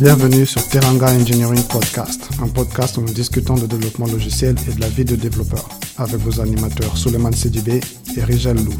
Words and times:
Bienvenue 0.00 0.44
sur 0.44 0.66
Teranga 0.68 1.06
Engineering 1.06 1.62
Podcast, 1.68 2.28
un 2.40 2.48
podcast 2.48 2.96
où 2.96 3.02
nous 3.02 3.12
discutons 3.12 3.54
de 3.54 3.66
développement 3.66 4.06
logiciel 4.06 4.56
et 4.68 4.74
de 4.74 4.80
la 4.80 4.88
vie 4.88 5.04
de 5.04 5.14
développeur, 5.14 5.68
avec 5.98 6.16
vos 6.16 6.40
animateurs 6.40 6.96
Suleiman 6.96 7.30
Sidibé 7.32 7.80
et 8.16 8.24
Rigel 8.24 8.56
Louf. 8.56 8.74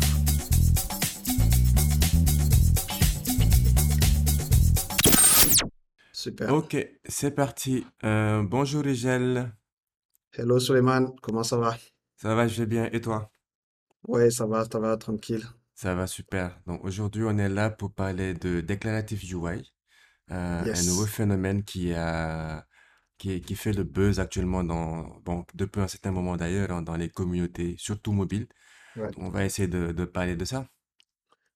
Super. 6.12 6.52
Ok, 6.52 6.76
c'est 7.08 7.30
parti. 7.30 7.86
Euh, 8.02 8.42
bonjour 8.42 8.82
Rigel, 8.82 9.52
Hello 10.32 10.58
Suleiman, 10.58 11.14
comment 11.22 11.44
ça 11.44 11.56
va? 11.58 11.76
ça 12.16 12.34
va, 12.34 12.48
je 12.48 12.58
vais 12.58 12.66
bien. 12.66 12.88
Et 12.92 13.00
toi? 13.00 13.30
Ouais, 14.08 14.30
ça 14.30 14.46
va, 14.46 14.64
ça 14.64 14.78
va, 14.80 14.96
tranquille. 14.96 15.44
Ça 15.74 15.94
va 15.94 16.06
super. 16.06 16.58
Donc 16.66 16.84
aujourd'hui, 16.84 17.22
on 17.24 17.38
est 17.38 17.48
là 17.48 17.70
pour 17.70 17.92
parler 17.92 18.34
de 18.34 18.60
Declarative 18.60 19.20
UI, 19.32 19.73
euh, 20.34 20.64
un 20.72 20.82
nouveau 20.82 21.06
phénomène 21.06 21.64
qui 21.64 21.92
a, 21.94 22.66
qui, 23.18 23.40
qui 23.42 23.56
fait 23.56 23.72
le 23.72 23.84
buzz 23.84 24.20
actuellement 24.20 24.64
dans, 24.64 25.20
bon, 25.24 25.46
depuis 25.54 25.80
un 25.82 25.88
certain 25.88 26.12
moment 26.12 26.36
d'ailleurs, 26.36 26.70
hein, 26.72 26.82
dans 26.82 26.96
les 26.96 27.10
communautés, 27.10 27.76
surtout 27.78 28.12
mobiles. 28.12 28.48
Ouais. 28.96 29.10
On 29.16 29.30
va 29.30 29.44
essayer 29.44 29.68
de, 29.68 29.92
de 29.92 30.04
parler 30.06 30.36
de 30.36 30.44
ça. 30.44 30.66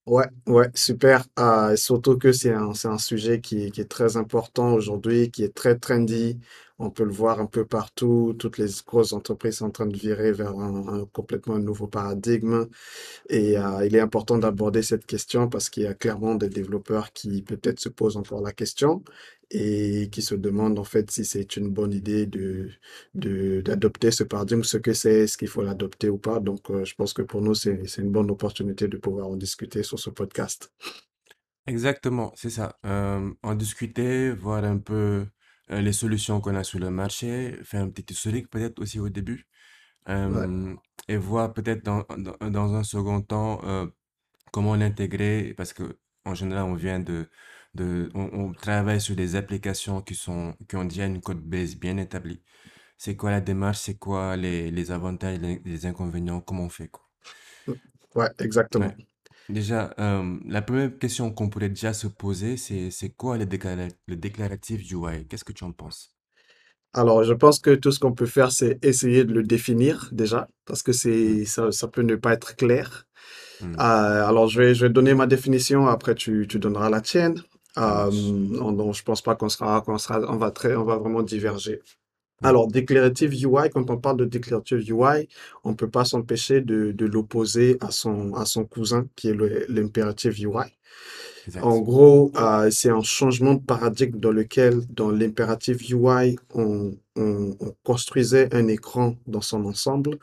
Ouais, 0.06 0.26
ouais, 0.46 0.70
super. 0.74 1.26
Ah, 1.36 1.76
surtout 1.76 2.16
que 2.16 2.32
c'est 2.32 2.52
un, 2.52 2.72
c'est 2.72 2.88
un 2.88 2.96
sujet 2.98 3.40
qui, 3.42 3.70
qui 3.70 3.82
est 3.82 3.84
très 3.90 4.16
important 4.16 4.72
aujourd'hui, 4.72 5.30
qui 5.30 5.44
est 5.44 5.54
très 5.54 5.78
trendy. 5.78 6.40
On 6.80 6.90
peut 6.90 7.04
le 7.04 7.12
voir 7.12 7.40
un 7.40 7.46
peu 7.46 7.64
partout. 7.64 8.34
Toutes 8.38 8.58
les 8.58 8.68
grosses 8.86 9.12
entreprises 9.12 9.56
sont 9.58 9.66
en 9.66 9.70
train 9.70 9.86
de 9.86 9.96
virer 9.96 10.32
vers 10.32 10.56
un, 10.58 11.06
complètement 11.12 11.58
nouveau 11.58 11.88
paradigme. 11.88 12.66
Et 13.28 13.58
euh, 13.58 13.84
il 13.84 13.96
est 13.96 14.00
important 14.00 14.38
d'aborder 14.38 14.82
cette 14.82 15.04
question 15.06 15.48
parce 15.48 15.70
qu'il 15.70 15.84
y 15.84 15.86
a 15.86 15.94
clairement 15.94 16.36
des 16.36 16.48
développeurs 16.48 17.12
qui 17.12 17.42
peut-être 17.42 17.80
se 17.80 17.88
posent 17.88 18.16
encore 18.16 18.42
la 18.42 18.52
question 18.52 19.02
et 19.50 20.08
qui 20.12 20.22
se 20.22 20.34
demandent 20.34 20.78
en 20.78 20.84
fait 20.84 21.10
si 21.10 21.24
c'est 21.24 21.56
une 21.56 21.70
bonne 21.70 21.92
idée 21.92 22.26
de, 22.26 22.70
d'adopter 23.14 24.10
ce 24.10 24.24
paradigme, 24.24 24.62
ce 24.62 24.76
que 24.76 24.92
c'est, 24.92 25.20
est-ce 25.20 25.38
qu'il 25.38 25.48
faut 25.48 25.62
l'adopter 25.62 26.10
ou 26.10 26.18
pas. 26.18 26.38
Donc, 26.38 26.70
euh, 26.70 26.84
je 26.84 26.94
pense 26.94 27.12
que 27.12 27.22
pour 27.22 27.42
nous, 27.42 27.54
c'est, 27.54 27.86
c'est 27.86 28.02
une 28.02 28.12
bonne 28.12 28.30
opportunité 28.30 28.88
de 28.88 28.96
pouvoir 28.98 29.28
en 29.28 29.36
discuter 29.36 29.82
sur 29.82 29.98
ce 29.98 30.10
podcast. 30.10 30.72
Exactement, 31.66 32.32
c'est 32.36 32.50
ça. 32.50 32.78
Euh, 32.86 33.30
en 33.42 33.54
discuter, 33.54 34.30
voir 34.32 34.64
un 34.64 34.78
peu 34.78 35.26
euh, 35.70 35.80
les 35.80 35.92
solutions 35.92 36.40
qu'on 36.40 36.54
a 36.56 36.64
sur 36.64 36.78
le 36.78 36.90
marché, 36.90 37.58
faire 37.64 37.82
un 37.82 37.90
petit 37.90 38.12
historique 38.12 38.50
peut-être 38.50 38.80
aussi 38.80 39.00
au 39.00 39.08
début. 39.08 39.46
Ouais, 40.06 40.46
et 41.08 41.16
voir 41.16 41.52
peut-être 41.52 41.84
dans, 41.84 42.04
dans, 42.16 42.50
dans 42.50 42.74
un 42.74 42.82
second 42.84 43.20
temps 43.22 43.60
euh, 43.64 43.86
comment 44.52 44.76
l'intégrer, 44.76 45.54
parce 45.56 45.72
que 45.72 45.98
en 46.24 46.34
général, 46.34 46.64
on 46.64 46.74
vient 46.74 47.00
de, 47.00 47.30
de 47.74 48.10
on, 48.14 48.30
on 48.32 48.52
travaille 48.52 49.00
sur 49.00 49.16
des 49.16 49.36
applications 49.36 50.02
qui 50.02 50.14
sont, 50.14 50.54
qui 50.68 50.76
ont 50.76 50.84
déjà 50.84 51.06
une 51.06 51.20
code 51.22 51.40
base 51.42 51.76
bien 51.76 51.96
établie. 51.98 52.42
C'est 52.98 53.16
quoi 53.16 53.30
la 53.32 53.40
démarche, 53.42 53.78
c'est 53.80 53.98
quoi 53.98 54.36
les, 54.36 54.70
les 54.70 54.90
avantages, 54.92 55.38
les, 55.40 55.60
les 55.64 55.86
inconvénients, 55.86 56.40
comment 56.42 56.64
on 56.64 56.70
fait, 56.70 56.88
quoi? 56.88 57.04
ouais, 58.14 58.30
exactement. 58.38 58.86
Ouais. 58.86 59.07
Déjà, 59.50 59.94
euh, 59.98 60.38
la 60.46 60.62
première 60.62 60.98
question 60.98 61.30
qu'on 61.32 61.50
pourrait 61.50 61.68
déjà 61.68 61.92
se 61.92 62.06
poser, 62.06 62.56
c'est 62.56 62.90
c'est 62.90 63.10
quoi 63.10 63.36
le 63.38 63.44
déclara- 63.46 63.88
le 64.06 64.16
déclaratif 64.16 64.90
UI? 64.90 65.26
Qu'est-ce 65.26 65.44
que 65.44 65.52
tu 65.52 65.64
en 65.64 65.72
penses? 65.72 66.14
Alors, 66.94 67.22
je 67.22 67.32
pense 67.34 67.58
que 67.60 67.74
tout 67.74 67.92
ce 67.92 67.98
qu'on 68.00 68.12
peut 68.14 68.26
faire, 68.26 68.50
c'est 68.50 68.78
essayer 68.84 69.24
de 69.24 69.32
le 69.32 69.42
définir 69.42 70.08
déjà, 70.12 70.48
parce 70.64 70.82
que 70.82 70.92
Hmm, 71.24 71.38
c'est, 71.38 71.44
ça, 71.44 71.70
ça 71.70 71.86
peut 71.88 72.02
ne 72.02 72.16
pas 72.16 72.32
être 72.32 72.56
clair. 72.56 73.06
hmm, 73.60 73.80
Euh, 73.80 73.82
alors, 74.28 74.48
je 74.48 74.60
vais, 74.62 74.74
je 74.74 74.86
vais 74.86 74.92
donner 74.92 75.14
ma 75.14 75.26
définition, 75.26 75.88
après 75.88 76.14
tu, 76.14 76.46
tu 76.48 76.58
donneras 76.60 76.90
la 76.90 77.00
tienne. 77.02 77.42
ça 77.84 77.90
Euh, 77.90 77.92
marche. 77.92 78.36
on- 78.60 78.72
donc, 78.72 78.94
je 78.94 79.02
pense 79.04 79.22
pas 79.22 79.36
qu'on 79.36 79.48
sera, 79.50 79.82
qu'on 79.82 79.98
sera, 79.98 80.20
on 80.32 80.36
va 80.38 80.50
très, 80.52 80.76
on 80.76 80.84
va 80.84 80.96
vraiment 80.98 81.22
diverger. 81.22 81.80
Alors, 82.42 82.68
Declarative 82.68 83.32
UI, 83.34 83.68
quand 83.72 83.90
on 83.90 83.98
parle 83.98 84.18
de 84.18 84.24
Declarative 84.24 84.78
UI, 84.90 85.28
on 85.64 85.74
peut 85.74 85.90
pas 85.90 86.04
s'empêcher 86.04 86.60
de, 86.60 86.92
de 86.92 87.06
l'opposer 87.06 87.76
à 87.80 87.90
son, 87.90 88.32
à 88.34 88.44
son 88.44 88.64
cousin, 88.64 89.08
qui 89.16 89.28
est 89.28 89.36
l'Imperative 89.68 90.38
UI. 90.40 90.72
En 91.62 91.78
gros, 91.80 92.32
euh, 92.36 92.70
c'est 92.70 92.90
un 92.90 93.02
changement 93.02 93.54
de 93.54 93.62
paradigme 93.62 94.18
dans 94.20 94.32
lequel, 94.32 94.80
dans 94.90 95.10
l'impérative 95.10 95.78
UI, 95.90 96.36
on, 96.54 96.94
on- 97.16 97.56
on 97.60 97.74
construisait 97.84 98.54
un 98.54 98.68
écran 98.68 99.16
dans 99.26 99.40
son 99.40 99.64
ensemble 99.64 100.18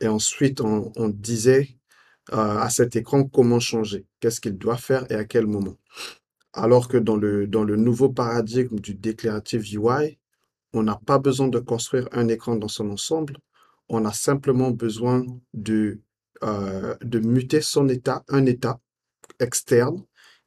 et 0.00 0.08
ensuite 0.08 0.60
on, 0.62 0.92
on 0.96 1.08
disait 1.08 1.70
euh, 2.32 2.58
à 2.58 2.70
cet 2.70 2.96
écran 2.96 3.24
comment 3.24 3.60
changer, 3.60 4.06
qu'est-ce 4.20 4.40
qu'il 4.40 4.58
doit 4.58 4.76
faire 4.78 5.06
et 5.10 5.16
à 5.16 5.24
quel 5.24 5.46
moment. 5.46 5.76
Alors 6.52 6.88
que 6.88 6.98
dans 6.98 7.16
le, 7.16 7.46
dans 7.46 7.64
le 7.64 7.76
nouveau 7.76 8.10
paradigme 8.10 8.78
du 8.80 8.94
déclarative 8.94 9.62
UI, 9.74 10.18
on 10.72 10.82
n'a 10.82 10.96
pas 11.06 11.18
besoin 11.18 11.48
de 11.48 11.58
construire 11.58 12.08
un 12.12 12.28
écran 12.28 12.56
dans 12.56 12.68
son 12.68 12.90
ensemble, 12.90 13.36
on 13.88 14.04
a 14.04 14.12
simplement 14.12 14.70
besoin 14.70 15.24
de, 15.54 16.00
euh, 16.44 16.94
de 17.02 17.18
muter 17.20 17.60
son 17.62 17.88
état, 17.88 18.24
un 18.28 18.46
état 18.46 18.80
externe 19.40 20.04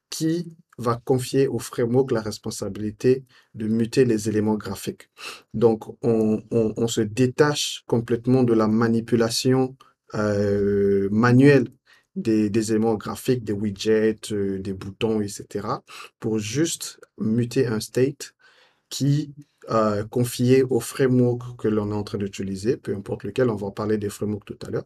qui 0.09 0.55
va 0.77 1.01
confier 1.05 1.47
au 1.47 1.59
framework 1.59 2.11
la 2.11 2.21
responsabilité 2.21 3.23
de 3.53 3.67
muter 3.67 4.05
les 4.05 4.29
éléments 4.29 4.55
graphiques. 4.55 5.09
Donc, 5.53 5.85
on, 6.03 6.41
on- 6.51 6.87
se 6.87 7.01
détache 7.01 7.83
complètement 7.87 8.43
de 8.43 8.53
la 8.53 8.67
manipulation 8.67 9.75
euh, 10.15 11.07
manuelle 11.11 11.67
des, 12.15 12.49
des 12.49 12.71
éléments 12.71 12.95
graphiques, 12.95 13.43
des 13.43 13.53
widgets, 13.53 14.17
euh, 14.31 14.59
des 14.59 14.73
boutons, 14.73 15.21
etc., 15.21 15.83
pour 16.19 16.39
juste 16.39 16.99
muter 17.17 17.67
un 17.67 17.79
state 17.79 18.33
qui 18.89 19.33
euh, 19.69 20.03
confié 20.05 20.63
au 20.63 20.79
framework 20.79 21.57
que 21.57 21.67
l'on 21.67 21.91
est 21.91 21.95
en 21.95 22.03
train 22.03 22.17
d'utiliser, 22.17 22.77
peu 22.77 22.95
importe 22.95 23.23
lequel, 23.23 23.49
on 23.49 23.55
va 23.55 23.67
en 23.67 23.71
parler 23.71 23.97
des 23.97 24.09
frameworks 24.09 24.45
tout 24.45 24.57
à 24.65 24.69
l'heure 24.71 24.85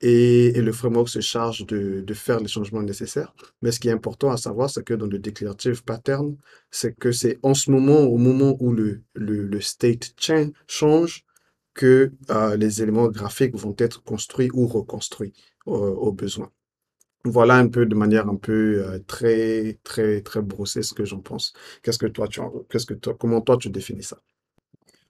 et, 0.00 0.52
le 0.60 0.72
framework 0.72 1.08
se 1.08 1.20
charge 1.20 1.66
de, 1.66 2.04
faire 2.14 2.40
les 2.40 2.48
changements 2.48 2.82
nécessaires. 2.82 3.34
Mais 3.62 3.72
ce 3.72 3.80
qui 3.80 3.88
est 3.88 3.92
important 3.92 4.30
à 4.30 4.36
savoir, 4.36 4.70
c'est 4.70 4.84
que 4.84 4.94
dans 4.94 5.06
le 5.06 5.18
declarative 5.18 5.84
pattern, 5.84 6.36
c'est 6.70 6.96
que 6.98 7.12
c'est 7.12 7.38
en 7.42 7.54
ce 7.54 7.70
moment, 7.70 8.00
au 8.00 8.18
moment 8.18 8.56
où 8.60 8.72
le, 8.72 9.60
state 9.60 10.12
cha- 10.18 10.46
change, 10.68 11.24
que 11.74 12.12
euh, 12.30 12.56
les 12.56 12.82
éléments 12.82 13.08
graphiques 13.08 13.56
vont 13.56 13.74
être 13.78 14.02
construits 14.04 14.50
ou 14.52 14.66
reconstruits 14.68 15.32
euh, 15.66 15.70
au 15.70 16.12
besoin. 16.12 16.50
Voilà 17.26 17.56
un 17.56 17.68
peu 17.68 17.86
de 17.86 17.94
manière 17.94 18.28
un 18.28 18.36
peu 18.36 18.82
euh, 18.86 18.98
très, 19.06 19.78
très, 19.82 20.20
très 20.22 20.42
brossée 20.42 20.82
ce 20.82 20.94
que 20.94 21.04
j'en 21.04 21.20
pense. 21.20 21.52
Qu'est-ce 21.82 21.98
que 21.98 22.06
toi, 22.06 22.28
tu 22.28 22.40
qu'est-ce 22.70 22.86
que 22.86 22.94
toi, 22.94 23.14
comment 23.18 23.40
toi 23.42 23.56
tu 23.58 23.70
définis 23.70 24.02
ça? 24.02 24.20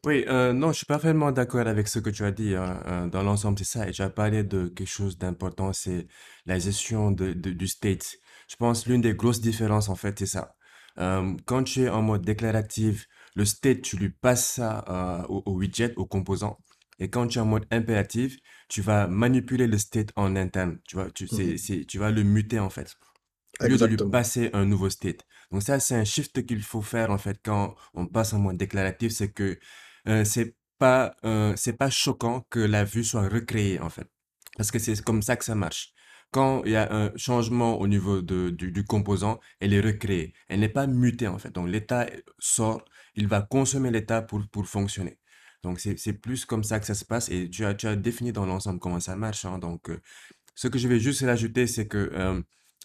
Oui, 0.05 0.25
euh, 0.29 0.53
non, 0.53 0.71
je 0.73 0.79
suis 0.79 0.87
parfaitement 0.87 1.33
d'accord 1.33 1.67
avec 1.67 1.89
ce 1.89 1.99
que 1.99 2.11
tu 2.11 2.25
as 2.25 2.31
dit. 2.31 2.55
hein, 2.55 2.83
euh, 2.87 3.09
dans 3.09 3.23
l'ensemble, 3.23 3.59
c'est 3.59 3.65
ça. 3.65 3.89
Et 3.89 3.93
tu 3.93 4.03
as 4.03 4.11
parlé 4.11 4.45
de 4.45 4.67
quelque 4.69 4.87
chose 4.89 5.17
d'important, 5.17 5.73
c'est 5.73 6.07
la 6.45 6.59
gestion 6.59 7.11
de, 7.11 7.33
du 7.33 7.67
state. 7.67 8.17
Je 8.49 8.57
pense 8.57 8.87
l'une 8.87 9.01
des 9.01 9.15
grosses 9.15 9.41
différences, 9.41 9.89
en 9.89 9.95
fait, 9.95 10.19
c'est 10.19 10.27
ça. 10.27 10.55
Quand 11.47 11.65
tu 11.65 11.83
es 11.85 11.89
en 11.89 12.03
mode 12.03 12.23
déclaratif, 12.23 13.09
le 13.35 13.45
state, 13.45 13.83
tu 13.83 13.97
lui 13.97 14.11
passes 14.11 14.47
ça 14.55 15.27
au, 15.29 15.43
au 15.47 15.53
widget, 15.59 15.93
au 15.97 16.07
composant. 16.07 16.59
Et 17.01 17.09
quand 17.11 17.27
tu 17.27 17.39
es 17.39 17.41
en 17.41 17.47
mode 17.47 17.67
impératif, 17.73 18.37
tu 18.69 18.83
vas 18.83 19.07
manipuler 19.09 19.67
le 19.67 19.79
state 19.79 20.11
en 20.17 20.37
interne. 20.37 20.79
Tu 20.89 20.97
vois, 20.97 21.11
tu, 21.11 21.29
c'est, 21.29 21.57
Mhm. 21.57 21.59
c'est, 21.59 21.85
tu 21.87 21.99
vas 21.99 22.11
le 22.11 22.23
muter, 22.23 22.59
en 22.59 22.71
fait, 22.71 22.95
au 23.61 23.67
lieu 23.67 23.79
de 23.79 23.87
lui 23.87 23.99
passer 23.99 24.51
un 24.53 24.65
nouveau 24.67 24.91
state. 24.91 25.21
Donc 25.53 25.63
ça, 25.63 25.81
c'est 25.81 25.95
un 25.95 26.05
shift 26.05 26.45
qu'il 26.47 26.63
faut 26.63 26.83
faire, 26.83 27.11
en 27.11 27.19
fait, 27.19 27.39
quand 27.45 27.75
on 27.95 28.07
passe 28.07 28.33
en 28.33 28.39
mode 28.41 28.57
déclaratif, 28.57 29.13
c'est 29.13 29.33
que 29.33 29.59
euh, 30.09 30.25
c'est 30.25 30.57
pas, 30.79 31.17
euh, 31.25 31.55
c'est 31.57 31.75
pas 31.77 31.91
choquant 31.91 32.47
que 32.51 32.59
la 32.61 32.85
vue 32.85 33.05
soit 33.05 33.29
recréée, 33.29 33.81
en 33.81 33.91
fait. 33.91 34.09
Parce 34.57 34.71
que 34.71 34.79
c'est 34.79 35.01
comme 35.03 35.23
ça 35.23 35.37
que 35.37 35.45
ça 35.45 35.55
marche. 35.55 35.93
Quand 36.31 36.63
il 36.65 36.73
y 36.73 36.77
a 36.77 36.93
un 36.93 37.13
changement 37.17 37.79
au 37.81 37.87
niveau 37.87 38.23
de, 38.23 38.51
du, 38.51 38.73
du 38.73 38.85
composant, 38.85 39.39
elle 39.61 39.73
est 39.73 39.81
recréée. 39.81 40.35
Elle 40.49 40.61
n'est 40.61 40.69
pas 40.69 40.87
mutée, 40.87 41.29
en 41.29 41.39
fait. 41.39 41.51
Donc, 41.53 41.69
l'état 41.69 42.07
sort, 42.39 42.85
il 43.15 43.29
va 43.29 43.43
consommer 43.43 43.91
l'état 43.91 44.23
pour, 44.23 44.43
pour 44.51 44.67
fonctionner. 44.67 45.19
Donc, 45.65 45.81
c'est, 45.81 46.13
plus 46.13 46.45
comme 46.45 46.63
ça 46.63 46.79
que 46.79 46.87
ça 46.87 46.95
se 46.95 47.05
passe. 47.07 47.31
Et 47.31 47.49
tu 47.51 47.65
as, 47.65 47.75
tu 47.75 47.87
as 47.87 47.97
défini 47.97 48.33
dans 48.33 48.45
l'ensemble 48.47 48.79
comment 48.81 49.01
ça 49.01 49.17
marche. 49.17 49.45
hein. 49.47 49.59
Donc, 49.59 49.89
euh, 49.91 50.01
ce 50.55 50.69
que 50.69 50.79
je 50.79 50.89
vais 50.89 51.01
juste 51.01 51.23
rajouter, 51.23 51.67
c'est 51.67 51.89
que 51.89 52.11
euh, 52.15 52.43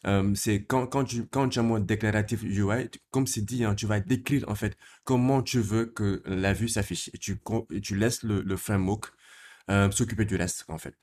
euh, 0.08 0.34
c'est 0.36 0.64
quand, 0.66 0.88
quand 0.88 1.04
tu, 1.04 1.28
quand 1.28 1.50
tu 1.50 1.60
as 1.60 1.62
un 1.62 1.66
mode 1.66 1.86
déclaratif 1.86 2.42
UI, 2.44 2.90
comme 3.12 3.28
c'est 3.28 3.42
dit, 3.42 3.66
hein, 3.66 3.76
tu 3.76 3.86
vas 3.86 4.00
décrire 4.00 4.46
en 4.48 4.56
fait 4.56 4.78
comment 5.04 5.44
tu 5.44 5.60
veux 5.60 5.88
que 5.88 6.24
la 6.26 6.54
vue 6.54 6.70
s'affiche. 6.70 7.10
Et 7.14 7.18
tu, 7.18 7.38
tu 7.84 7.96
laisses 7.98 8.24
le, 8.24 8.56
framework 8.58 9.12
s'occuper 9.92 10.26
du 10.26 10.36
reste, 10.38 10.66
en 10.70 10.78
fait. 10.78 10.96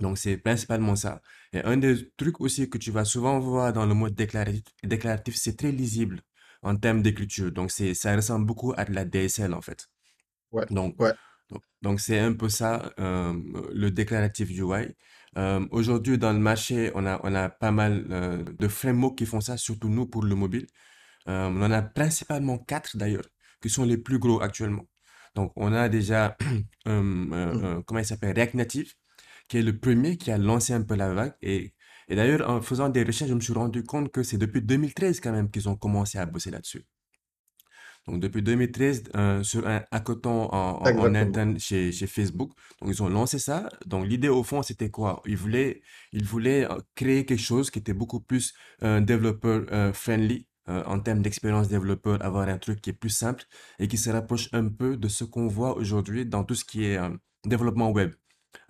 Donc, 0.00 0.18
c'est 0.18 0.36
principalement 0.38 0.96
ça. 0.96 1.22
Et 1.54 1.60
un 1.62 1.78
des 1.78 2.10
trucs 2.18 2.40
aussi 2.42 2.68
que 2.70 2.78
tu 2.78 2.90
vas 2.90 3.04
souvent 3.06 3.38
voir 3.40 3.72
dans 3.72 3.86
le 3.86 3.94
mode 3.94 4.14
déclaratif, 4.14 4.64
déclaratif, 4.84 5.36
c'est 5.36 5.56
très 5.56 5.72
lisible 5.72 6.22
en 6.62 6.76
termes 6.76 7.02
d'écriture. 7.02 7.52
Donc, 7.52 7.70
ça 7.70 8.16
ressemble 8.16 8.46
beaucoup 8.46 8.74
à 8.76 8.84
de 8.84 8.92
la 8.94 9.04
DSL, 9.06 9.54
en 9.54 9.62
fait. 9.62 9.88
Ouais, 10.52 10.66
Donc, 10.70 10.96
ouais, 10.98 11.12
donc, 11.50 11.62
donc 11.82 12.00
c'est 12.00 12.18
un 12.18 12.32
peu 12.34 12.48
ça, 12.48 12.92
euh, 12.98 13.34
le 13.72 13.90
déclaratif 13.90 14.50
UI. 14.50 14.94
Euh, 15.38 15.66
aujourd'hui, 15.70 16.18
dans 16.18 16.32
le 16.32 16.38
marché, 16.38 16.90
on 16.94 17.06
a, 17.06 17.20
on 17.24 17.34
a 17.34 17.48
pas 17.50 17.70
mal 17.72 18.06
euh, 18.10 18.44
de 18.58 18.68
frameworks 18.68 19.18
qui 19.18 19.26
font 19.26 19.40
ça, 19.40 19.56
surtout 19.56 19.88
nous 19.88 20.06
pour 20.06 20.24
le 20.24 20.34
mobile. 20.34 20.66
Euh, 21.28 21.48
on 21.48 21.62
en 21.62 21.70
a 21.72 21.82
principalement 21.82 22.58
quatre 22.58 22.96
d'ailleurs, 22.96 23.26
qui 23.62 23.70
sont 23.70 23.84
les 23.84 23.98
plus 23.98 24.18
gros 24.18 24.40
actuellement. 24.42 24.86
Donc, 25.34 25.52
on 25.56 25.72
a 25.72 25.88
déjà, 25.88 26.36
euh, 26.42 26.60
euh, 26.88 27.02
Mm. 27.52 27.64
euh, 27.64 27.82
comment 27.86 28.00
il 28.00 28.06
s'appelle, 28.06 28.34
React 28.36 28.54
Native, 28.54 28.92
qui 29.48 29.58
est 29.58 29.62
le 29.62 29.78
premier 29.78 30.16
qui 30.18 30.30
a 30.30 30.38
lancé 30.38 30.72
un 30.72 30.82
peu 30.82 30.94
la 30.96 31.12
vague. 31.14 31.34
Et, 31.42 31.74
et 32.08 32.16
d'ailleurs, 32.16 32.48
en 32.50 32.60
faisant 32.62 32.88
des 32.88 33.02
recherches, 33.04 33.30
je 33.30 33.34
me 33.34 33.40
suis 33.40 33.52
rendu 33.52 33.84
compte 33.84 34.10
que 34.12 34.22
c'est 34.22 34.38
depuis 34.38 34.62
2013 34.62 35.20
quand 35.20 35.32
même 35.32 35.50
qu'ils 35.50 35.68
ont 35.68 35.76
commencé 35.76 36.18
à 36.18 36.26
bosser 36.26 36.50
là-dessus. 36.50 36.84
Donc, 38.06 38.20
depuis 38.20 38.42
2013, 38.42 39.04
euh, 39.16 39.42
sur 39.42 39.66
un 39.66 39.82
hackathon 39.90 40.48
en, 40.52 40.94
en, 40.96 40.98
en 40.98 41.14
Exactement. 41.14 41.16
interne 41.16 41.58
chez, 41.58 41.90
chez 41.92 42.06
Facebook. 42.06 42.52
Donc, 42.80 42.90
ils 42.90 43.02
ont 43.02 43.08
lancé 43.08 43.38
ça. 43.38 43.68
Donc, 43.86 44.06
l'idée 44.06 44.28
au 44.28 44.42
fond, 44.44 44.62
c'était 44.62 44.90
quoi? 44.90 45.22
Ils 45.26 45.36
voulaient, 45.36 45.80
ils 46.12 46.24
voulaient 46.24 46.70
euh, 46.70 46.78
créer 46.94 47.24
quelque 47.24 47.40
chose 47.42 47.70
qui 47.70 47.78
était 47.80 47.94
beaucoup 47.94 48.20
plus 48.20 48.54
euh, 48.82 49.00
développeur 49.00 49.66
euh, 49.72 49.92
friendly. 49.92 50.46
euh, 50.68 50.82
en 50.86 50.98
termes 51.00 51.22
d'expérience 51.22 51.68
développeur, 51.68 52.22
avoir 52.24 52.48
un 52.48 52.58
truc 52.58 52.80
qui 52.80 52.90
est 52.90 52.92
plus 52.92 53.10
simple 53.10 53.44
et 53.78 53.86
qui 53.88 53.96
se 53.98 54.10
rapproche 54.10 54.48
un 54.52 54.68
peu 54.68 54.96
de 54.96 55.08
ce 55.08 55.22
qu'on 55.24 55.46
voit 55.46 55.76
aujourd'hui 55.76 56.26
dans 56.26 56.42
tout 56.44 56.54
ce 56.56 56.64
qui 56.64 56.84
est 56.84 56.96
euh, 56.98 57.10
développement 57.44 57.90
web. 57.92 58.12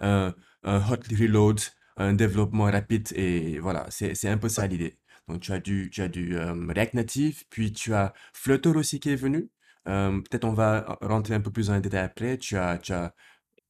Euh, 0.03 0.33
hot 0.65 0.97
reload, 1.19 1.61
un 1.97 2.13
développement 2.15 2.65
rapide 2.65 3.09
et 3.15 3.59
voilà, 3.61 3.87
c'est, 3.91 4.15
c'est 4.15 4.29
un 4.29 4.39
peu 4.39 4.49
ça 4.49 4.67
l'idée. 4.67 4.99
Donc, 5.29 5.41
tu 5.41 5.53
as 5.53 5.59
du, 5.61 5.91
React 6.39 6.95
Native, 6.95 7.45
puis 7.51 7.73
tu 7.73 7.95
as 7.95 8.13
Flutter 8.33 8.71
aussi 8.71 9.01
qui 9.01 9.11
est 9.11 9.17
venu. 9.17 9.51
Peut-être 9.85 10.45
on 10.45 10.53
va 10.53 10.99
rentrer 11.03 11.35
un 11.35 11.41
peu 11.41 11.51
plus 11.51 11.69
dans 11.69 11.75
les 11.75 11.81
détails 11.81 12.05
après. 12.05 12.39
Tu 12.39 12.57
as, 12.57 12.79
tu 12.79 12.93
as, 12.93 13.15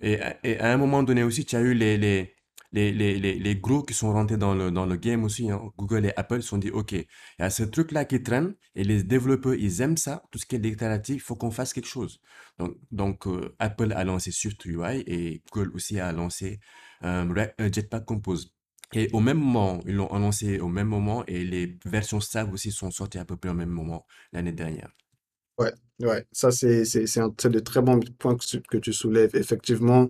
et, 0.00 0.20
à- 0.20 0.72
un 0.72 0.76
moment 0.76 1.02
donné 1.02 1.22
aussi, 1.22 1.44
tu 1.44 1.56
as 1.56 1.60
eu 1.60 1.74
les, 1.74 1.96
les, 1.98 2.34
les, 2.72 2.92
les, 2.92 3.18
les, 3.18 3.38
les 3.38 3.56
gros 3.56 3.82
qui 3.82 3.94
sont 3.94 4.12
rentrés 4.12 4.36
dans 4.36 4.54
le, 4.54 4.70
dans 4.70 4.86
le 4.86 4.96
game 4.96 5.24
aussi. 5.24 5.50
hein. 5.50 5.60
Google 5.78 6.06
et 6.06 6.12
Apple 6.16 6.42
se 6.42 6.48
sont 6.48 6.58
dit, 6.58 6.70
OK, 6.70 6.92
il 6.92 7.06
y 7.38 7.42
a 7.42 7.50
ce 7.50 7.62
truc-là 7.62 8.04
qui 8.04 8.22
traîne 8.22 8.54
et 8.74 8.84
les 8.84 9.02
développeurs, 9.02 9.54
ils 9.54 9.80
aiment 9.80 9.96
ça. 9.96 10.22
Tout 10.30 10.38
ce 10.38 10.46
qui 10.46 10.56
est 10.56 10.58
déclaratif, 10.58 11.16
il 11.16 11.20
faut 11.20 11.36
qu'on 11.36 11.50
fasse 11.50 11.72
quelque 11.72 11.88
chose. 11.88 12.20
Donc, 12.90 13.26
euh, 13.26 13.54
Apple 13.58 13.92
a 13.94 14.04
lancé 14.04 14.30
Swift 14.32 14.64
UI 14.64 15.02
et 15.06 15.42
Google 15.52 15.70
aussi 15.74 16.00
a 16.00 16.12
lancé 16.12 16.60
euh, 17.04 17.48
Jetpack 17.72 18.04
Compose. 18.04 18.55
Et 18.92 19.08
au 19.12 19.20
même 19.20 19.38
moment, 19.38 19.80
ils 19.86 19.94
l'ont 19.94 20.12
annoncé 20.12 20.60
au 20.60 20.68
même 20.68 20.88
moment 20.88 21.24
et 21.26 21.44
les 21.44 21.78
versions 21.84 22.20
stables 22.20 22.52
aussi 22.52 22.72
sont 22.72 22.90
sorties 22.90 23.18
à 23.18 23.24
peu 23.24 23.36
près 23.36 23.50
au 23.50 23.54
même 23.54 23.70
moment 23.70 24.06
l'année 24.32 24.52
dernière. 24.52 24.90
Ouais, 25.58 25.72
ouais, 26.00 26.26
ça 26.32 26.50
c'est 26.50 26.84
c'est 26.84 27.18
un- 27.20 27.34
c'est 27.40 27.48
de 27.48 27.60
très 27.60 27.80
bons 27.80 27.98
points 28.18 28.36
que 28.36 28.44
tu, 28.44 28.60
que 28.60 28.76
tu 28.76 28.92
soulèves. 28.92 29.30
Effectivement, 29.34 30.06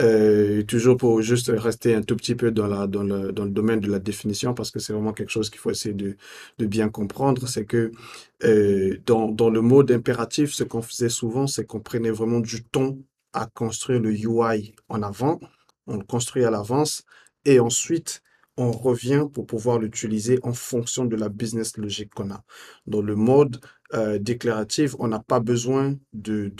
euh, 0.00 0.62
toujours 0.62 0.96
pour 0.96 1.20
juste 1.20 1.52
rester 1.54 1.94
un 1.94 2.00
tout 2.02 2.16
petit 2.16 2.34
peu 2.34 2.50
dans 2.50 2.66
la 2.66 2.86
dans 2.86 3.02
le 3.02 3.30
dans 3.30 3.44
le 3.44 3.50
domaine 3.50 3.80
de 3.80 3.90
la 3.90 3.98
définition 3.98 4.54
parce 4.54 4.70
que 4.70 4.78
c'est 4.78 4.94
vraiment 4.94 5.12
quelque 5.12 5.28
chose 5.30 5.50
qu'il 5.50 5.58
faut 5.60 5.70
essayer 5.70 5.94
de 5.94 6.16
de 6.58 6.66
bien 6.66 6.88
comprendre, 6.88 7.46
c'est 7.46 7.66
que 7.66 7.92
euh, 8.44 8.96
dans 9.04 9.30
dans 9.30 9.50
le 9.50 9.60
mode 9.60 9.90
impératif, 9.92 10.54
ce 10.54 10.64
qu'on 10.64 10.80
faisait 10.82 11.10
souvent, 11.10 11.46
c'est 11.46 11.66
qu'on 11.66 11.80
prenait 11.80 12.10
vraiment 12.10 12.40
du 12.40 12.64
temps 12.64 12.96
à 13.34 13.46
construire 13.46 14.00
le 14.00 14.12
UI 14.18 14.74
en 14.88 15.02
avant, 15.02 15.38
on 15.86 15.96
le 15.98 16.04
construit 16.04 16.44
à 16.44 16.50
l'avance 16.50 17.02
et 17.46 17.60
ensuite 17.60 18.22
on 18.58 18.70
revient 18.70 19.26
pour 19.32 19.46
pouvoir 19.46 19.78
l'utiliser 19.78 20.38
en 20.42 20.52
fonction 20.52 21.04
de 21.04 21.16
la 21.16 21.28
business 21.28 21.76
logique 21.76 22.14
qu'on 22.14 22.30
a. 22.30 22.42
Dans 22.86 23.02
le 23.02 23.14
mode 23.14 23.60
euh, 23.94 24.18
déclarative, 24.18 24.96
on 24.98 25.08
n'a 25.08 25.20
pas 25.20 25.40
besoin 25.40 25.96
de, 26.12 26.52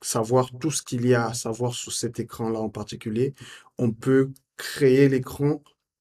savoir 0.00 0.50
tout 0.60 0.70
ce 0.70 0.82
qu'il 0.82 1.06
y 1.06 1.14
a 1.14 1.26
à 1.26 1.34
savoir 1.34 1.74
sur 1.74 1.92
cet 1.92 2.20
écran-là 2.20 2.60
en 2.60 2.68
particulier. 2.68 3.34
On 3.78 3.90
peut 3.90 4.30
créer 4.56 5.08
l'écran 5.08 5.60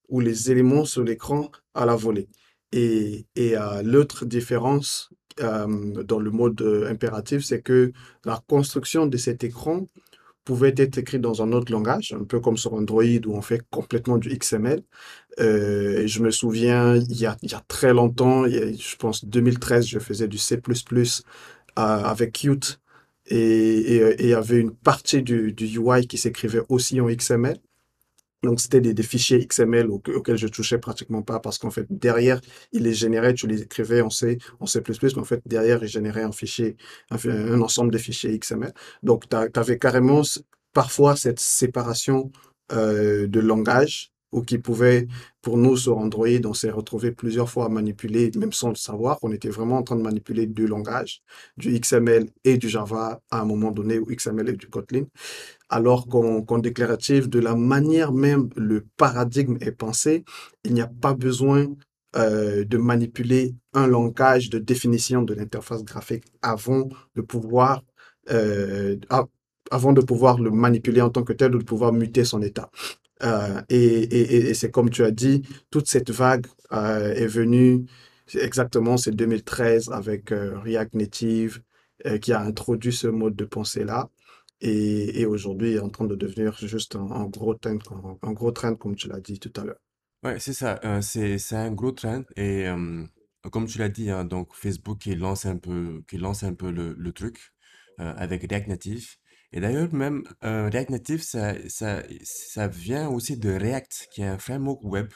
ou 0.10 0.20
les 0.20 0.52
éléments 0.52 0.86
sur 0.86 1.04
l'écran 1.04 1.50
à 1.74 1.86
la 1.86 1.96
volée. 1.96 2.28
Et, 2.74 3.26
l'autre 3.84 4.26
différence 4.26 5.10
euh, 5.40 6.04
dans 6.04 6.20
le 6.20 6.30
mode 6.30 6.62
euh, 6.62 6.90
impératif, 6.90 7.44
c'est 7.44 7.62
que 7.62 7.92
la 8.26 8.44
construction 8.48 9.08
de 9.08 9.18
cet 9.18 9.44
écran 9.44 9.88
pouvait 10.48 10.74
être 10.78 10.98
écrite 10.98 11.20
dans 11.20 11.42
un 11.42 11.52
autre 11.52 11.74
langage, 11.74 12.16
un 12.18 12.24
peu 12.24 12.40
comme 12.40 12.56
sur 12.56 12.74
Android 12.74 13.04
où 13.04 13.36
on 13.36 13.42
fait 13.42 13.62
complètement 13.70 14.18
du 14.18 14.30
XML. 14.30 14.82
Euh, 15.42 16.08
je 16.08 16.24
me 16.24 16.32
souviens, 16.32 16.96
il 16.96 17.20
y 17.20 17.26
a, 17.26 17.36
il 17.42 17.52
y 17.52 17.54
a 17.54 17.62
très 17.68 17.94
longtemps, 17.94 18.48
je 18.48 18.96
pense 18.96 19.26
2013, 19.26 19.86
je 19.86 20.00
faisais 20.00 20.30
du 20.30 20.38
C++ 20.38 20.56
euh, 20.56 20.92
avec 21.76 22.32
Qt 22.32 22.80
et, 23.26 24.16
il 24.20 24.28
y 24.30 24.34
avait 24.34 24.60
une 24.60 24.74
partie 24.74 25.22
du 25.22 25.54
UI 25.60 26.08
qui 26.08 26.18
s'écrivait 26.18 26.64
aussi 26.70 27.02
en 27.02 27.08
XML. 27.08 27.58
Donc, 28.48 28.62
c'était 28.62 28.80
des, 28.80 29.04
fichiers 29.04 29.46
XML 29.46 29.90
au- 29.92 30.02
auxquels 30.16 30.38
je 30.38 30.48
touchais 30.48 30.78
pratiquement 30.78 31.22
pas 31.22 31.42
parce 31.42 31.58
qu'en 31.58 31.70
fait, 31.70 31.86
derrière, 31.90 32.40
il 32.72 32.84
les 32.84 32.94
générait, 32.94 33.34
tu 33.34 33.46
les 33.46 33.62
écrivais 33.64 34.00
en 34.00 34.10
C, 34.10 34.38
en 34.62 34.66
C++, 34.66 34.82
mais 34.88 35.18
en 35.18 35.26
fait, 35.26 35.42
derrière, 35.46 35.84
il 35.84 35.90
générait 35.90 36.24
un 36.24 36.32
fichier, 36.32 36.78
un, 37.12 37.62
ensemble 37.62 37.92
de 37.92 37.98
fichiers 37.98 38.40
XML. 38.40 38.74
Donc, 39.04 39.28
tu 39.28 39.36
avais 39.36 39.78
carrément 39.78 40.22
parfois 40.72 41.18
cette 41.18 41.42
séparation 41.42 42.32
euh, 42.72 43.28
de 43.28 43.40
langage 43.42 44.14
ou 44.38 44.44
qui 44.44 44.58
pouvait, 44.58 45.08
pour 45.42 45.58
nous 45.58 45.76
sur 45.78 45.98
Android, 45.98 46.28
on 46.46 46.54
s'est 46.54 46.70
retrouvé 46.72 47.12
plusieurs 47.12 47.50
fois 47.50 47.66
à 47.66 47.70
manipuler, 47.70 48.32
même 48.38 48.54
sans 48.54 48.70
le 48.70 48.76
savoir, 48.76 49.20
on 49.24 49.32
était 49.32 49.50
vraiment 49.50 49.78
en 49.78 49.84
train 49.84 49.96
de 49.96 50.02
manipuler 50.02 50.46
deux 50.48 50.68
langages, 50.68 51.22
du 51.58 51.78
XML 51.80 52.30
et 52.44 52.58
du 52.58 52.70
Java 52.70 53.22
à 53.32 53.42
un 53.42 53.46
moment 53.46 53.72
donné, 53.72 54.00
ou 54.00 54.06
XML 54.06 54.50
et 54.50 54.54
du 54.54 54.68
Kotlin 54.68 55.06
alors 55.70 56.08
qu'en 56.08 56.42
qu'en 56.44 56.60
déclaratif, 56.60 57.30
de 57.30 57.40
la 57.40 57.56
manière 57.56 58.12
même 58.14 58.50
le 58.56 58.86
paradigme 58.98 59.58
est 59.62 59.72
pensé, 59.72 60.24
il 60.64 60.74
n'y 60.74 60.82
a 60.82 60.88
pas 60.88 61.14
besoin 61.14 61.68
euh, 62.16 62.64
de 62.64 62.78
manipuler 62.78 63.56
un 63.74 63.88
langage 63.88 64.50
de 64.50 64.60
définition 64.60 65.24
de 65.24 65.34
l'interface 65.34 65.84
graphique 65.84 66.24
avant 66.42 66.88
de 67.16 67.22
pouvoir 67.22 67.84
euh, 68.32 68.96
avant 69.72 69.94
de 69.94 70.02
pouvoir 70.02 70.40
le 70.40 70.52
manipuler 70.52 71.02
en 71.02 71.10
tant 71.10 71.24
que 71.24 71.34
tel 71.34 71.56
ou 71.56 71.60
de 71.60 71.64
pouvoir 71.66 71.92
muter 71.94 72.24
son 72.24 72.42
état. 72.42 72.70
Euh, 73.24 73.62
et 73.70 74.54
c'est 74.54 74.72
comme 74.72 74.90
tu 74.90 75.04
as 75.04 75.12
dit, 75.12 75.42
toute 75.72 75.88
cette 75.88 76.12
vague 76.12 76.46
euh, 76.72 77.14
est 77.14 77.28
venue 77.28 77.86
exactement, 78.36 78.98
c'est 78.98 79.12
2013 79.12 79.90
avec 79.90 80.32
euh, 80.32 80.60
React 80.60 80.96
Native 80.96 81.62
qui 82.22 82.32
a 82.32 82.42
introduit 82.42 82.94
ce 82.94 83.08
mode 83.08 83.36
de 83.36 83.44
pensée-là 83.44 84.10
et, 84.62 85.22
et 85.22 85.26
aujourd'hui 85.26 85.74
est 85.74 85.80
en 85.80 85.90
train 85.90 86.06
de 86.06 86.16
devenir 86.16 86.56
juste 86.56 86.96
un, 86.96 87.26
gros 87.26 87.56
trend, 87.56 87.80
un, 88.22 88.32
gros 88.34 88.52
trend 88.52 88.76
comme 88.76 88.96
tu 88.96 89.08
l'as 89.08 89.20
dit 89.20 89.40
tout 89.40 89.52
à 89.60 89.66
l'heure. 89.66 89.80
Ouais, 90.24 90.40
c'est 90.40 90.54
ça. 90.54 90.80
c'est, 91.02 91.40
un 91.54 91.72
gros 91.72 91.92
trend. 91.92 92.22
Et 92.36 92.68
comme 93.52 93.66
tu 93.66 93.80
l'as 93.80 93.90
dit, 93.90 94.12
hein, 94.12 94.26
donc 94.26 94.54
Facebook 94.54 95.00
qui 95.00 95.16
lance 95.16 95.48
un 95.48 95.58
peu, 95.58 96.04
qui 96.08 96.20
lance 96.20 96.44
un 96.44 96.54
peu 96.54 96.70
le, 96.70 97.12
truc 97.14 97.40
avec 97.98 98.46
React 98.48 98.68
Native. 98.68 99.16
Et 99.54 99.60
d'ailleurs, 99.62 99.94
même 99.94 100.24
euh, 100.44 100.70
React 100.72 100.90
Native, 100.92 101.24
ça, 101.24 101.54
ça, 101.70 102.04
ça 102.24 102.68
vient 102.68 103.10
aussi 103.10 103.38
de 103.38 103.52
React, 103.52 104.10
qui 104.12 104.22
est 104.22 104.26
un 104.28 104.38
framework 104.38 104.84
web 104.84 105.10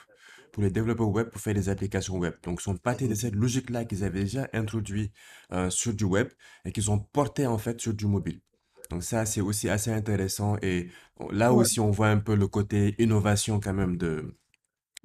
pour 0.51 0.63
les 0.63 0.71
développeurs 0.71 1.09
web 1.09 1.29
pour 1.29 1.41
faire 1.41 1.53
des 1.53 1.69
applications 1.69 2.17
web. 2.17 2.33
Donc, 2.43 2.59
ils 2.61 2.63
sont 2.63 2.77
partis 2.77 3.07
de 3.07 3.15
cette 3.15 3.35
logique-là 3.35 3.85
qu'ils 3.85 4.03
avaient 4.03 4.23
déjà 4.23 4.49
introduit 4.53 5.11
euh, 5.53 5.69
sur 5.69 5.93
du 5.93 6.03
web 6.05 6.29
et 6.65 6.71
qu'ils 6.71 6.91
ont 6.91 6.99
porté 6.99 7.47
en 7.47 7.57
fait 7.57 7.79
sur 7.81 7.93
du 7.93 8.05
mobile. 8.07 8.41
Donc 8.89 9.03
ça, 9.03 9.25
c'est 9.25 9.41
aussi 9.41 9.69
assez 9.69 9.91
intéressant. 9.91 10.57
Et 10.61 10.89
là 11.31 11.53
Ouais, 11.53 11.53
aussi, 11.53 11.79
on 11.79 11.91
voit 11.91 12.09
un 12.09 12.17
peu 12.19 12.35
le 12.35 12.47
côté 12.47 12.95
innovation 12.99 13.59
quand 13.61 13.73
même 13.73 13.97
de, 13.97 14.35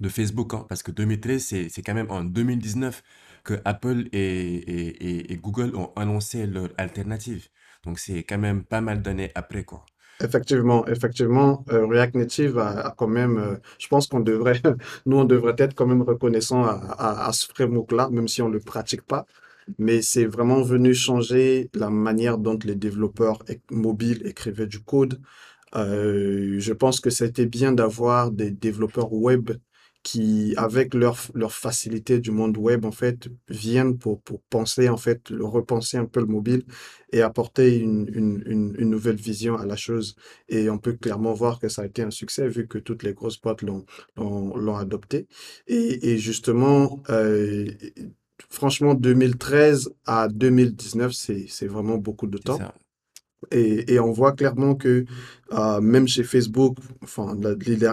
de 0.01 0.09
Facebook, 0.09 0.55
hein, 0.55 0.67
parce 0.69 0.83
que 0.83 0.91
2013, 0.93 1.45
c'est, 1.45 1.69
c'est 1.69 1.83
quand 1.83 1.95
même 1.95 2.11
en 2.11 2.25
2019 2.25 3.03
que 3.45 3.61
Apple 3.65 4.09
et, 4.13 4.19
et, 4.19 4.89
et, 5.09 5.33
et 5.33 5.37
Google 5.37 5.75
ont 5.77 5.93
annoncé 5.97 6.47
leur 6.47 6.71
alternative. 6.79 7.49
Donc 7.87 7.99
c'est 7.99 8.25
quand 8.25 8.39
même 8.39 8.65
pas 8.65 8.81
mal 8.81 9.01
d'années 9.01 9.31
après, 9.35 9.65
quoi. 9.65 9.85
effectivement, 10.23 10.87
effectivement, 10.89 11.65
euh, 11.71 11.87
React 11.87 12.17
Native 12.17 12.59
a, 12.59 12.95
quand 12.97 13.07
même, 13.07 13.39
euh, 13.39 13.57
je 13.79 13.87
pense 13.89 14.09
qu'on 14.09 14.21
devrait, 14.21 14.61
nous, 15.07 15.19
on 15.19 15.25
devrait 15.25 15.55
être 15.59 15.75
quand 15.75 15.87
même 15.87 16.03
reconnaissant 16.03 16.65
à, 16.65 17.31
ce 17.33 17.47
framework-là, 17.47 18.11
même 18.11 18.29
si 18.29 18.43
on 18.43 18.49
le 18.49 18.61
pratique 18.61 19.03
pas. 19.03 19.25
Mais 19.79 20.01
c'est 20.03 20.27
vraiment 20.27 20.63
venu 20.63 20.95
changer 20.95 21.71
la 21.75 21.91
manière 21.91 22.39
dont 22.39 22.59
les 22.65 22.77
développeurs 22.77 23.43
mobiles 23.71 24.25
écrivaient 24.27 24.67
du 24.67 24.81
code. 24.81 25.21
Euh, 25.75 26.57
je 26.59 26.73
pense 26.73 27.01
que 27.01 27.11
c'était 27.11 27.47
bien 27.47 27.73
d'avoir 27.73 28.31
des 28.31 28.51
développeurs 28.51 29.13
web 29.13 29.51
qui, 30.07 30.55
avec 30.57 30.95
leur, 30.95 31.17
leur 31.35 31.53
facilité 31.53 32.21
du 32.21 32.31
monde 32.31 32.57
web, 32.57 32.85
en 32.85 32.93
fait, 32.93 33.29
viennent 33.49 33.99
pour, 33.99 34.23
pour 34.23 34.41
penser, 34.43 34.89
en 34.89 34.97
fait, 34.97 35.31
le- 35.31 35.45
repenser 35.45 35.97
un 35.97 36.05
peu 36.05 36.21
le 36.21 36.27
mobile 36.27 36.63
et 37.13 37.23
apporter 37.23 37.77
une, 37.81 38.09
une, 38.15 38.41
une, 38.47 38.77
une 38.79 38.89
nouvelle 38.89 39.17
vision 39.17 39.57
à 39.57 39.67
la 39.67 39.75
chose. 39.75 40.15
Et 40.49 40.71
on 40.71 40.79
peut 40.79 40.93
clairement 40.93 41.33
voir 41.33 41.59
que 41.59 41.69
ça 41.69 41.83
a 41.83 41.87
été 41.87 42.03
un 42.03 42.13
succès 42.13 42.49
vu 42.49 42.69
que 42.69 42.79
toutes 42.79 43.03
les 43.03 43.15
grosses 43.15 43.41
boîtes 43.41 43.63
l'ont, 43.63 43.85
adopté. 44.77 45.27
Et, 45.67 46.13
et 46.13 46.19
justement, 46.19 47.03
euh, 47.11 47.67
franchement, 48.49 48.95
2013 48.95 49.91
à 50.07 50.29
2019, 50.29 51.13
c'est, 51.15 51.67
vraiment 51.67 51.99
beaucoup 51.99 52.29
de 52.29 52.39
temps. 52.39 52.61
Et, 53.51 53.95
et 53.95 54.01
on 54.01 54.13
voit 54.13 54.33
clairement 54.33 54.75
que 54.75 55.05
euh, 55.53 55.81
même 55.81 56.09
chez 56.09 56.25
Facebook, 56.25 56.79
enfin, 57.03 57.37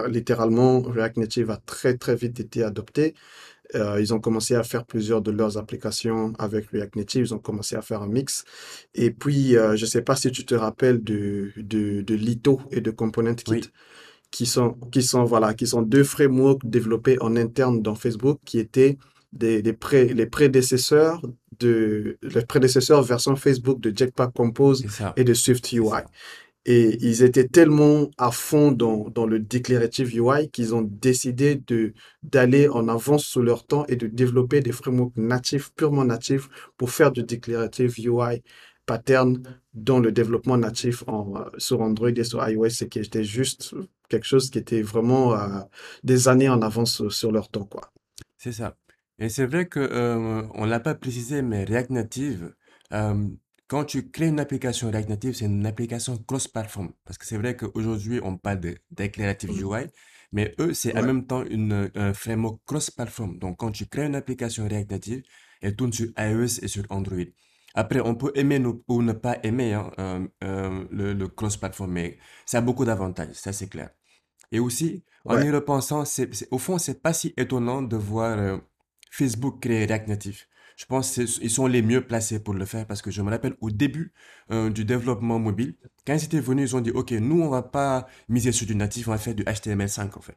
littéralement, 0.08 0.80
React 0.80 1.18
Native 1.18 1.50
a 1.50 1.58
très 1.58 1.96
très 1.96 2.16
vite 2.16 2.40
été 2.40 2.62
adopté. 2.62 3.14
Euh, 3.74 4.00
ils 4.00 4.12
ont 4.12 4.20
commencé 4.20 4.54
à 4.54 4.62
faire 4.62 4.84
plusieurs 4.84 5.22
de 5.22 5.30
leurs 5.30 5.56
applications 5.56 6.32
avec 6.38 6.68
React 6.70 6.96
Native. 6.96 7.26
Ils 7.26 7.34
ont 7.34 7.38
commencé 7.38 7.76
à 7.76 7.82
faire 7.82 8.02
un 8.02 8.08
mix. 8.08 8.44
Et 8.94 9.10
puis, 9.10 9.56
euh, 9.56 9.76
je 9.76 9.84
ne 9.84 9.90
sais 9.90 10.02
pas 10.02 10.16
si 10.16 10.30
tu 10.30 10.44
te 10.44 10.54
rappelles 10.54 11.02
de, 11.02 11.50
de, 11.56 12.02
de 12.02 12.14
Lito 12.14 12.60
et 12.70 12.80
de 12.80 12.90
Component 12.90 13.34
Kit, 13.34 13.52
Oui, 13.52 13.60
qui 14.30 14.46
sont, 14.46 14.72
qui 14.92 15.02
sont, 15.02 15.24
voilà, 15.24 15.54
qui 15.54 15.66
sont 15.66 15.82
deux 15.82 16.04
frameworks 16.04 16.64
développés 16.64 17.16
en 17.20 17.36
interne 17.36 17.80
dans 17.82 17.94
Facebook, 17.94 18.38
qui 18.44 18.58
étaient 18.58 18.98
des, 19.32 19.62
des 19.62 19.72
pré- 19.72 20.12
les 20.12 20.26
prédécesseurs 20.26 21.20
de, 21.60 22.18
les 22.22 22.44
prédécesseurs 22.44 23.02
version 23.02 23.36
Facebook 23.36 23.80
de 23.80 23.92
Jetpack 23.94 24.32
Compose 24.32 24.84
et 25.16 25.24
de 25.24 25.34
Swift 25.34 25.72
UI. 25.72 26.02
Et 26.66 26.96
ils 27.04 27.22
étaient 27.22 27.46
tellement 27.46 28.08
à 28.16 28.30
fond 28.30 28.72
dans, 28.72 29.10
dans 29.10 29.26
le 29.26 29.38
declarative 29.38 30.16
UI 30.16 30.48
qu'ils 30.50 30.74
ont 30.74 30.80
décidé 30.80 31.56
de, 31.56 31.92
d'aller 32.22 32.68
en 32.68 32.88
avance 32.88 33.24
sur 33.24 33.42
leur 33.42 33.66
temps 33.66 33.84
et 33.86 33.96
de 33.96 34.06
développer 34.06 34.60
des 34.60 34.72
frameworks 34.72 35.16
natifs, 35.16 35.72
purement 35.74 36.06
natifs, 36.06 36.48
pour 36.78 36.90
faire 36.90 37.12
du 37.12 37.22
declarative 37.22 37.94
UI 37.98 38.42
pattern 38.86 39.42
dans 39.74 39.98
le 39.98 40.12
développement 40.12 40.56
natif 40.56 41.04
en, 41.06 41.36
euh, 41.36 41.44
sur 41.58 41.80
Android 41.80 42.10
et 42.10 42.24
sur 42.24 42.46
iOS, 42.48 42.70
c'est 42.70 42.88
qui 42.88 42.98
était 42.98 43.24
juste 43.24 43.74
quelque 44.08 44.26
chose 44.26 44.50
qui 44.50 44.58
était 44.58 44.82
vraiment 44.82 45.34
euh, 45.34 45.60
des 46.02 46.28
années 46.28 46.48
en 46.48 46.62
avance 46.62 46.94
sur, 46.94 47.12
sur 47.12 47.32
leur 47.32 47.48
temps, 47.48 47.64
quoi. 47.64 47.92
C'est 48.38 48.52
ça. 48.52 48.76
Et 49.18 49.28
c'est 49.28 49.46
vrai 49.46 49.66
que 49.68 49.78
euh, 49.80 50.42
on 50.54 50.64
l'a 50.64 50.80
pas 50.80 50.94
précisé, 50.94 51.42
mais 51.42 51.64
React 51.64 51.90
Native, 51.90 52.54
euh, 52.92 53.28
quand 53.68 53.84
tu 53.84 54.10
crées 54.10 54.26
une 54.28 54.40
application 54.40 54.90
React 54.90 55.08
Native, 55.08 55.34
c'est 55.34 55.44
une 55.46 55.66
application 55.66 56.18
cross-platform. 56.18 56.92
Parce 57.04 57.18
que 57.18 57.26
c'est 57.26 57.38
vrai 57.38 57.56
qu'aujourd'hui, 57.56 58.20
on 58.22 58.36
parle 58.36 58.60
de 58.60 58.76
Declarative 58.90 59.50
Mhm. 59.50 59.60
UI, 59.60 59.86
mais 60.32 60.54
eux, 60.58 60.74
c'est 60.74 60.96
en 60.98 61.02
Ouais. 61.02 61.04
même 61.04 61.26
temps 61.26 61.44
une, 61.44 61.90
un 61.94 62.12
framework 62.12 62.60
cross-platform. 62.66 63.38
Donc, 63.38 63.58
quand 63.58 63.70
tu 63.70 63.86
crées 63.86 64.06
une 64.06 64.16
application 64.16 64.66
React 64.68 64.90
Native, 64.90 65.22
elle 65.62 65.76
tourne 65.76 65.92
sur 65.92 66.08
iOS 66.18 66.58
et 66.62 66.68
sur 66.68 66.84
Android. 66.90 67.24
Après, 67.74 68.00
on 68.00 68.14
peut 68.14 68.32
aimer 68.34 68.62
ou 68.88 69.02
ne 69.02 69.12
pas 69.12 69.38
aimer 69.42 69.72
hein, 69.74 69.90
euh, 69.98 70.26
euh, 70.44 70.84
le, 70.90 71.12
le 71.12 71.28
cross-platform, 71.28 71.90
mais 71.90 72.18
ça 72.46 72.58
a 72.58 72.60
beaucoup 72.60 72.84
d'avantages, 72.84 73.34
ça 73.34 73.52
c'est 73.52 73.68
clair. 73.68 73.90
Et 74.52 74.58
aussi, 74.58 75.04
en 75.26 75.40
Ouais. 75.40 75.42
y 75.42 75.50
repensant, 75.50 76.04
c'est, 76.04 76.32
c'est- 76.34 76.48
au 76.50 76.58
fond, 76.58 76.78
c'est 76.78 77.02
pas 77.02 77.12
si 77.12 77.34
étonnant 77.36 77.82
de 77.82 77.96
voir 77.96 78.38
euh, 78.38 78.58
Facebook 79.16 79.60
créer 79.60 79.86
React 79.86 80.08
Native. 80.08 80.42
Je 80.76 80.86
pense 80.86 81.12
qu'ils 81.14 81.50
sont 81.50 81.66
les 81.68 81.82
mieux 81.82 82.00
placés 82.06 82.40
pour 82.42 82.54
le 82.54 82.64
faire 82.64 82.86
parce 82.86 83.00
que 83.02 83.10
je 83.12 83.22
me 83.22 83.30
rappelle 83.30 83.54
au 83.60 83.70
début 83.70 84.12
euh, 84.50 84.70
du 84.70 84.84
développement 84.84 85.38
mobile, 85.38 85.76
quand 86.06 86.14
ils 86.14 86.24
étaient 86.24 86.40
venus, 86.40 86.70
ils 86.72 86.76
ont 86.76 86.80
dit, 86.80 86.90
OK, 86.90 87.12
nous, 87.12 87.40
on 87.42 87.48
va 87.48 87.62
pas 87.62 88.08
miser 88.28 88.50
sur 88.52 88.66
du 88.66 88.74
natif, 88.74 89.08
on 89.08 89.12
va 89.12 89.18
faire 89.18 89.34
du 89.36 89.44
HTML5 89.44 90.16
en 90.18 90.20
fait. 90.20 90.36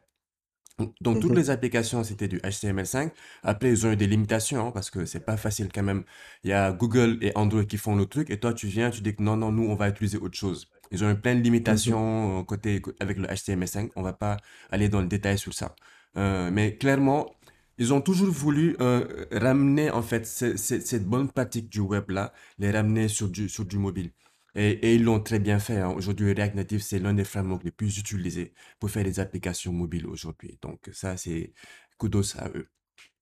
Donc, 1.01 1.19
toutes 1.19 1.33
Mhm. 1.33 1.35
les 1.35 1.49
applications, 1.49 2.03
c'était 2.03 2.27
du 2.27 2.37
HTML5. 2.43 3.11
Après, 3.43 3.69
ils 3.71 3.85
ont 3.87 3.91
eu 3.91 3.95
des 3.97 4.05
limitations 4.07 4.67
hein, 4.67 4.71
parce 4.71 4.91
que 4.91 5.05
c'est 5.05 5.21
pas 5.25 5.35
facile 5.37 5.69
quand 5.73 5.81
même. 5.83 6.03
Il 6.43 6.51
y 6.51 6.53
a 6.53 6.71
Google 6.71 7.17
et 7.21 7.31
Android 7.35 7.63
qui 7.65 7.77
font 7.77 7.95
le 7.95 8.05
truc 8.05 8.29
et 8.29 8.39
toi, 8.39 8.53
tu 8.53 8.67
viens, 8.67 8.91
tu 8.91 9.01
dis 9.01 9.15
que 9.15 9.23
non, 9.23 9.37
non, 9.37 9.51
nous, 9.51 9.63
on 9.67 9.75
va 9.75 9.89
utiliser 9.89 10.17
autre 10.19 10.37
chose. 10.37 10.69
Ils 10.91 11.03
ont 11.03 11.09
eu 11.11 11.19
plein 11.19 11.35
de 11.35 11.41
Mhm. 11.65 11.97
limitations 11.97 12.39
euh, 12.41 12.43
côté, 12.43 12.81
avec 12.99 13.17
le 13.17 13.27
HTML5. 13.27 13.91
On 13.95 14.03
va 14.03 14.13
pas 14.13 14.37
aller 14.71 14.87
dans 14.89 15.01
le 15.01 15.07
détail 15.07 15.37
sur 15.39 15.53
ça. 15.53 15.75
Euh, 16.17 16.49
mais 16.51 16.77
clairement, 16.77 17.36
ils 17.77 17.93
ont 17.93 18.01
toujours 18.01 18.29
voulu 18.31 18.75
euh, 18.81 19.25
ramener 19.31 19.89
en 19.91 20.01
fait 20.01 20.25
ce- 20.25 20.57
ce- 20.57 20.79
cette 20.79 21.05
bonne 21.05 21.31
pratique 21.31 21.69
du 21.69 21.79
web 21.79 22.09
là, 22.11 22.33
les 22.59 22.71
ramener 22.71 23.07
sur 23.07 23.29
du, 23.29 23.49
sur 23.49 23.65
du 23.65 23.77
mobile. 23.77 24.11
Et, 24.55 24.95
ils 24.95 25.03
l'ont 25.03 25.19
très 25.21 25.39
bien 25.39 25.59
fait. 25.59 25.77
hein. 25.77 25.89
Aujourd'hui, 25.91 26.33
React 26.33 26.55
Native, 26.55 26.81
c'est 26.81 26.99
l'un 26.99 27.13
des 27.13 27.23
frameworks 27.23 27.63
les 27.63 27.71
plus 27.71 27.97
utilisés 27.99 28.53
pour 28.79 28.89
faire 28.89 29.03
des 29.03 29.19
applications 29.19 29.71
mobiles 29.73 30.07
aujourd'hui. 30.07 30.57
Donc 30.61 30.89
ça, 30.93 31.15
c'est 31.17 31.53
kudos 31.99 32.35
à 32.37 32.49
eux. 32.55 32.67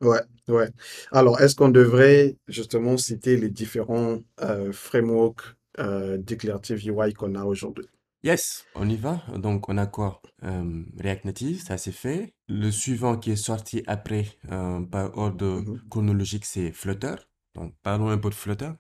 Ouais, 0.01 0.21
ouais. 0.49 0.67
Alors, 1.11 1.39
est-ce 1.41 1.55
qu'on 1.55 1.69
devrait 1.69 2.37
justement 2.47 2.97
citer 2.97 3.37
les 3.37 3.49
différents 3.49 4.19
euh, 4.41 4.71
frameworks 4.71 5.41
euh, 5.79 6.17
declarative 6.17 6.85
UI 6.85 7.13
qu'on 7.13 7.35
a 7.35 7.43
aujourd'hui? 7.45 7.85
Yes, 8.25 8.65
on 8.75 8.89
y 8.89 8.97
va. 8.97 9.23
Donc 9.37 9.69
on 9.69 9.77
a 9.77 9.85
quoi? 9.87 10.21
Euh, 10.43 10.83
React 10.99 11.25
Native, 11.25 11.61
ça 11.63 11.77
c'est 11.77 11.93
fait. 11.93 12.33
Le 12.49 12.69
suivant 12.71 13.17
qui 13.17 13.31
est 13.31 13.35
sorti 13.37 13.83
après 13.87 14.25
euh, 14.51 14.81
par 14.81 15.17
ordre 15.17 15.61
Mhm. 15.61 15.81
chronologique, 15.89 16.43
c'est 16.45 16.71
Flutter. 16.73 17.15
Donc 17.53 17.73
parlons 17.83 18.09
un 18.09 18.17
peu 18.17 18.29
de 18.29 18.35
Flutter. 18.35 18.71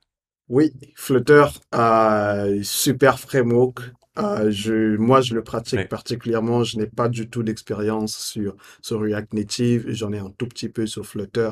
Oui, 0.47 0.71
Flutter, 0.95 1.45
euh, 1.73 2.61
super 2.63 3.19
framework. 3.19 3.79
Euh, 4.17 4.49
je, 4.51 4.95
moi, 4.97 5.19
je 5.21 5.33
le 5.35 5.43
pratique 5.43 5.77
Ouais. 5.79 5.87
particulièrement. 5.89 6.63
Je 6.63 6.77
n'ai 6.77 6.85
pas 6.87 7.09
du 7.09 7.29
tout 7.29 7.43
d'expérience 7.43 8.15
sur, 8.15 8.55
sur 8.81 9.01
React 9.01 9.33
Native. 9.33 9.85
J'en 9.89 10.13
ai 10.13 10.19
un 10.19 10.29
tout 10.37 10.47
petit 10.47 10.69
peu 10.69 10.85
sur 10.87 11.05
Flutter. 11.05 11.49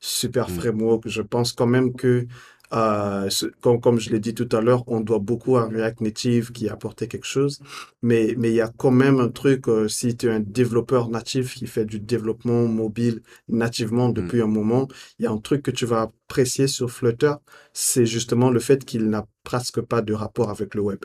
Super 0.00 0.48
Mm. 0.48 0.50
framework. 0.50 1.08
Je 1.08 1.22
pense 1.22 1.52
quand 1.52 1.66
même 1.68 1.94
que, 1.94 2.26
euh, 2.72 3.28
comme, 3.60 3.80
comme 3.80 3.98
je 4.00 4.10
l'ai 4.10 4.20
dit 4.20 4.34
tout 4.34 4.48
à 4.52 4.60
l'heure, 4.60 4.84
on 4.86 5.00
doit 5.00 5.18
beaucoup 5.18 5.56
à 5.56 5.66
React 5.68 6.00
Native 6.02 6.52
qui 6.52 6.68
a 6.68 6.72
apporté 6.74 7.08
quelque 7.08 7.26
chose. 7.26 7.60
Mais, 8.02 8.34
mais 8.38 8.50
il 8.50 8.54
y 8.56 8.60
a 8.60 8.68
quand 8.76 8.90
même 8.90 9.20
un 9.20 9.28
truc, 9.28 9.68
euh, 9.68 9.88
si 9.88 10.16
tu 10.16 10.26
es 10.26 10.30
un 10.30 10.40
développeur 10.40 11.08
natif 11.10 11.54
qui 11.54 11.66
fait 11.66 11.84
du 11.84 12.00
développement 12.00 12.66
mobile 12.66 13.22
nativement 13.48 14.08
Mm. 14.12 14.12
depuis 14.12 14.40
un 14.42 14.46
moment, 14.46 14.88
il 15.18 15.24
y 15.24 15.26
a 15.26 15.30
un 15.30 15.38
truc 15.38 15.62
que 15.62 15.70
tu 15.70 15.86
vas 15.86 16.02
apprécier 16.02 16.66
sur 16.66 16.90
Flutter, 16.90 17.32
c'est 17.72 18.06
justement 18.06 18.50
le 18.50 18.60
fait 18.60 18.84
qu'il 18.84 19.08
n'a 19.08 19.26
presque 19.44 19.80
pas 19.80 20.02
de 20.02 20.12
rapport 20.14 20.50
avec 20.50 20.74
le 20.74 20.82
web. 20.82 21.00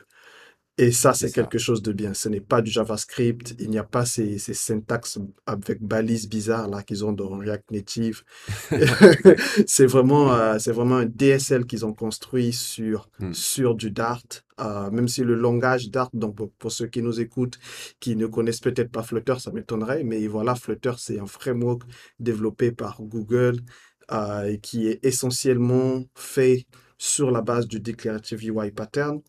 Et 0.80 0.92
ça, 0.92 1.14
C'est 1.14 1.32
quelque 1.32 1.58
chose 1.58 1.82
de 1.82 1.92
bien. 1.92 2.14
Ce 2.14 2.30
n'est 2.30 2.42
pas 2.42 2.62
du 2.62 2.70
JavaScript, 2.70 3.56
il 3.60 3.70
n'y 3.70 3.80
a 3.80 3.84
pas 3.84 4.06
ces, 4.06 4.38
ces 4.38 4.54
syntaxes 4.54 5.18
avec 5.48 5.82
balises 5.82 6.30
bizarres 6.30 6.68
là 6.68 6.84
qu'ils 6.84 7.04
ont 7.04 7.14
dans 7.14 7.30
React 7.38 7.72
Native. 7.72 8.24
C'est 9.68 9.86
vraiment, 9.88 10.34
euh, 10.34 10.60
c'est 10.60 10.72
vraiment 10.72 10.98
un 10.98 11.06
DSL 11.06 11.66
qu'ils 11.66 11.86
ont 11.86 11.94
construit 11.94 12.54
sur, 12.54 13.10
Mm. 13.20 13.34
sur 13.34 13.76
du 13.76 13.92
Dart. 13.92 14.22
Euh, 14.60 14.90
même 14.92 15.08
si 15.08 15.24
le 15.24 15.36
langage 15.36 15.90
Dart, 15.92 16.10
donc 16.14 16.36
pour, 16.36 16.52
pour 16.54 16.72
ceux 16.72 16.88
qui 16.88 17.02
nous 17.02 17.20
écoutent, 17.20 17.60
qui 18.00 18.16
ne 18.16 18.26
connaissent 18.28 18.60
peut-être 18.60 18.92
pas 18.92 19.04
Flutter, 19.04 19.36
ça 19.40 19.52
m'étonnerait, 19.52 20.04
mais 20.04 20.26
voilà, 20.28 20.56
Flutter, 20.56 20.94
c'est 20.98 21.20
un 21.20 21.28
framework 21.28 21.84
développé 22.20 22.72
par 22.72 23.02
Google 23.02 23.60
euh, 24.12 24.46
et 24.46 24.60
qui 24.60 24.88
est 24.88 25.04
essentiellement 25.06 26.04
fait 26.16 26.66
sur 26.98 27.30
la 27.32 27.42
base 27.42 27.68
du 27.68 27.80
Declarative 27.80 28.44
UI 28.44 28.72
Pattern 28.72 29.22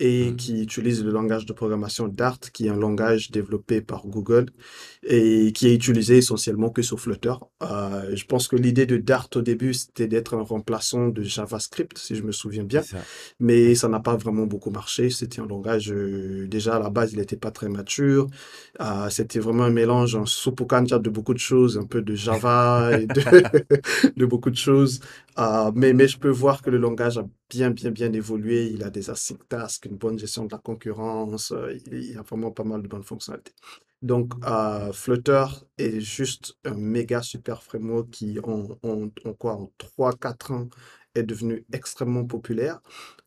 et 0.00 0.32
Mm. 0.32 0.36
qui 0.36 0.62
utilise 0.62 1.04
le 1.04 1.12
langage 1.12 1.46
de 1.46 1.52
programmation 1.54 2.08
Dart, 2.08 2.40
qui 2.52 2.66
est 2.66 2.70
un 2.70 2.76
langage 2.76 3.30
développé 3.32 3.82
par 3.82 4.06
Google 4.08 4.50
et 5.04 5.52
qui 5.54 5.68
est 5.68 5.74
utilisé 5.74 6.18
essentiellement 6.18 6.70
que 6.70 6.82
sur 6.82 7.00
Flutter. 7.00 7.34
Euh, 7.62 8.14
je 8.14 8.24
pense 8.24 8.48
que 8.48 8.56
l'idée 8.56 8.86
de 8.86 8.96
Dart 8.96 9.28
au 9.34 9.42
début, 9.42 9.74
c'était 9.74 10.06
d'être 10.06 10.34
un 10.34 10.42
remplaçant 10.42 11.08
de 11.08 11.22
JavaScript, 11.22 11.98
si 11.98 12.16
je 12.16 12.22
me 12.22 12.32
souviens 12.32 12.64
bien, 12.64 12.82
ça. 12.82 12.98
mais 13.38 13.74
ça 13.74 13.88
n'a 13.88 14.00
pas 14.00 14.16
vraiment 14.16 14.46
beaucoup 14.46 14.70
marché. 14.70 15.10
C'était 15.10 15.40
un 15.40 15.46
langage, 15.46 15.92
euh, 15.92 16.46
déjà 16.48 16.76
à 16.76 16.78
la 16.78 16.90
base, 16.90 17.12
il 17.12 17.18
n'était 17.18 17.36
pas 17.36 17.50
très 17.50 17.68
mature. 17.68 18.28
Euh, 18.80 19.10
c'était 19.10 19.40
vraiment 19.40 19.64
un 19.64 19.70
mélange, 19.70 20.16
un 20.16 20.26
soupe 20.26 20.62
au 20.62 20.66
de 20.66 21.10
beaucoup 21.10 21.34
de 21.34 21.38
choses, 21.38 21.76
un 21.76 21.84
peu 21.84 22.00
de 22.00 22.14
Java 22.14 22.92
et 22.98 23.06
de, 23.06 24.12
de 24.16 24.26
beaucoup 24.26 24.50
de 24.50 24.56
choses. 24.56 25.00
Mais, 25.74 25.92
mais 25.92 26.08
je 26.08 26.18
peux 26.18 26.28
voir 26.28 26.62
que 26.62 26.70
le 26.70 26.78
langage 26.78 27.18
a 27.18 27.26
bien, 27.48 27.70
bien, 27.70 27.90
bien 27.90 28.12
évolué. 28.12 28.70
Il 28.72 28.82
a 28.84 28.90
des 28.90 29.10
async 29.10 29.38
tasks, 29.48 29.86
une 29.86 29.96
bonne 29.96 30.18
gestion 30.18 30.44
de 30.44 30.52
la 30.52 30.58
concurrence. 30.58 31.52
il, 31.72 31.94
il 31.94 32.12
y 32.12 32.16
a 32.16 32.22
vraiment 32.22 32.50
pas 32.50 32.64
mal 32.64 32.82
de 32.82 32.88
bonnes 32.88 33.02
fonctionnalités. 33.02 33.52
Donc, 34.02 34.32
euh, 34.46 34.92
Flutter 34.92 35.44
est 35.78 36.00
juste 36.00 36.56
un 36.64 36.74
méga 36.74 37.20
super 37.22 37.62
framework 37.62 38.10
qui, 38.10 38.38
en, 38.42 38.78
en, 38.82 39.08
en 39.24 39.32
quoi, 39.34 39.54
en 39.54 39.70
3-4 39.78 40.52
ans, 40.52 40.68
est 41.14 41.22
devenu 41.22 41.66
extrêmement 41.72 42.24
populaire. 42.24 42.80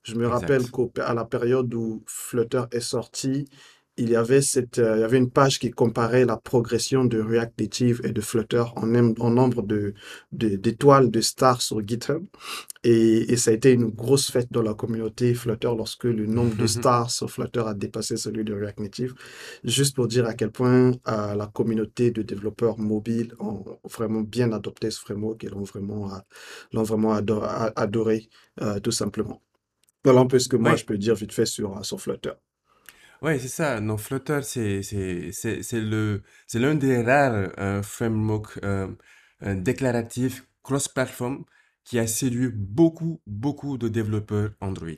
Je 0.03 0.15
me 0.15 0.27
rappelle 0.27 0.63
qu'à 0.71 1.13
la 1.13 1.25
période 1.25 1.73
où 1.75 2.03
Flutter 2.07 2.63
est 2.71 2.79
sorti, 2.79 3.45
il 3.97 4.09
y 4.09 4.15
avait 4.15 4.41
cette, 4.41 4.79
euh, 4.79 4.97
il 4.97 5.01
y 5.01 5.03
avait 5.03 5.17
une 5.17 5.29
page 5.29 5.59
qui 5.59 5.69
comparait 5.69 6.25
la 6.25 6.37
progression 6.37 7.05
de 7.05 7.19
React 7.19 7.61
Native 7.61 8.01
et 8.03 8.11
de 8.11 8.21
Flutter 8.21 8.63
en, 8.75 8.87
nombre 8.87 9.61
de, 9.61 9.93
d'étoiles, 10.31 11.11
de 11.11 11.21
stars 11.21 11.61
sur 11.61 11.85
GitHub. 11.85 12.25
Et, 12.83 13.31
et 13.31 13.37
ça 13.37 13.51
a 13.51 13.53
été 13.53 13.71
une 13.71 13.89
grosse 13.89 14.31
fête 14.31 14.51
dans 14.51 14.63
la 14.63 14.73
communauté 14.73 15.33
Flutter 15.35 15.71
lorsque 15.77 16.05
le 16.05 16.25
nombre 16.25 16.55
de 16.55 16.67
stars 16.67 17.11
sur 17.11 17.29
Flutter 17.29 17.63
a 17.65 17.73
dépassé 17.73 18.17
celui 18.17 18.43
de 18.43 18.53
React 18.53 18.79
Native. 18.79 19.13
Juste 19.63 19.95
pour 19.95 20.07
dire 20.07 20.25
à 20.25 20.33
quel 20.33 20.51
point 20.51 20.91
euh, 21.07 21.35
la 21.35 21.47
communauté 21.47 22.11
de 22.11 22.23
développeurs 22.23 22.79
mobiles 22.79 23.33
ont 23.39 23.63
vraiment 23.83 24.21
bien 24.21 24.51
adopté 24.53 24.89
ce 24.91 24.99
framework 24.99 25.43
et 25.43 25.49
l'ont 25.49 25.63
vraiment, 25.63 26.13
euh, 26.13 26.17
l'ont 26.73 26.83
vraiment 26.83 27.13
adoré, 27.13 28.29
euh, 28.61 28.79
tout 28.79 28.91
simplement. 28.91 29.41
Voilà 30.03 30.21
un 30.21 30.27
peu 30.27 30.39
ce 30.39 30.49
que 30.49 30.57
moi 30.57 30.75
je 30.75 30.83
peux 30.83 30.97
dire 30.97 31.15
vite 31.15 31.31
fait 31.31 31.45
sur, 31.45 31.85
sur 31.85 32.01
Flutter. 32.01 32.33
Ouais, 33.23 33.39
c'est 33.39 33.47
ça. 33.47 33.79
Non, 33.79 33.97
Flutter, 33.97 34.41
c'est 34.43 34.83
c'est 34.83 35.31
c'est 35.31 35.63
c'est 35.63 35.79
le 35.79 36.23
c'est 36.45 36.59
l'un 36.59 36.75
des 36.75 37.01
rares 37.01 37.51
euh, 37.57 37.81
frameworks 37.81 38.59
euh, 38.65 38.93
euh, 39.43 39.55
déclaratifs 39.55 40.45
cross-platform 40.61 41.45
qui 41.85 41.99
a 41.99 42.07
séduit 42.07 42.49
beaucoup 42.53 43.21
beaucoup 43.25 43.77
de 43.77 43.87
développeurs 43.87 44.51
Android. 44.59 44.89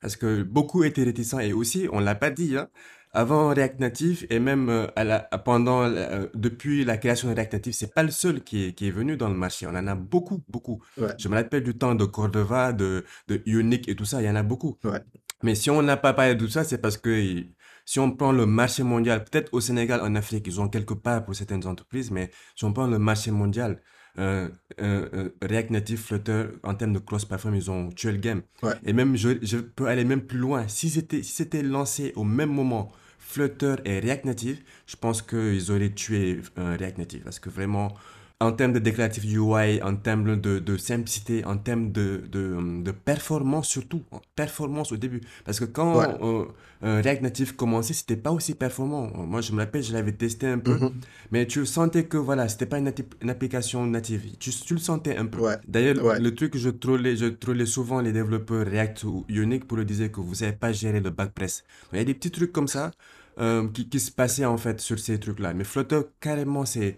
Parce 0.00 0.16
que 0.16 0.42
beaucoup 0.44 0.84
étaient 0.84 1.04
réticents 1.04 1.40
et 1.40 1.52
aussi, 1.54 1.88
on 1.92 2.00
l'a 2.00 2.14
pas 2.16 2.30
dit, 2.30 2.56
hein, 2.58 2.68
avant 3.12 3.50
React 3.50 3.80
Native 3.80 4.26
et 4.30 4.40
même 4.40 4.68
euh, 4.70 4.88
à 4.96 5.04
la, 5.04 5.20
pendant, 5.20 5.82
euh, 5.84 6.28
depuis 6.34 6.84
la 6.84 6.98
création 6.98 7.28
de 7.30 7.34
React 7.34 7.54
Native, 7.54 7.74
c'est 7.74 7.94
pas 7.94 8.02
le 8.04 8.10
seul 8.12 8.42
qui 8.44 8.66
est, 8.66 8.74
qui 8.74 8.88
est 8.88 8.92
venu 8.92 9.16
dans 9.16 9.28
le 9.28 9.36
marché. 9.36 9.66
On 9.66 9.70
en 9.70 9.86
a 9.88 9.94
beaucoup, 9.96 10.44
beaucoup. 10.48 10.82
Ouais, 10.96 11.16
Je 11.18 11.28
me 11.28 11.36
rappelle 11.36 11.64
du 11.64 11.76
temps 11.78 11.94
de 11.96 12.04
Cordova, 12.06 12.72
de, 12.74 13.04
de 13.28 13.42
Unique 13.46 13.88
et 13.88 13.96
tout 13.96 14.04
ça, 14.06 14.22
il 14.22 14.26
y 14.26 14.30
en 14.30 14.36
a 14.36 14.42
beaucoup. 14.44 14.78
ouais, 14.84 15.02
Mais 15.42 15.54
si 15.54 15.70
on 15.70 15.82
n'a 15.82 15.96
pas 15.96 16.12
parlé 16.12 16.34
de 16.34 16.44
tout 16.44 16.50
ça, 16.50 16.64
c'est 16.64 16.78
parce 16.78 16.96
que 16.96 17.44
si 17.84 17.98
on 17.98 18.10
prend 18.12 18.32
le 18.32 18.46
marché 18.46 18.82
mondial, 18.82 19.24
peut-être 19.24 19.52
au 19.52 19.60
Sénégal, 19.60 20.00
en 20.00 20.14
Afrique, 20.14 20.46
ils 20.46 20.60
ont 20.60 20.68
quelque 20.68 20.94
part 20.94 21.24
pour 21.24 21.34
certaines 21.34 21.66
entreprises, 21.66 22.10
mais 22.10 22.30
si 22.54 22.64
on 22.64 22.72
prend 22.72 22.86
le 22.86 22.98
marché 22.98 23.30
mondial, 23.30 23.80
euh, 24.18 24.48
euh, 24.80 25.08
euh, 25.14 25.28
React 25.40 25.70
Native, 25.70 25.98
Flutter, 25.98 26.44
en 26.62 26.74
termes 26.74 26.92
de 26.92 26.98
cross-platform, 26.98 27.54
ils 27.54 27.70
ont 27.70 27.88
tué 27.90 28.12
le 28.12 28.18
game. 28.18 28.42
ouais, 28.62 28.74
Et 28.84 28.92
même, 28.92 29.16
je, 29.16 29.38
je 29.42 29.56
peux 29.58 29.86
aller 29.86 30.04
même 30.04 30.22
plus 30.22 30.38
loin. 30.38 30.68
Si 30.68 30.90
c'était, 30.90 31.22
si 31.22 31.44
lancé 31.62 32.12
au 32.16 32.24
même 32.24 32.50
moment, 32.50 32.92
Flutter 33.18 33.76
et 33.84 34.00
React 34.00 34.24
Native, 34.26 34.62
je 34.86 34.96
pense 34.96 35.22
qu'ils 35.22 35.70
auraient 35.70 35.94
tué 35.94 36.40
React 36.56 36.98
Native. 36.98 37.22
Parce 37.24 37.38
que 37.38 37.48
vraiment, 37.48 37.94
en 38.42 38.52
termes 38.52 38.72
de 38.72 38.78
déclaratif 38.78 39.24
UI, 39.24 39.80
en 39.82 39.96
termes 39.96 40.40
de, 40.40 40.58
de 40.58 40.76
simplicité, 40.76 41.44
en 41.44 41.56
termes 41.58 41.92
de, 41.92 42.22
de, 42.30 42.82
de 42.82 42.90
performance 42.90 43.68
surtout, 43.68 44.02
performance 44.36 44.92
au 44.92 44.96
début. 44.96 45.20
Parce 45.44 45.60
que 45.60 45.64
ouais. 45.64 45.70
quand 45.72 46.00
euh, 46.22 46.44
euh, 46.84 47.00
React 47.02 47.22
Native 47.22 47.56
commençait, 47.56 47.94
c'était 47.94 48.16
pas 48.16 48.32
aussi 48.32 48.54
performant. 48.54 49.10
Moi, 49.16 49.40
je 49.40 49.52
me 49.52 49.58
rappelle, 49.58 49.82
je 49.82 49.92
l'avais 49.92 50.12
testé 50.12 50.46
un 50.48 50.58
peu, 50.58 50.74
Mhm. 50.74 50.92
mais 51.30 51.46
tu 51.46 51.64
sentais 51.66 52.04
que 52.04 52.16
voilà, 52.16 52.48
c'était 52.48 52.66
pas 52.66 52.78
une, 52.78 52.92
application 53.28 53.86
native. 53.86 54.22
Tu, 54.38 54.50
tu 54.50 54.74
le 54.74 54.80
sentais 54.80 55.16
un 55.16 55.26
peu. 55.26 55.38
Ouais, 55.40 55.56
D'ailleurs, 55.68 56.04
ouais, 56.04 56.18
le 56.20 56.34
truc 56.34 56.52
que 56.52 56.58
je 56.58 56.70
trollais, 56.70 57.16
je 57.16 57.26
trollais 57.26 57.66
souvent 57.66 58.00
les 58.00 58.12
développeurs 58.12 58.66
React 58.66 59.04
ou 59.04 59.24
Unique 59.28 59.66
pour 59.66 59.76
leur 59.76 59.86
dire 59.86 60.10
que 60.10 60.20
vous 60.20 60.34
savez 60.34 60.52
pas 60.52 60.72
gérer 60.72 61.00
le 61.00 61.10
backpress. 61.10 61.64
Il 61.92 61.98
y 61.98 62.00
a 62.00 62.04
des 62.04 62.14
petits 62.14 62.30
trucs 62.32 62.52
comme 62.52 62.68
ça 62.68 62.90
euh, 63.38 63.68
qui, 63.68 63.88
qui 63.88 64.00
se 64.00 64.10
passaient 64.10 64.44
en 64.44 64.56
fait 64.58 64.80
sur 64.80 64.98
ces 64.98 65.18
trucs-là. 65.20 65.54
Mais 65.54 65.64
Flutter, 65.64 66.00
carrément, 66.20 66.64
c'est, 66.66 66.96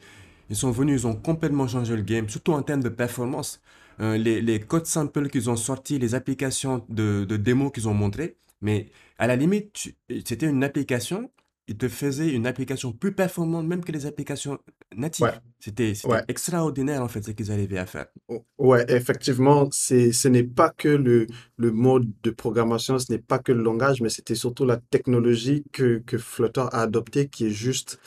ils 0.50 0.56
sont 0.56 0.70
venus, 0.70 1.02
ils 1.02 1.06
ont 1.06 1.16
complètement 1.16 1.66
changé 1.68 1.96
le 1.96 2.02
game, 2.02 2.28
surtout 2.28 2.52
en 2.52 2.62
termes 2.62 2.82
de 2.82 2.88
performance. 2.88 3.60
Euh, 4.00 4.16
les, 4.16 4.40
les 4.42 4.60
codes 4.60 4.86
samples 4.86 5.28
qu'ils 5.28 5.48
ont 5.50 5.56
sortis, 5.56 5.98
les 5.98 6.14
applications 6.14 6.84
de, 6.88 7.24
de 7.24 7.36
démos 7.36 7.70
qu'ils 7.72 7.88
ont 7.88 7.94
montrées, 7.94 8.36
mais 8.60 8.90
à 9.18 9.26
la 9.26 9.36
limite, 9.36 9.94
c'était 10.26 10.46
une 10.46 10.64
application, 10.64 11.30
ils 11.68 11.76
te 11.78 11.88
faisaient 11.88 12.30
une 12.32 12.46
application 12.46 12.92
plus 12.92 13.12
performante 13.14 13.66
même 13.66 13.84
que 13.84 13.92
les 13.92 14.06
applications 14.06 14.58
natives. 14.96 15.40
C'était, 15.60 15.94
c'était 15.94 16.10
ouais. 16.10 16.24
extraordinaire 16.28 17.02
en 17.02 17.08
fait 17.08 17.22
ce 17.24 17.30
qu'ils 17.30 17.52
arrivaient 17.52 17.78
à 17.78 17.86
faire. 17.86 18.06
O- 18.28 18.44
Ouais, 18.58 18.84
effectivement, 18.88 19.68
ce 19.72 20.28
n'est 20.28 20.44
pas 20.44 20.70
que 20.70 20.88
le, 20.88 21.26
le 21.56 21.70
mode 21.72 22.10
de 22.22 22.30
programmation, 22.30 22.98
ce 22.98 23.12
n'est 23.12 23.18
pas 23.18 23.38
que 23.38 23.52
le 23.52 23.62
langage, 23.62 24.00
mais 24.00 24.08
c'était 24.08 24.34
surtout 24.34 24.64
la 24.64 24.78
technologie 24.78 25.64
que, 25.72 25.98
que 26.06 26.16
Flutter 26.18 26.62
a 26.72 26.80
adoptée 26.82 27.28
qui 27.28 27.46
est 27.46 27.50
juste 27.50 27.98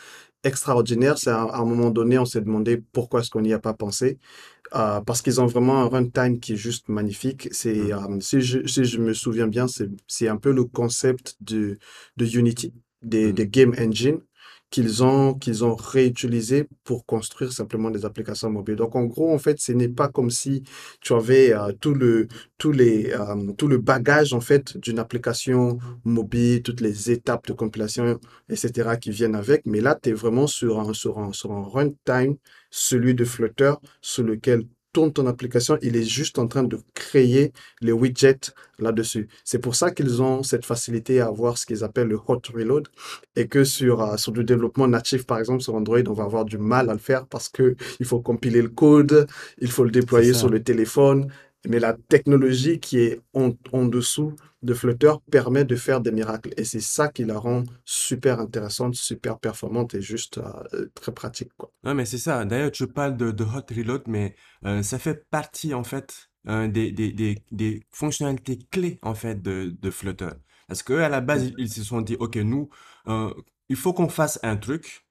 extraordinaire. 0.44 1.18
C'est 1.18 1.30
à, 1.32 1.42
à 1.44 1.60
un 1.60 1.66
moment 1.66 1.90
donné, 1.92 2.18
on 2.20 2.26
s'est 2.26 2.42
demandé 2.42 2.78
pourquoi 2.94 3.22
est-ce 3.22 3.30
qu'on 3.30 3.42
n'y 3.42 3.54
a 3.54 3.60
pas 3.60 3.74
pensé. 3.74 4.20
Euh, 4.76 5.02
parce 5.02 5.22
qu'ils 5.22 5.42
ont 5.42 5.46
vraiment 5.48 5.78
un 5.82 5.88
runtime 5.88 6.40
qui 6.40 6.54
est 6.54 6.58
juste 6.58 6.90
magnifique. 6.90 7.50
C'est, 7.52 7.94
Mm. 7.94 8.16
euh, 8.16 8.20
si 8.22 8.42
je, 8.42 8.68
si 8.68 8.86
je 8.86 9.00
me 9.00 9.14
souviens 9.14 9.48
bien, 9.48 9.68
c'est, 9.68 10.28
un 10.28 10.38
peu 10.38 10.52
le 10.52 10.66
concept 10.66 11.38
de, 11.42 11.80
de 12.18 12.26
Unity, 12.26 12.74
des, 13.04 13.32
Mm. 13.32 13.34
des 13.34 13.48
game 13.48 13.76
engine 13.80 14.20
qu'ils 14.70 15.04
ont, 15.04 15.38
réutilisé 15.76 16.68
pour 16.84 17.06
construire 17.06 17.52
simplement 17.54 17.90
des 17.90 18.06
applications 18.06 18.50
mobiles. 18.50 18.76
Donc, 18.76 18.96
en 18.96 19.06
gros, 19.06 19.34
en 19.34 19.38
fait, 19.38 19.60
ce 19.60 19.72
n'est 19.72 19.88
pas 19.88 20.10
comme 20.10 20.30
si 20.30 20.64
tu 21.02 21.14
avais 21.14 21.54
euh, 21.54 21.72
euh, 21.72 21.74
tout 23.58 23.68
le 23.68 23.78
bagage, 23.78 24.34
en 24.34 24.42
fait, 24.42 24.78
d'une 24.78 25.00
application 25.00 25.78
mobile, 26.04 26.62
toutes 26.64 26.82
les 26.82 27.12
étapes 27.12 27.48
de 27.48 27.54
compilation, 27.54 28.20
etc., 28.50 28.98
qui 29.00 29.12
viennent 29.12 29.36
avec. 29.36 29.66
Mais 29.66 29.82
là, 29.82 29.98
tu 30.02 30.10
es 30.10 30.14
vraiment 30.14 30.48
sur 30.48 30.80
un, 30.80 30.94
sur 30.94 31.34
sur 31.34 31.52
un 31.52 31.64
runtime, 31.64 32.36
celui 32.70 33.16
de 33.16 33.24
Flutter, 33.26 33.74
sur 34.02 34.24
lequel 34.24 34.66
tourne 34.98 35.14
ton 35.14 35.28
application. 35.28 35.78
Il 35.84 35.96
est 35.96 36.10
juste 36.20 36.40
en 36.40 36.48
train 36.48 36.64
de 36.64 36.80
créer 36.96 37.54
les 37.82 37.92
widgets 37.92 38.52
là-dessus. 38.80 39.28
C'est 39.44 39.60
pour 39.60 39.76
ça 39.76 39.92
qu'ils 39.92 40.24
ont 40.24 40.42
cette 40.42 40.66
facilité 40.66 41.22
à 41.22 41.28
avoir 41.28 41.60
ce 41.60 41.68
qu'ils 41.68 41.84
appellent 41.84 42.08
le 42.08 42.20
hot 42.28 42.42
reload 42.52 42.88
et 43.36 43.48
que 43.48 43.64
sur, 43.64 44.02
euh, 44.02 44.18
sur 44.18 44.32
du 44.32 44.44
développement 44.44 44.88
natif, 44.88 45.28
par 45.28 45.38
exemple, 45.38 45.62
sur 45.62 45.76
Android, 45.76 46.00
on 46.08 46.14
va 46.14 46.24
avoir 46.24 46.46
du 46.46 46.58
mal 46.58 46.90
à 46.90 46.94
le 46.94 47.00
faire 47.00 47.28
parce 47.28 47.48
que 47.48 47.76
il 48.00 48.08
faut 48.08 48.22
compiler 48.22 48.64
le 48.64 48.70
code, 48.70 49.28
il 49.60 49.70
faut 49.70 49.84
le 49.84 49.92
déployer 49.92 50.34
sur 50.34 50.50
le 50.50 50.64
téléphone. 50.64 51.32
Mais 51.66 51.80
la 51.80 51.94
technologie 51.94 52.80
qui 52.80 53.00
est 53.00 53.20
en, 53.34 53.52
en 53.74 53.86
dessous 53.86 54.36
de 54.62 54.74
Flutter 54.74 55.14
permet 55.32 55.66
de 55.66 55.76
faire 55.76 56.02
des 56.02 56.12
miracles. 56.12 56.52
Et 56.58 56.64
c'est 56.64 56.80
ça 56.82 57.08
qui 57.10 57.24
la 57.26 57.38
rend 57.38 57.64
super 57.86 58.40
intéressante, 58.40 58.96
super 58.96 59.40
performante 59.40 59.94
et 59.96 60.02
juste 60.02 60.40
euh, 60.40 60.88
très 60.96 61.12
pratique, 61.12 61.52
quoi. 61.58 61.72
Non, 61.84 61.94
mais 61.94 62.06
c'est 62.06 62.18
ça. 62.18 62.44
D'ailleurs, 62.46 62.72
tu 62.72 62.88
parles 62.88 63.18
de, 63.18 63.32
de 63.32 63.44
Hot 63.44 63.66
Reload, 63.76 64.04
mais 64.08 64.36
euh, 64.66 64.82
ça 64.84 65.00
fait 65.00 65.28
partie, 65.30 65.74
en 65.74 65.84
fait, 65.84 66.30
euh, 66.48 66.68
des, 66.68 66.92
des, 66.92 67.12
des, 67.12 67.38
des 67.52 67.84
fonctionnalités 67.92 68.60
clés, 68.72 69.00
en 69.02 69.16
fait, 69.16 69.42
de, 69.42 69.76
de 69.80 69.92
Flutter. 69.92 70.30
Parce 70.68 70.84
qu'eux, 70.84 71.04
à 71.04 71.10
la 71.10 71.22
base, 71.22 71.52
ils, 71.58 71.70
se 71.72 71.84
sont 71.84 72.02
dit, 72.02 72.18
OK, 72.20 72.36
nous, 72.38 72.70
il 73.70 73.76
faut 73.78 73.94
qu'on 73.94 74.10
fasse 74.10 74.38
un 74.44 74.58
truc 74.58 75.06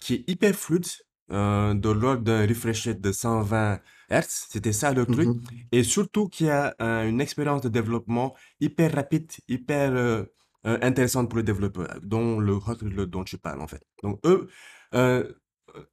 qui 0.00 0.14
est 0.14 0.24
hyper 0.28 0.54
fluide, 0.54 0.86
euh, 1.30 1.74
de 1.74 1.88
l'ordre 1.90 2.22
d'un 2.22 2.46
refresh 2.46 2.86
rate 2.86 3.00
de 3.00 3.12
120 3.12 3.80
Hz. 4.10 4.46
C'était 4.50 4.72
ça 4.72 4.92
le 4.92 5.06
truc. 5.06 5.28
Mhm. 5.28 5.42
Et 5.72 5.82
surtout 5.82 6.28
qui 6.28 6.48
a 6.48 6.74
euh, 6.80 7.08
une 7.08 7.20
expérience 7.20 7.62
de 7.62 7.68
développement 7.68 8.34
hyper 8.60 8.94
rapide, 8.94 9.30
hyper 9.48 9.92
euh, 9.92 10.24
euh, 10.66 10.78
intéressante 10.82 11.28
pour 11.28 11.36
le 11.36 11.42
développeur, 11.42 11.98
dont 12.02 12.40
le 12.40 13.06
dont 13.06 13.24
tu 13.24 13.38
parles 13.38 13.60
en 13.60 13.66
fait. 13.66 13.82
Donc 14.02 14.20
eux, 14.24 14.48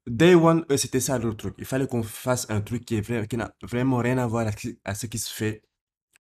day 0.08 0.36
one, 0.36 0.65
eux, 0.71 0.78
c'était 0.78 1.00
ça 1.02 1.17
le 1.19 1.34
truc. 1.34 1.56
Il 1.58 1.65
fallait 1.65 1.88
qu'on 1.88 2.04
fasse 2.04 2.50
un 2.50 2.62
truc 2.62 2.86
qui 2.86 2.95
est 2.95 3.02
vrai, 3.02 3.28
qui 3.28 3.38
n'a 3.38 3.54
vraiment 3.62 3.98
rien 3.98 4.17
à 4.17 4.28
voir 4.28 4.48
à, 4.86 4.95
ce 4.95 5.06
qui 5.06 5.19
se 5.19 5.34
fait 5.34 5.63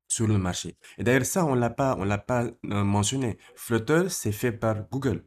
sur 0.07 0.27
le 0.27 0.37
marché. 0.37 0.77
Et 0.97 1.03
d'ailleurs 1.03 1.25
ça, 1.25 1.45
on 1.45 1.55
l'a 1.55 1.69
pas, 1.69 1.95
on 1.97 2.03
l'a 2.03 2.17
pas 2.17 2.49
mentionné. 2.63 3.37
Flutter, 3.55 4.09
c'est 4.09 4.31
fait 4.31 4.51
par 4.51 4.87
Google. 4.89 5.23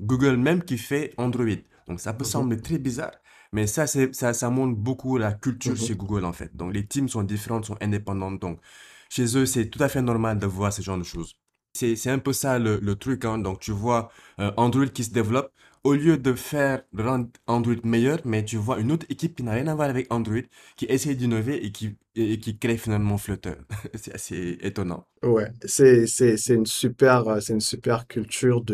Google 0.00 0.36
même 0.36 0.62
qui 0.62 0.78
fait 0.78 1.12
Android. 1.16 1.60
Donc 1.88 2.00
ça 2.00 2.12
peut 2.12 2.24
Mhm. 2.24 2.30
sembler 2.30 2.60
très 2.60 2.78
bizarre, 2.78 3.12
mais 3.52 3.66
ça, 3.66 3.86
ça, 3.86 4.32
ça 4.32 4.50
montre 4.50 4.76
beaucoup 4.76 5.18
la 5.18 5.32
culture 5.32 5.76
Mhm. 5.76 5.76
chez 5.76 5.94
Google 5.96 6.24
en 6.24 6.32
fait. 6.32 6.54
Donc 6.56 6.72
les 6.74 6.86
teams 6.86 7.08
sont 7.08 7.22
différentes, 7.22 7.64
sont 7.66 7.76
indépendantes. 7.80 8.40
Donc 8.40 8.60
chez 9.08 9.36
eux, 9.36 9.46
c'est 9.46 9.68
tout 9.70 9.82
à 9.82 9.88
fait 9.88 10.02
normal 10.02 10.38
de 10.38 10.46
voir 10.46 10.72
ce 10.72 10.82
genre 10.82 10.98
de 10.98 11.02
choses. 11.04 11.36
C'est, 11.72 12.10
un 12.10 12.18
peu 12.18 12.32
ça 12.32 12.58
le, 12.58 12.78
le 12.80 12.96
truc. 12.96 13.24
Hein. 13.24 13.38
Donc 13.38 13.60
tu 13.60 13.70
vois 13.72 14.10
euh, 14.40 14.52
Android 14.56 14.86
qui 14.86 15.04
se 15.04 15.10
développe. 15.10 15.52
Au 15.82 15.94
lieu 15.94 16.18
de 16.18 16.34
faire 16.34 16.82
de 16.92 17.02
rendre 17.02 17.28
Android 17.46 17.74
meilleur, 17.84 18.18
mais 18.26 18.44
tu 18.44 18.56
vois 18.58 18.80
une 18.80 18.92
autre 18.92 19.06
équipe 19.08 19.34
qui 19.36 19.42
n'a 19.42 19.52
rien 19.52 19.66
à 19.68 19.74
voir 19.74 19.88
avec 19.88 20.12
Android, 20.12 20.42
qui 20.76 20.84
essaie 20.86 21.14
d'innover 21.14 21.64
et 21.64 21.72
qui, 21.72 21.96
et, 22.14 22.34
et 22.34 22.38
qui 22.38 22.58
crée 22.58 22.76
finalement 22.76 23.16
Flutter. 23.16 23.54
C'est 23.94 24.12
assez 24.14 24.58
étonnant. 24.60 25.06
Ouais, 25.22 25.50
c'est, 25.66 26.06
une 26.48 26.64
super, 26.64 27.28
euh, 27.28 27.40
une 27.50 27.60
super 27.60 28.06
culture 28.06 28.64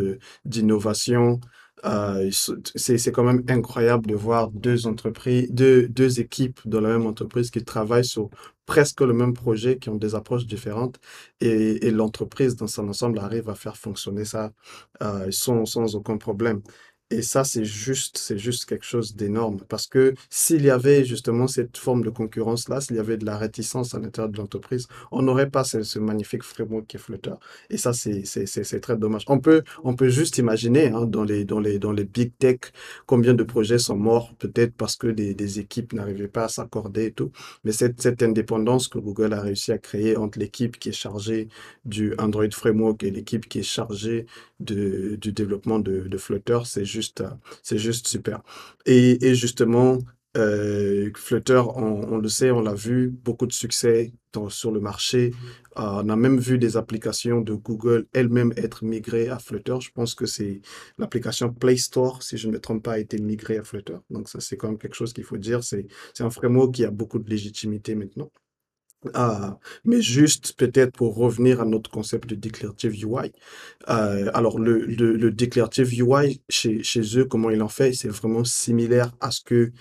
d'innovation. 0.45 1.41
Euh, 1.85 2.31
c'est, 2.75 3.13
quand 3.13 3.23
même 3.23 3.45
incroyable 3.49 4.07
de 4.07 4.15
voir 4.15 4.51
deux 4.51 4.87
entreprises, 4.87 5.51
deux, 5.51 5.89
deux 5.89 6.21
équipes 6.21 6.61
dans 6.65 6.81
la 6.81 6.89
même 6.89 7.07
entreprise 7.07 7.51
qui 7.51 7.63
travaillent 7.63 8.05
sur 8.05 8.31
presque 8.65 9.03
le 9.03 9.13
même 9.13 9.35
projet, 9.35 9.79
qui 9.79 9.91
ont 9.91 9.97
des 9.97 10.15
approches 10.15 10.47
différentes 10.47 10.99
et, 11.41 11.91
l'entreprise 11.91 12.57
dans 12.57 12.67
son 12.67 12.89
ensemble 12.89 13.19
arrive 13.19 13.49
à 13.51 13.55
faire 13.55 13.77
fonctionner 13.77 14.25
ça 14.25 14.53
euh, 15.03 15.31
sans 15.31 15.95
aucun 15.95 16.17
problème. 16.17 16.63
Et 17.13 17.23
ça, 17.23 17.45
c'est 17.45 17.65
juste, 17.65 18.19
c'est 18.19 18.37
juste 18.37 18.65
quelque 18.65 18.85
chose 18.85 19.15
d'énorme 19.15 19.61
parce 19.69 19.87
que 19.87 20.15
s'il 20.29 20.65
y 20.65 20.71
avait 20.71 21.05
justement 21.05 21.47
cette 21.47 21.77
forme 21.77 22.03
de 22.03 22.11
concurrence-là, 22.11 22.81
s'il 22.81 22.97
y 22.97 22.99
avait 22.99 23.17
de 23.17 23.25
la 23.25 23.39
réticence 23.39 23.95
à 23.95 24.01
l'intérieur 24.01 24.29
de 24.33 24.37
l'entreprise, 24.39 24.89
on 25.13 25.23
n'aurait 25.23 25.49
pas 25.49 25.63
ce, 25.63 25.99
magnifique 26.01 26.43
framework 26.43 26.89
qui 26.89 26.97
est 26.97 27.01
Flutter. 27.01 27.35
Et 27.71 27.77
ça, 27.77 27.93
c'est, 27.93 28.25
très 28.81 28.97
dommage. 28.97 29.23
On 29.29 29.39
peut, 29.39 29.63
on 29.85 29.95
peut 29.95 30.09
juste 30.09 30.39
imaginer, 30.39 30.89
hein, 30.89 31.07
dans 31.07 31.23
les, 31.23 31.45
dans 31.45 31.61
les, 31.61 31.79
dans 31.79 31.93
les 31.93 32.05
big 32.05 32.33
tech, 32.39 32.59
combien 33.07 33.35
de 33.35 33.45
projets 33.45 33.79
sont 33.79 33.97
morts, 33.97 34.35
peut-être 34.35 34.75
parce 34.75 34.97
que 34.97 35.07
des, 35.07 35.33
des 35.35 35.61
équipes 35.61 35.93
n'arrivaient 35.93 36.27
pas 36.27 36.45
à 36.45 36.49
s'accorder 36.49 37.07
et 37.07 37.13
tout. 37.13 37.31
Mais 37.63 37.71
cette, 37.71 38.03
cette 38.03 38.21
indépendance 38.25 38.89
que 38.89 38.99
Google 38.99 39.33
a 39.33 39.41
réussi 39.43 39.71
à 39.71 39.79
créer 39.79 40.17
entre 40.17 40.41
l'équipe 40.41 40.77
qui 40.77 40.89
est 40.89 40.93
chargée 40.93 41.47
du 41.85 42.15
Android 42.19 42.51
Framework 42.51 43.05
et 43.05 43.13
l'équipe 43.13 43.49
qui 43.49 43.61
est 43.61 43.63
chargée 43.63 44.27
du 44.59 45.19
développement 45.19 45.79
de, 45.79 46.09
de 46.09 46.19
Flutter, 46.19 46.61
c'est 46.65 46.96
juste, 46.97 47.21
euh, 47.23 47.31
c'est 47.63 47.79
juste 47.79 48.07
super. 48.09 48.43
Et, 48.87 49.25
et 49.27 49.35
justement, 49.35 49.99
euh, 50.37 51.11
Flutter, 51.17 51.63
on, 51.77 52.13
on 52.15 52.19
le 52.19 52.29
sait, 52.29 52.51
on 52.51 52.61
l'a 52.61 52.75
vu, 52.75 53.11
beaucoup 53.11 53.47
de 53.47 53.53
succès 53.53 54.13
dans- 54.33 54.51
sur 54.51 54.71
le 54.71 54.81
marché. 54.81 55.33
Euh, 55.79 56.03
on 56.05 56.09
a 56.11 56.17
même 56.17 56.39
vu 56.39 56.59
des 56.59 56.77
applications 56.77 57.41
de 57.41 57.55
Google 57.55 58.07
elles-mêmes 58.13 58.53
être 58.57 58.85
migrées 58.85 59.29
à 59.29 59.39
Flutter. 59.39 59.77
Je 59.81 59.91
pense 59.93 60.15
que 60.15 60.27
c'est 60.27 60.61
l'application 60.99 61.53
Play 61.53 61.77
Store, 61.79 62.23
si 62.23 62.37
je 62.39 62.49
ne 62.49 62.53
me 62.55 62.61
trompe 62.61 62.83
pas, 62.85 62.95
a 62.95 62.99
été 62.99 63.19
migrée 63.19 63.59
à 63.59 63.65
Flutter. 63.65 63.97
Donc 64.11 64.29
ça, 64.29 64.41
c'est 64.41 64.57
quand 64.59 64.69
même 64.69 64.79
quelque 64.79 64.95
chose 64.97 65.13
qu'il 65.15 65.25
faut 65.25 65.39
dire. 65.39 65.65
C'est, 65.65 65.87
c'est 66.15 66.25
un 66.25 66.31
framework 66.31 66.75
qui 66.75 66.85
a 66.85 66.91
beaucoup 66.91 67.19
de 67.19 67.29
légitimité 67.31 67.95
maintenant. 67.95 68.31
Ah, 69.15 69.59
mais 69.85 70.01
juste 70.01 70.55
peut-être 70.57 70.93
pour 70.93 71.17
revenir 71.17 71.61
à 71.61 71.65
notre 71.65 71.91
concept 71.91 72.29
de 72.31 72.35
Declarative 72.35 72.93
UI. 72.93 73.33
euh, 73.89 74.31
alors, 74.35 74.59
le, 74.59 74.79
le, 74.87 75.31
Declarative 75.31 75.93
UI, 76.01 76.43
chez, 76.49 76.83
chez 76.83 77.19
eux, 77.19 77.25
comment 77.25 77.51
ils 77.51 77.63
en 77.63 77.69
fait, 77.69 77.93
c'est 77.93 78.09
vraiment 78.09 78.45
similaire 78.45 79.13
à 79.21 79.31
ce 79.31 79.41
que 79.43 79.73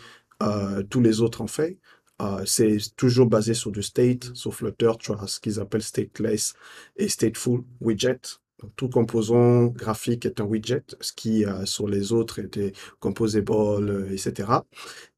euh, 0.43 0.83
tous 0.83 1.01
les 1.01 1.21
autres 1.21 1.41
en 1.41 1.47
fait. 1.47 1.77
Euh, 2.21 2.45
c'est 2.45 2.77
toujours 2.95 3.27
basé 3.27 3.53
sur 3.53 3.71
du 3.71 3.83
state, 3.83 4.33
sur 4.35 4.53
Flutter, 4.53 4.91
tu 4.99 5.11
as 5.11 5.27
ce 5.27 5.39
qu'ils 5.39 5.59
appellent 5.59 5.83
stateless 5.83 6.53
et 6.95 7.09
stateful 7.09 7.63
widget. 7.81 8.39
Tout 8.77 8.89
composant 8.89 9.65
graphique 9.67 10.25
est 10.25 10.39
un 10.39 10.45
widget, 10.45 10.83
ce 11.01 11.11
qui 11.13 11.45
euh, 11.45 11.65
sur 11.65 11.87
les 11.87 12.13
autres 12.13 12.39
était 12.39 12.71
composable, 12.99 13.51
euh, 13.89 14.09
etc. 14.11 14.65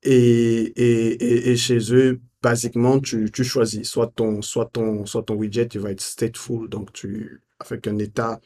Et, 0.03 0.73
et, 0.75 1.11
et, 1.23 1.51
et 1.51 1.55
chez 1.55 1.77
eux, 1.93 2.19
basiquement, 2.41 2.99
tu, 2.99 3.31
tu 3.31 3.43
choisis 3.43 3.87
soit 3.87 4.07
ton, 4.15 4.41
soit 4.41 4.65
ton, 4.73 5.05
soit 5.05 5.23
ton 5.23 5.35
widget, 5.35 5.69
il 5.75 5.81
va 5.81 5.91
être 5.91 6.01
stateful, 6.01 6.67
donc 6.69 6.91
tu, 6.93 7.41
avec 7.59 7.87
un 7.87 7.97
état 7.99 8.39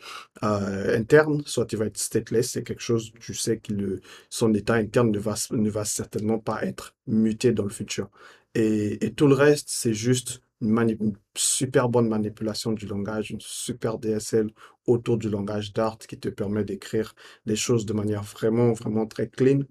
euh, 0.44 0.98
interne, 0.98 1.42
soit 1.46 1.72
il 1.72 1.78
va 1.80 1.86
être 1.86 1.98
stateless, 1.98 2.52
c'est 2.52 2.64
quelque 2.64 2.82
chose, 2.82 3.12
tu 3.20 3.34
sais 3.34 3.58
que 3.60 3.74
le, 3.74 4.02
son 4.30 4.54
état 4.54 4.76
interne 4.76 5.12
ne 5.12 5.20
va, 5.20 5.36
ne 5.52 5.70
va 5.70 5.86
certainement 5.86 6.40
pas 6.40 6.64
être 6.64 6.96
muté 7.08 7.52
dans 7.54 7.64
le 7.64 7.70
futur. 7.70 8.10
Et, 8.56 9.06
et 9.06 9.14
tout 9.14 9.28
le 9.28 9.36
reste, 9.36 9.70
c'est 9.70 9.94
juste 9.94 10.42
une, 10.62 11.16
super 11.36 11.90
bonne 11.90 12.08
manipulation 12.08 12.72
du 12.72 12.86
langage, 12.86 13.32
une 13.32 13.42
super 13.42 13.98
DSL 13.98 14.50
autour 14.86 15.18
du 15.18 15.30
langage 15.30 15.74
Dart 15.74 15.98
qui 15.98 16.20
te 16.20 16.30
permet 16.30 16.64
d'écrire 16.64 17.14
les 17.46 17.56
choses 17.56 17.86
de 17.86 17.94
manière 17.94 18.24
vraiment, 18.24 18.74
vraiment 18.74 19.06
très 19.06 19.28
clean 19.28 19.62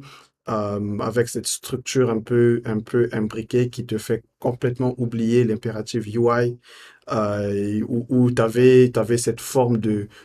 euh, 0.49 0.99
avec 1.01 1.29
cette 1.29 1.47
structure 1.47 2.11
un 2.11 2.21
peu, 2.21 2.63
un 2.65 2.81
peu 2.81 3.09
imbriquée 3.13 3.69
qui 3.71 3.87
te 3.87 3.99
fait 3.99 4.25
complètement 4.39 4.95
oublier 4.99 5.45
l'impératif 5.45 6.07
UI, 6.07 6.59
euh, 7.13 7.81
où, 7.89 8.07
où 8.09 8.31
tu 8.31 8.43
avais, 8.43 9.19
cette 9.19 9.41
forme 9.41 9.79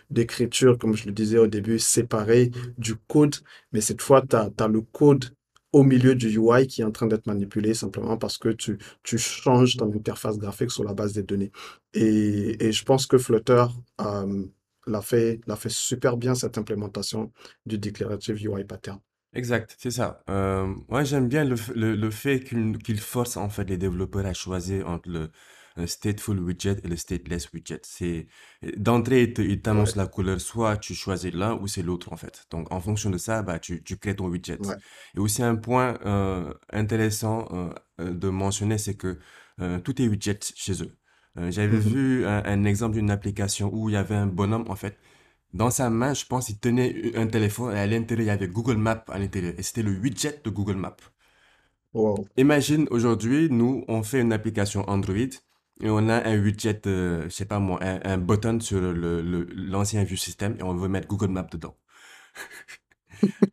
d'écriture, 0.09 0.77
comme 0.77 0.95
je 0.95 1.05
le 1.05 1.11
disais 1.11 1.37
au 1.37 1.47
début, 1.47 1.79
séparée 1.79 2.51
du 2.77 2.95
code, 2.95 3.35
mais 3.71 3.81
cette 3.81 4.01
fois, 4.01 4.23
tu 4.27 4.35
as, 4.35 4.67
le 4.67 4.81
code 4.81 5.34
au 5.75 5.83
milieu 5.83 6.15
du 6.15 6.37
UI 6.37 6.67
qui 6.67 6.81
est 6.81 6.85
en 6.85 6.91
train 6.91 7.05
d'être 7.05 7.27
manipulé 7.27 7.73
simplement 7.73 8.17
parce 8.17 8.37
que 8.37 8.47
tu, 8.47 8.77
tu 9.03 9.17
changes 9.17 9.75
ton 9.75 9.91
interface 9.93 10.37
graphique 10.37 10.71
sur 10.71 10.85
la 10.85 10.93
base 10.93 11.11
des 11.11 11.23
données. 11.23 11.51
Et, 11.93 12.65
et 12.65 12.71
je 12.71 12.85
pense 12.85 13.05
que 13.05 13.17
Flutter 13.17 13.65
euh, 13.99 14.45
l'a 14.87 15.01
fait, 15.01 15.41
fait 15.57 15.69
super 15.69 16.15
bien 16.15 16.33
cette 16.33 16.57
implémentation 16.57 17.33
du 17.65 17.77
Declarative 17.77 18.37
UI 18.41 18.63
Pattern. 18.63 18.99
Exact, 19.33 19.75
c'est 19.77 19.91
ça. 19.91 20.23
Euh, 20.29 20.73
moi, 20.87 21.03
j'aime 21.03 21.27
bien 21.27 21.43
le, 21.43 21.57
le, 21.75 22.09
fait 22.09 22.39
qu'il 22.41 23.01
force 23.01 23.35
en 23.35 23.49
fait 23.49 23.65
les 23.65 23.77
développeurs 23.77 24.25
à 24.25 24.33
choisir 24.33 24.87
entre 24.87 25.09
le 25.09 25.29
stateful 25.85 26.39
widget 26.39 26.77
et 26.83 26.87
le 26.87 26.95
stateless 26.95 27.51
widget. 27.53 27.81
C'est 27.83 28.27
d'entrée, 28.77 29.33
il 29.37 29.61
t'annonce 29.61 29.95
Ouais, 29.95 29.97
la 29.97 30.07
couleur, 30.07 30.39
soit 30.41 30.77
tu 30.77 30.95
choisis 30.95 31.33
l'un 31.33 31.55
ou 31.55 31.67
c'est 31.67 31.81
l'autre 31.83 32.13
en 32.13 32.17
fait. 32.17 32.45
Donc, 32.51 32.71
en 32.71 32.79
fonction 32.81 33.09
de 33.09 33.17
ça, 33.17 33.41
bah, 33.43 33.59
tu, 33.59 33.83
tu 33.83 33.97
crées 33.97 34.15
ton 34.15 34.27
widget. 34.27 34.59
ouais. 34.59 34.75
Et 35.15 35.19
aussi 35.19 35.43
un 35.43 35.55
point 35.55 35.97
euh, 36.05 36.53
intéressant 36.71 37.47
euh, 37.51 37.73
euh, 38.01 38.13
de 38.13 38.29
mentionner, 38.29 38.77
c'est 38.77 38.95
que 38.95 39.19
euh, 39.61 39.79
tout 39.79 40.01
est 40.01 40.07
widget 40.07 40.39
chez 40.55 40.81
eux. 40.83 40.97
J'avais 41.49 41.77
Mhm. 41.77 41.79
vu 41.79 42.25
un, 42.25 42.43
un 42.45 42.63
exemple 42.63 42.93
d'une 42.95 43.11
application 43.11 43.69
où 43.73 43.89
il 43.89 43.93
y 43.93 43.95
avait 43.97 44.15
un 44.15 44.25
bonhomme 44.27 44.65
en 44.69 44.75
fait 44.77 44.97
dans 45.53 45.71
sa 45.71 45.89
main, 45.89 46.13
je 46.13 46.25
pense, 46.25 46.49
il 46.49 46.59
tenait 46.59 47.15
un 47.17 47.27
téléphone 47.27 47.75
et 47.75 47.79
à 47.79 47.87
l'intérieur, 47.87 48.25
il 48.25 48.27
y 48.27 48.29
avait 48.31 48.47
Google 48.47 48.77
Maps 48.77 49.03
à 49.09 49.17
l'intérieur. 49.19 49.53
Et 49.57 49.63
c'était 49.63 49.83
le 49.83 49.91
widget 49.91 50.41
de 50.43 50.49
Google 50.51 50.75
Maps. 50.75 50.97
Wow. 51.93 52.27
Imagine 52.37 52.87
aujourd'hui, 52.91 53.49
nous, 53.49 53.83
on 53.89 54.01
fait 54.03 54.21
une 54.21 54.31
application 54.33 54.87
Android 54.89 55.15
et 55.81 55.89
on 55.89 56.09
a 56.09 56.23
un 56.27 56.37
widget, 56.41 56.81
euh, 56.87 57.23
je 57.25 57.29
sais 57.29 57.45
pas 57.45 57.59
moi, 57.59 57.79
un, 57.83 57.99
un 58.05 58.17
button 58.17 58.59
sur 58.59 58.79
le, 58.81 58.93
le- 59.21 59.43
l'ancien 59.55 60.03
view 60.03 60.17
system 60.17 60.55
et 60.59 60.63
on 60.63 60.75
veut 60.75 60.87
mettre 60.89 61.07
Google 61.07 61.29
Maps 61.29 61.47
dedans. 61.51 61.75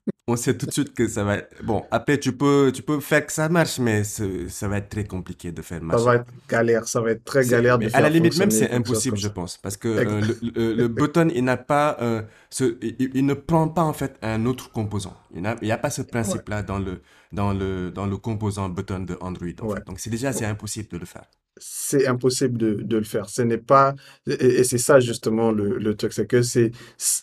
On 0.26 0.34
sait 0.36 0.56
tout 0.58 0.66
de 0.66 0.72
suite 0.72 0.94
que 0.94 1.06
ça 1.08 1.22
va 1.24 1.36
être... 1.36 1.62
Bon, 1.62 1.86
après, 1.90 2.18
tu 2.18 2.36
peux, 2.36 2.72
tu 2.74 2.82
peux 2.82 2.98
faire 3.00 3.24
que 3.26 3.32
ça 3.32 3.48
marche, 3.48 3.78
mais 3.78 4.02
ça 4.04 4.68
va 4.68 4.78
être 4.78 4.88
très 4.88 5.04
compliqué 5.04 5.52
de 5.52 5.62
faire 5.62 5.82
Ça 5.92 5.98
va 6.00 6.16
marcher. 6.16 6.16
être 6.16 6.26
galère, 6.48 6.88
ça 6.88 7.00
va 7.00 7.12
être 7.12 7.22
très 7.24 7.46
galère 7.46 7.78
de 7.78 7.86
mais 7.86 7.94
à 7.94 8.00
la 8.00 8.10
faire 8.10 8.10
limite 8.10 8.36
même, 8.36 8.50
c'est 8.50 8.70
impossible, 8.70 9.16
je 9.18 9.28
pense, 9.28 9.56
parce 9.58 9.76
que 9.76 9.88
euh, 9.88 10.20
le, 10.20 10.38
le, 10.42 10.74
le 10.74 10.88
button, 10.88 11.28
il 11.34 11.44
n'a 11.44 11.56
pas, 11.56 11.96
euh, 12.00 12.22
ce, 12.50 12.76
il, 12.82 13.10
il 13.14 13.26
ne 13.26 13.34
prend 13.34 13.68
pas 13.68 13.82
en 13.82 13.92
fait 13.92 14.18
un 14.22 14.46
autre 14.46 14.70
composant. 14.70 15.16
Il 15.34 15.42
n'y 15.62 15.70
a, 15.72 15.78
pas 15.78 15.90
ce 15.90 16.02
Ouais, 16.24 16.42
principe-là 16.42 16.62
dans 16.62 16.78
le, 16.78 17.02
dans 17.32 17.52
le, 17.52 17.90
dans 17.90 18.06
le 18.06 18.16
composant 18.18 18.68
button 18.68 19.00
de 19.00 19.16
Android, 19.20 19.48
en 19.62 19.68
ouais. 19.68 19.80
fait. 19.80 19.84
Donc, 19.86 20.00
c'est 20.00 20.10
déjà, 20.10 20.32
c'est 20.32 20.44
impossible 20.46 20.88
de 20.88 20.98
le 20.98 21.06
faire. 21.06 21.24
C'est 21.58 22.06
impossible 22.06 22.56
de, 22.58 22.74
de 22.82 22.96
le 22.96 23.04
faire. 23.04 23.28
Ce 23.28 23.42
n'est 23.42 23.58
pas, 23.58 23.94
et, 24.26 24.32
et 24.60 24.64
c'est 24.64 24.78
ça 24.78 25.00
justement 25.00 25.52
le, 25.52 25.78
le 25.78 25.94
truc, 25.96 26.12
c'est 26.14 26.26
que 26.26 26.42
c'est, 26.42 26.70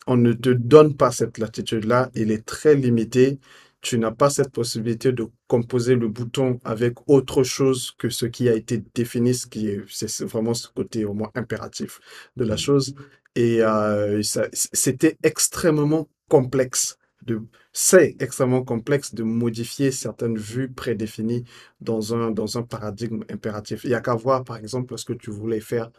on 0.07 0.17
ne 0.17 0.33
te 0.33 0.49
donne 0.49 0.95
pas 0.95 1.11
cette 1.11 1.37
latitude-là, 1.39 2.11
il 2.15 2.31
est 2.31 2.45
très 2.45 2.75
limité. 2.75 3.39
Tu 3.81 3.97
n'as 3.97 4.11
pas 4.11 4.29
cette 4.29 4.51
possibilité 4.51 5.13
de 5.13 5.27
composer 5.47 5.95
le 5.95 6.09
bouton 6.09 6.59
avec 6.65 6.95
autre 7.07 7.43
chose 7.43 7.91
que 7.97 8.09
ce 8.09 8.25
qui 8.27 8.49
a 8.49 8.53
été 8.55 8.83
défini, 8.93 9.33
ce 9.33 9.47
qui 9.47 9.69
est, 9.69 9.81
c'est 9.89 10.25
vraiment 10.25 10.53
ce 10.53 10.67
côté 10.69 11.05
au 11.05 11.13
moins 11.13 11.31
impératif 11.35 11.99
de 12.35 12.43
la 12.45 12.55
Mm. 12.55 12.57
chose. 12.57 12.93
Et 13.35 13.63
euh, 13.63 14.21
ça, 14.23 14.47
c'était 14.53 15.17
extrêmement 15.23 16.09
complexe 16.27 16.98
de, 17.29 17.41
c'est 17.73 18.15
extrêmement 18.19 18.63
complexe 18.63 19.13
de 19.15 19.23
modifier 19.23 19.91
certaines 19.91 20.37
vues 20.37 20.71
prédéfinies 20.71 21.45
dans 21.81 22.15
un, 22.15 22.31
dans 22.31 22.57
un 22.57 22.63
paradigme 22.63 23.23
impératif. 23.31 23.83
Il 23.85 23.89
n'y 23.89 23.95
a 23.95 24.01
qu'à 24.01 24.15
voir, 24.15 24.43
par 24.43 24.57
exemple, 24.57 24.91
lorsque 24.93 25.17
tu 25.17 25.31
voulais 25.31 25.59
faire 25.61 25.91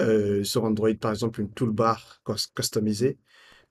euh, 0.00 0.44
sur 0.44 0.64
Android, 0.64 0.94
par 1.00 1.12
exemple, 1.12 1.40
une 1.40 1.50
toolbar 1.52 2.20
cus- 2.24 2.50
customisée, 2.54 3.18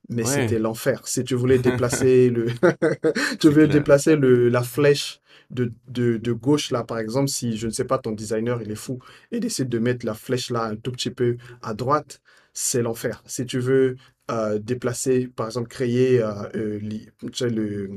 mais 0.08 0.24
c'était 0.24 0.58
l'enfer. 0.58 1.06
Si 1.08 1.24
tu 1.24 1.34
voulais 1.36 1.58
déplacer 1.60 2.30
le, 2.30 2.48
tu 3.40 3.48
voulais 3.48 3.68
déplacer 3.68 4.16
le, 4.16 4.48
la 4.48 4.62
flèche 4.62 5.20
de, 5.50 5.72
de, 5.88 6.16
de 6.16 6.32
gauche, 6.32 6.70
là, 6.70 6.84
par 6.84 6.98
exemple, 6.98 7.28
si, 7.28 7.56
je 7.56 7.66
ne 7.66 7.72
sais 7.72 7.84
pas, 7.84 7.98
ton 7.98 8.12
designer, 8.12 8.62
il 8.62 8.70
est 8.70 8.74
fou 8.76 8.98
et 9.32 9.40
décide 9.40 9.68
de 9.68 9.78
mettre 9.78 10.06
la 10.06 10.14
flèche 10.14 10.50
là 10.50 10.64
un 10.64 10.76
tout 10.76 10.92
petit 10.92 11.10
peu 11.10 11.36
à 11.62 11.74
droite, 11.74 12.20
c'est 12.52 12.82
l'enfer. 12.82 13.22
Si 13.26 13.46
tu 13.46 13.58
veux 13.60 13.96
euh, 14.30 14.58
déplacer, 14.58 15.28
par 15.28 15.46
exemple, 15.46 15.68
créer 15.68 16.22
euh, 16.22 16.32
euh, 16.56 16.78
li- 16.78 17.08
tu 17.20 17.28
sais, 17.34 17.50
le, 17.50 17.88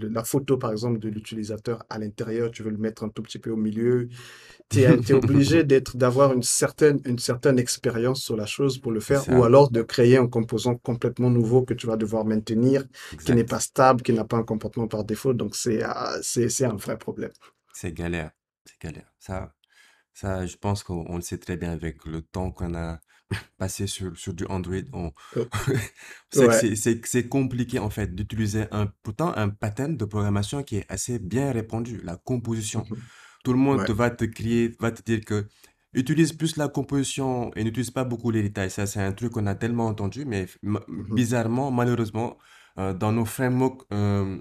le- 0.00 0.08
la 0.08 0.24
photo, 0.24 0.56
par 0.58 0.72
exemple, 0.72 0.98
de 1.00 1.08
l'utilisateur 1.08 1.84
à 1.90 1.98
l'intérieur, 1.98 2.50
tu 2.50 2.62
veux 2.62 2.70
le 2.70 2.78
mettre 2.78 3.04
un 3.04 3.08
tout 3.10 3.22
petit 3.22 3.38
peu 3.38 3.50
au 3.50 3.56
milieu, 3.56 4.08
tu 4.70 4.80
es, 4.82 5.12
obligé 5.14 5.64
d'être, 5.64 5.96
d'avoir 5.96 6.32
une 6.32 6.42
certaine, 6.42 7.00
une 7.04 7.18
certaine 7.18 7.58
expérience 7.58 8.22
sur 8.22 8.36
la 8.36 8.46
chose 8.46 8.78
pour 8.78 8.92
le 8.92 9.00
faire, 9.00 9.28
ou 9.28 9.44
alors 9.44 9.70
de 9.70 9.82
créer 9.82 10.16
un 10.16 10.28
composant 10.28 10.76
complètement 10.76 11.30
nouveau 11.30 11.62
que 11.62 11.74
tu 11.74 11.86
vas 11.86 11.96
devoir 11.96 12.24
maintenir, 12.24 12.84
qui 13.24 13.32
n'est 13.34 13.44
pas 13.44 13.60
stable, 13.60 14.02
qui 14.02 14.12
n'a 14.12 14.24
pas 14.24 14.36
un 14.38 14.44
comportement 14.44 14.88
par 14.88 15.04
défaut. 15.04 15.34
Donc, 15.34 15.56
c'est, 15.56 15.82
euh, 15.84 15.88
c'est, 16.22 16.48
c'est 16.48 16.66
un 16.66 16.76
vrai 16.76 16.98
problème. 16.98 17.32
C'est 17.72 17.92
galère, 17.92 18.30
c'est 18.64 18.80
galère. 18.80 19.12
Ça, 19.18 19.54
ça, 20.14 20.46
je 20.46 20.56
pense 20.56 20.82
qu'on 20.84 21.04
on 21.08 21.16
le 21.16 21.22
sait 21.22 21.38
très 21.38 21.56
bien 21.56 21.72
avec 21.72 22.04
le 22.06 22.22
temps 22.22 22.52
qu'on 22.52 22.74
a 22.74 23.00
passé 23.58 23.86
sur, 23.86 24.16
sur 24.16 24.34
du 24.34 24.44
Android. 24.46 24.76
On... 24.92 25.12
Euh, 25.36 25.44
c'est 26.30 26.46
Ouais. 26.46 27.28
compliqué 27.28 27.78
en 27.78 27.90
fait 27.90 28.14
d'utiliser 28.14 28.64
un, 28.72 28.86
pourtant 29.02 29.32
un 29.36 29.48
pattern 29.48 29.96
de 29.96 30.04
programmation 30.04 30.62
qui 30.62 30.76
est 30.78 30.86
assez 30.88 31.18
bien 31.18 31.52
répandu, 31.52 32.00
la 32.04 32.16
composition. 32.16 32.84
Mhm. 32.90 32.96
Tout 33.44 33.52
le 33.52 33.58
monde 33.58 33.80
Ouais. 33.80 33.94
va 33.94 34.10
te 34.10 34.24
crier, 34.24 34.74
va 34.80 34.90
te 34.92 35.02
dire 35.02 35.24
que 35.24 35.48
utilise 35.92 36.32
plus 36.32 36.56
la 36.56 36.68
composition 36.68 37.52
et 37.56 37.64
n'utilise 37.64 37.90
pas 37.90 38.04
beaucoup 38.04 38.30
les 38.30 38.42
détails. 38.42 38.70
Ça, 38.70 38.86
c'est 38.86 39.00
un 39.02 39.12
truc 39.12 39.32
qu'on 39.32 39.46
a 39.46 39.54
tellement 39.54 39.86
entendu, 39.86 40.24
mais 40.24 40.46
ma- 40.62 40.80
Mhm. 40.88 41.14
bizarrement, 41.14 41.70
malheureusement, 41.70 42.38
euh, 42.78 42.94
dans 42.94 43.12
nos 43.12 43.24
frameworks 43.24 43.82
euh, 43.92 44.38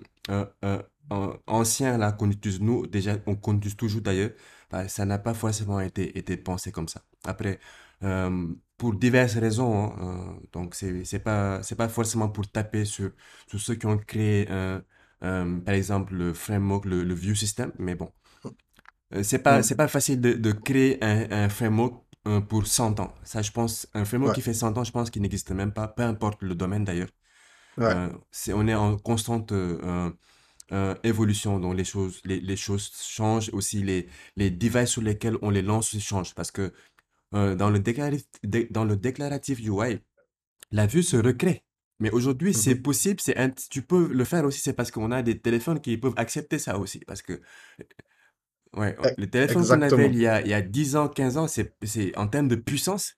an- 1.09 1.33
anciens 1.47 1.97
là 1.97 2.11
qu'on 2.11 2.29
utilise 2.31 2.61
nous, 2.61 2.85
déjà, 2.87 3.17
on 3.25 3.35
utilise 3.55 3.75
toujours 3.75 4.01
d'ailleurs, 4.01 4.31
bah, 4.69 4.87
ça 4.87 5.05
n'a 5.05 5.17
pas 5.17 5.33
forcément 5.33 5.79
été, 5.79 6.17
été 6.17 6.37
pensé 6.37 6.71
comme 6.71 6.87
ça. 6.87 7.01
Après, 7.25 7.59
pour 8.79 8.95
diverses 8.95 9.35
raisons, 9.37 9.93
hein, 9.93 10.37
euh, 10.41 10.47
donc 10.53 10.75
c'est 10.75 11.05
c'est 11.05 11.19
pas 11.19 11.63
c'est 11.63 11.75
pas 11.77 11.89
forcément 11.89 12.29
pour 12.29 12.49
taper 12.51 12.85
sur 12.85 13.11
sur 13.47 13.59
ceux 13.61 13.75
qui 13.75 13.87
ont 13.87 13.99
créé, 13.99 14.47
euh, 14.51 14.81
euh, 15.23 15.59
par 15.61 15.75
exemple, 15.75 16.15
le 16.15 16.33
framework, 16.33 16.85
le, 16.85 17.03
le 17.03 17.15
view 17.15 17.35
system, 17.35 17.73
mais 17.79 17.95
bon. 17.95 18.11
Euh, 19.15 19.23
c'est 19.23 19.39
pas, 19.39 19.63
c'est 19.63 19.75
Mhm. 19.75 19.77
pas 19.77 19.87
facile 19.87 20.21
de, 20.21 20.33
de 20.33 20.51
créer 20.51 21.03
un, 21.03 21.31
un 21.31 21.49
framework 21.49 22.03
euh, 22.27 22.41
pour 22.41 22.67
100 22.67 22.99
ans. 22.99 23.13
Ça, 23.23 23.41
je 23.41 23.51
pense, 23.51 23.87
un 23.93 24.05
framework 24.05 24.33
Ouais. 24.33 24.35
qui 24.35 24.41
fait 24.41 24.53
100 24.53 24.77
ans, 24.77 24.83
je 24.83 24.91
pense 24.91 25.09
qu'il 25.09 25.21
n'existe 25.21 25.51
même 25.51 25.71
pas, 25.73 25.87
peu 25.87 26.03
importe 26.03 26.41
le 26.43 26.55
domaine 26.55 26.83
d'ailleurs. 26.85 27.09
Ouais. 27.77 27.99
C'est, 28.31 28.53
on 28.53 28.67
est 28.67 28.75
en 28.75 28.97
constante 28.97 29.51
évolution, 31.03 31.59
donc 31.59 31.75
les 31.75 31.83
choses, 31.83 32.21
les, 32.25 32.39
les 32.39 32.55
choses 32.55 32.91
changent 33.01 33.49
aussi, 33.53 33.81
les, 33.83 34.07
les 34.35 34.51
devices 34.51 34.89
sur 34.91 35.01
lesquels 35.01 35.37
on 35.41 35.49
les 35.49 35.61
lance 35.61 35.97
changent. 35.99 36.35
Parce 36.35 36.51
que 36.51 36.73
euh, 37.35 37.55
dans 37.55 37.69
le 37.69 37.79
déclaratif, 37.79 38.25
dé- 38.43 38.67
dans 38.71 38.85
le 38.85 38.95
déclaratif 38.97 39.59
UI, 39.59 39.99
la 40.71 40.87
vue 40.87 41.03
se 41.03 41.17
recrée. 41.17 41.63
Mais 41.99 42.11
aujourd'hui, 42.11 42.53
c'est 42.53 42.75
Mhm. 42.75 42.81
possible, 42.81 43.19
c'est 43.19 43.35
tu 43.69 43.81
peux 43.81 44.07
le 44.13 44.23
faire 44.23 44.45
aussi, 44.45 44.61
c'est 44.61 44.73
parce 44.73 44.89
qu'on 44.91 45.11
a 45.11 45.21
des 45.21 45.39
téléphones 45.39 45.81
qui 45.81 45.97
peuvent 45.97 46.13
accepter 46.17 46.57
ça 46.59 46.77
aussi. 46.79 46.99
Parce 46.99 47.21
que 47.21 47.41
Ouais, 48.73 48.95
E- 49.03 49.15
les 49.17 49.29
téléphones 49.29 49.65
qu'on 49.65 49.81
avait 49.81 50.07
il 50.07 50.19
y 50.19 50.27
a, 50.27 50.41
il 50.41 50.47
y 50.47 50.53
a 50.53 50.61
10 50.61 50.95
ans, 50.95 51.07
15 51.09 51.37
ans, 51.37 51.47
c'est, 51.47 51.73
c'est, 51.83 52.15
en 52.17 52.27
termes 52.27 52.47
de 52.47 52.55
puissance, 52.55 53.15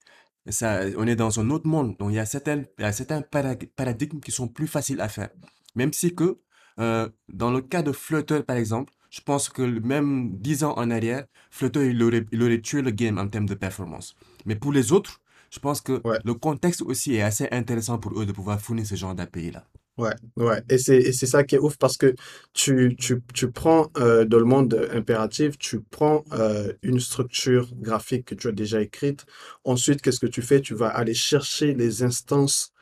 ça, 0.48 0.80
on 0.96 1.06
est 1.06 1.14
dans 1.16 1.40
un 1.40 1.50
autre 1.50 1.66
monde. 1.66 1.96
Donc, 1.98 2.10
il 2.10 2.14
y 2.16 2.18
a 2.18 2.24
certains, 2.24 2.62
il 2.78 2.82
y 2.82 2.84
a 2.84 2.92
certains 2.92 3.22
paradigmes 3.22 4.20
qui 4.20 4.32
sont 4.32 4.48
plus 4.48 4.66
faciles 4.66 5.00
à 5.00 5.08
faire. 5.08 5.28
Même 5.74 5.92
si 5.92 6.14
que, 6.14 6.38
euh, 6.80 7.08
dans 7.28 7.50
le 7.50 7.60
cas 7.60 7.82
de 7.82 7.92
Flutter, 7.92 8.42
par 8.42 8.56
exemple, 8.56 8.92
je 9.12 9.20
pense 9.22 9.48
que 9.50 9.62
même 9.62 10.38
10 10.38 10.64
ans 10.64 10.74
en 10.76 10.90
arrière, 10.90 11.26
Flutter, 11.52 11.90
il 11.90 12.02
aurait, 12.02 12.26
il 12.32 12.42
aurait 12.42 12.60
tué 12.62 12.82
le 12.82 12.90
game 12.92 13.18
en 13.18 13.28
termes 13.28 13.46
de 13.46 13.54
performance. 13.54 14.16
Mais 14.46 14.56
pour 14.56 14.72
les 14.72 14.92
autres, 14.92 15.20
je 15.52 15.60
pense 15.60 15.80
que 15.82 16.04
Ouais. 16.04 16.18
le 16.24 16.34
contexte 16.34 16.82
aussi 16.82 17.14
est 17.16 17.22
assez 17.22 17.48
intéressant 17.52 17.98
pour 17.98 18.20
eux 18.20 18.26
de 18.26 18.32
pouvoir 18.32 18.60
fournir 18.60 18.86
ce 18.86 18.96
genre 18.96 19.14
d'API-là. 19.14 19.64
Ouais, 19.98 20.14
ouais. 20.36 20.62
Et 20.70 20.78
c'est, 20.78 20.96
et 20.98 21.12
c'est 21.12 21.26
ça 21.26 21.44
qui 21.44 21.54
est 21.54 21.58
ouf 21.58 21.76
parce 21.76 21.98
que 21.98 22.14
tu, 22.54 22.96
tu, 22.98 23.22
tu 23.34 23.52
prends 23.52 23.90
euh, 23.98 24.24
dans 24.24 24.38
le 24.38 24.46
monde 24.46 24.88
impératif, 24.92 25.58
tu 25.58 25.82
prends 25.82 26.24
euh, 26.32 26.72
une 26.82 26.98
structure 26.98 27.68
graphique 27.76 28.24
que 28.24 28.34
tu 28.34 28.48
as 28.48 28.52
déjà 28.52 28.80
écrite. 28.80 29.26
Ensuite, 29.64 30.00
qu'est-ce 30.00 30.18
que 30.20 30.26
tu 30.26 30.40
fais? 30.42 30.62
Tu 30.62 30.74
vas 30.74 30.88
aller 30.88 31.12
chercher 31.14 31.74
les 31.74 32.02
instances 32.02 32.72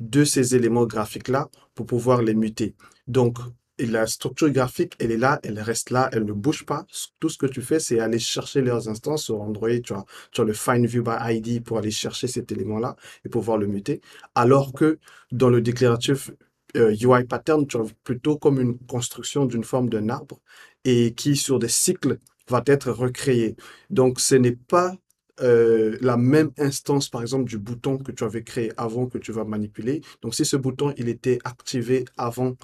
de 0.00 0.24
ces 0.24 0.54
éléments 0.56 0.86
graphiques-là 0.86 1.50
pour 1.74 1.86
pouvoir 1.86 2.22
les 2.22 2.34
muter. 2.34 2.76
Donc, 3.08 3.38
la 3.86 4.06
structure 4.06 4.50
graphique, 4.50 4.94
elle 4.98 5.12
est 5.12 5.16
là, 5.16 5.40
elle 5.42 5.58
reste 5.60 5.90
là, 5.90 6.08
elle 6.12 6.24
ne 6.24 6.32
bouge 6.32 6.64
pas. 6.64 6.86
Tout 7.18 7.28
ce 7.28 7.38
que 7.38 7.46
tu 7.46 7.62
fais, 7.62 7.80
c'est 7.80 8.00
aller 8.00 8.18
chercher 8.18 8.62
leurs 8.62 8.88
instances 8.88 9.24
sur 9.24 9.40
Android. 9.40 9.80
Tu 9.82 9.92
as, 9.92 10.04
tu 10.32 10.40
as 10.40 10.44
le 10.44 10.52
Find 10.52 10.86
View 10.86 11.02
by 11.02 11.36
ID 11.36 11.62
pour 11.64 11.78
aller 11.78 11.90
chercher 11.90 12.26
cet 12.26 12.52
élément-là 12.52 12.96
et 13.24 13.28
pouvoir 13.28 13.58
le 13.58 13.66
muter. 13.66 14.00
Alors 14.34 14.72
que 14.72 14.98
dans 15.32 15.50
le 15.50 15.60
déclaratif 15.60 16.30
euh, 16.76 16.94
UI 17.00 17.24
pattern, 17.24 17.66
tu 17.66 17.76
as 17.76 17.84
plutôt 18.04 18.36
comme 18.36 18.60
une 18.60 18.78
construction 18.78 19.44
d'une 19.46 19.64
forme 19.64 19.88
d'un 19.88 20.08
arbre 20.08 20.40
et 20.84 21.14
qui, 21.14 21.36
sur 21.36 21.58
des 21.58 21.68
cycles, 21.68 22.18
va 22.48 22.62
être 22.66 22.90
recréé. 22.90 23.56
Donc, 23.90 24.20
ce 24.20 24.34
n'est 24.34 24.56
pas 24.56 24.96
euh, 25.40 25.96
la 26.00 26.16
même 26.16 26.50
instance, 26.58 27.08
par 27.08 27.22
exemple, 27.22 27.48
du 27.48 27.58
bouton 27.58 27.98
que 27.98 28.12
tu 28.12 28.24
avais 28.24 28.42
créé 28.42 28.72
avant 28.76 29.06
que 29.06 29.18
tu 29.18 29.32
vas 29.32 29.44
manipuler. 29.44 30.02
Donc, 30.22 30.34
si 30.34 30.44
ce 30.44 30.56
bouton, 30.56 30.92
il 30.96 31.08
était 31.08 31.38
activé 31.44 32.04
avant 32.16 32.56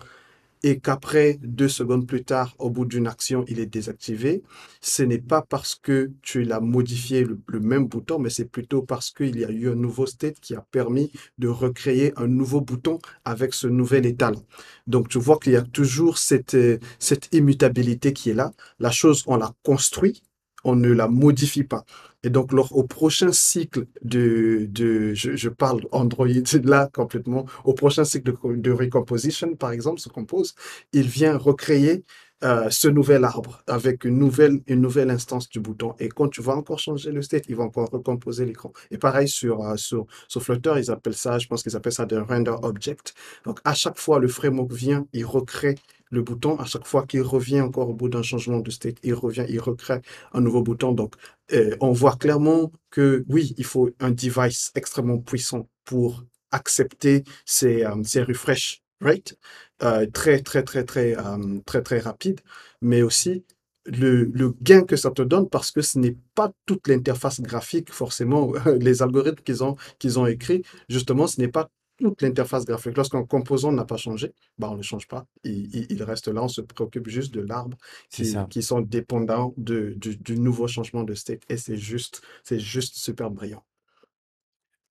et 0.66 0.80
qu'après, 0.80 1.38
deux 1.44 1.68
secondes 1.68 2.08
plus 2.08 2.24
tard, 2.24 2.56
au 2.58 2.70
bout 2.70 2.86
d'une 2.86 3.06
action, 3.06 3.44
il 3.46 3.60
est 3.60 3.66
désactivé, 3.66 4.42
ce 4.80 5.04
n'est 5.04 5.20
pas 5.20 5.40
parce 5.40 5.76
que 5.76 6.10
tu 6.22 6.42
l'as 6.42 6.58
modifié 6.58 7.24
le, 7.24 7.60
même 7.60 7.86
bouton, 7.86 8.18
mais 8.18 8.30
c'est 8.30 8.46
plutôt 8.46 8.82
parce 8.82 9.12
qu'il 9.12 9.38
y 9.38 9.44
a 9.44 9.50
eu 9.50 9.70
un 9.70 9.76
nouveau 9.76 10.06
state 10.06 10.40
qui 10.40 10.56
a 10.56 10.66
permis 10.72 11.12
de 11.38 11.46
recréer 11.46 12.12
un 12.16 12.26
nouveau 12.26 12.60
bouton 12.60 12.98
avec 13.24 13.54
ce 13.54 13.68
nouvel 13.68 14.06
état-là. 14.06 14.40
Donc, 14.88 15.08
tu 15.08 15.20
vois 15.20 15.38
qu'il 15.38 15.52
y 15.52 15.56
a 15.56 15.62
toujours 15.62 16.18
cette, 16.18 16.54
euh, 16.54 16.78
cette 16.98 17.32
immutabilité 17.32 18.12
qui 18.12 18.30
est 18.30 18.34
là. 18.34 18.50
La 18.80 18.90
chose, 18.90 19.22
on 19.28 19.36
la 19.36 19.54
construit, 19.62 20.20
on 20.64 20.74
ne 20.74 20.90
la 20.90 21.06
modifie 21.06 21.62
pas. 21.62 21.84
Et 22.26 22.30
donc, 22.30 22.52
au 22.52 22.82
prochain 22.82 23.30
cycle 23.30 23.86
de, 24.02 24.68
je, 25.14 25.48
parle 25.48 25.82
Android 25.92 26.26
là 26.64 26.90
complètement, 26.92 27.46
au 27.64 27.72
prochain 27.72 28.04
cycle 28.04 28.34
de, 28.44 28.70
recomposition, 28.72 29.54
par 29.54 29.70
exemple, 29.70 30.00
se 30.00 30.08
compose, 30.08 30.56
il 30.92 31.06
vient 31.06 31.38
recréer 31.38 32.04
euh, 32.42 32.68
ce 32.68 32.88
nouvel 32.88 33.22
arbre 33.22 33.62
avec 33.68 34.04
une 34.04 34.18
nouvelle, 34.18 34.60
une 34.66 34.80
nouvelle 34.80 35.10
instance 35.10 35.48
du 35.48 35.60
bouton. 35.60 35.94
Et 36.00 36.08
quand 36.08 36.28
tu 36.28 36.42
vas 36.42 36.56
encore 36.56 36.80
changer 36.80 37.12
le 37.12 37.22
state, 37.22 37.44
il 37.48 37.54
va 37.54 37.62
encore 37.62 37.90
recomposer 37.90 38.44
l'écran. 38.44 38.72
Et 38.90 38.98
pareil 38.98 39.28
sur, 39.28 39.62
euh, 39.62 39.76
sur, 39.76 40.06
sur 40.26 40.42
Flutter, 40.42 40.74
ils 40.78 40.90
appellent 40.90 41.14
ça, 41.14 41.38
je 41.38 41.46
pense 41.46 41.62
qu'ils 41.62 41.76
appellent 41.76 41.92
ça 41.92 42.06
des 42.06 42.18
render 42.18 42.56
object. 42.62 43.14
Donc, 43.44 43.60
à 43.64 43.72
chaque 43.72 43.98
fois, 43.98 44.18
le 44.18 44.26
framework 44.26 44.72
vient, 44.72 45.06
il 45.12 45.24
recrée 45.24 45.76
le 46.10 46.22
bouton. 46.22 46.56
À 46.58 46.64
chaque 46.64 46.86
fois 46.86 47.06
qu'il 47.06 47.22
revient 47.22 47.60
encore 47.60 47.88
au 47.90 47.94
bout 47.94 48.08
d'un 48.08 48.22
changement 48.22 48.60
de 48.60 48.70
state, 48.70 48.96
il 49.02 49.14
revient, 49.14 49.46
il 49.48 49.60
recrée 49.60 50.00
un 50.32 50.40
nouveau 50.40 50.62
bouton. 50.62 50.92
Donc, 50.92 51.14
euh, 51.52 51.76
on 51.80 51.92
voit 51.92 52.16
clairement 52.16 52.72
que 52.90 53.24
oui, 53.28 53.54
il 53.58 53.64
faut 53.64 53.90
un 54.00 54.10
device 54.10 54.72
extrêmement 54.74 55.18
puissant 55.18 55.68
pour 55.84 56.24
accepter 56.50 57.24
ces, 57.44 57.84
euh, 57.84 58.02
ces 58.04 58.22
refresh 58.22 58.82
rates 59.00 59.36
euh, 59.82 60.06
très, 60.06 60.40
très, 60.40 60.62
très, 60.62 60.84
très, 60.84 61.16
euh, 61.16 61.60
très, 61.66 61.82
très 61.82 61.98
rapide, 61.98 62.40
mais 62.80 63.02
aussi 63.02 63.44
le, 63.84 64.24
le 64.24 64.54
gain 64.62 64.82
que 64.82 64.96
ça 64.96 65.10
te 65.10 65.22
donne 65.22 65.48
parce 65.48 65.70
que 65.70 65.80
ce 65.80 65.98
n'est 65.98 66.16
pas 66.34 66.52
toute 66.66 66.88
l'interface 66.88 67.40
graphique, 67.40 67.92
forcément, 67.92 68.52
les 68.80 69.02
algorithmes 69.02 69.42
qu'ils 69.44 69.62
ont, 69.64 69.76
qu'ils 69.98 70.18
ont 70.18 70.26
écrits, 70.26 70.64
justement, 70.88 71.26
ce 71.26 71.40
n'est 71.40 71.48
pas 71.48 71.68
toute 71.98 72.22
l'interface 72.22 72.64
graphique. 72.64 72.96
Lorsqu'un 72.96 73.24
composant 73.24 73.72
n'a 73.72 73.84
pas 73.84 73.96
changé, 73.96 74.32
bah, 74.58 74.68
on 74.70 74.72
ne 74.72 74.76
le 74.78 74.82
change 74.82 75.08
pas. 75.08 75.26
Il, 75.44 75.74
il- 75.74 75.86
il 75.90 76.02
reste 76.02 76.28
là, 76.28 76.42
on 76.44 76.48
se 76.48 76.60
préoccupe 76.60 77.08
juste 77.08 77.32
de 77.34 77.40
l'arbre 77.40 77.76
qui, 78.10 78.46
qui 78.50 78.62
sont 78.62 78.80
dépendants 78.80 79.54
de, 79.56 79.94
du, 79.96 80.16
du 80.16 80.38
nouveau 80.38 80.68
changement 80.68 81.04
de 81.04 81.14
state. 81.14 81.42
Et 81.48 81.56
c'est 81.56 81.76
juste, 81.76 82.22
c'est 82.44 82.58
juste 82.60 82.96
super 82.96 83.30
brillant. 83.30 83.64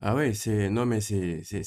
Ah 0.01 0.15
ouais, 0.15 0.33
c'est 0.33 0.69
non 0.69 0.85
mais 0.85 1.01
c'est 1.01 1.41
c'est 1.43 1.63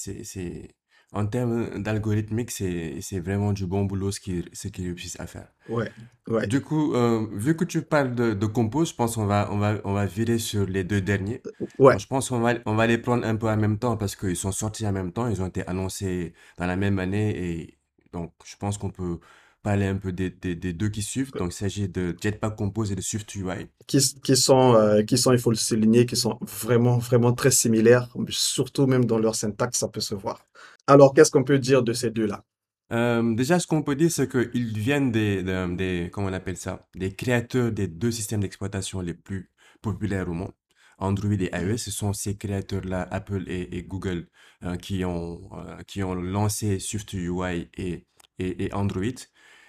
en 1.13 1.27
termes 1.27 1.83
d'algorithmique, 1.83 2.51
c'est 2.51 3.01
c'est 3.01 3.21
vraiment 3.21 3.53
du 3.53 3.67
bon 3.67 3.85
boulot 3.85 4.11
ce 4.13 4.21
qu'ils 4.21 4.49
ce 4.53 4.69
qu'ils 4.69 4.87
réussissent 4.87 5.21
à 5.21 5.27
faire. 5.27 5.49
Ouais, 5.69 5.93
ouais, 6.29 6.47
Du 6.47 6.63
coup, 6.63 6.95
euh, 6.95 7.27
vu 7.33 7.57
que 7.57 7.65
tu 7.65 7.83
parles 7.83 8.15
de, 8.15 8.35
de 8.35 8.47
compose, 8.47 8.91
je 8.91 8.95
pense 8.95 9.17
qu'on 9.17 9.27
va 9.27 9.49
on 9.53 9.59
va 9.59 9.81
on 9.85 9.93
va 9.95 10.07
virer 10.07 10.39
sur 10.39 10.67
les 10.67 10.85
deux 10.85 11.01
derniers. 11.01 11.43
ouais. 11.79 11.97
Donc, 11.97 12.01
je 12.01 12.07
pense 12.07 12.29
qu'on 12.31 12.41
va 12.41 12.55
on 12.67 12.75
va 12.77 12.87
les 12.87 12.99
prendre 12.99 13.27
un 13.27 13.37
peu 13.37 13.49
en 13.49 13.57
même 13.57 13.79
temps 13.79 13.97
parce 13.97 14.17
qu'ils 14.17 14.37
sont 14.37 14.53
sortis 14.53 14.87
en 14.87 14.93
même 14.93 15.13
temps, 15.13 15.29
ils 15.29 15.43
ont 15.43 15.47
été 15.49 15.67
annoncés 15.69 16.35
dans 16.59 16.67
la 16.67 16.77
même 16.77 16.99
année 16.99 17.31
et 17.61 17.79
donc 18.13 18.33
je 18.45 18.57
pense 18.57 18.79
qu'on 18.79 18.91
peut 18.91 19.19
parler 19.63 19.87
un 19.87 19.97
peu 19.97 20.13
des, 20.13 20.31
des, 20.31 20.55
des 20.55 20.73
deux 20.73 20.89
qui 20.91 21.03
suivent. 21.03 21.35
Donc 21.37 21.53
il 21.53 21.57
s'agit 21.57 21.89
de 21.89 22.17
Jetpack 22.21 22.57
Compose 22.57 22.93
et 22.93 22.97
de 22.97 23.01
SwiftUI. 23.03 23.69
Qui, 23.87 23.99
qui 24.23 24.37
sont, 24.37 24.75
euh, 24.75 25.03
qui 25.03 25.17
sont, 25.17 25.33
il 25.33 25.39
faut 25.39 25.51
le 25.51 25.57
souligner, 25.57 26.05
qui 26.05 26.15
sont 26.17 26.39
vraiment, 26.43 26.99
vraiment 26.99 27.33
très 27.33 27.51
similaires, 27.51 28.09
surtout 28.29 28.87
même 28.87 29.07
dans 29.07 29.19
leur 29.19 29.35
syntaxe, 29.35 29.79
ça 29.79 29.89
peut 29.89 30.01
se 30.01 30.15
voir. 30.15 30.45
Alors, 30.89 31.15
qu'est-ce 31.15 31.31
qu'on 31.31 31.45
peut 31.45 31.61
dire 31.61 31.85
de 31.85 31.93
ces 31.93 32.11
deux-là? 32.11 32.45
Euh, 32.93 33.35
déjà, 33.35 33.59
ce 33.61 33.67
qu'on 33.67 33.83
peut 33.83 33.97
dire, 33.97 34.11
c'est 34.11 34.29
qu'ils 34.31 34.79
viennent 34.79 35.13
des, 35.13 35.43
de- 35.43 35.77
des, 35.77 36.11
comment 36.13 36.29
on 36.29 36.33
appelle 36.33 36.57
ça, 36.57 36.89
des 36.95 37.15
créateurs 37.15 37.71
des 37.73 37.87
deux 37.89 38.11
systèmes 38.11 38.41
d'exploitation 38.41 39.01
les 39.03 39.15
plus 39.15 39.51
populaires 39.83 40.29
au 40.29 40.33
monde, 40.35 40.53
Android 40.99 41.33
et 41.35 41.51
iOS. 41.55 41.79
Ce 41.79 41.91
sont 41.91 42.13
ces 42.15 42.37
créateurs-là, 42.39 43.07
Apple 43.11 43.45
et, 43.49 43.77
et 43.77 43.83
Google, 43.85 44.29
euh, 44.65 44.77
qui 44.77 45.05
ont, 45.05 45.51
euh, 45.55 45.83
qui 45.87 46.03
ont 46.03 46.15
lancé 46.15 46.79
SwiftUI 46.81 47.69
et, 47.77 48.07
et, 48.39 48.65
et 48.67 48.73
Android. 48.75 49.03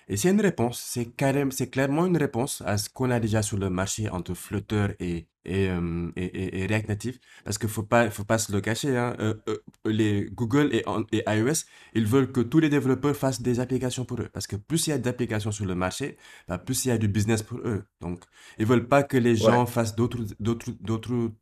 Et 0.08 0.18
c'est 0.18 0.32
une 0.32 0.42
réponse, 0.42 0.80
c'est 0.82 1.12
c'est 1.52 1.70
clairement 1.70 2.06
une 2.08 2.18
réponse 2.18 2.64
à 2.66 2.78
ce 2.78 2.90
qu'on 2.90 3.12
a 3.12 3.20
déjà 3.20 3.44
sur 3.44 3.58
le 3.58 3.70
marché 3.70 4.10
entre 4.10 4.34
Flutter 4.34 4.88
et, 5.00 5.29
et, 5.50 5.66
et, 6.16 6.64
et- 6.64 6.68
React 6.68 6.90
Native. 6.90 7.20
Parce 7.44 7.58
qu'il 7.58 7.70
faut 7.70 7.84
pas, 7.84 8.10
faut 8.12 8.24
pas 8.24 8.38
se 8.38 8.52
le 8.52 8.62
cacher, 8.62 8.98
hein, 8.98 9.16
euh, 9.20 9.34
euh, 9.50 9.58
les 9.86 10.30
Google 10.32 10.70
et, 10.74 10.84
et 11.12 11.24
iOS, 11.28 11.66
ils 11.94 12.06
veulent 12.06 12.32
que 12.32 12.42
tous 12.42 12.60
les 12.60 12.70
développeurs 12.70 13.16
fassent 13.16 13.42
des 13.42 13.60
applications 13.60 14.06
pour 14.06 14.22
eux. 14.22 14.30
Parce 14.34 14.48
que 14.48 14.56
plus 14.56 14.88
il 14.88 14.90
y 14.92 14.94
a 14.94 14.98
d'applications 14.98 15.52
sur 15.52 15.66
le 15.66 15.76
marché, 15.76 16.18
bah, 16.48 16.58
plus 16.58 16.86
il 16.86 16.90
y 16.90 16.92
a 16.92 16.98
du 16.98 17.08
business 17.08 17.44
pour 17.44 17.60
eux. 17.60 17.84
Donc, 18.02 18.24
ils 18.58 18.66
veulent 18.66 18.88
pas 18.88 19.04
que 19.04 19.18
les 19.18 19.36
Ouais, 19.40 19.60
gens 19.60 19.66
fassent 19.66 19.96
d'autres, 19.96 20.20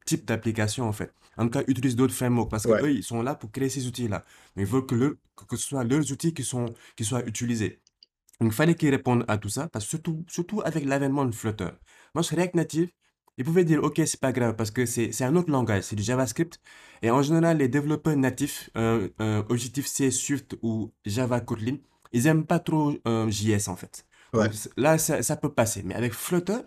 types 0.06 0.26
d'applications, 0.26 0.88
en 0.88 0.94
fait. 0.94 1.14
En 1.38 1.44
tout 1.46 1.52
cas, 1.60 1.64
utilisent 1.68 1.96
d'autres 1.96 2.14
frameworks. 2.14 2.50
Parce 2.50 2.66
ouais, 2.66 2.82
eux, 2.82 2.92
ils 2.92 3.04
sont 3.04 3.22
là 3.22 3.36
pour 3.36 3.52
créer 3.52 3.70
ces 3.70 3.88
outils-là. 3.88 4.24
Mais 4.56 4.64
ils 4.64 4.68
veulent 4.68 4.86
que, 4.86 4.96
leur- 4.96 5.14
que 5.48 5.56
ce 5.58 5.68
soit 5.68 5.84
leurs 5.84 6.12
outils 6.12 6.34
qui 6.34 6.44
sont, 6.44 6.66
qui 6.96 7.04
soient 7.06 7.26
utilisés. 7.26 7.82
Donc, 8.40 8.52
il 8.52 8.56
fallait 8.56 8.76
qu'ils 8.76 8.90
répondent 8.92 9.26
à 9.28 9.38
tout 9.38 9.50
ça, 9.50 9.68
parce 9.70 9.86
que 9.86 9.90
surtout, 9.92 10.26
surtout 10.30 10.62
avec 10.64 10.86
l'avènement 10.86 11.26
de 11.26 11.34
Flutter. 11.34 11.70
Moi, 12.14 12.24
sur 12.24 12.38
React 12.38 12.56
Native, 12.56 12.90
ils 13.38 13.46
pouvaient 13.46 13.66
dire, 13.66 13.84
OK, 13.84 14.02
c'est 14.06 14.20
pas 14.20 14.32
grave, 14.32 14.56
parce 14.56 14.72
que 14.72 14.86
c'est 14.86 15.24
un 15.24 15.36
autre 15.36 15.52
langage, 15.52 15.84
c'est 15.84 15.96
du 15.96 16.04
JavaScript. 16.04 16.60
Et 17.02 17.12
en 17.12 17.22
général, 17.22 17.58
les 17.58 17.68
développeurs 17.68 18.16
natifs, 18.18 18.70
euh, 18.78 19.10
euh, 19.22 19.44
Objective-C, 19.50 20.12
Swift 20.12 20.58
ou 20.64 20.92
Java 21.06 21.40
Kotlin, 21.42 21.78
ils 22.14 22.28
aiment 22.28 22.46
pas 22.46 22.60
trop 22.60 22.94
euh, 23.08 23.30
JS, 23.30 23.68
en 23.70 23.76
fait. 23.76 24.06
ouais, 24.34 24.50
Donc 24.50 24.54
c- 24.54 24.70
là, 24.78 24.98
ça, 24.98 25.22
ça 25.24 25.36
peut 25.38 25.54
passer. 25.54 25.84
Mais 25.84 25.94
avec 25.96 26.14
Flutter, 26.14 26.58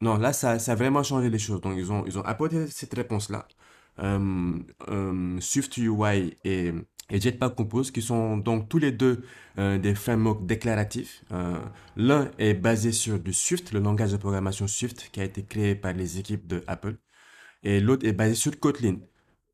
non, 0.00 0.16
là, 0.16 0.32
ça, 0.32 0.58
ça 0.58 0.72
a 0.72 0.74
vraiment 0.74 1.02
changé 1.02 1.28
les 1.30 1.38
choses. 1.38 1.60
Donc, 1.60 1.74
ils 1.76 1.92
ont, 1.92 2.04
ils 2.06 2.18
ont 2.18 2.22
apporté 2.24 2.66
cette 2.68 2.94
réponse-là. 2.94 3.46
Euh, 3.98 4.52
euh, 4.88 5.40
SwiftUI 5.40 6.36
et, 6.44 6.72
et 7.10 7.20
Jetpack 7.20 7.54
Compose, 7.54 7.90
qui 7.90 8.02
sont 8.02 8.36
donc 8.36 8.68
tous 8.68 8.78
les 8.78 8.92
deux 8.92 9.22
euh, 9.58 9.78
des 9.78 9.94
frameworks 9.94 10.46
déclaratifs. 10.46 11.24
Euh, 11.32 11.58
l'un 11.96 12.30
est 12.38 12.54
basé 12.54 12.92
sur 12.92 13.18
du 13.18 13.32
Swift, 13.32 13.72
le 13.72 13.80
langage 13.80 14.12
de 14.12 14.16
programmation 14.16 14.66
Swift, 14.68 15.10
qui 15.12 15.20
a 15.20 15.24
été 15.24 15.42
créé 15.44 15.74
par 15.74 15.92
les 15.92 16.18
équipes 16.18 16.46
de 16.46 16.62
Apple. 16.66 16.96
Et 17.62 17.80
l'autre 17.80 18.06
est 18.06 18.12
basé 18.12 18.34
sur 18.34 18.58
Kotlin. 18.58 18.98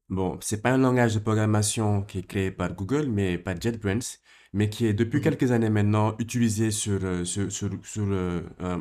Bon, 0.09 0.38
c'est 0.40 0.62
pas 0.62 0.71
un 0.73 0.79
langage 0.79 1.14
de 1.14 1.19
programmation 1.21 2.03
qui 2.03 2.19
est 2.21 2.27
créé 2.27 2.51
par 2.51 2.75
Google, 2.75 3.09
mais 3.09 3.38
par 3.38 3.61
JetBrains, 3.61 4.19
mais 4.53 4.71
qui 4.71 4.87
est 4.87 4.95
depuis 4.95 5.19
mhm, 5.19 5.25
quelques 5.25 5.51
années 5.51 5.71
maintenant 5.71 6.14
utilisé 6.19 6.71
sur, 6.71 7.01
euh, 7.03 7.25
sur, 7.25 7.51
sur, 7.51 7.71
sur, 7.83 8.07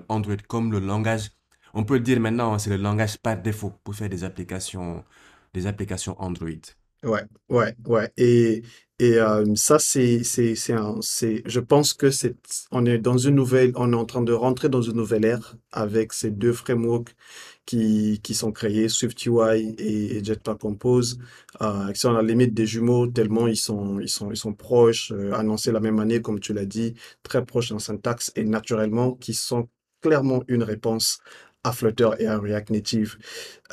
Android 0.10 0.36
comme 0.48 0.72
le 0.72 0.80
langage, 0.80 1.32
on 1.74 1.84
peut 1.84 1.96
le 1.96 2.02
dire 2.02 2.20
maintenant, 2.20 2.58
c'est 2.60 2.70
le 2.70 2.78
langage 2.78 3.18
par 3.18 3.38
défaut 3.42 3.74
pour 3.84 3.96
faire 3.96 4.10
des 4.10 4.24
applications, 4.24 5.04
des 5.54 5.68
applications 5.68 6.16
Android. 6.22 6.62
Ouais, 7.06 7.22
ouais, 7.50 7.76
ouais. 7.88 8.12
Et, 8.18 8.63
et 9.00 9.13
euh, 9.20 9.46
ça, 9.56 9.78
c'est, 9.78 10.24
c'est, 10.24 10.56
c'est 10.56 10.74
un, 10.74 10.98
c'est, 11.02 11.44
je 11.46 11.60
pense 11.60 11.94
que 11.94 12.10
c'est, 12.10 12.36
on 12.72 12.86
est 12.88 12.98
dans 12.98 13.18
une 13.18 13.36
nouvelle, 13.36 13.74
on 13.76 13.94
est 13.94 13.96
en 13.96 14.06
train 14.06 14.24
de 14.24 14.34
rentrer 14.34 14.70
dans 14.70 14.82
une 14.82 14.96
nouvelle 14.96 15.24
ère 15.26 15.56
avec 15.72 16.13
ces 16.13 16.32
deux 16.32 16.52
frameworks 16.54 17.15
qui, 17.68 18.20
qui 18.24 18.34
sont 18.34 18.52
créés, 18.52 18.89
SwiftUI 18.89 19.76
et, 19.78 20.18
et 20.18 20.24
Jetpack 20.24 20.60
Compose, 20.60 21.20
euh, 21.62 21.91
qui 21.91 22.00
sont 22.00 22.10
à 22.12 22.13
la 22.13 22.24
limite 22.24 22.54
des 22.56 22.65
jumeaux 22.65 23.06
tellement 23.08 23.48
ils 23.48 23.58
sont, 23.58 24.00
ils 24.00 24.10
sont, 24.10 24.32
ils 24.32 24.38
sont 24.38 24.54
proches, 24.54 25.12
euh, 25.12 25.34
annoncés 25.34 25.72
la 25.72 25.80
même 25.80 26.00
année, 26.00 26.22
comme 26.22 26.39
tu 26.39 26.54
l'as 26.54 26.65
dit, 26.65 26.96
très 27.24 27.46
proches 27.46 27.72
en 27.72 27.80
syntaxe 27.80 28.32
et 28.36 28.44
naturellement, 28.46 29.13
qui 29.15 29.34
sont 29.36 29.70
clairement 30.02 30.44
une 30.48 30.63
réponse 30.63 31.20
à 31.65 31.71
Flutter 31.71 32.10
et 32.19 32.28
à 32.28 32.38
React 32.38 32.69
Native. 32.69 33.17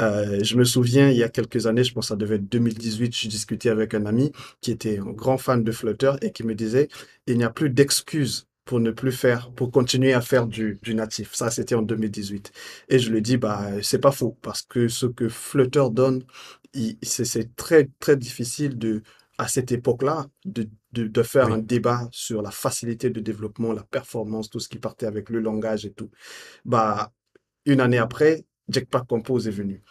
Euh, 0.01 0.43
je 0.43 0.57
me 0.57 0.65
souviens, 0.65 1.11
il 1.11 1.17
y 1.17 1.23
a 1.23 1.29
quelques 1.29 1.67
années, 1.67 1.85
je 1.85 1.93
pense 1.93 2.07
que 2.07 2.09
ça 2.09 2.17
devait 2.17 2.37
être 2.37 2.49
2018, 2.49 3.15
je 3.15 3.29
discutais 3.29 3.69
avec 3.69 3.95
un 3.95 4.07
ami 4.07 4.33
qui 4.61 4.71
était 4.71 4.99
un 4.99 5.11
grand 5.13 5.39
fan 5.39 5.63
de 5.63 5.73
Flutter 5.73 6.13
et 6.23 6.33
qui 6.33 6.45
me 6.45 6.55
disait, 6.55 6.89
il 7.27 7.37
n'y 7.37 7.45
a 7.45 7.51
plus 7.51 7.71
d'excuses 7.71 8.47
pour 8.65 8.81
ne 8.81 8.91
plus 8.93 9.13
faire, 9.13 9.51
pour 9.53 9.71
continuer 9.71 10.15
à 10.15 10.21
faire 10.21 10.47
du, 10.47 10.79
du 10.83 10.95
natif. 10.95 11.35
Ça, 11.35 11.51
c'était 11.51 11.75
en 11.75 11.83
2018. 11.83 12.53
Et 12.89 12.99
je 12.99 13.11
lui 13.11 13.21
dis, 13.21 13.37
bah, 13.37 13.69
c'est 13.83 13.99
pas 13.99 14.13
faux, 14.13 14.39
parce 14.41 14.63
que 14.63 14.89
ce 14.89 15.07
que 15.07 15.29
Flutter 15.29 15.85
donne, 15.91 16.25
c'est 17.03 17.55
très, 17.57 17.91
très 17.99 18.17
difficile 18.17 18.79
de, 18.79 19.03
à 19.39 19.49
cette 19.49 19.73
époque-là, 19.73 20.27
de, 20.45 20.69
de, 20.93 21.07
de 21.09 21.23
faire 21.23 21.49
un 21.49 21.59
débat 21.59 22.09
sur 22.13 22.41
la 22.41 22.51
facilité 22.51 23.11
de 23.11 23.21
développement, 23.21 23.73
la 23.73 23.83
performance, 23.83 24.49
tout 24.49 24.61
ce 24.61 24.69
qui 24.69 24.79
partait 24.79 25.07
avec 25.07 25.29
le 25.31 25.41
langage 25.41 25.85
et 25.85 25.93
tout. 25.93 26.11
Bah, 26.65 27.13
une 27.67 27.81
année 27.81 27.99
après, 27.99 28.45
Jetpack 28.69 29.07
Compose 29.07 29.49
est 29.49 29.53
venu. 29.53 29.83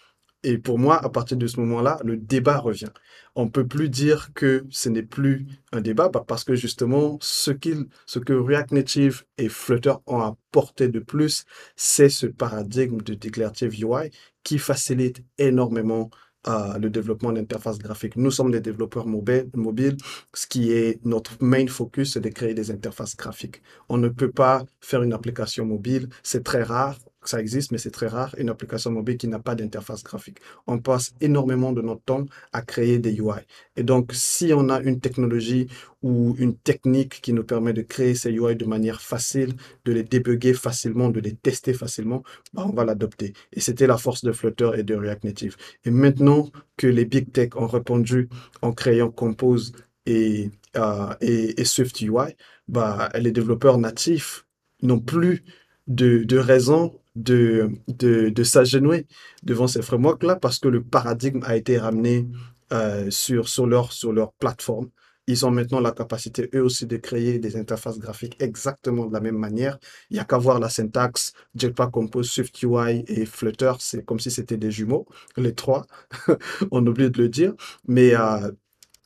Et 0.43 0.57
pour 0.57 0.79
moi, 0.79 1.03
à 1.03 1.09
partir 1.09 1.37
de 1.37 1.45
ce 1.45 1.59
moment-là, 1.59 1.99
le 2.03 2.17
débat 2.17 2.57
revient. 2.57 2.89
On 3.35 3.47
peut 3.47 3.67
plus 3.67 3.89
dire 3.89 4.31
que 4.33 4.65
ce 4.71 4.89
n'est 4.89 5.03
plus 5.03 5.45
un 5.71 5.81
débat 5.81 6.09
bah, 6.09 6.23
parce 6.27 6.43
que 6.43 6.55
justement, 6.55 7.19
ce 7.21 7.51
que 7.51 8.33
React 8.33 8.71
Native 8.71 9.23
et 9.37 9.49
Flutter 9.49 9.93
ont 10.07 10.21
apporté 10.21 10.87
de 10.87 10.99
plus, 10.99 11.45
c'est 11.75 12.09
ce 12.09 12.25
paradigme 12.25 13.01
de 13.01 13.13
Declarative 13.13 13.73
UI 13.83 14.09
qui 14.43 14.57
facilite 14.57 15.23
énormément 15.37 16.09
euh, 16.47 16.79
le 16.79 16.89
développement 16.89 17.31
d'interfaces 17.31 17.77
graphiques. 17.77 18.15
Nous 18.15 18.31
sommes 18.31 18.49
des 18.49 18.61
développeurs 18.61 19.05
mobiles. 19.05 19.97
Ce 20.33 20.47
qui 20.47 20.71
est 20.71 20.99
notre 21.05 21.37
main 21.39 21.67
focus, 21.67 22.13
c'est 22.13 22.19
de 22.19 22.29
créer 22.29 22.55
des 22.55 22.71
interfaces 22.71 23.15
graphiques. 23.15 23.61
On 23.89 23.97
ne 23.97 24.09
peut 24.09 24.31
pas 24.31 24.65
faire 24.79 25.03
une 25.03 25.13
application 25.13 25.65
mobile. 25.67 26.09
C'est 26.23 26.43
très 26.43 26.63
rare. 26.63 26.97
Ça 27.23 27.39
existe, 27.39 27.71
mais 27.71 27.77
c'est 27.77 27.91
très 27.91 28.07
rare, 28.07 28.33
une 28.39 28.49
application 28.49 28.89
mobile 28.89 29.15
qui 29.17 29.27
n'a 29.27 29.37
pas 29.37 29.53
d'interface 29.53 30.03
graphique. 30.03 30.39
On 30.65 30.79
passe 30.79 31.13
énormément 31.21 31.71
de 31.71 31.81
notre 31.81 32.01
temps 32.01 32.25
à 32.51 32.63
créer 32.63 32.97
des 32.97 33.13
UI. 33.13 33.41
Et 33.75 33.83
donc, 33.83 34.11
si 34.13 34.51
on 34.55 34.69
a 34.69 34.81
une 34.81 34.99
technologie 34.99 35.67
ou 36.01 36.35
une 36.39 36.57
technique 36.57 37.21
qui 37.21 37.33
nous 37.33 37.43
permet 37.43 37.73
de 37.73 37.83
créer 37.83 38.15
ces 38.15 38.31
UI 38.31 38.55
de 38.55 38.65
manière 38.65 39.01
facile, 39.01 39.53
de 39.85 39.91
les 39.91 40.01
débugger 40.03 40.55
facilement, 40.55 41.09
de 41.09 41.19
les 41.19 41.35
tester 41.35 41.73
facilement, 41.73 42.23
bah, 42.53 42.65
on 42.67 42.73
va 42.73 42.85
l'adopter. 42.85 43.33
Et 43.53 43.59
c'était 43.59 43.85
la 43.85 43.97
force 43.97 44.23
de 44.23 44.31
Flutter 44.31 44.71
et 44.77 44.83
de 44.83 44.95
React 44.95 45.23
Native. 45.23 45.57
Et 45.85 45.91
maintenant 45.91 46.49
que 46.75 46.87
les 46.87 47.05
big 47.05 47.31
tech 47.31 47.49
ont 47.55 47.67
répondu 47.67 48.29
en 48.63 48.73
créant 48.73 49.11
Compose 49.11 49.73
et, 50.07 50.49
euh, 50.75 51.13
et, 51.21 51.61
et 51.61 51.65
Swift 51.65 52.01
UI, 52.01 52.35
bah, 52.67 53.09
les 53.19 53.31
développeurs 53.31 53.77
natifs 53.77 54.45
n'ont 54.81 54.99
plus 54.99 55.43
de, 55.87 56.23
de 56.23 56.37
raison 56.37 56.99
de, 57.15 57.69
de, 57.87 58.29
de 58.29 58.43
s'agenouiller 58.43 59.07
devant 59.43 59.67
ces 59.67 59.81
frameworks-là 59.81 60.37
parce 60.37 60.59
que 60.59 60.67
le 60.67 60.83
paradigme 60.83 61.41
a 61.43 61.55
été 61.55 61.77
ramené 61.77 62.27
euh, 62.73 63.11
sur, 63.11 63.49
sur 63.49 63.67
leur, 63.67 63.91
sur 63.91 64.13
leur 64.13 64.33
plateforme. 64.33 64.89
Ils 65.27 65.45
ont 65.45 65.51
maintenant 65.51 65.79
la 65.79 65.91
capacité, 65.91 66.49
eux 66.55 66.63
aussi, 66.63 66.87
de 66.87 66.97
créer 66.97 67.37
des 67.37 67.55
interfaces 67.55 67.99
graphiques 67.99 68.41
exactement 68.41 69.05
de 69.05 69.13
la 69.13 69.19
même 69.19 69.37
manière. 69.37 69.77
Il 70.09 70.15
n'y 70.15 70.19
a 70.19 70.25
qu'à 70.25 70.37
voir 70.37 70.59
la 70.59 70.69
syntaxe 70.69 71.33
Jetpack 71.55 71.91
Compose, 71.91 72.29
SwiftUI 72.29 73.03
et 73.07 73.25
Flutter. 73.25 73.73
C'est 73.79 74.03
comme 74.03 74.19
si 74.19 74.31
c'était 74.31 74.57
des 74.57 74.71
jumeaux, 74.71 75.07
les 75.37 75.53
trois. 75.53 75.85
On 76.71 76.85
oublie 76.87 77.11
de 77.11 77.21
le 77.21 77.29
dire. 77.29 77.53
Mais 77.87 78.15
euh, 78.15 78.51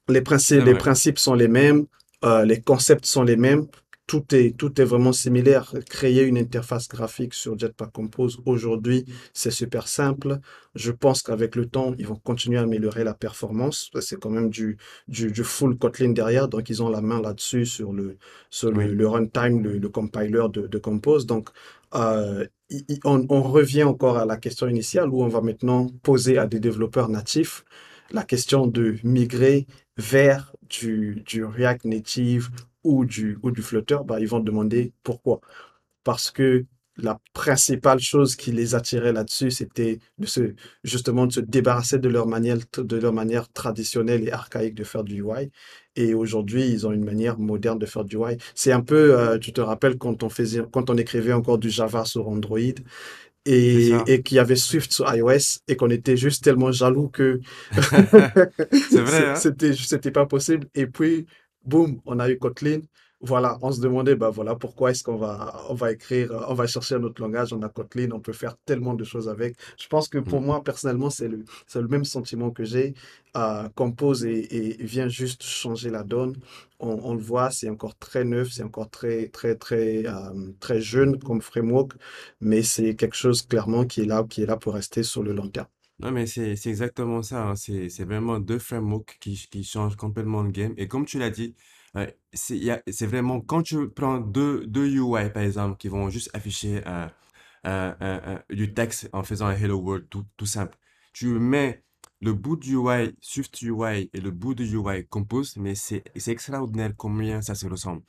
les 0.07 0.21
principes, 0.21 0.59
c'est 0.59 0.65
les 0.65 0.75
principes 0.75 1.19
sont 1.19 1.33
les 1.33 1.47
mêmes, 1.47 1.85
euh, 2.23 2.45
les 2.45 2.61
concepts 2.61 3.05
sont 3.05 3.23
les 3.23 3.35
mêmes. 3.35 3.67
Tout 4.07 4.35
est, 4.35 4.55
tout 4.55 4.79
est 4.79 4.83
vraiment 4.85 5.11
similaire. 5.13 5.73
Créer 5.89 6.21
une 6.23 6.37
interface 6.37 6.87
graphique 6.87 7.33
sur 7.33 7.57
Jetpack 7.57 7.91
Compose 7.91 8.39
aujourd'hui, 8.45 9.03
c'est 9.33 9.49
super 9.49 9.87
simple. 9.87 10.37
Je 10.75 10.91
pense 10.91 11.23
qu'avec 11.23 11.55
le 11.55 11.65
temps, 11.67 11.95
ils 11.97 12.05
vont 12.05 12.15
continuer 12.15 12.59
à 12.59 12.61
améliorer 12.61 13.03
la 13.03 13.15
performance. 13.15 13.89
C'est 14.01 14.19
quand 14.19 14.29
même 14.29 14.51
du, 14.51 14.77
du, 15.07 15.31
du 15.31 15.43
full 15.43 15.75
Kotlin 15.79 16.09
derrière, 16.11 16.47
donc 16.49 16.69
ils 16.69 16.83
ont 16.83 16.89
la 16.89 17.01
main 17.01 17.19
là-dessus 17.19 17.65
sur 17.65 17.93
le, 17.93 18.17
sur 18.51 18.71
le, 18.71 18.77
Oui. 18.77 18.93
le 18.93 19.07
runtime, 19.07 19.63
le, 19.63 19.79
le 19.79 19.89
compiler 19.89 20.45
de, 20.53 20.67
de 20.67 20.77
Compose. 20.77 21.25
Donc, 21.25 21.49
euh, 21.95 22.45
on, 23.05 23.25
on 23.29 23.41
revient 23.41 23.83
encore 23.83 24.17
à 24.17 24.25
la 24.25 24.37
question 24.37 24.67
initiale 24.67 25.09
où 25.09 25.23
on 25.23 25.27
va 25.27 25.41
maintenant 25.41 25.87
poser 26.03 26.37
à 26.37 26.45
des 26.47 26.59
développeurs 26.59 27.09
natifs 27.09 27.63
la 28.11 28.23
question 28.23 28.67
de 28.67 28.95
migrer 29.03 29.65
vers 29.97 30.53
du, 30.69 31.23
du 31.25 31.43
React 31.43 31.85
Native 31.85 32.49
ou 32.85 33.03
du, 33.03 33.37
ou 33.43 33.51
du 33.51 33.61
Flutter, 33.61 33.97
bah, 34.05 34.19
ils 34.21 34.27
vont 34.27 34.39
demander 34.39 34.93
pourquoi. 35.03 35.41
Parce 36.03 36.31
que 36.31 36.65
la 36.97 37.19
principale 37.33 37.99
chose 37.99 38.35
qui 38.37 38.51
les 38.51 38.73
attirait 38.73 39.11
là-dessus, 39.11 39.51
c'était 39.51 39.99
de 40.17 40.25
se, 40.25 40.53
justement 40.83 41.25
de 41.27 41.33
se 41.33 41.39
débarrasser 41.41 41.99
de 41.99 42.07
leur 42.07 42.27
manière, 42.27 42.57
de 42.77 42.95
leur 42.95 43.11
manière 43.11 43.51
traditionnelle 43.51 44.25
et 44.25 44.31
archaïque 44.31 44.75
de 44.75 44.83
faire 44.85 45.03
du 45.03 45.21
UI. 45.21 45.51
Et 45.97 46.13
aujourd'hui, 46.13 46.67
ils 46.67 46.87
ont 46.87 46.91
une 46.91 47.03
manière 47.03 47.37
moderne 47.37 47.79
de 47.79 47.85
faire 47.85 48.05
du 48.05 48.15
UI. 48.15 48.37
C'est 48.53 48.71
un 48.71 48.81
peu, 48.81 49.19
euh, 49.19 49.37
tu 49.37 49.51
te 49.51 49.61
rappelles 49.61 49.97
quand 49.97 50.23
on 50.23 50.29
faisait, 50.29 50.61
quand 50.71 50.89
on 50.89 50.97
écrivait 50.97 51.33
encore 51.33 51.57
du 51.57 51.69
Java 51.69 52.05
sur 52.05 52.29
Android 52.29 52.59
et, 53.45 53.91
et 54.07 54.21
qu'il 54.23 54.37
y 54.37 54.39
avait 54.39 54.55
Swift 54.55 54.91
sur 54.91 55.13
iOS 55.13 55.59
et 55.67 55.75
qu'on 55.75 55.89
était 55.89 56.17
juste 56.17 56.43
tellement 56.43 56.71
jaloux 56.71 57.09
que 57.09 57.41
hein? 57.71 59.35
c'était, 59.35 59.73
c'était 59.73 60.11
pas 60.11 60.25
possible. 60.25 60.67
Et 60.75 60.87
puis, 60.87 61.25
boum, 61.65 61.99
on 62.05 62.19
a 62.19 62.29
eu 62.29 62.37
Kotlin. 62.37 62.81
Voilà, 63.21 63.57
on 63.61 63.71
se 63.71 63.79
demandait, 63.81 64.15
bah 64.15 64.29
voilà, 64.29 64.55
pourquoi 64.55 64.91
est-ce 64.91 65.01
qu'on 65.03 65.15
va, 65.15 65.55
on 65.69 65.73
va 65.73 65.91
écrire, 65.93 66.31
euh, 66.31 66.45
on 66.49 66.53
va 66.53 66.67
chercher 66.67 66.95
un 66.95 67.03
autre 67.03 67.21
langage, 67.21 67.53
on 67.53 67.61
a 67.63 67.69
Kotlin, 67.69 68.11
on 68.11 68.19
peut 68.19 68.33
faire 68.33 68.55
tellement 68.65 68.93
de 68.93 69.03
choses 69.05 69.29
avec. 69.29 69.55
Je 69.79 69.87
pense 69.87 70.09
que 70.09 70.17
pour 70.19 70.41
Mm. 70.41 70.45
moi, 70.45 70.63
personnellement, 70.63 71.09
c'est 71.09 71.27
le, 71.29 71.43
c'est 71.65 71.81
le 71.81 71.87
même 71.87 72.03
sentiment 72.05 72.51
que 72.51 72.63
j'ai. 72.65 72.93
Euh, 73.37 73.67
Compose 73.75 74.25
et, 74.25 74.75
et 74.81 74.83
vient 74.85 75.07
juste 75.07 75.43
changer 75.43 75.89
la 75.89 76.03
donne. 76.03 76.35
On, 76.79 76.89
on 77.03 77.13
le 77.15 77.21
voit, 77.21 77.51
c'est 77.51 77.69
encore 77.69 77.97
très 77.97 78.23
neuf, 78.25 78.51
c'est 78.51 78.63
encore 78.63 78.89
très, 78.89 79.27
très, 79.29 79.55
très, 79.55 80.05
euh, 80.05 80.51
très 80.59 80.81
jeune 80.81 81.17
comme 81.19 81.41
framework, 81.41 81.93
mais 82.41 82.63
c'est 82.63 82.95
quelque 82.95 83.15
chose 83.15 83.41
clairement 83.43 83.85
qui 83.85 84.01
est 84.01 84.05
là, 84.05 84.23
qui 84.29 84.43
est 84.43 84.45
là 84.45 84.57
pour 84.57 84.73
rester 84.73 85.03
sur 85.03 85.23
le 85.23 85.33
long 85.33 85.49
terme. 85.49 85.67
Non, 85.99 86.11
mais 86.11 86.25
c'est 86.27 86.55
c'est 86.57 86.69
exactement 86.69 87.21
ça. 87.23 87.47
hein. 87.49 87.55
C'est 87.55 87.89
c'est 87.89 88.03
vraiment 88.05 88.39
deux 88.39 88.59
frameworks 88.59 89.17
qui, 89.21 89.35
qui 89.49 89.63
changent 89.63 89.95
complètement 89.95 90.43
le 90.43 90.51
game. 90.51 90.73
Et 90.77 90.87
comme 90.87 91.05
tu 91.05 91.19
l'as 91.19 91.29
dit, 91.29 91.55
euh, 91.95 92.07
c'est 92.33 92.57
il 92.57 92.63
y 92.65 92.71
a- 92.71 92.81
c'est 92.91 93.05
vraiment 93.07 93.39
quand 93.41 93.63
tu 93.63 93.89
prends 93.89 94.19
deux, 94.19 94.65
deux 94.67 94.87
UI, 94.89 95.29
par 95.29 95.43
exemple, 95.43 95.77
qui 95.77 95.87
vont 95.87 96.09
juste 96.09 96.29
afficher 96.33 96.83
un, 96.85 97.11
un- 97.63 97.95
un- 98.01 98.35
un- 98.35 98.43
du 98.55 98.73
texte 98.73 99.09
en 99.13 99.23
faisant 99.23 99.47
un 99.47 99.55
Hello 99.55 99.77
World 99.79 100.07
tout, 100.09 100.25
tout 100.37 100.45
simple. 100.45 100.77
Tu 101.13 101.27
mets 101.39 101.83
le 102.21 102.33
bout 102.33 102.57
du 102.57 102.73
UI, 102.75 103.15
Swift 103.21 103.61
UI 103.61 104.09
et 104.13 104.19
le 104.21 104.31
bout 104.31 104.53
du 104.55 104.65
UI 104.75 105.07
Compose, 105.07 105.55
mais 105.57 105.75
c'est 105.75 106.03
c'est 106.17 106.31
extraordinaire 106.31 106.93
combien 106.97 107.41
ça 107.41 107.55
se 107.55 107.67
ressemble. 107.67 108.03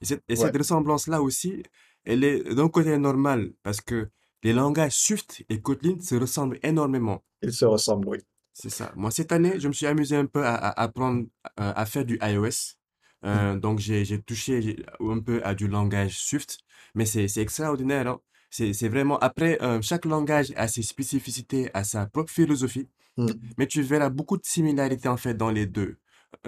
Et 0.00 0.04
cette, 0.04 0.22
et 0.28 0.36
Ouais, 0.36 0.36
cette 0.36 0.56
ressemblance-là 0.56 1.22
aussi, 1.22 1.62
elle 2.04 2.24
est 2.24 2.54
d'un 2.54 2.68
côté 2.68 2.96
normale 2.98 3.52
parce 3.62 3.80
que 3.80 4.10
les 4.44 4.52
langages 4.52 4.92
Swift 4.96 5.42
et 5.48 5.60
Kotlin 5.60 5.98
se 6.00 6.14
ressemblent 6.14 6.58
énormément. 6.62 7.24
ils 7.42 7.52
se 7.52 7.64
ressemblent, 7.64 8.08
oui. 8.08 8.18
C'est 8.52 8.70
ça. 8.70 8.92
Moi, 8.94 9.10
cette 9.10 9.32
année, 9.32 9.58
je 9.58 9.66
me 9.66 9.72
suis 9.72 9.86
amusé 9.86 10.14
un 10.16 10.26
peu 10.26 10.44
à, 10.46 10.54
à 10.54 10.82
apprendre 10.82 11.24
à 11.56 11.84
faire 11.86 12.04
du 12.04 12.18
iOS. 12.22 12.76
Mm. 13.22 13.26
Euh, 13.26 13.58
donc, 13.58 13.80
j'ai, 13.80 14.04
touché 14.22 14.76
un 15.00 15.18
peu 15.18 15.40
à 15.44 15.54
du 15.56 15.66
langage 15.66 16.16
Swift, 16.18 16.58
mais 16.94 17.04
c'est, 17.06 17.36
extraordinaire. 17.38 18.06
hein. 18.06 18.20
C'est, 18.50 18.88
vraiment, 18.88 19.18
après, 19.18 19.60
euh, 19.62 19.80
chaque 19.82 20.04
langage 20.04 20.52
a 20.56 20.68
ses 20.68 20.82
spécificités, 20.82 21.68
a 21.74 21.82
sa 21.82 22.06
propre 22.06 22.32
philosophie, 22.32 22.88
Mm. 23.16 23.26
mais 23.58 23.66
tu 23.68 23.80
verras 23.82 24.08
beaucoup 24.10 24.36
de 24.36 24.44
similarités 24.44 25.08
en 25.08 25.16
fait 25.16 25.34
dans 25.34 25.50
les 25.50 25.66
deux, 25.66 25.98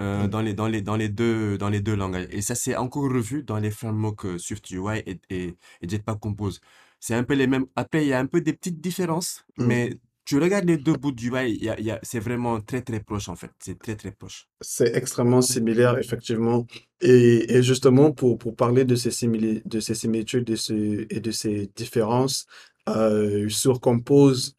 euh, 0.00 0.24
Mm. 0.24 0.28
dans 0.28 0.40
les, 0.42 0.54
dans 0.54 0.66
les, 0.68 0.82
dans 0.82 0.96
les 0.96 1.08
deux, 1.08 1.56
dans 1.58 1.68
les 1.70 1.80
deux 1.80 1.94
langages. 1.96 2.26
Et 2.30 2.42
ça, 2.42 2.54
c'est 2.54 2.76
encore 2.76 3.04
revu 3.04 3.42
dans 3.44 3.58
les 3.58 3.70
frameworks 3.70 4.38
Swift 4.38 4.70
UI 4.70 4.98
et, 5.06 5.20
et, 5.30 5.56
et 5.80 5.88
Jetpack 5.88 6.18
Compose. 6.20 6.60
C'est 7.06 7.14
un 7.14 7.22
peu 7.24 7.34
les 7.34 7.46
mêmes. 7.46 7.66
Après, 7.76 8.04
il 8.04 8.08
y 8.08 8.12
a 8.12 8.18
un 8.18 8.26
peu 8.26 8.40
des 8.40 8.52
petites 8.58 8.80
différences, 8.80 9.44
Mm. 9.58 9.66
mais 9.66 9.82
tu 10.24 10.40
regardes 10.40 10.64
les 10.72 10.76
deux 10.86 10.94
bouts 11.02 11.12
du 11.12 11.30
UI, 11.30 11.52
il 11.52 11.64
y 11.64 11.68
a, 11.68 11.78
il 11.78 11.86
y 11.86 11.92
a, 11.92 12.00
c'est 12.02 12.18
vraiment 12.18 12.60
très 12.60 12.82
très 12.82 12.98
proche 13.08 13.28
en 13.28 13.36
fait. 13.36 13.52
C'est 13.60 13.78
très 13.78 13.94
très 13.94 14.10
proche. 14.10 14.48
C'est 14.60 14.90
extrêmement 14.96 15.40
similaire, 15.40 15.96
effectivement. 16.04 16.66
Et, 17.00 17.54
et 17.54 17.62
justement, 17.62 18.10
pour, 18.10 18.38
pour 18.38 18.56
parler 18.56 18.84
de 18.84 18.96
ces 18.96 19.10
simili- 19.10 19.62
de 19.64 19.78
ces 19.78 19.94
similitudes 19.94 20.42
de 20.52 20.56
ce- 20.56 21.06
et 21.14 21.20
de 21.20 21.30
ces 21.30 21.70
différences, 21.76 22.46
euh, 22.88 23.48
sur 23.48 23.80
Compose, 23.80 24.56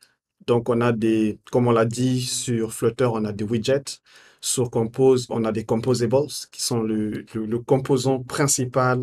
Donc, 0.48 0.70
on 0.70 0.80
a 0.80 0.94
des, 0.94 1.40
comme 1.52 1.68
on 1.68 1.74
l'a 1.74 1.84
dit, 1.84 2.22
sur 2.22 2.72
Flutter, 2.72 3.10
on 3.20 3.26
a 3.26 3.34
des 3.34 3.44
widgets. 3.44 4.00
Sur 4.40 4.70
Compose, 4.72 5.26
on 5.30 5.44
a 5.44 5.52
des 5.52 5.66
composables, 5.66 6.28
qui 6.54 6.62
sont 6.62 6.82
le, 6.82 7.26
le, 7.34 7.46
le 7.46 7.60
composant 7.60 8.24
principal 8.24 8.98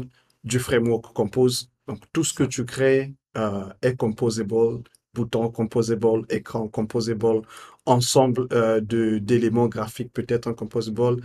du 0.44 0.58
framework 0.58 1.12
Compose. 1.12 1.68
Donc, 1.86 2.00
tout 2.12 2.24
ce 2.24 2.32
que 2.32 2.44
tu 2.44 2.64
crées 2.64 3.14
euh, 3.36 3.68
est 3.82 3.96
composable, 3.96 4.82
bouton 5.12 5.50
composable, 5.50 6.22
écran 6.30 6.68
composable, 6.68 7.42
ensemble 7.86 8.46
euh, 8.52 8.80
d'éléments 8.80 9.68
graphiques 9.68 10.12
peut-être 10.12 10.52
composable. 10.52 11.22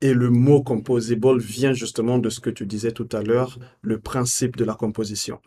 Et 0.00 0.14
le 0.14 0.30
mot 0.30 0.62
composable 0.62 1.38
vient 1.40 1.72
justement 1.72 2.18
de 2.18 2.30
ce 2.30 2.40
que 2.40 2.50
tu 2.50 2.66
disais 2.66 2.92
tout 2.92 3.08
à 3.12 3.22
l'heure, 3.22 3.58
le 3.82 3.98
principe 4.00 4.56
de 4.56 4.64
la 4.64 4.74
composition. 4.74 5.40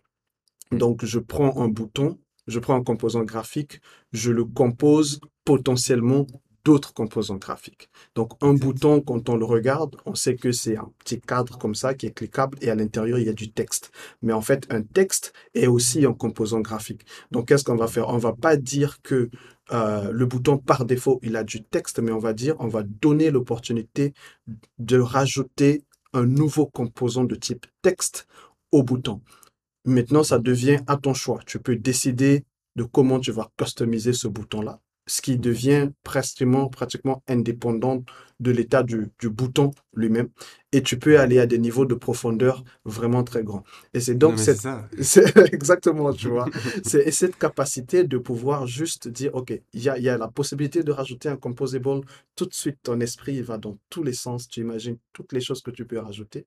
Donc, 0.71 1.05
je 1.05 1.19
prends 1.19 1.61
un 1.61 1.67
bouton, 1.67 2.19
je 2.47 2.59
prends 2.59 2.75
un 2.75 2.83
composant 2.83 3.23
graphique, 3.23 3.81
je 4.11 4.31
le 4.31 4.45
compose 4.45 5.19
potentiellement 5.45 6.27
d'autres 6.65 6.93
composants 6.93 7.37
graphiques. 7.37 7.89
Donc, 8.15 8.33
un 8.41 8.53
bouton, 8.53 9.01
quand 9.01 9.29
on 9.29 9.37
le 9.37 9.45
regarde, 9.45 9.95
on 10.05 10.15
sait 10.15 10.35
que 10.35 10.51
c'est 10.51 10.77
un 10.77 10.91
petit 10.99 11.19
cadre 11.19 11.57
comme 11.57 11.75
ça 11.75 11.93
qui 11.93 12.07
est 12.07 12.11
cliquable 12.11 12.57
et 12.61 12.69
à 12.69 12.75
l'intérieur, 12.75 13.19
il 13.19 13.25
y 13.25 13.29
a 13.29 13.33
du 13.33 13.51
texte. 13.51 13.91
Mais 14.21 14.33
en 14.33 14.41
fait, 14.41 14.67
un 14.69 14.81
texte 14.81 15.33
est 15.53 15.67
aussi 15.67 16.05
un 16.05 16.13
composant 16.13 16.59
graphique. 16.59 17.05
Donc, 17.31 17.47
qu'est-ce 17.47 17.63
qu'on 17.63 17.75
va 17.75 17.87
faire? 17.87 18.09
On 18.09 18.17
va 18.17 18.33
pas 18.33 18.55
dire 18.57 19.01
que 19.01 19.29
euh, 19.71 20.11
le 20.11 20.25
bouton, 20.25 20.57
par 20.57 20.85
défaut, 20.85 21.19
il 21.23 21.35
a 21.35 21.43
du 21.43 21.63
texte, 21.63 21.99
mais 21.99 22.11
on 22.11 22.19
va 22.19 22.33
dire, 22.33 22.55
on 22.59 22.67
va 22.67 22.83
donner 22.83 23.31
l'opportunité 23.31 24.13
de 24.79 24.99
rajouter 24.99 25.83
un 26.13 26.25
nouveau 26.25 26.65
composant 26.65 27.23
de 27.23 27.35
type 27.35 27.67
texte 27.81 28.27
au 28.71 28.83
bouton. 28.83 29.21
Maintenant, 29.85 30.23
ça 30.23 30.39
devient 30.39 30.79
à 30.87 30.97
ton 30.97 31.13
choix. 31.13 31.39
Tu 31.45 31.59
peux 31.59 31.75
décider 31.75 32.45
de 32.75 32.83
comment 32.83 33.19
tu 33.19 33.31
vas 33.31 33.49
customiser 33.57 34.13
ce 34.13 34.27
bouton-là 34.27 34.79
ce 35.09 35.21
qui 35.21 35.37
devient 35.37 35.89
pratiquement, 36.03 36.69
pratiquement 36.69 37.23
indépendant 37.27 38.03
de 38.39 38.51
l'état 38.51 38.83
du, 38.83 39.07
du, 39.19 39.29
bouton 39.29 39.71
lui-même. 39.93 40.29
Et 40.71 40.81
tu 40.81 40.97
peux 40.97 41.19
aller 41.19 41.39
à 41.39 41.45
des 41.47 41.57
niveaux 41.57 41.85
de 41.85 41.95
profondeur 41.95 42.63
vraiment 42.85 43.23
très 43.23 43.43
grands. 43.43 43.63
Et 43.93 43.99
c'est 43.99 44.15
donc 44.15 44.39
cette... 44.39 44.67
C'est 45.01 45.35
exactement, 45.51 46.13
tu 46.13 46.29
vois. 46.29 46.45
c'est 46.83 47.09
cette 47.11 47.37
capacité 47.37 48.03
de 48.03 48.17
pouvoir 48.17 48.67
juste 48.67 49.07
dire, 49.07 49.33
OK, 49.33 49.51
il 49.73 49.81
y 49.81 49.89
a, 49.89 49.97
y 49.97 50.09
a 50.09 50.17
la 50.17 50.27
possibilité 50.27 50.83
de 50.83 50.91
rajouter 50.91 51.27
un 51.27 51.37
composable. 51.37 52.01
Tout 52.35 52.45
de 52.45 52.53
suite, 52.53 52.77
ton 52.83 52.99
esprit 52.99 53.41
va 53.41 53.57
dans 53.57 53.77
tous 53.89 54.03
les 54.03 54.13
sens. 54.13 54.47
Tu 54.47 54.61
imagines 54.61 54.97
toutes 55.11 55.33
les 55.33 55.41
choses 55.41 55.61
que 55.61 55.71
tu 55.71 55.85
peux 55.85 55.99
rajouter. 55.99 56.45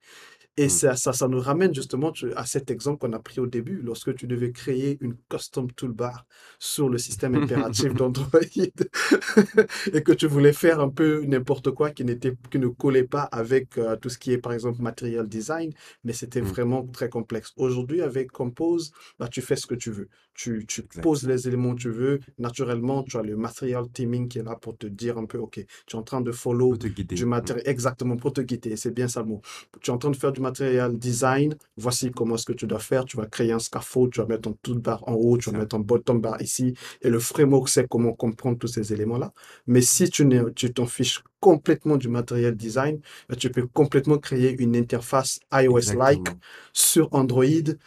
Et 0.59 0.66
mmh. 0.66 0.70
ça, 0.70 0.96
ça, 0.96 1.12
ça, 1.14 1.28
nous 1.28 1.40
ramène 1.40 1.74
justement 1.74 2.12
à 2.36 2.44
cet 2.44 2.70
exemple 2.70 2.98
qu'on 2.98 3.14
a 3.14 3.18
pris 3.18 3.40
au 3.40 3.46
début, 3.46 3.80
lorsque 3.82 4.14
tu 4.14 4.26
devais 4.26 4.53
créer 4.53 4.98
une 5.00 5.16
custom 5.30 5.72
toolbar 5.72 6.26
sur 6.59 6.90
le 6.90 6.98
système 6.98 7.34
impératif 7.42 7.94
d'Android 7.94 8.40
et 9.92 10.03
que 10.03 10.12
tu 10.12 10.26
voulais 10.26 10.53
faire 10.53 10.80
un 10.80 10.90
peu 10.90 11.24
n'importe 11.24 11.70
quoi 11.70 11.90
qui, 11.90 12.05
n'était, 12.05 12.36
qui 12.50 12.59
ne 12.59 12.68
collait 12.68 13.05
pas 13.05 13.22
avec 13.22 13.78
euh, 13.78 13.96
tout 13.96 14.11
ce 14.11 14.18
qui 14.18 14.32
est, 14.32 14.38
par 14.38 14.53
exemple, 14.53 14.82
material 14.82 15.26
design, 15.26 15.72
mais 16.05 16.12
c'était 16.12 16.42
mmh. 16.42 16.46
vraiment 16.46 16.86
très 16.86 17.09
complexe. 17.09 17.53
Aujourd'hui, 17.57 18.03
avec 18.03 18.30
Compose, 18.30 18.92
bah, 19.18 19.28
tu 19.28 19.40
fais 19.40 19.57
ce 19.57 19.66
que 19.66 19.74
tu 19.74 19.90
veux. 19.90 20.09
Tu, 20.34 20.64
tu 20.66 20.82
poses 21.03 21.26
les 21.26 21.46
éléments 21.46 21.74
que 21.74 21.80
tu 21.82 21.90
veux. 21.90 22.20
Naturellement, 22.38 23.03
tu 23.03 23.16
as 23.18 23.22
le 23.22 23.36
material 23.36 23.88
teaming 23.92 24.28
qui 24.28 24.38
est 24.38 24.42
là 24.42 24.57
pour 24.57 24.76
te 24.76 24.86
dire 24.86 25.18
un 25.18 25.26
peu, 25.26 25.38
OK, 25.38 25.64
tu 25.86 25.96
es 25.96 25.98
en 25.98 26.03
train 26.03 26.22
de 26.22 26.32
follow 26.32 26.76
du 26.76 27.26
matériel, 27.26 27.66
exactement, 27.66 28.16
pour 28.16 28.32
te 28.32 28.40
guider. 28.40 28.76
C'est 28.76 28.92
bien 28.92 29.09
ça 29.09 29.20
le 29.20 29.26
mot. 29.26 29.42
Tu 29.82 29.90
es 29.90 29.94
en 29.94 29.98
train 29.98 30.11
de 30.11 30.16
faire 30.16 30.32
du 30.32 30.40
matériel 30.43 30.99
design. 30.99 31.55
Voici 31.76 32.11
comment 32.11 32.34
est-ce 32.34 32.45
que 32.45 32.53
tu 32.53 32.66
dois 32.66 32.78
faire. 32.78 33.05
Tu 33.07 33.16
vas 33.16 33.26
créer 33.26 33.53
un 33.53 33.59
scaffold, 33.59 34.12
tu 34.12 34.20
vas 34.20 34.26
mettre 34.26 34.43
ton 34.43 34.53
toolbar 34.62 35.03
en 35.09 35.14
haut, 35.14 35.38
tu 35.38 35.51
vas 35.51 35.59
mettre 35.59 35.70
ton 35.70 35.80
bottom 35.80 36.20
bar 36.20 36.40
ici. 36.43 36.74
Et 37.01 37.09
le 37.09 37.18
framework 37.18 37.68
sait 37.68 37.86
comment 37.88 38.12
comprendre 38.12 38.59
tous 38.59 38.68
ces 38.68 38.93
éléments-là. 38.93 39.32
Mais 39.66 39.80
si 39.80 40.11
tu 40.11 40.28
t'en 40.74 40.86
fiches 40.86 41.22
complètement 41.40 41.97
du 41.97 42.09
matériel 42.09 42.55
design, 42.55 43.01
bah, 43.28 43.36
tu 43.36 43.51
peux 43.51 43.66
complètement 43.66 44.18
créer 44.18 44.55
une 44.61 44.76
interface 44.76 45.40
iOS-like 45.53 46.28
sur 46.72 47.09
Android 47.12 47.45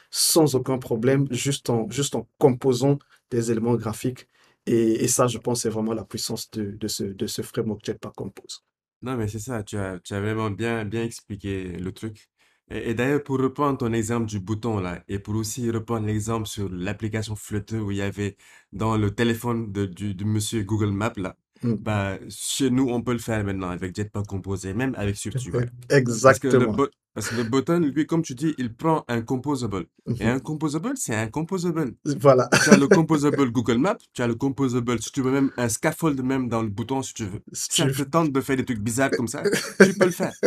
sans 0.10 0.56
aucun 0.56 0.78
problème, 0.78 1.28
juste 1.32 1.70
en, 1.70 1.89
juste 1.89 2.16
en 2.16 2.28
composant 2.38 2.97
des 3.30 3.51
éléments 3.51 3.76
graphiques. 3.76 4.28
Et, 4.66 5.03
et 5.03 5.08
ça, 5.08 5.28
je 5.28 5.38
pense, 5.38 5.62
c'est 5.62 5.70
vraiment 5.70 5.93
la 5.93 6.03
puissance 6.03 6.49
de, 6.51 6.72
de, 6.72 6.88
ce, 6.88 7.03
de 7.03 7.28
ce 7.28 7.41
framework 7.43 7.86
Jetpack 7.86 8.14
Compose. 8.16 8.64
Non, 9.01 9.16
mais 9.16 9.28
c'est 9.28 9.39
ça, 9.39 9.62
tu 9.62 9.78
as, 9.78 9.99
tu 9.99 10.16
as 10.16 10.22
vraiment 10.22 10.49
bien, 10.49 10.84
bien 10.84 11.03
expliqué 11.03 11.64
le 11.66 11.91
truc. 11.91 12.28
Et, 12.72 12.95
d'ailleurs, 12.95 13.24
pour 13.24 13.38
reprendre 13.39 13.78
ton 13.78 13.93
exemple 13.93 14.26
du 14.26 14.39
bouton 14.39 14.80
là, 14.80 15.03
et 15.07 15.20
pour 15.20 15.36
aussi 15.36 15.70
reprendre 15.70 16.07
l'exemple 16.07 16.47
sur 16.47 16.68
l'application 16.70 17.36
Flutter 17.36 17.78
où 17.78 17.91
il 17.91 17.97
y 17.97 18.01
avait 18.01 18.38
dans 18.74 18.97
le 18.97 19.13
téléphone 19.13 19.72
de, 19.72 20.24
monsieur 20.26 20.63
Google 20.63 20.91
Maps 20.91 21.13
là, 21.18 21.38
Mm. 21.64 21.74
Bah, 21.76 22.18
chez 22.30 22.70
nous, 22.70 22.89
on 22.89 23.01
peut 23.01 23.14
le 23.14 23.20
faire 23.20 23.43
maintenant 23.43 23.70
avec 23.70 23.95
Jetpack 23.95 24.28
Composé, 24.28 24.74
même 24.74 24.93
avec 24.97 25.16
SwiftUI. 25.16 25.51
Parce 25.51 25.66
que 25.66 25.70
le, 25.88 25.97
Exactement. 25.97 26.88
parce 27.14 27.30
que 27.30 27.36
le 27.36 27.43
button, 27.43 27.80
lui, 27.80 28.06
comme 28.06 28.22
tu 28.22 28.36
dis, 28.36 28.53
il 28.58 28.74
prend 28.74 29.06
un 29.08 29.22
composable. 29.22 29.86
Et 30.08 30.12
mm-hmm. 30.12 30.28
un 30.28 30.39
composable, 30.39 30.93
c'est 30.95 31.16
un 31.16 31.28
composable. 31.28 31.95
Voilà. 32.20 32.49
Tu 32.64 32.70
as 32.70 32.78
le 32.78 32.88
composable 32.88 33.51
Google 33.51 33.78
Maps, 33.78 33.97
tu 34.14 34.22
as 34.22 34.28
le 34.28 34.36
composable, 34.36 35.01
si 35.01 35.12
tu 35.12 35.22
veux 35.22 35.32
même 35.32 35.51
un 35.58 35.70
scaffold 35.70 36.22
même 36.22 36.49
dans 36.49 36.62
le 36.62 36.70
bouton, 36.70 37.01
si 37.01 37.14
tu 37.14 37.26
veux. 37.26 37.39
Si 37.53 37.82
ça 37.82 37.88
te 37.88 38.03
tente 38.03 38.32
de 38.32 38.41
faire 38.41 38.58
des 38.58 38.66
trucs 38.66 38.80
bizarres 38.80 39.12
comme 39.12 39.28
ça, 39.28 39.43
tu 39.43 39.93
peux 39.93 40.06
le 40.06 40.12
faire. 40.12 40.34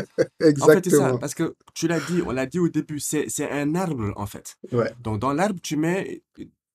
En 0.61 0.66
fait, 0.66 0.84
c'est 0.84 0.96
ça. 0.96 1.18
Parce 1.18 1.34
que 1.34 1.54
tu 1.74 1.88
l'as 1.88 2.00
dit, 2.00 2.22
on 2.24 2.32
l'a 2.32 2.46
dit 2.46 2.59
au 2.59 2.68
début, 2.68 3.00
c'est 3.00 3.50
un 3.50 3.74
arbre, 3.74 4.12
en 4.16 4.26
fait. 4.26 4.56
Ouais. 4.72 4.90
Donc, 5.02 5.20
dans 5.20 5.32
l'arbre, 5.32 5.61
tu 5.62 5.76
mets 5.76 6.22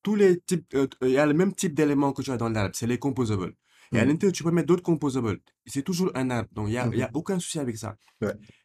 tous 0.03 0.15
les 0.15 0.39
types, 0.41 0.65
euh, 0.75 0.87
il 1.01 1.11
y 1.11 1.17
a 1.17 1.25
le 1.25 1.33
même 1.33 1.53
type 1.53 1.73
d'éléments 1.73 2.11
que 2.11 2.21
tu 2.21 2.31
as 2.31 2.37
dans 2.37 2.49
l'arbre, 2.49 2.75
c'est 2.75 2.87
les 2.87 2.99
composables. 2.99 3.53
Et 3.93 3.99
à 3.99 4.05
mmh. 4.05 4.07
l'intérieur, 4.07 4.33
tu 4.33 4.43
peux 4.43 4.51
mettre 4.51 4.67
d'autres 4.67 4.83
composables. 4.83 5.39
C'est 5.65 5.83
toujours 5.83 6.11
un 6.15 6.29
arbre. 6.29 6.49
Donc, 6.53 6.67
il 6.67 6.71
n'y 6.71 6.77
a, 6.77 6.87
y 6.87 7.01
a 7.01 7.07
mmh 7.07 7.11
aucun 7.13 7.39
souci 7.39 7.59
avec 7.59 7.77
ça. 7.77 7.95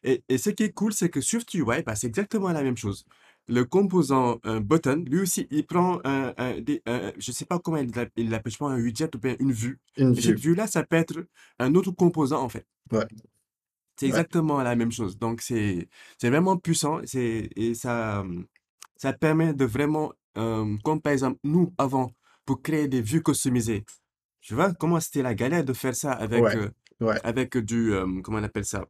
Et, 0.03 0.23
et, 0.27 0.37
ce 0.37 0.49
qui 0.49 0.63
est 0.63 0.71
cool, 0.71 0.93
c'est 0.93 1.09
que 1.09 1.21
sur 1.21 1.41
SwiftUI, 1.41 1.83
bah, 1.83 1.95
c'est 1.95 2.07
exactement 2.07 2.51
la 2.51 2.63
même 2.63 2.77
chose. 2.77 3.05
Le 3.47 3.65
composant 3.65 4.39
un 4.43 4.59
button, 4.59 5.03
lui 5.07 5.21
aussi, 5.21 5.47
il 5.49 5.65
prend 5.65 5.99
un, 6.03 6.33
un, 6.37 6.59
des, 6.61 6.81
je 6.85 7.31
ne 7.31 7.33
sais 7.33 7.45
pas 7.45 7.59
comment 7.59 7.77
il 7.77 7.91
l'appelle, 8.29 8.51
je 8.51 8.57
pense 8.57 8.71
un 8.71 8.79
widget 8.79 9.09
ou 9.15 9.19
bien 9.19 9.35
une 9.39 9.51
vue. 9.51 9.79
Une 9.97 10.15
et 10.15 10.21
cette 10.21 10.39
vue-là, 10.39 10.67
ça 10.67 10.83
peut 10.83 10.97
être 10.97 11.25
un 11.57 11.73
autre 11.75 11.91
composant, 11.91 12.43
en 12.43 12.49
fait. 12.49 12.65
Ouais. 12.91 13.05
C'est 13.99 14.05
exactement 14.05 14.61
la 14.61 14.75
même 14.75 14.91
chose. 14.91 15.17
Donc, 15.17 15.41
c'est 15.41 15.87
vraiment 16.23 16.57
puissant. 16.57 17.01
Et 17.13 17.73
ça, 17.73 18.23
ça 18.95 19.13
permet 19.13 19.53
de 19.53 19.65
vraiment, 19.65 20.13
euh, 20.37 20.77
comme 20.83 21.01
par 21.01 21.13
exemple, 21.13 21.39
nous, 21.43 21.73
avant, 21.77 22.11
pour 22.45 22.61
créer 22.61 22.87
des 22.87 23.01
vues 23.01 23.23
customisées, 23.23 23.83
tu 24.41 24.53
vois 24.53 24.73
comment 24.73 24.99
c'était 24.99 25.21
la 25.21 25.35
galère 25.35 25.63
de 25.63 25.73
faire 25.73 25.95
ça 25.95 26.11
avec, 26.11 26.43
euh, 26.43 26.69
avec 27.23 27.57
du, 27.57 27.93
euh, 27.93 28.21
comment 28.23 28.39
on 28.39 28.43
appelle 28.43 28.65
ça, 28.65 28.85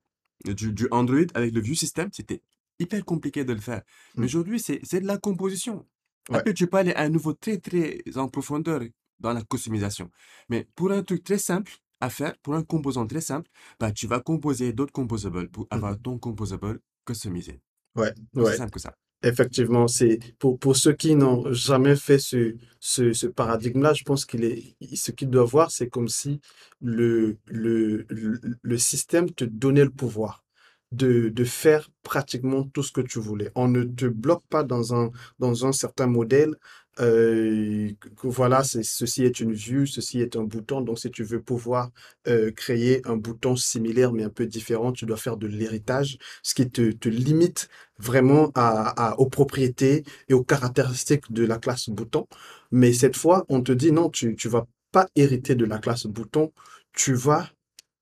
du, 0.45 0.73
du 0.73 0.87
Android, 0.91 1.25
avec 1.33 1.53
le 1.53 1.61
View 1.61 1.75
System, 1.75 2.09
c'était 2.13 2.41
hyper 2.79 3.03
compliqué 3.03 3.43
de 3.43 3.53
le 3.53 3.59
faire. 3.59 3.81
Mais 4.15 4.23
mmh. 4.23 4.25
aujourd'hui, 4.25 4.59
c'est 4.59 4.79
c'est 4.83 5.01
de 5.01 5.07
la 5.07 5.17
composition. 5.17 5.85
Après, 6.31 6.53
tu 6.53 6.67
peux 6.67 6.77
aller 6.77 6.93
à 6.93 7.01
un 7.01 7.09
niveau 7.09 7.33
très, 7.33 7.57
très 7.57 8.01
en 8.15 8.27
profondeur 8.27 8.81
dans 9.19 9.33
la 9.33 9.41
customisation. 9.41 10.11
Mais 10.47 10.67
pour 10.75 10.91
un 10.91 11.03
truc 11.03 11.23
très 11.23 11.39
simple 11.39 11.71
à 11.99 12.09
faire, 12.09 12.37
pour 12.37 12.55
un 12.55 12.63
composant 12.63 13.05
très 13.07 13.21
simple, 13.21 13.49
bah, 13.79 13.91
tu 13.91 14.07
vas 14.07 14.19
composer 14.19 14.71
d'autres 14.71 14.93
composables 14.93 15.49
pour 15.49 15.63
mmh 15.63 15.67
avoir 15.75 15.99
ton 15.99 16.17
composable 16.17 16.79
customisé. 17.05 17.59
Ouais, 17.95 18.13
C'est 18.35 18.57
simple 18.57 18.71
que 18.71 18.79
ça. 18.79 18.95
Effectivement, 19.21 19.87
c'est 19.87 20.19
pour, 20.39 20.77
ceux 20.77 20.93
qui 20.93 21.15
n'ont 21.15 21.51
jamais 21.51 21.95
fait 21.97 22.19
ce, 22.19 23.27
paradigme-là, 23.27 23.93
je 23.93 24.03
pense 24.03 24.25
qu'il 24.25 24.45
est 24.45 24.75
ce 24.95 25.11
qu'ils 25.11 25.29
doivent 25.29 25.49
voir, 25.49 25.71
c'est 25.71 25.89
comme 25.89 26.07
si 26.07 26.39
le, 26.81 27.37
le, 27.47 28.07
le 28.09 28.77
système 28.77 29.29
te 29.29 29.43
donnait 29.43 29.83
le 29.83 29.89
pouvoir 29.89 30.43
de, 30.91 31.29
de 31.29 31.43
faire 31.43 31.89
pratiquement 32.03 32.63
tout 32.63 32.83
ce 32.83 32.91
que 32.91 33.01
tu 33.01 33.19
voulais. 33.19 33.51
On 33.55 33.67
ne 33.67 33.83
te 33.83 34.05
bloque 34.05 34.43
pas 34.49 34.63
dans 34.63 34.95
un, 34.95 35.11
dans 35.39 35.65
un 35.65 35.71
certain 35.71 36.07
modèle 36.07 36.55
euh, 36.99 37.91
voilà, 38.23 38.63
c'est, 38.63 38.83
ceci 38.83 39.23
est 39.23 39.39
une 39.39 39.53
vue, 39.53 39.87
ceci 39.87 40.19
est 40.21 40.35
un 40.35 40.43
bouton. 40.43 40.81
Donc, 40.81 40.99
si 40.99 41.09
tu 41.11 41.23
veux 41.23 41.41
pouvoir 41.41 41.91
euh, 42.27 42.51
créer 42.51 43.01
un 43.07 43.15
bouton 43.15 43.55
similaire 43.55 44.11
mais 44.11 44.23
un 44.23 44.29
peu 44.29 44.45
différent, 44.45 44.91
tu 44.91 45.05
dois 45.05 45.17
faire 45.17 45.37
de 45.37 45.47
l'héritage, 45.47 46.17
ce 46.43 46.53
qui 46.53 46.69
te, 46.69 46.91
te 46.91 47.07
limite 47.09 47.69
vraiment 47.97 48.51
à, 48.55 49.11
à, 49.11 49.19
aux 49.19 49.29
propriétés 49.29 50.03
et 50.27 50.33
aux 50.33 50.43
caractéristiques 50.43 51.31
de 51.31 51.45
la 51.45 51.57
classe 51.57 51.89
bouton. 51.89 52.27
Mais 52.71 52.91
cette 52.93 53.15
fois, 53.15 53.45
on 53.49 53.61
te 53.61 53.71
dit 53.71 53.91
non, 53.91 54.09
tu 54.09 54.35
tu 54.35 54.49
vas 54.49 54.67
pas 54.91 55.07
hériter 55.15 55.55
de 55.55 55.65
la 55.65 55.79
classe 55.79 56.05
bouton, 56.07 56.51
tu 56.93 57.13
vas 57.13 57.49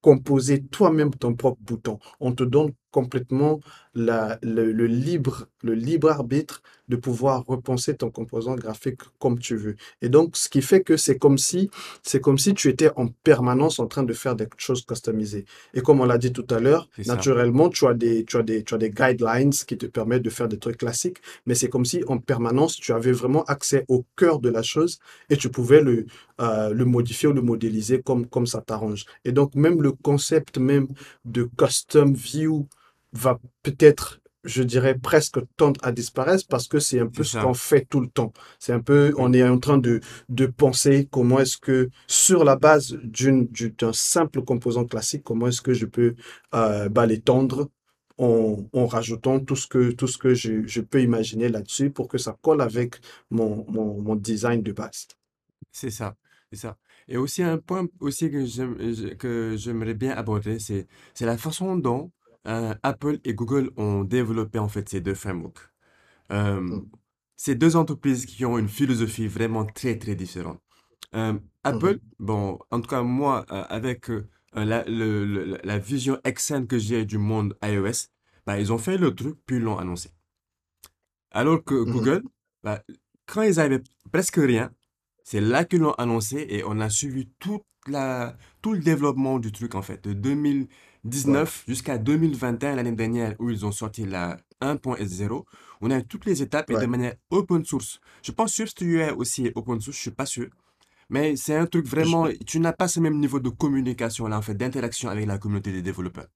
composer 0.00 0.64
toi-même 0.66 1.10
ton 1.14 1.34
propre 1.34 1.60
bouton. 1.62 1.98
On 2.20 2.32
te 2.32 2.44
donne 2.44 2.72
complètement 2.90 3.60
la, 3.94 4.38
le, 4.42 4.72
le 4.72 4.86
libre, 4.86 5.46
le 5.62 5.74
libre 5.74 6.10
arbitre 6.10 6.62
de 6.88 6.96
pouvoir 6.96 7.44
repenser 7.46 7.96
ton 7.96 8.10
composant 8.10 8.54
graphique 8.54 9.00
comme 9.18 9.38
tu 9.38 9.56
veux. 9.56 9.76
Et 10.00 10.08
donc, 10.08 10.36
ce 10.36 10.48
qui 10.48 10.62
fait 10.62 10.82
que 10.82 10.96
c'est 10.96 11.18
comme 11.18 11.36
si, 11.38 11.70
c'est 12.02 12.20
comme 12.20 12.38
si 12.38 12.54
tu 12.54 12.68
étais 12.68 12.90
en 12.96 13.08
permanence 13.08 13.78
en 13.78 13.86
train 13.86 14.02
de 14.04 14.12
faire 14.12 14.34
des 14.36 14.48
choses 14.56 14.84
customisées. 14.84 15.44
Et 15.74 15.80
comme 15.80 16.00
on 16.00 16.04
l'a 16.06 16.18
dit 16.18 16.32
tout 16.32 16.46
à 16.50 16.60
l'heure, 16.60 16.88
naturellement, 17.06 17.68
tu 17.68 17.86
as 17.86 17.94
des, 17.94 18.24
tu 18.24 18.36
as 18.36 18.42
des, 18.42 18.64
tu 18.64 18.74
as 18.74 18.78
des 18.78 18.90
guidelines 18.90 19.50
qui 19.50 19.76
te 19.76 19.86
permettent 19.86 20.22
de 20.22 20.30
faire 20.30 20.48
des 20.48 20.58
trucs 20.58 20.78
classiques, 20.78 21.18
mais 21.46 21.54
c'est 21.54 21.68
comme 21.68 21.84
si 21.84 22.02
en 22.06 22.18
permanence, 22.18 22.76
tu 22.76 22.92
avais 22.92 23.12
vraiment 23.12 23.44
accès 23.44 23.84
au 23.88 24.06
cœur 24.16 24.38
de 24.38 24.48
la 24.48 24.62
chose 24.62 24.98
et 25.28 25.36
tu 25.36 25.50
pouvais 25.50 25.82
le, 25.82 26.06
euh, 26.40 26.72
le 26.72 26.84
modifier 26.84 27.28
ou 27.28 27.32
le 27.32 27.42
modéliser 27.42 28.00
comme, 28.00 28.26
comme 28.26 28.46
ça 28.46 28.62
t'arrange. 28.62 29.04
Et 29.24 29.32
donc, 29.32 29.54
même 29.54 29.82
le 29.82 29.92
concept 29.92 30.58
même 30.58 30.88
de 31.24 31.48
custom 31.58 32.14
view 32.14 32.66
va 33.12 33.38
peut-être, 33.62 34.20
je 34.44 34.62
dirais, 34.62 34.96
presque 34.98 35.38
tendre 35.56 35.80
à 35.82 35.92
disparaître 35.92 36.44
parce 36.48 36.68
que 36.68 36.78
c'est 36.78 37.00
un 37.00 37.06
peu 37.08 37.24
ce 37.24 37.36
qu'on 37.38 37.54
fait 37.54 37.86
tout 37.88 38.00
le 38.00 38.08
temps. 38.08 38.32
C'est 38.58 38.72
un 38.72 38.80
peu, 38.80 39.12
on 39.18 39.32
est 39.32 39.42
en 39.46 39.58
train 39.58 39.78
de, 39.78 40.00
de 40.28 40.46
penser 40.46 41.08
comment 41.10 41.40
est-ce 41.40 41.58
que, 41.58 41.88
sur 42.06 42.44
la 42.44 42.56
base 42.56 42.96
d'un 43.02 43.92
simple 43.92 44.42
composant 44.42 44.84
classique, 44.84 45.22
comment 45.24 45.48
est-ce 45.48 45.62
que 45.62 45.74
je 45.74 45.86
peux 45.86 46.14
euh, 46.54 46.88
bah, 46.88 47.06
l'étendre 47.06 47.70
en, 48.18 48.64
en 48.72 48.86
rajoutant 48.86 49.40
tout 49.40 49.56
ce 49.56 49.66
que, 49.66 49.92
tout 49.92 50.06
ce 50.08 50.18
que 50.18 50.34
je, 50.34 50.66
je 50.66 50.80
peux 50.80 51.02
imaginer 51.02 51.48
là-dessus 51.48 51.90
pour 51.90 52.08
que 52.08 52.18
ça 52.18 52.36
colle 52.42 52.60
avec 52.60 52.96
mon, 53.30 53.64
mon, 53.70 54.00
mon 54.02 54.16
design 54.16 54.62
de 54.62 54.72
base. 54.72 55.06
C'est 55.72 55.90
ça, 55.90 56.16
c'est 56.52 56.58
ça. 56.58 56.76
Et 57.08 57.16
aussi 57.16 57.42
un 57.42 57.58
point 57.58 57.86
aussi 58.00 58.30
que 58.30 58.44
j'aime- 58.44 58.76
je- 58.80 59.14
que 59.14 59.54
j'aimerais 59.56 59.94
bien 59.94 60.12
aborder, 60.12 60.58
c'est 60.58 60.86
c'est 61.14 61.26
la 61.26 61.38
façon 61.38 61.76
dont 61.76 62.10
euh, 62.48 62.74
Apple 62.82 63.18
et 63.24 63.34
Google 63.34 63.70
ont 63.76 64.04
développé 64.04 64.58
en 64.58 64.68
fait 64.68 64.88
ces 64.88 65.00
deux 65.00 65.14
frameworks. 65.14 65.60
Euh, 66.32 66.60
Mm. 66.60 66.82
ces 67.36 67.54
deux 67.54 67.76
entreprises 67.76 68.26
qui 68.26 68.44
ont 68.44 68.58
une 68.58 68.68
philosophie 68.68 69.28
vraiment 69.28 69.64
très 69.64 69.96
très 69.98 70.14
différente. 70.16 70.60
Euh, 71.14 71.38
Apple, 71.64 72.00
bon, 72.18 72.58
en 72.70 72.80
tout 72.80 72.88
cas 72.88 73.02
moi, 73.02 73.40
avec 73.48 74.08
la, 74.54 74.84
le- 74.84 75.24
le- 75.24 75.58
la 75.62 75.78
vision 75.78 76.18
externe 76.24 76.66
que 76.66 76.78
j'ai 76.78 77.04
du 77.04 77.18
monde 77.18 77.56
iOS, 77.62 78.08
bah, 78.46 78.58
ils 78.58 78.72
ont 78.72 78.78
fait 78.78 78.98
le 78.98 79.14
truc 79.14 79.36
puis 79.46 79.58
l'ont 79.60 79.78
annoncé. 79.78 80.10
Alors 81.30 81.62
que 81.64 81.74
Mhm. 81.74 81.92
Google, 81.92 82.22
bah, 82.62 82.82
quand 83.26 83.42
ils 83.42 83.60
avaient 83.60 83.82
presque 84.12 84.36
rien, 84.36 84.70
c'est 85.24 85.40
là 85.40 85.64
qu'ils 85.64 85.80
l'ont 85.80 85.92
annoncé 85.92 86.46
et 86.48 86.64
on 86.64 86.80
a 86.80 86.88
suivi 86.90 87.28
toute 87.38 87.62
la, 87.86 88.36
tout 88.62 88.72
le 88.72 88.80
développement 88.80 89.38
du 89.38 89.52
truc 89.52 89.74
en 89.74 89.82
fait, 89.82 90.02
de 90.08 90.12
Ouais, 91.04 91.10
2019 91.10 91.64
jusqu'à 91.68 91.98
2021, 91.98 92.74
l'année 92.76 92.92
dernière, 92.92 93.34
où 93.38 93.50
ils 93.50 93.64
ont 93.64 93.72
sorti 93.72 94.04
la 94.04 94.36
1.0. 94.60 95.44
On 95.80 95.90
a 95.90 96.00
toutes 96.02 96.24
les 96.26 96.42
étapes 96.42 96.70
et 96.70 96.74
de 96.74 96.78
ouais. 96.80 96.86
manière 96.86 97.14
open 97.30 97.64
source. 97.64 98.00
Je 98.22 98.32
pense 98.32 98.50
que 98.50 98.56
SwiftUI 98.56 99.10
aussi 99.16 99.46
est 99.46 99.52
open 99.56 99.80
source, 99.80 99.96
je 99.96 100.02
suis 100.02 100.10
pas 100.10 100.26
sûr. 100.26 100.48
Mais 101.10 101.36
c'est 101.36 101.54
un 101.56 101.66
truc 101.66 101.86
Je- 101.86 101.90
vraiment, 101.90 102.28
tu 102.46 102.60
n'as 102.60 102.72
pas 102.72 102.88
ce 102.88 103.00
même 103.00 103.18
niveau 103.18 103.40
de 103.40 103.48
communication 103.48 104.26
là, 104.28 104.36
en 104.38 104.42
fait, 104.42 104.54
d'interaction 104.54 105.08
avec 105.08 105.26
la 105.26 105.38
communauté 105.38 105.72
des 105.72 105.82
développeurs. 105.82 106.26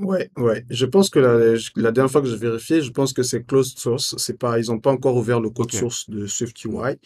Ouais, 0.00 0.30
ouais. 0.36 0.64
Je 0.70 0.86
pense 0.86 1.10
que 1.10 1.18
la, 1.18 1.56
la 1.74 1.90
dernière 1.90 2.10
fois 2.10 2.22
que 2.22 2.28
j'ai 2.28 2.36
vérifié, 2.36 2.82
je 2.82 2.90
pense 2.92 3.12
que 3.12 3.24
c'est 3.24 3.42
closed 3.44 3.78
source. 3.78 4.14
C'est 4.16 4.38
pas, 4.38 4.58
ils 4.60 4.66
n'ont 4.70 4.78
pas 4.78 4.92
encore 4.92 5.16
ouvert 5.16 5.40
le 5.40 5.50
code 5.50 5.66
Ok, 5.66 5.72
source 5.72 6.08
de 6.08 6.26
SwiftUI. 6.26 6.98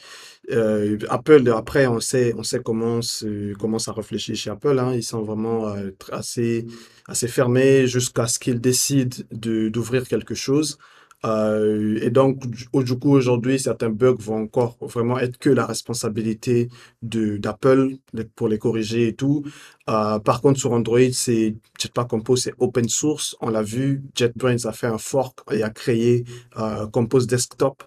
Euh, 0.50 0.98
Apple, 1.08 1.50
après, 1.56 1.86
on 1.86 2.00
sait, 2.00 2.34
on 2.36 2.42
sait 2.42 2.60
comment, 2.62 3.00
c'est- 3.00 3.52
comment 3.58 3.78
ça 3.78 3.92
réfléchit 3.92 4.36
chez 4.36 4.50
Apple, 4.50 4.78
hein. 4.78 4.92
Ils 4.94 5.02
sont 5.02 5.22
vraiment 5.22 5.68
euh, 5.68 5.90
tr- 5.98 6.12
assez, 6.12 6.66
assez 7.08 7.28
fermés 7.28 7.86
jusqu'à 7.86 8.26
ce 8.26 8.38
qu'ils 8.38 8.60
décident 8.60 9.16
de, 9.32 9.68
d'ouvrir 9.70 10.06
quelque 10.06 10.34
chose. 10.34 10.76
Euh, 11.24 11.98
et 12.02 12.10
donc, 12.10 12.46
du 12.48 12.98
coup, 12.98 13.12
aujourd'hui, 13.12 13.58
certains 13.58 13.90
bugs 13.90 14.16
vont 14.18 14.42
encore 14.42 14.76
vraiment 14.80 15.18
être 15.18 15.38
que 15.38 15.50
la 15.50 15.66
responsabilité 15.66 16.68
d'Apple 17.02 17.96
pour 18.34 18.48
les 18.48 18.58
corriger 18.58 19.08
et 19.08 19.14
tout. 19.14 19.44
Euh, 19.88 20.18
par 20.18 20.40
contre, 20.40 20.58
sur 20.58 20.72
Android, 20.72 21.00
c'est 21.12 21.56
Jetpack 21.80 22.08
Compose, 22.08 22.42
c'est 22.42 22.54
open 22.58 22.88
source. 22.88 23.36
On 23.40 23.50
l'a 23.50 23.62
vu, 23.62 24.02
JetBrains 24.14 24.64
a 24.64 24.72
fait 24.72 24.86
un 24.86 24.98
fork 24.98 25.40
et 25.50 25.62
a 25.62 25.70
créé 25.70 26.24
euh, 26.58 26.86
Compose 26.88 27.26
Desktop 27.26 27.84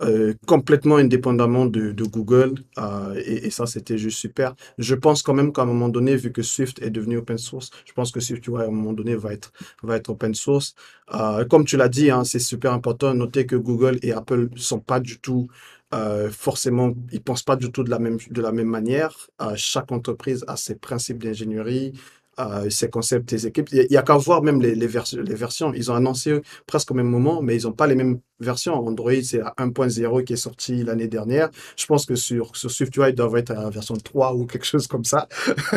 euh, 0.00 0.34
complètement 0.46 0.96
indépendamment 0.96 1.66
de, 1.66 1.92
Google. 2.04 2.54
euh, 2.78 3.14
et, 3.24 3.50
ça, 3.50 3.66
c'était 3.66 3.98
juste 3.98 4.18
super. 4.18 4.54
Je 4.78 4.94
pense 4.94 5.22
quand 5.22 5.34
même 5.34 5.52
qu'à 5.52 5.62
un 5.62 5.66
moment 5.66 5.88
donné, 5.88 6.16
vu 6.16 6.32
que 6.32 6.42
Swift 6.42 6.80
est 6.82 6.90
devenu 6.90 7.18
open 7.18 7.38
source, 7.38 7.70
je 7.84 7.92
pense 7.92 8.10
que 8.10 8.20
Swift, 8.20 8.48
à 8.48 8.62
un 8.62 8.70
moment 8.70 8.92
donné, 8.92 9.14
va 9.14 9.32
être, 9.32 9.52
va 9.82 9.96
être 9.96 10.08
open 10.10 10.34
source. 10.34 10.74
Euh, 11.14 11.44
comme 11.44 11.64
tu 11.64 11.76
l'as 11.76 11.88
dit, 11.88 12.10
hein, 12.10 12.24
c'est 12.24 12.38
super 12.38 12.72
important. 12.72 13.14
Notez 13.14 13.46
que 13.46 13.56
Google 13.56 13.98
et 14.02 14.12
Apple 14.12 14.48
sont 14.56 14.80
pas 14.80 15.00
du 15.00 15.18
tout 15.20 15.48
forcément, 16.30 16.94
ils 17.12 17.20
pensent 17.20 17.42
pas 17.42 17.54
du 17.54 17.70
tout 17.70 17.84
de 17.84 17.90
la 17.90 17.98
même, 17.98 18.16
de 18.30 18.40
la 18.40 18.50
même 18.50 18.66
manière. 18.66 19.14
Chaque 19.56 19.92
entreprise 19.92 20.42
a 20.48 20.56
ses 20.56 20.74
principes 20.74 21.22
d'ingénierie. 21.22 21.92
Ses 22.70 22.88
concepts, 22.88 23.30
ses 23.30 23.46
équipes. 23.46 23.68
Il 23.72 23.86
n'y 23.90 23.96
a, 23.96 24.02
qu'à 24.02 24.16
voir 24.16 24.42
même 24.42 24.60
les, 24.60 24.74
les, 24.74 24.86
vers- 24.86 25.04
les 25.12 25.34
versions. 25.34 25.72
Ils 25.74 25.90
ont 25.90 25.94
annoncé 25.94 26.40
presque 26.66 26.90
au 26.90 26.94
même 26.94 27.08
moment, 27.08 27.42
mais 27.42 27.56
ils 27.56 27.64
n'ont 27.64 27.72
pas 27.72 27.86
les 27.86 27.94
mêmes 27.94 28.20
versions. 28.40 28.74
Android, 28.74 29.12
c'est 29.22 29.38
la 29.38 29.54
1.0 29.58 30.24
qui 30.24 30.32
est 30.32 30.36
sorti 30.36 30.82
l'année 30.82 31.08
dernière. 31.08 31.50
Je 31.76 31.86
pense 31.86 32.06
que 32.06 32.14
sur, 32.14 32.56
sur 32.56 32.70
SwiftUI, 32.70 33.10
il 33.10 33.14
doit 33.14 33.38
être 33.38 33.52
à 33.52 33.70
version 33.70 33.94
3 33.96 34.34
ou 34.34 34.46
quelque 34.46 34.66
chose 34.66 34.86
comme 34.86 35.04
ça. 35.04 35.28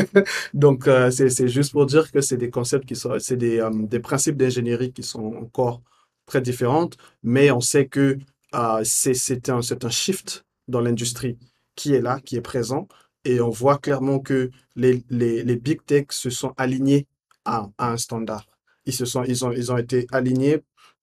Donc, 0.53 0.87
euh, 0.87 1.11
c'est, 1.11 1.47
juste 1.47 1.71
pour 1.71 1.85
dire 1.85 2.11
que 2.11 2.21
c'est 2.21 2.37
des 2.37 2.49
concepts 2.49 2.85
qui 2.85 2.95
sont, 2.95 3.17
c'est 3.19 3.37
des, 3.37 3.59
euh, 3.59 3.69
des 3.73 3.99
principes 3.99 4.37
d'ingénierie 4.37 4.91
qui 4.91 5.03
sont 5.03 5.33
encore 5.35 5.81
très 6.25 6.41
différents, 6.41 6.89
mais 7.23 7.51
on 7.51 7.61
sait 7.61 7.87
que 7.87 8.17
euh, 8.55 8.81
c'est, 8.83 9.49
un, 9.49 9.59
un 9.59 9.89
shift 9.89 10.45
dans 10.67 10.81
l'industrie 10.81 11.37
qui 11.75 11.93
est 11.93 12.01
là, 12.01 12.19
qui 12.23 12.37
est 12.37 12.41
présent, 12.41 12.87
et 13.25 13.41
on 13.41 13.49
voit 13.49 13.77
clairement 13.79 14.19
que 14.19 14.51
les, 14.75 15.03
les, 15.09 15.43
les 15.43 15.55
big 15.55 15.83
tech 15.85 16.05
se 16.11 16.29
sont 16.29 16.53
alignés 16.57 17.07
à, 17.43 17.69
un 17.77 17.97
standard. 17.97 18.45
Ils 18.85 18.93
se 18.93 19.05
sont, 19.05 19.23
ils 19.23 19.43
ont, 19.43 19.51
ils 19.51 19.71
ont 19.71 19.77
été 19.77 20.07
alignés 20.11 20.61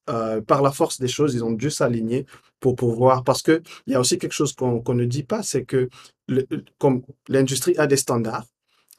euh, 0.09 0.41
par 0.41 0.63
la 0.63 0.73
force 0.73 0.99
des 1.01 1.09
choses, 1.09 1.35
ils 1.35 1.45
ont 1.45 1.53
dû 1.53 1.71
s'aligner 1.71 2.27
pour 2.61 2.77
pouvoir, 2.77 3.25
parce 3.25 3.43
que 3.43 3.63
il 3.87 3.93
y 3.93 3.97
a 3.97 4.01
aussi 4.01 4.19
quelque 4.19 4.33
chose 4.33 4.53
qu'on 4.53 4.81
qu'on 4.81 4.95
ne 4.95 5.05
dit 5.05 5.25
pas, 5.25 5.43
c'est 5.43 5.65
que 5.65 5.89
l'industrie 7.29 7.77
a 7.77 7.87
des 7.87 7.97
standards, 7.97 8.47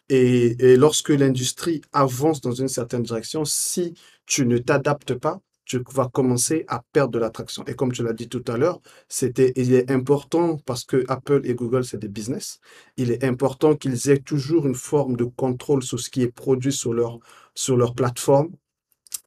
et, 0.09 0.55
et 0.59 0.75
lorsque 0.77 1.09
l'industrie 1.09 1.81
avance 1.93 2.41
dans 2.41 2.51
une 2.51 2.67
certaine 2.67 3.03
direction, 3.03 3.45
si 3.45 3.93
tu 4.25 4.45
ne 4.45 4.57
t'adaptes 4.57 5.15
pas, 5.15 5.39
tu 5.65 5.81
vas 5.93 6.07
commencer 6.07 6.65
à 6.67 6.83
perdre 6.91 7.11
de 7.13 7.19
l'attraction. 7.19 7.63
Et 7.67 7.75
comme 7.75 7.91
tu 7.91 8.03
l'as 8.03 8.13
dit 8.13 8.29
tout 8.29 8.43
à 8.47 8.57
l'heure, 8.57 8.81
c'était, 9.07 9.53
il 9.55 9.73
est 9.73 9.89
important 9.91 10.57
parce 10.65 10.83
que 10.83 11.03
Apple 11.07 11.41
et 11.45 11.53
Google, 11.55 11.85
c'est 11.85 11.97
des 11.99 12.07
business. 12.07 12.59
Il 12.97 13.11
est 13.11 13.23
important 13.23 13.75
qu'ils 13.75 14.09
aient 14.09 14.19
toujours 14.19 14.67
une 14.67 14.75
forme 14.75 15.15
de 15.15 15.23
contrôle 15.23 15.83
sur 15.83 15.99
ce 15.99 16.09
qui 16.09 16.21
est 16.21 16.31
produit 16.31 16.73
sur 16.73 16.93
leur, 16.93 17.19
sur 17.55 17.77
leur 17.77 17.95
plateforme. 17.95 18.49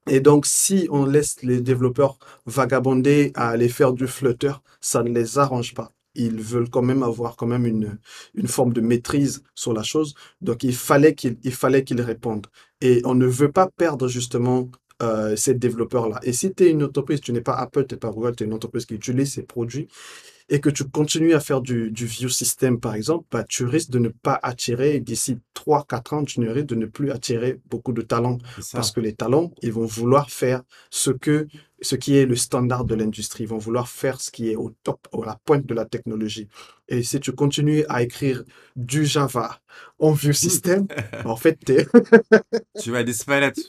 Et 0.09 0.21
donc, 0.21 0.47
si 0.47 0.87
on 0.91 1.05
laisse 1.05 1.43
les 1.43 1.61
développeurs 1.61 2.19
vagabonder 2.45 3.33
à 3.35 3.49
aller 3.49 3.69
faire 3.69 3.93
du 3.93 4.07
Flutter, 4.07 4.53
ça 4.81 5.03
ne 5.03 5.11
les 5.11 5.39
arrange 5.39 5.75
pas. 5.75 5.93
Ils 6.15 6.41
veulent 6.41 6.71
quand 6.71 6.83
même 6.83 7.03
avoir 7.03 7.37
quand 7.37 7.47
même 7.47 7.67
une, 7.67 7.99
une 8.35 8.47
forme 8.47 8.73
de 8.73 8.81
maîtrise 8.81 9.43
sur 9.55 9.73
la 9.73 9.83
chose. 9.83 10.15
Donc, 10.41 10.63
il 10.63 10.75
fallait 10.75 11.15
qu'ils, 11.15 11.39
il 11.43 11.53
fallait 11.53 11.85
qu'ils 11.85 12.01
répondent. 12.01 12.47
Et 12.81 13.03
on 13.05 13.15
ne 13.15 13.27
veut 13.27 13.51
pas 13.51 13.69
perdre 13.69 14.07
justement 14.09 14.71
euh, 15.03 15.37
ces 15.37 15.55
développeurs-là. 15.55 16.21
Et 16.23 16.33
si 16.33 16.55
tu 16.55 16.65
es 16.65 16.71
une 16.71 16.83
entreprise, 16.83 17.21
tu 17.21 17.33
n'es 17.33 17.41
pas 17.41 17.55
Apple, 17.55 17.87
tu 17.87 17.95
n'es 17.95 17.99
pas 17.99 18.11
Google, 18.11 18.35
tu 18.35 18.45
es 18.45 18.47
une 18.47 18.55
entreprise 18.55 18.87
qui 18.87 18.95
utilise 18.95 19.33
ces 19.33 19.43
produits, 19.43 19.89
et 20.49 20.61
que 20.61 20.71
tu 20.71 20.85
continues 20.85 21.35
à 21.35 21.41
faire 21.41 21.61
du, 21.61 21.91
du 21.91 22.07
view 22.07 22.29
system, 22.29 22.79
par 22.79 22.95
exemple, 22.95 23.27
bah, 23.31 23.45
tu 23.49 23.65
risques 23.65 23.91
de 23.91 23.99
ne 23.99 24.09
pas 24.09 24.39
attirer, 24.43 25.01
d'ici 25.01 25.39
3-4 25.55 26.15
ans, 26.15 26.25
tu 26.25 26.41
ne 26.41 26.49
risques 26.49 26.69
de 26.69 26.77
ne 26.77 26.87
plus 26.87 27.11
attirer 27.11 27.61
beaucoup 27.69 27.93
de 27.93 28.03
talents. 28.03 28.39
Parce 28.73 28.93
que 28.93 29.01
les 29.01 29.13
talents, 29.13 29.53
ils 29.63 29.73
vont 29.73 29.87
vouloir 29.87 30.31
faire 30.31 30.63
ce 30.91 31.11
que, 31.11 31.49
ce 31.83 31.97
qui 31.97 32.17
est 32.17 32.27
le 32.27 32.37
standard 32.37 32.85
de 32.85 32.95
l'industrie. 32.95 33.45
Ils 33.45 33.49
vont 33.49 33.59
vouloir 33.59 33.89
faire 33.89 34.21
ce 34.21 34.31
qui 34.31 34.51
est 34.51 34.57
au 34.57 34.71
top, 34.85 35.09
à 35.13 35.27
la 35.27 35.41
pointe 35.45 35.67
de 35.67 35.75
la 35.75 35.85
technologie. 35.85 36.49
Et 36.89 37.03
si 37.03 37.19
tu 37.19 37.33
continues 37.33 37.85
à 37.89 38.03
écrire 38.03 38.45
du 38.77 39.05
Java 39.05 39.59
en 39.99 40.13
view 40.13 40.33
system, 40.33 40.87
bah, 40.87 41.23
en 41.25 41.37
fait, 41.37 41.59
Tu 42.81 42.93
vas 42.93 43.03
disparaître. 43.03 43.61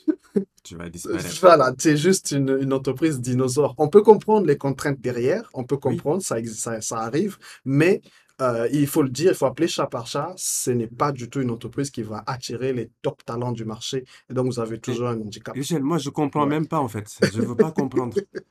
Tu 0.68 0.76
vas 0.76 0.90
disparaître. 0.90 1.40
Voilà, 1.42 1.74
c'est 1.78 1.98
juste 1.98 2.32
une, 2.32 2.58
une 2.62 2.74
entreprise 2.74 3.20
dinosaure. 3.22 3.76
On 3.78 3.88
peut 3.90 4.02
comprendre 4.02 4.46
les 4.48 4.58
contraintes 4.58 5.00
derrière, 5.00 5.50
on 5.54 5.64
peut 5.64 5.78
Oui, 5.86 5.98
comprendre, 5.98 6.22
ça, 6.22 6.38
ça, 6.46 6.82
ça 6.82 6.98
arrive, 7.00 7.38
mais 7.66 8.02
euh, 8.42 8.68
il 8.72 8.88
faut 8.88 9.02
le 9.02 9.10
dire, 9.10 9.32
il 9.32 9.36
faut 9.36 9.46
appeler 9.46 9.68
chat 9.68 9.88
par 9.88 10.08
chat, 10.08 10.34
ce 10.38 10.72
n'est 10.72 10.88
pas 10.88 11.12
du 11.12 11.30
tout 11.30 11.42
une 11.42 11.50
entreprise 11.52 11.90
qui 11.90 12.04
va 12.04 12.24
attirer 12.28 12.74
les 12.74 12.92
top 13.02 13.24
talents 13.26 13.52
du 13.52 13.66
marché. 13.66 14.04
Et 14.30 14.34
donc, 14.34 14.48
vous 14.48 14.60
avez 14.60 14.78
et 14.78 14.80
toujours 14.80 15.08
un 15.08 15.20
handicap. 15.20 15.56
Michel, 15.56 15.84
moi 15.84 15.98
je 15.98 16.10
comprends 16.10 16.44
Ouais. 16.44 16.50
même 16.50 16.68
pas 16.68 16.80
en 16.80 16.88
fait. 16.88 17.08
Je 17.34 17.42
veux 17.42 17.56
pas 17.56 17.72
comprendre. 17.72 18.16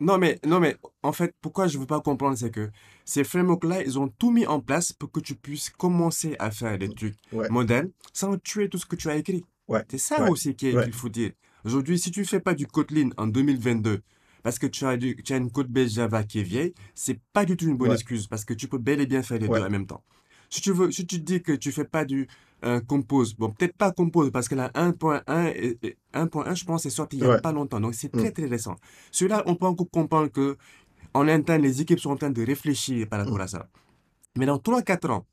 Non 0.00 0.16
mais, 0.16 0.38
non 0.46 0.60
mais, 0.60 0.76
en 1.02 1.12
fait, 1.12 1.34
pourquoi 1.42 1.66
je 1.66 1.78
veux 1.78 1.86
pas 1.86 2.00
comprendre, 2.00 2.36
c'est 2.36 2.50
que 2.50 2.70
ces 3.04 3.22
frameworks-là, 3.22 3.82
ils 3.82 3.98
ont 3.98 4.08
tout 4.08 4.30
mis 4.30 4.46
en 4.46 4.60
place 4.60 4.94
pour 4.94 5.10
que 5.12 5.20
tu 5.20 5.34
puisses 5.34 5.68
commencer 5.68 6.36
à 6.38 6.50
faire 6.50 6.78
des 6.78 6.88
trucs 6.88 7.16
Ouais, 7.32 7.48
modernes 7.50 7.90
sans 8.14 8.38
tuer 8.38 8.68
tout 8.70 8.78
ce 8.78 8.86
que 8.86 8.96
tu 8.96 9.10
as 9.10 9.16
écrit. 9.16 9.44
Ouais, 9.70 9.84
C'est 9.90 9.98
ça 9.98 10.22
ouais, 10.22 10.30
aussi 10.30 10.54
qui 10.54 10.68
est- 10.68 10.74
ouais. 10.76 10.84
qu'il 10.84 10.92
faut 10.92 11.08
dire. 11.08 11.32
Aujourd'hui, 11.64 11.98
si 11.98 12.10
tu 12.10 12.24
fais 12.24 12.40
pas 12.40 12.54
du 12.54 12.66
Kotlin 12.66 13.10
en 13.16 13.26
2022, 13.26 14.00
parce 14.42 14.58
que 14.58 14.66
tu 14.66 14.84
as, 14.86 14.96
du, 14.96 15.16
tu 15.22 15.32
as 15.32 15.36
une 15.36 15.50
code 15.50 15.68
base 15.68 15.92
Java 15.94 16.22
qui 16.24 16.40
est 16.40 16.42
vieille, 16.42 16.72
c'est 16.94 17.18
pas 17.32 17.44
du 17.44 17.56
tout 17.56 17.66
une 17.66 17.76
bonne 17.76 17.88
excuse, 17.94 18.26
parce 18.26 18.44
que 18.44 18.54
tu 18.54 18.68
peux 18.68 18.78
bel 18.78 19.00
et 19.00 19.06
bien 19.06 19.22
faire 19.22 19.38
les 19.38 19.48
deux 19.48 19.54
en 19.66 19.70
même 19.70 19.86
temps. 19.86 20.02
Si 20.48 20.60
tu 20.60 20.72
veux, 20.72 20.90
si 20.90 21.06
tu 21.06 21.18
dis 21.20 21.42
que 21.42 21.52
tu 21.52 21.70
fais 21.72 21.84
pas 21.84 22.04
du 22.04 22.26
euh, 22.64 22.80
Compose, 22.80 23.34
bon, 23.36 23.50
peut-être 23.50 23.76
pas 23.76 23.90
Compose, 23.92 24.30
parce 24.30 24.48
que 24.48 24.54
la 24.54 24.68
1.1, 24.74 25.46
et- 25.54 25.78
et 25.82 25.96
1.1, 26.12 26.54
je 26.54 26.64
pense, 26.64 26.84
est 26.86 26.90
sorti 26.90 27.16
il 27.16 27.22
y 27.22 27.26
a 27.26 27.38
pas 27.40 27.52
longtemps, 27.52 27.80
donc 27.80 27.94
c'est 27.94 28.12
mm, 28.14 28.18
très 28.18 28.30
très 28.32 28.46
récent. 28.46 28.76
Celui-là, 29.12 29.42
on 29.46 29.54
peut 29.54 29.66
encore 29.66 29.88
comprendre 29.90 30.28
que 30.28 30.56
en 31.14 31.26
interne, 31.28 31.62
les 31.62 31.80
équipes 31.80 32.00
sont 32.00 32.10
en 32.10 32.16
train 32.16 32.30
de 32.30 32.42
réfléchir 32.44 33.08
par 33.08 33.20
rapport 33.20 33.38
mm. 33.38 33.40
à 33.42 33.48
ça. 33.48 33.68
Mais 34.36 34.46
dans 34.46 34.58
trois 34.58 34.82
quatre 34.82 35.08
ans, 35.10 35.26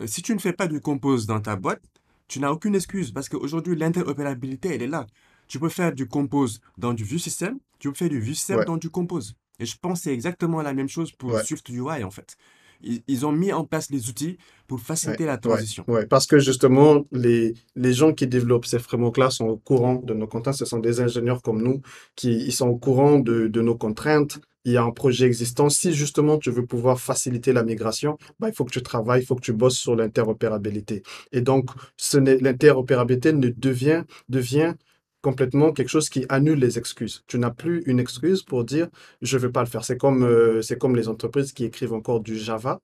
euh, 0.00 0.06
si 0.06 0.20
tu 0.22 0.34
ne 0.34 0.38
fais 0.40 0.52
pas 0.52 0.66
du 0.66 0.80
Compose 0.80 1.26
dans 1.26 1.40
ta 1.40 1.56
boîte, 1.56 1.82
tu 2.30 2.38
n'as 2.38 2.52
aucune 2.52 2.76
excuse 2.76 3.10
parce 3.10 3.28
qu'aujourd'hui, 3.28 3.74
l'interopérabilité, 3.74 4.72
elle 4.72 4.82
est 4.82 4.86
là. 4.86 5.04
Tu 5.48 5.58
peux 5.58 5.68
faire 5.68 5.92
du 5.92 6.06
Compose 6.06 6.60
dans 6.78 6.94
du 6.94 7.02
Vue 7.02 7.18
System, 7.18 7.58
tu 7.80 7.88
peux 7.88 7.94
faire 7.94 8.08
du 8.08 8.20
Vue 8.20 8.36
System 8.36 8.58
Ouais, 8.58 8.64
dans 8.64 8.76
du 8.76 8.88
Compose. 8.88 9.34
Et 9.58 9.66
je 9.66 9.76
pense 9.76 9.98
que 9.98 10.04
c'est 10.04 10.14
exactement 10.14 10.62
la 10.62 10.72
même 10.72 10.88
chose 10.88 11.10
pour 11.10 11.32
ouais. 11.32 11.42
Swift 11.42 11.68
UI 11.68 12.04
en 12.04 12.10
fait. 12.12 12.36
Ils, 12.82 13.02
ils 13.08 13.26
ont 13.26 13.32
mis 13.32 13.52
en 13.52 13.64
place 13.64 13.90
les 13.90 14.08
outils 14.08 14.38
pour 14.66 14.80
Ouais, 15.04 15.18
faciliter 15.18 15.26
la 15.26 15.38
transition. 15.38 15.86
ouais, 15.88 16.06
parce 16.06 16.26
que 16.26 16.38
justement, 16.38 17.04
les, 17.12 17.54
les 17.74 17.92
gens 17.94 18.12
qui 18.12 18.26
développent 18.26 18.66
ces 18.66 18.78
frameworks-là 18.78 19.30
sont 19.30 19.46
au 19.46 19.56
courant 19.56 19.96
de 19.96 20.14
nos 20.14 20.26
contraintes. 20.26 20.56
Ce 20.56 20.64
sont 20.66 20.78
des 20.78 21.00
ingénieurs 21.00 21.42
comme 21.42 21.62
nous 21.62 21.80
qui 22.16 22.32
ils 22.32 22.52
sont 22.52 22.68
au 22.68 22.76
courant 22.78 23.18
de, 23.18 23.48
de 23.48 23.60
nos 23.62 23.76
contraintes. 23.76 24.38
Il 24.66 24.72
y 24.72 24.76
a 24.76 24.82
un 24.82 24.90
projet 24.92 25.24
existant. 25.26 25.70
Si 25.70 25.92
justement 25.94 26.36
tu 26.38 26.50
veux 26.50 26.66
pouvoir 26.66 27.00
faciliter 27.00 27.52
la 27.54 27.64
migration, 27.64 28.18
bah, 28.38 28.48
il 28.48 28.54
faut 28.54 28.64
que 28.66 28.72
tu 28.72 28.82
travailles, 28.82 29.22
il 29.22 29.26
faut 29.26 29.34
que 29.36 29.40
tu 29.40 29.54
bosses 29.54 29.78
sur 29.78 29.96
l'interopérabilité. 29.96 31.02
Et 31.32 31.40
donc, 31.40 31.70
ce 31.96 32.18
n'est, 32.18 32.36
l'interopérabilité 32.38 33.32
ne 33.32 33.48
devient, 33.48 34.04
devient 34.28 34.74
complètement 35.22 35.72
quelque 35.72 35.88
chose 35.88 36.08
qui 36.08 36.24
annule 36.28 36.58
les 36.58 36.78
excuses. 36.78 37.24
Tu 37.26 37.38
n'as 37.38 37.50
plus 37.50 37.82
une 37.86 38.00
excuse 38.00 38.42
pour 38.42 38.64
dire 38.64 38.88
je 39.22 39.36
ne 39.36 39.42
veux 39.42 39.52
pas 39.52 39.62
le 39.62 39.68
faire. 39.68 39.84
C'est 39.84 39.98
comme, 39.98 40.22
euh, 40.24 40.60
comme 40.78 40.96
les 40.96 41.08
entreprises 41.08 41.52
qui 41.52 41.64
écrivent 41.64 41.92
encore 41.92 42.20
du 42.20 42.38
Java 42.38 42.80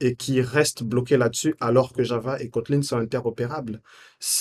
et 0.00 0.14
qui 0.14 0.40
restent 0.42 0.82
bloqués 0.82 1.16
là-dessus 1.16 1.54
alors 1.60 1.92
que 1.92 2.02
Java 2.02 2.40
et 2.42 2.48
Kotlin 2.50 2.82
sont 2.82 2.98
interopérables. 2.98 3.80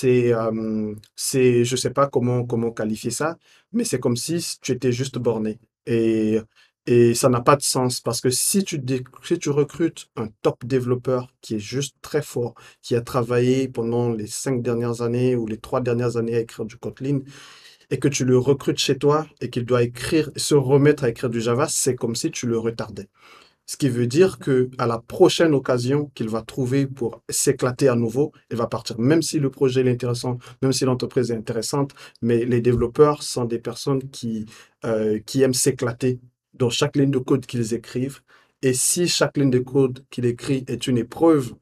Euh, 0.04 0.96
je 1.34 1.76
sais 1.76 1.90
pas 1.92 2.08
comment, 2.08 2.46
comment 2.46 2.72
qualifier 2.72 3.12
ça, 3.12 3.38
mais 3.72 3.84
c'est 3.86 4.00
comme 4.00 4.18
si 4.18 4.58
tu 4.62 4.72
étais 4.74 4.92
juste 4.92 5.18
borné. 5.18 5.60
Et, 5.86 6.40
et 6.88 7.14
ça 7.16 7.30
n'a 7.30 7.42
pas 7.42 7.56
de 7.56 7.64
sens 7.64 8.00
parce 8.00 8.22
que 8.22 8.30
si 8.30 8.64
tu, 8.64 8.82
si 9.24 9.40
tu 9.40 9.50
recrutes 9.50 10.08
un 10.16 10.28
top 10.42 10.66
développeur 10.66 11.34
qui 11.42 11.56
est 11.56 11.60
juste 11.60 11.96
très 12.02 12.22
fort, 12.22 12.54
qui 12.82 12.96
a 12.96 13.02
travaillé 13.02 13.68
pendant 13.68 14.10
les 14.12 14.28
cinq 14.28 14.62
dernières 14.62 15.02
années 15.02 15.36
ou 15.36 15.48
les 15.48 15.58
trois 15.58 15.82
dernières 15.82 16.18
années 16.18 16.36
à 16.36 16.40
écrire 16.42 16.66
du 16.66 16.78
Kotlin, 16.78 17.22
et 17.92 18.00
que 18.00 18.08
tu 18.08 18.26
le 18.26 18.38
recrutes 18.38 18.80
chez 18.80 18.98
toi 18.98 19.28
et 19.42 19.50
qu'il 19.50 19.66
doit 19.66 19.84
écrire, 19.84 20.32
se 20.36 20.56
remettre 20.56 21.04
à 21.04 21.10
écrire 21.10 21.30
du 21.30 21.42
Java, 21.42 21.68
c'est 21.70 21.96
comme 21.96 22.16
si 22.16 22.32
tu 22.32 22.48
le 22.48 22.58
retardais. 22.58 23.10
Ce 23.68 23.78
qui 23.78 23.90
veut 23.90 24.06
dire 24.08 24.38
que 24.38 24.70
à 24.78 24.86
la 24.86 25.00
prochaine 25.00 25.56
occasion 25.56 26.12
qu'il 26.14 26.30
va 26.30 26.44
trouver 26.44 26.86
pour 26.86 27.24
s'éclater 27.30 27.88
à 27.88 27.96
nouveau, 27.96 28.32
il 28.52 28.58
va 28.58 28.68
partir. 28.68 29.00
Même 29.00 29.24
si 29.24 29.40
le 29.40 29.50
projet 29.50 29.82
est 29.82 29.90
intéressant, 29.90 30.38
même 30.62 30.72
si 30.72 30.86
l'entreprise 30.86 31.32
est 31.32 31.36
intéressante, 31.36 31.94
mais 32.22 32.46
les 32.46 32.62
développeurs 32.62 33.24
sont 33.24 33.46
des 33.46 33.58
personnes 33.58 34.08
qui, 34.12 34.46
euh, 34.86 35.20
qui 35.26 35.42
aiment 35.42 35.54
s'éclater 35.54 36.20
dans 36.58 36.70
chaque 36.70 36.96
ligne 36.96 37.12
de 37.12 37.20
code 37.20 37.46
qu'ils 37.46 37.74
écrivent. 37.74 38.22
Et 38.62 38.74
si 38.74 39.08
chaque 39.08 39.38
ligne 39.38 39.52
de 39.52 39.60
code 39.60 40.06
qu'il 40.10 40.26
écrit 40.26 40.64
est 40.68 40.88
une 40.88 40.98
épreuve, 40.98 41.56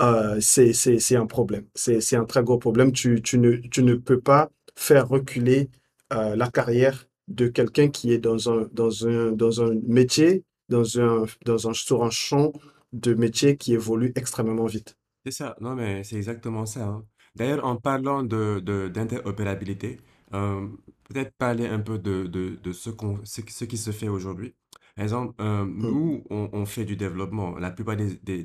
euh, 0.00 0.38
c'est, 0.40 1.16
un 1.16 1.26
problème. 1.26 1.66
C'est, 1.74 2.16
un 2.16 2.24
très 2.24 2.42
gros 2.42 2.58
problème. 2.58 2.92
Tu, 2.92 3.22
tu 3.22 3.38
ne, 3.38 3.56
tu 3.56 3.82
ne 3.82 3.94
peux 3.94 4.20
pas 4.20 4.50
faire 4.74 5.08
reculer 5.08 5.70
euh, 6.12 6.36
la 6.36 6.50
carrière 6.50 7.06
de 7.28 7.48
quelqu'un 7.48 7.88
qui 7.88 8.12
est 8.12 8.18
dans 8.18 8.50
un, 8.50 8.68
dans 8.72 9.06
un, 9.06 9.32
dans 9.32 9.62
un 9.62 9.74
métier, 9.86 10.44
dans 10.68 11.00
un, 11.00 11.24
dans 11.44 11.68
un, 11.68 11.72
sur 11.72 12.04
un 12.04 12.10
champ 12.10 12.52
de 12.92 13.14
métier 13.14 13.56
qui 13.56 13.74
évolue 13.74 14.12
extrêmement 14.14 14.66
vite. 14.66 14.96
C'est 15.24 15.32
ça, 15.32 15.56
non 15.60 15.74
mais 15.74 16.04
c'est 16.04 16.16
exactement 16.16 16.66
ça. 16.66 16.84
hein. 16.84 17.04
D'ailleurs, 17.34 17.64
en 17.66 17.76
parlant 17.76 18.22
de, 18.22 18.60
de- 18.60 18.88
d'interopérabilité, 18.88 20.00
euh, 20.32 20.66
peut-être 21.08 21.34
parler 21.36 21.66
un 21.66 21.80
peu 21.80 21.98
de, 21.98 22.26
de, 22.26 22.56
de 22.62 22.72
ce 22.72 22.90
qu'on, 22.90 23.20
ce, 23.24 23.40
qui 23.40 23.52
ce 23.52 23.64
qui 23.64 23.78
se 23.78 23.90
fait 23.92 24.08
aujourd'hui. 24.08 24.54
Par 24.96 25.04
exemple, 25.04 25.34
euh, 25.40 25.64
Mm, 25.82 25.96
nous, 25.96 26.24
on, 26.30 26.48
on 26.52 26.66
fait 26.66 26.84
du 26.84 26.96
développement. 26.96 27.58
La 27.58 27.70
plupart 27.70 27.96
des, 27.96 28.16
des, 28.16 28.42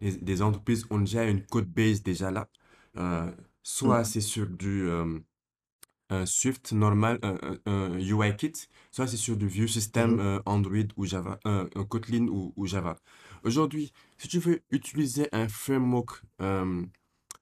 des, 0.00 0.42
entreprises 0.42 0.86
ont 0.90 0.98
déjà 1.00 1.24
une 1.24 1.44
code 1.46 1.66
base 1.72 2.02
déjà 2.02 2.30
là. 2.30 2.48
Euh, 2.96 3.30
soit 3.62 4.04
mm, 4.04 4.04
c'est 4.04 4.20
sur 4.20 4.46
du 4.48 4.88
euh, 6.12 6.26
Swift 6.26 6.72
normal, 6.72 7.18
un, 7.22 7.36
un- 7.42 7.58
un 7.72 7.98
UI 7.98 8.36
kit, 8.36 8.52
soit 8.90 9.06
c'est 9.06 9.16
sur 9.16 9.36
du 9.36 9.48
System, 9.68 10.10
mhm, 10.10 10.20
euh, 10.20 10.40
Android 10.46 10.84
ou 10.96 11.06
Java, 11.06 11.38
Kotlin 11.88 12.28
ou, 12.28 12.52
ou 12.56 12.66
Java. 12.66 12.96
Aujourd'hui, 13.44 13.92
si 14.18 14.28
tu 14.28 14.38
veux 14.38 14.60
utiliser 14.70 15.28
un 15.32 15.48
framework 15.48 16.22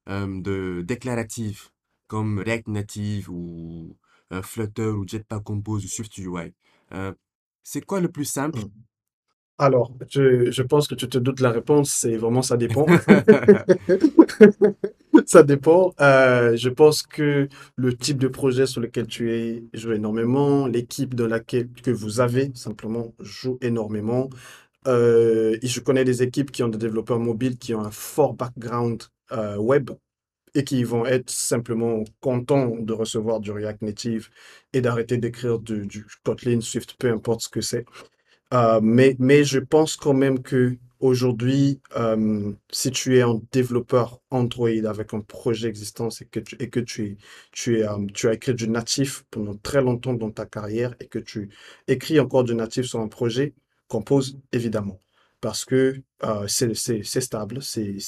de 0.07 0.83
déclaratif 0.83 1.73
comme 2.07 2.39
React 2.41 2.69
Native 2.69 3.31
ou 3.31 3.97
euh, 4.33 4.43
Flutter 4.43 4.89
ou 4.89 5.07
Jetpack 5.07 5.43
Compose 5.45 5.85
ou 5.85 5.89
Swift 5.89 6.17
UI, 6.19 6.55
euh, 6.93 7.13
c'est 7.63 7.85
quoi 7.85 8.01
le 8.01 8.11
plus 8.11 8.25
simple? 8.25 8.67
mm. 8.67 8.71
Alors, 9.59 9.93
je, 10.09 10.51
je 10.51 10.63
pense 10.63 10.89
que 10.89 10.95
tu 10.95 11.07
te 11.09 11.19
doutes 11.19 11.41
la 11.41 11.51
réponse, 11.51 11.93
c'est 11.93 12.17
vraiment 12.17 12.41
ça 12.43 12.57
dépend. 12.57 12.93
Ça 15.27 15.43
dépend. 15.43 15.93
Euh, 16.01 16.57
je 16.57 16.69
pense 16.69 17.03
que 17.03 17.49
le 17.77 17.97
type 17.97 18.19
de 18.19 18.29
projet 18.29 18.67
sur 18.67 18.81
lequel 18.81 19.07
tu 19.07 19.33
es 19.33 19.65
joue 19.75 19.93
énormément, 19.93 20.67
l'équipe 20.67 21.15
dans 21.15 21.27
laquelle 21.27 21.71
que 21.73 21.91
vous 21.91 22.21
avez 22.21 22.51
simplement 22.55 23.15
joue 23.21 23.59
énormément. 23.61 24.31
Euh, 24.87 25.59
et 25.63 25.67
je 25.67 25.81
connais 25.81 26.05
des 26.05 26.23
équipes 26.23 26.51
qui 26.53 26.63
ont 26.63 26.69
des 26.69 26.79
développeurs 26.79 27.19
mobiles 27.21 27.59
qui 27.59 27.75
ont 27.75 27.81
un 27.83 27.91
fort 27.91 28.35
background 28.35 29.03
euh, 29.33 29.57
web 29.59 29.91
et 30.55 30.65
qui 30.65 30.85
vont 30.85 31.07
être 31.07 31.31
simplement 31.31 32.05
contents 32.21 32.77
de 32.79 32.93
recevoir 32.93 33.41
du 33.41 33.51
React 33.51 33.83
Native 33.83 34.29
et 34.73 34.81
d'arrêter 34.81 35.17
d'écrire 35.19 35.59
du, 35.59 36.07
Kotlin, 36.25 36.61
Swift, 36.61 36.95
peu 36.99 37.11
importe 37.11 37.43
ce 37.43 37.49
que 37.49 37.61
c'est. 37.61 37.85
Euh, 38.53 38.81
mais, 38.83 39.17
mais 39.19 39.45
je 39.45 39.59
pense 39.61 39.97
quand 39.97 40.15
même 40.15 40.43
que 40.43 40.77
aujourd'hui, 41.01 41.81
euh, 41.97 42.53
si 42.71 42.91
tu 42.91 43.19
es 43.19 43.23
un 43.23 43.41
développeur 43.53 44.21
Android 44.31 44.69
avec 44.69 45.15
un 45.15 45.21
projet 45.21 45.69
existant 45.69 46.09
et 46.21 46.27
que 46.27 46.41
tu, 46.41 46.57
et 46.61 46.71
que 46.71 46.81
tu, 46.81 47.17
tu, 47.53 47.81
es, 47.81 47.89
euh, 47.89 48.07
tu 48.15 48.29
as 48.29 48.35
écrit 48.35 48.55
du 48.55 48.69
natif 48.69 49.25
pendant 49.31 49.57
très 49.57 49.83
longtemps 49.83 50.15
dans 50.15 50.31
ta 50.31 50.47
carrière 50.47 50.95
et 51.01 51.07
que 51.09 51.19
tu 51.19 51.51
écris 51.89 52.21
encore 52.21 52.45
du 52.45 52.55
natif 52.55 52.87
sur 52.87 53.01
un 53.01 53.09
projet, 53.09 53.55
compose 53.89 54.39
évidemment. 54.53 55.01
Parce 55.41 55.65
que 55.65 56.03
euh, 56.25 56.47
c'est 56.49 56.75
stable, 57.21 57.63
c'est, 57.63 57.99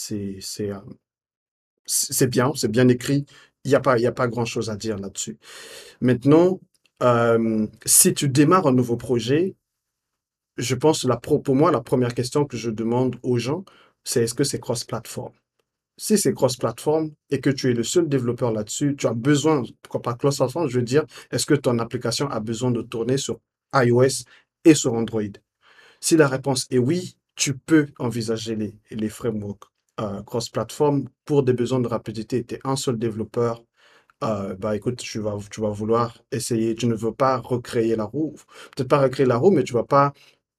c'est, 1.87 2.29
bien, 2.29 2.53
c'est 2.55 2.71
bien 2.71 2.89
écrit. 2.89 3.27
Il 3.65 3.69
n'y 3.69 3.75
a 3.75 3.81
pas, 3.81 3.95
a 3.95 4.13
pas 4.13 4.29
grand-chose 4.29 4.71
à 4.71 4.77
dire 4.77 4.99
là-dessus. 4.99 5.39
Maintenant, 6.01 6.61
si 7.85 8.15
tu 8.15 8.29
démarres 8.29 8.67
un 8.67 8.73
nouveau 8.73 8.97
projet, 8.97 9.57
je 10.57 10.75
pense, 10.75 11.05
la 11.05 11.17
pro- 11.17 11.39
pour 11.39 11.57
moi, 11.57 11.71
la 11.71 11.81
première 11.81 12.15
question 12.15 12.45
que 12.45 12.57
je 12.57 12.71
demande 12.71 13.17
aux 13.23 13.39
gens, 13.39 13.65
c'est 14.05 14.25
est-ce 14.25 14.35
que 14.35 14.45
c'est 14.45 14.61
cross-platform? 14.61 15.33
Si 15.97 16.19
c'est 16.19 16.35
cross-platform 16.35 17.13
et 17.31 17.41
que 17.41 17.51
tu 17.51 17.71
es 17.71 17.75
le 17.75 17.83
seul 17.83 18.09
développeur 18.09 18.53
là-dessus, 18.53 18.95
tu 18.97 19.07
as 19.07 19.15
besoin, 19.15 19.63
pourquoi 19.83 20.03
pas 20.03 20.15
cross-platform, 20.15 20.69
je 20.69 20.79
veux 20.79 20.85
dire, 20.85 21.05
est-ce 21.31 21.47
que 21.47 21.55
ton 21.55 21.79
application 21.79 22.29
a 22.29 22.41
besoin 22.41 22.71
de 22.71 22.83
tourner 22.83 23.17
sur 23.17 23.41
iOS 23.75 24.25
et 24.65 24.75
sur 24.75 24.93
Android? 24.95 25.23
Si 26.01 26.17
la 26.17 26.29
réponse 26.29 26.67
est 26.71 26.79
oui, 26.79 27.17
tu 27.35 27.57
peux 27.57 27.87
envisager 27.99 28.57
les 28.91 29.09
frameworks 29.09 29.72
euh, 30.01 30.23
cross-platform 30.23 31.09
pour 31.25 31.43
des 31.43 31.53
besoins 31.53 31.81
de 31.81 31.89
rapidité. 31.89 32.45
Tu 32.45 32.55
es 32.57 32.61
un 32.65 32.77
seul 32.77 32.99
développeur, 32.99 33.63
euh, 34.25 34.55
bah 34.57 34.77
écoute, 34.77 34.99
tu 34.99 35.19
vas, 35.21 35.37
tu 35.51 35.61
vas 35.61 35.71
vouloir 35.71 36.19
essayer, 36.33 36.75
tu 36.75 36.87
ne 36.87 36.95
veux 36.95 37.13
pas 37.13 37.39
recréer 37.39 37.97
la 37.97 38.05
roue. 38.05 38.37
Peut-être 38.77 38.89
pas 38.89 39.01
recréer 39.03 39.27
la 39.27 39.37
roue, 39.37 39.51
mais 39.51 39.65
tu 39.65 39.73
vas 39.73 39.85
pas 39.85 40.13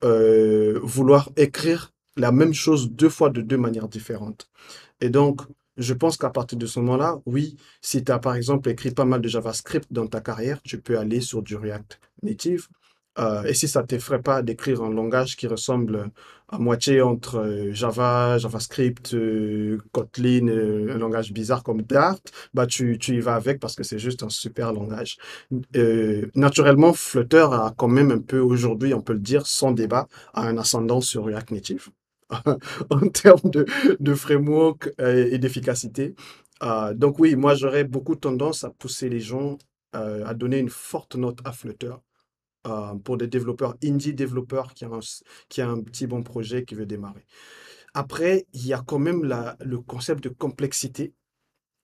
euh, 0.04 0.80
vouloir 0.84 1.30
écrire 1.38 1.94
la 2.18 2.32
même 2.32 2.54
chose 2.54 2.92
deux 2.92 3.10
fois 3.10 3.30
de 3.30 3.42
deux 3.42 3.58
manières 3.58 3.88
différentes. 3.90 4.50
Et 5.02 5.10
donc, 5.10 5.42
je 5.78 5.94
pense 5.94 6.18
qu'à 6.18 6.30
partir 6.30 6.58
de 6.58 6.66
ce 6.68 6.80
moment-là, 6.82 7.20
oui, 7.26 7.58
si 7.82 8.04
tu 8.04 8.12
as 8.12 8.20
par 8.20 8.36
exemple 8.36 8.70
écrit 8.70 8.92
pas 8.92 9.06
mal 9.06 9.22
de 9.22 9.28
JavaScript 9.28 9.92
dans 9.92 10.08
ta 10.08 10.22
carrière, 10.22 10.62
tu 10.64 10.82
peux 10.82 10.98
aller 11.00 11.22
sur 11.22 11.42
du 11.42 11.56
React 11.56 12.00
Native. 12.24 12.68
Euh, 13.20 13.43
et 13.43 13.53
si 13.53 13.68
ça 13.68 13.82
ne 13.82 13.88
t'effraie 13.88 14.22
pas 14.22 14.41
d'écrire 14.41 14.82
un 14.82 14.91
langage 14.91 15.36
qui 15.36 15.47
ressemble 15.47 16.09
à 16.49 16.57
moitié 16.57 17.01
entre 17.01 17.38
euh, 17.38 17.72
Java, 17.72 18.38
JavaScript, 18.39 19.14
euh, 19.14 19.78
Kotlin, 19.91 20.47
un 20.47 20.97
langage 20.97 21.32
bizarre 21.32 21.64
comme 21.64 21.84
Dart, 21.84 22.20
bah 22.53 22.66
tu, 22.66 22.97
tu 22.97 23.16
y 23.16 23.20
vas 23.20 23.36
avec 23.36 23.59
parce 23.59 23.76
que 23.76 23.84
c'est 23.84 23.99
juste 23.99 24.24
un 24.24 24.30
super 24.30 24.74
langage. 24.74 25.18
Naturellement, 26.36 26.93
Flutter 26.93 27.47
a 27.51 27.74
quand 27.78 27.88
même 27.88 28.11
un 28.11 28.20
peu 28.20 28.39
aujourd'hui, 28.39 28.93
on 28.93 29.01
peut 29.01 29.14
le 29.14 29.20
dire, 29.20 29.45
sans 29.45 29.72
débat, 29.72 30.07
un 30.34 30.57
ascendant 30.57 31.01
sur 31.01 31.26
React 31.26 31.51
Native 31.51 31.89
en 32.89 33.07
termes 33.09 33.51
de, 33.51 34.14
framework 34.16 34.89
et 34.99 35.38
d'efficacité. 35.38 36.16
Donc 36.95 37.20
oui, 37.20 37.36
moi 37.36 37.53
j'aurais 37.55 37.84
beaucoup 37.84 38.16
tendance 38.16 38.64
à 38.64 38.70
pousser 38.72 39.09
les 39.09 39.20
gens 39.20 39.57
a 39.93 40.34
donné 40.34 40.57
une 40.57 40.70
forte 40.70 41.16
note 41.16 41.39
à 41.45 41.51
Flutter 41.51 41.93
euh, 42.68 42.95
pour 42.95 43.18
des 43.18 43.28
développeurs, 43.28 43.76
indie 43.84 44.14
développeurs 44.14 44.74
qui 44.74 44.86
ont 44.86 44.95
un, 44.95 44.99
qui 45.49 45.61
a 45.61 45.70
un 45.70 45.82
petit 45.82 46.07
bon 46.07 46.24
projet 46.24 46.64
qui 46.64 46.76
veut 46.76 46.86
démarrer. 46.86 47.26
Après, 47.93 48.47
il 48.53 48.66
y 48.66 48.74
a 48.74 48.82
quand 48.86 48.99
même 48.99 49.24
le 49.59 49.80
concept 49.80 50.24
de 50.24 50.30
complexité 50.30 51.14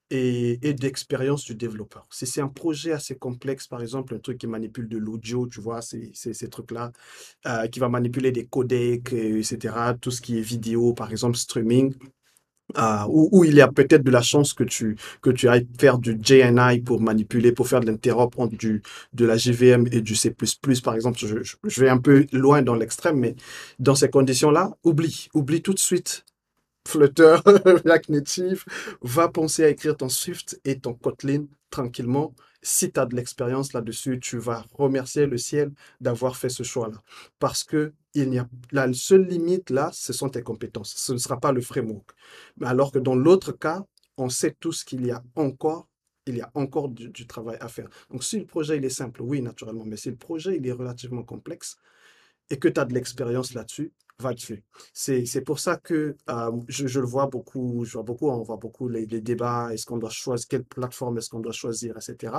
et, 0.09 0.67
et 0.67 0.73
d'expérience 0.73 1.43
du 1.45 1.55
développeur. 1.55 2.07
Si 2.09 2.25
c'est 2.25 2.41
un 2.41 2.47
projet 2.47 2.91
assez 2.93 3.15
complexe, 3.15 3.67
par 3.67 3.81
exemple, 3.81 4.15
un 4.15 4.19
truc 4.19 4.37
qui 4.39 4.47
manipule 4.47 4.87
de 4.87 4.97
l'audio, 4.97 5.47
tu 5.47 5.61
vois, 5.61 5.81
ces, 5.81 6.49
trucs-là, 6.49 6.91
euh, 7.45 7.67
qui 7.67 7.79
va 7.79 7.89
manipuler 7.89 8.31
des 8.31 8.45
codecs, 8.45 9.13
etc., 9.13 9.75
tout 10.01 10.11
ce 10.11 10.21
qui 10.21 10.39
est 10.39 10.41
vidéo, 10.41 10.93
par 10.93 11.11
exemple, 11.11 11.37
streaming, 11.37 11.93
euh, 12.77 13.03
où, 13.09 13.29
où 13.31 13.43
il 13.43 13.55
y 13.55 13.61
a 13.61 13.67
peut-être 13.67 14.03
de 14.03 14.11
la 14.11 14.21
chance 14.21 14.53
que 14.53 14.63
tu, 14.63 14.97
que 15.21 15.29
tu 15.29 15.47
ailles 15.49 15.67
faire 15.79 15.97
du 15.97 16.17
JNI 16.21 16.81
pour 16.81 17.01
manipuler, 17.01 17.51
pour 17.51 17.67
faire 17.67 17.79
de 17.79 17.87
l'interop 17.87 18.31
entre 18.37 18.55
du, 18.55 18.81
de 19.13 19.25
la 19.25 19.37
JVM 19.37 19.87
et 19.91 20.01
du 20.01 20.15
C++, 20.15 20.33
par 20.83 20.95
exemple. 20.95 21.17
Je, 21.19 21.37
je, 21.63 21.81
vais 21.81 21.89
un 21.89 21.97
peu 21.97 22.25
loin 22.31 22.61
dans 22.61 22.75
l'extrême, 22.75 23.17
mais 23.17 23.35
dans 23.79 23.95
ces 23.95 24.09
conditions-là, 24.09 24.71
oublie, 24.83 25.29
oublie 25.33 25.61
tout 25.61 25.73
de 25.73 25.79
suite 25.79 26.25
Flutter, 26.87 27.37
React 27.45 28.11
va 29.01 29.27
penser 29.27 29.63
à 29.63 29.69
écrire 29.69 29.95
ton 29.95 30.09
Swift 30.09 30.59
et 30.65 30.79
ton 30.79 30.93
Kotlin 30.93 31.45
tranquillement. 31.69 32.33
Si 32.61 32.91
tu 32.91 32.99
as 32.99 33.05
de 33.05 33.15
l'expérience 33.15 33.73
là-dessus, 33.73 34.19
tu 34.19 34.37
vas 34.37 34.65
remercier 34.73 35.25
le 35.25 35.37
ciel 35.37 35.71
d'avoir 36.01 36.35
fait 36.35 36.49
ce 36.49 36.63
choix-là. 36.63 37.01
Parce 37.39 37.63
que 37.63 37.93
il 38.13 38.29
n'y 38.29 38.39
a, 38.39 38.49
la 38.71 38.91
seule 38.93 39.25
limite 39.25 39.69
là, 39.69 39.91
ce 39.93 40.13
sont 40.13 40.29
tes 40.29 40.41
compétences. 40.41 40.93
Ce 40.95 41.13
ne 41.13 41.17
sera 41.17 41.39
pas 41.39 41.51
le 41.51 41.61
framework. 41.61 42.11
Alors 42.61 42.91
que 42.91 42.99
dans 42.99 43.15
l'autre 43.15 43.51
cas, 43.51 43.83
on 44.17 44.29
sait 44.29 44.55
tous 44.59 44.83
qu'il 44.83 45.05
y 45.05 45.11
a 45.11 45.23
encore 45.35 45.87
il 46.27 46.37
y 46.37 46.41
a 46.41 46.51
encore 46.53 46.89
du, 46.89 47.09
du, 47.09 47.25
travail 47.25 47.57
à 47.59 47.67
faire. 47.67 47.89
Donc, 48.11 48.23
si 48.23 48.39
le 48.39 48.45
projet 48.45 48.77
il 48.77 48.85
est 48.85 48.89
simple, 48.89 49.23
oui, 49.23 49.41
naturellement, 49.41 49.83
mais 49.85 49.97
si 49.97 50.11
le 50.11 50.15
projet 50.15 50.57
il 50.57 50.67
est 50.67 50.71
relativement 50.71 51.23
complexe 51.23 51.77
et 52.51 52.59
que 52.59 52.67
tu 52.67 52.79
as 52.79 52.85
de 52.85 52.93
l'expérience 52.93 53.53
là-dessus, 53.55 53.91
va 54.19 54.33
dessus. 54.33 54.63
C'est, 54.93 55.25
c'est 55.25 55.41
pour 55.41 55.59
ça 55.59 55.77
que 55.77 56.15
euh, 56.29 56.51
je, 56.67 56.87
je, 56.87 56.99
le 56.99 57.05
vois 57.05 57.27
beaucoup, 57.27 57.85
je 57.85 57.93
vois 57.93 58.03
beaucoup, 58.03 58.29
on 58.29 58.41
voit 58.41 58.57
beaucoup 58.57 58.89
les, 58.89 59.05
les 59.05 59.21
débats, 59.21 59.69
est-ce 59.73 59.85
qu'on 59.85 59.97
doit 59.97 60.09
choisir, 60.09 60.47
quelle 60.49 60.63
plateforme 60.63 61.17
est-ce 61.17 61.29
qu'on 61.29 61.39
doit 61.39 61.53
choisir, 61.53 61.95
etc. 61.97 62.33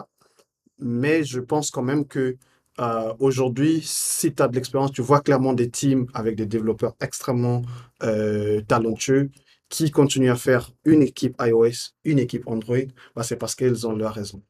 Mais 0.78 1.24
je 1.24 1.40
pense 1.40 1.70
quand 1.70 1.82
même 1.82 2.06
que 2.06 2.36
euh, 2.80 3.14
aujourd'hui, 3.18 3.82
si 3.84 4.34
tu 4.34 4.42
as 4.42 4.48
de 4.48 4.54
l'expérience, 4.54 4.92
tu 4.92 5.02
vois 5.02 5.20
clairement 5.20 5.52
des 5.52 5.70
teams 5.70 6.06
avec 6.14 6.36
des 6.36 6.46
développeurs 6.46 6.94
extrêmement 7.00 7.62
euh, 8.02 8.62
talentueux 8.62 9.30
qui 9.68 9.90
continuent 9.90 10.30
à 10.30 10.36
faire 10.36 10.70
une 10.84 11.02
équipe 11.02 11.36
iOS, 11.40 11.92
une 12.04 12.18
équipe 12.18 12.46
Android, 12.46 12.76
bah 13.14 13.22
c'est 13.22 13.36
parce 13.36 13.54
qu'ils 13.54 13.86
ont 13.86 13.94
leur 13.94 14.14
raison. 14.14 14.42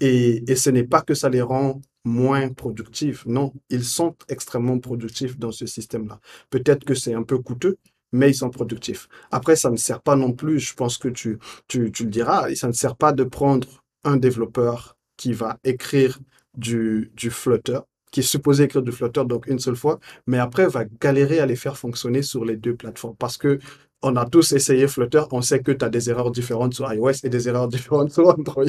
Et, 0.00 0.50
et 0.50 0.56
ce 0.56 0.70
n'est 0.70 0.84
pas 0.84 1.02
que 1.02 1.14
ça 1.14 1.28
les 1.28 1.42
rend 1.42 1.80
moins 2.04 2.48
productifs. 2.50 3.26
Non, 3.26 3.52
ils 3.70 3.84
sont 3.84 4.16
extrêmement 4.28 4.78
productifs 4.78 5.38
dans 5.38 5.52
ce 5.52 5.66
système-là. 5.66 6.20
Peut-être 6.50 6.84
que 6.84 6.94
c'est 6.94 7.14
un 7.14 7.22
peu 7.22 7.38
coûteux, 7.38 7.78
mais 8.12 8.30
ils 8.30 8.34
sont 8.34 8.50
productifs. 8.50 9.08
Après, 9.30 9.56
ça 9.56 9.70
ne 9.70 9.76
sert 9.76 10.00
pas 10.00 10.16
non 10.16 10.32
plus, 10.32 10.58
je 10.60 10.74
pense 10.74 10.98
que 10.98 11.08
tu, 11.08 11.38
tu, 11.66 11.92
tu 11.92 12.04
le 12.04 12.10
diras, 12.10 12.54
ça 12.54 12.68
ne 12.68 12.72
sert 12.72 12.96
pas 12.96 13.12
de 13.12 13.24
prendre 13.24 13.68
un 14.04 14.16
développeur 14.16 14.96
qui 15.16 15.32
va 15.32 15.58
écrire 15.64 16.18
du, 16.56 17.10
du 17.14 17.30
Flutter, 17.30 17.80
qui 18.10 18.20
est 18.20 18.22
supposé 18.22 18.64
écrire 18.64 18.82
du 18.82 18.92
Flutter 18.92 19.24
donc 19.26 19.46
une 19.46 19.58
seule 19.58 19.76
fois, 19.76 19.98
mais 20.26 20.38
après 20.38 20.66
va 20.68 20.84
galérer 20.84 21.40
à 21.40 21.46
les 21.46 21.56
faire 21.56 21.76
fonctionner 21.76 22.22
sur 22.22 22.44
les 22.44 22.56
deux 22.56 22.74
plateformes 22.74 23.16
parce 23.16 23.36
que 23.36 23.58
on 24.02 24.14
a 24.16 24.26
tous 24.26 24.52
essayé 24.52 24.86
Flutter, 24.86 25.22
on 25.32 25.42
sait 25.42 25.60
que 25.60 25.72
tu 25.72 25.84
as 25.84 25.88
des 25.88 26.08
erreurs 26.08 26.30
différentes 26.30 26.74
sur 26.74 26.92
iOS 26.92 27.24
et 27.24 27.28
des 27.28 27.48
erreurs 27.48 27.66
différentes 27.66 28.12
sur 28.12 28.28
Android. 28.28 28.64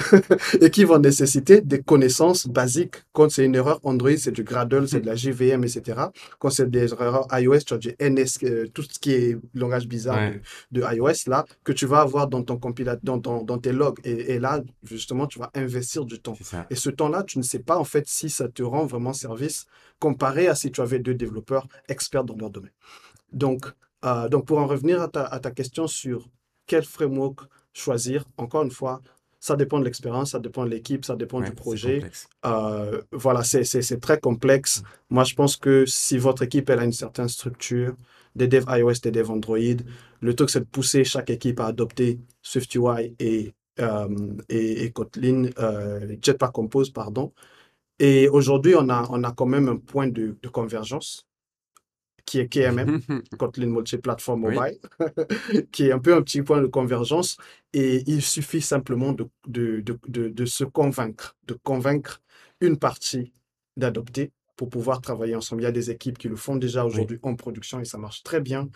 et 0.60 0.70
qui 0.70 0.84
vont 0.84 0.98
nécessiter 0.98 1.60
des 1.60 1.82
connaissances 1.82 2.46
basiques. 2.46 2.96
Quand 3.12 3.30
c'est 3.30 3.44
une 3.44 3.54
erreur 3.54 3.80
Android, 3.82 4.16
c'est 4.16 4.32
du 4.32 4.44
Gradle, 4.44 4.88
c'est 4.88 5.00
de 5.00 5.06
la 5.06 5.14
JVM, 5.14 5.64
etc. 5.64 6.00
Quand 6.38 6.50
c'est 6.50 6.70
des 6.70 6.92
erreurs 6.92 7.26
iOS, 7.32 7.60
tu 7.66 7.74
as 7.74 7.78
du 7.78 7.94
NS, 8.00 8.38
euh, 8.44 8.66
tout 8.72 8.82
ce 8.82 8.98
qui 8.98 9.12
est 9.12 9.38
langage 9.54 9.86
bizarre 9.86 10.16
ouais. 10.16 10.40
de, 10.70 10.80
de, 10.80 10.94
iOS, 10.94 11.28
là, 11.28 11.44
que 11.64 11.72
tu 11.72 11.84
vas 11.86 12.00
avoir 12.00 12.28
dans 12.28 12.42
ton 12.42 12.56
compilateur, 12.56 13.00
dans, 13.02 13.18
dans, 13.18 13.42
dans, 13.42 13.58
tes 13.58 13.72
logs. 13.72 13.98
Et, 14.04 14.34
et, 14.34 14.38
là, 14.38 14.62
justement, 14.84 15.26
tu 15.26 15.38
vas 15.38 15.50
investir 15.54 16.06
du 16.06 16.18
temps. 16.18 16.36
Et 16.70 16.76
ce 16.76 16.88
temps-là, 16.88 17.24
tu 17.24 17.38
ne 17.38 17.42
sais 17.42 17.58
pas, 17.58 17.76
en 17.76 17.84
fait, 17.84 18.04
si 18.08 18.30
ça 18.30 18.48
te 18.48 18.62
rend 18.62 18.86
vraiment 18.86 19.12
service 19.12 19.66
comparé 19.98 20.48
à 20.48 20.54
si 20.54 20.72
tu 20.72 20.80
avais 20.80 20.98
deux 20.98 21.14
développeurs 21.14 21.68
experts 21.88 22.24
dans 22.24 22.36
leur 22.36 22.50
domaine. 22.50 22.72
Donc, 23.32 23.66
euh, 24.04 24.28
donc, 24.28 24.46
pour 24.46 24.58
en 24.58 24.66
revenir 24.66 25.00
à 25.00 25.08
ta, 25.08 25.24
à 25.24 25.38
ta, 25.38 25.50
question 25.50 25.86
sur 25.86 26.28
quel 26.66 26.84
framework 26.84 27.40
choisir, 27.72 28.24
encore 28.36 28.64
une 28.64 28.70
fois, 28.70 29.00
ça 29.38 29.56
dépend 29.56 29.78
de 29.80 29.84
l'expérience, 29.84 30.32
ça 30.32 30.38
dépend 30.38 30.64
de 30.64 30.70
l'équipe, 30.70 31.04
ça 31.04 31.16
dépend 31.16 31.40
ouais, 31.40 31.48
du 31.48 31.54
projet. 31.54 32.02
Euh, 32.44 33.02
voilà, 33.12 33.42
c'est 33.42 34.00
très 34.00 34.20
complexe. 34.20 34.80
Mmh. 34.80 34.84
Moi, 35.10 35.24
je 35.24 35.34
pense 35.34 35.56
que 35.56 35.84
si 35.86 36.18
votre 36.18 36.42
équipe 36.42 36.70
elle 36.70 36.78
a 36.78 36.84
une 36.84 36.92
certaine 36.92 37.28
structure, 37.28 37.94
des 38.36 38.48
devs 38.48 38.66
iOS, 38.68 39.00
des 39.02 39.10
devs 39.10 39.30
Android, 39.30 39.58
le 40.20 40.34
truc, 40.34 40.50
c'est 40.50 40.60
de 40.60 40.64
pousser 40.64 41.04
chaque 41.04 41.30
équipe 41.30 41.60
à 41.60 41.66
adopter 41.66 42.20
SwiftUI 42.42 43.14
et, 43.18 43.52
euh, 43.80 44.08
et, 44.48 44.84
et, 44.84 44.90
Kotlin, 44.92 45.50
Jetpack 46.22 46.52
Compose, 46.52 46.90
pardon. 46.90 47.32
Et 47.98 48.28
aujourd'hui, 48.28 48.74
on 48.76 48.88
a, 48.88 49.06
on 49.10 49.22
a 49.24 49.32
quand 49.32 49.46
même 49.46 49.68
un 49.68 49.76
point 49.76 50.08
de, 50.08 50.36
de 50.40 50.48
convergence 50.48 51.26
qui 52.24 52.38
est 52.38 52.48
KMM, 52.48 53.00
Kotlin 53.38 53.66
Multi-Platform 53.66 54.40
Mobile, 54.40 54.78
oui. 55.00 55.66
qui 55.72 55.88
est 55.88 55.92
un 55.92 55.98
peu 55.98 56.14
un 56.14 56.22
petit 56.22 56.42
point 56.42 56.60
de 56.60 56.66
convergence. 56.66 57.36
Et 57.72 58.02
il 58.06 58.22
suffit 58.22 58.60
simplement 58.60 59.12
de, 59.12 59.28
de, 59.46 59.80
de, 59.80 59.98
de, 60.08 60.28
de 60.28 60.44
se 60.44 60.64
convaincre, 60.64 61.36
de 61.46 61.54
convaincre 61.62 62.20
une 62.60 62.78
partie 62.78 63.32
d'adopter 63.76 64.32
pour 64.56 64.68
pouvoir 64.68 65.00
travailler 65.00 65.34
ensemble. 65.34 65.62
Il 65.62 65.64
y 65.64 65.68
a 65.68 65.72
des 65.72 65.90
équipes 65.90 66.18
qui 66.18 66.28
le 66.28 66.36
font 66.36 66.56
déjà 66.56 66.84
aujourd'hui 66.84 67.18
oui. 67.22 67.30
en 67.30 67.34
production 67.34 67.80
et 67.80 67.84
ça 67.84 67.98
marche 67.98 68.22
très 68.22 68.40
bien. 68.40 68.68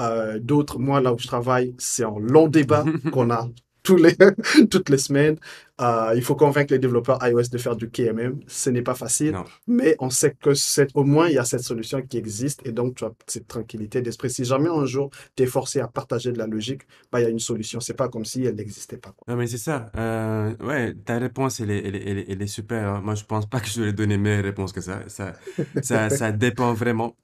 Euh, 0.00 0.38
D'autres, 0.38 0.78
moi, 0.78 1.00
là 1.00 1.12
où 1.12 1.18
je 1.18 1.26
travaille, 1.26 1.74
c'est 1.78 2.04
en 2.04 2.18
long 2.18 2.48
débat 2.48 2.84
qu'on 3.12 3.30
a 3.30 3.48
tous 3.84 3.96
les, 3.96 4.16
toutes 4.70 4.88
les 4.88 4.98
semaines. 4.98 5.36
Euh, 5.80 6.12
il 6.16 6.22
faut 6.22 6.34
convaincre 6.34 6.72
les 6.72 6.78
développeurs 6.78 7.18
iOS 7.22 7.48
de 7.52 7.58
faire 7.58 7.76
du 7.76 7.90
KMM. 7.90 8.40
Ce 8.46 8.70
n'est 8.70 8.82
pas 8.82 8.94
facile, 8.94 9.32
non. 9.32 9.44
mais 9.66 9.96
on 9.98 10.08
sait 10.08 10.32
que 10.32 10.50
au 10.94 11.04
moins 11.04 11.28
il 11.28 11.34
y 11.34 11.38
a 11.38 11.44
cette 11.44 11.62
solution 11.62 12.00
qui 12.00 12.16
existe 12.16 12.60
et 12.64 12.72
donc 12.72 12.96
tu 12.96 13.04
as 13.04 13.12
cette 13.26 13.46
tranquillité 13.46 14.00
d'esprit. 14.00 14.30
Si 14.30 14.44
jamais 14.44 14.68
un 14.68 14.86
jour 14.86 15.10
tu 15.36 15.42
es 15.42 15.46
forcé 15.46 15.80
à 15.80 15.88
partager 15.88 16.32
de 16.32 16.38
la 16.38 16.46
logique, 16.46 16.82
bah, 17.12 17.20
il 17.20 17.24
y 17.24 17.26
a 17.26 17.28
une 17.28 17.38
solution. 17.38 17.80
C'est 17.80 17.94
pas 17.94 18.08
comme 18.08 18.24
si 18.24 18.44
elle 18.44 18.54
n'existait 18.54 18.96
pas. 18.96 19.10
Quoi. 19.10 19.32
Non, 19.32 19.38
mais 19.38 19.46
c'est 19.46 19.58
ça. 19.58 19.90
Euh, 19.96 20.54
ouais, 20.60 20.94
ta 20.94 21.18
réponse, 21.18 21.60
elle 21.60 21.70
est, 21.70 21.86
elle 21.86 21.96
est, 21.96 22.08
elle 22.08 22.18
est, 22.18 22.26
elle 22.30 22.42
est 22.42 22.46
super. 22.46 22.88
Hein. 22.88 23.00
Moi, 23.04 23.14
je 23.14 23.24
pense 23.24 23.46
pas 23.46 23.60
que 23.60 23.68
je 23.68 23.82
vais 23.82 23.92
donner 23.92 24.16
meilleure 24.16 24.44
réponse 24.44 24.72
que 24.72 24.80
ça. 24.80 25.02
Ça, 25.08 25.34
ça, 25.82 26.08
ça 26.08 26.32
dépend 26.32 26.72
vraiment. 26.72 27.16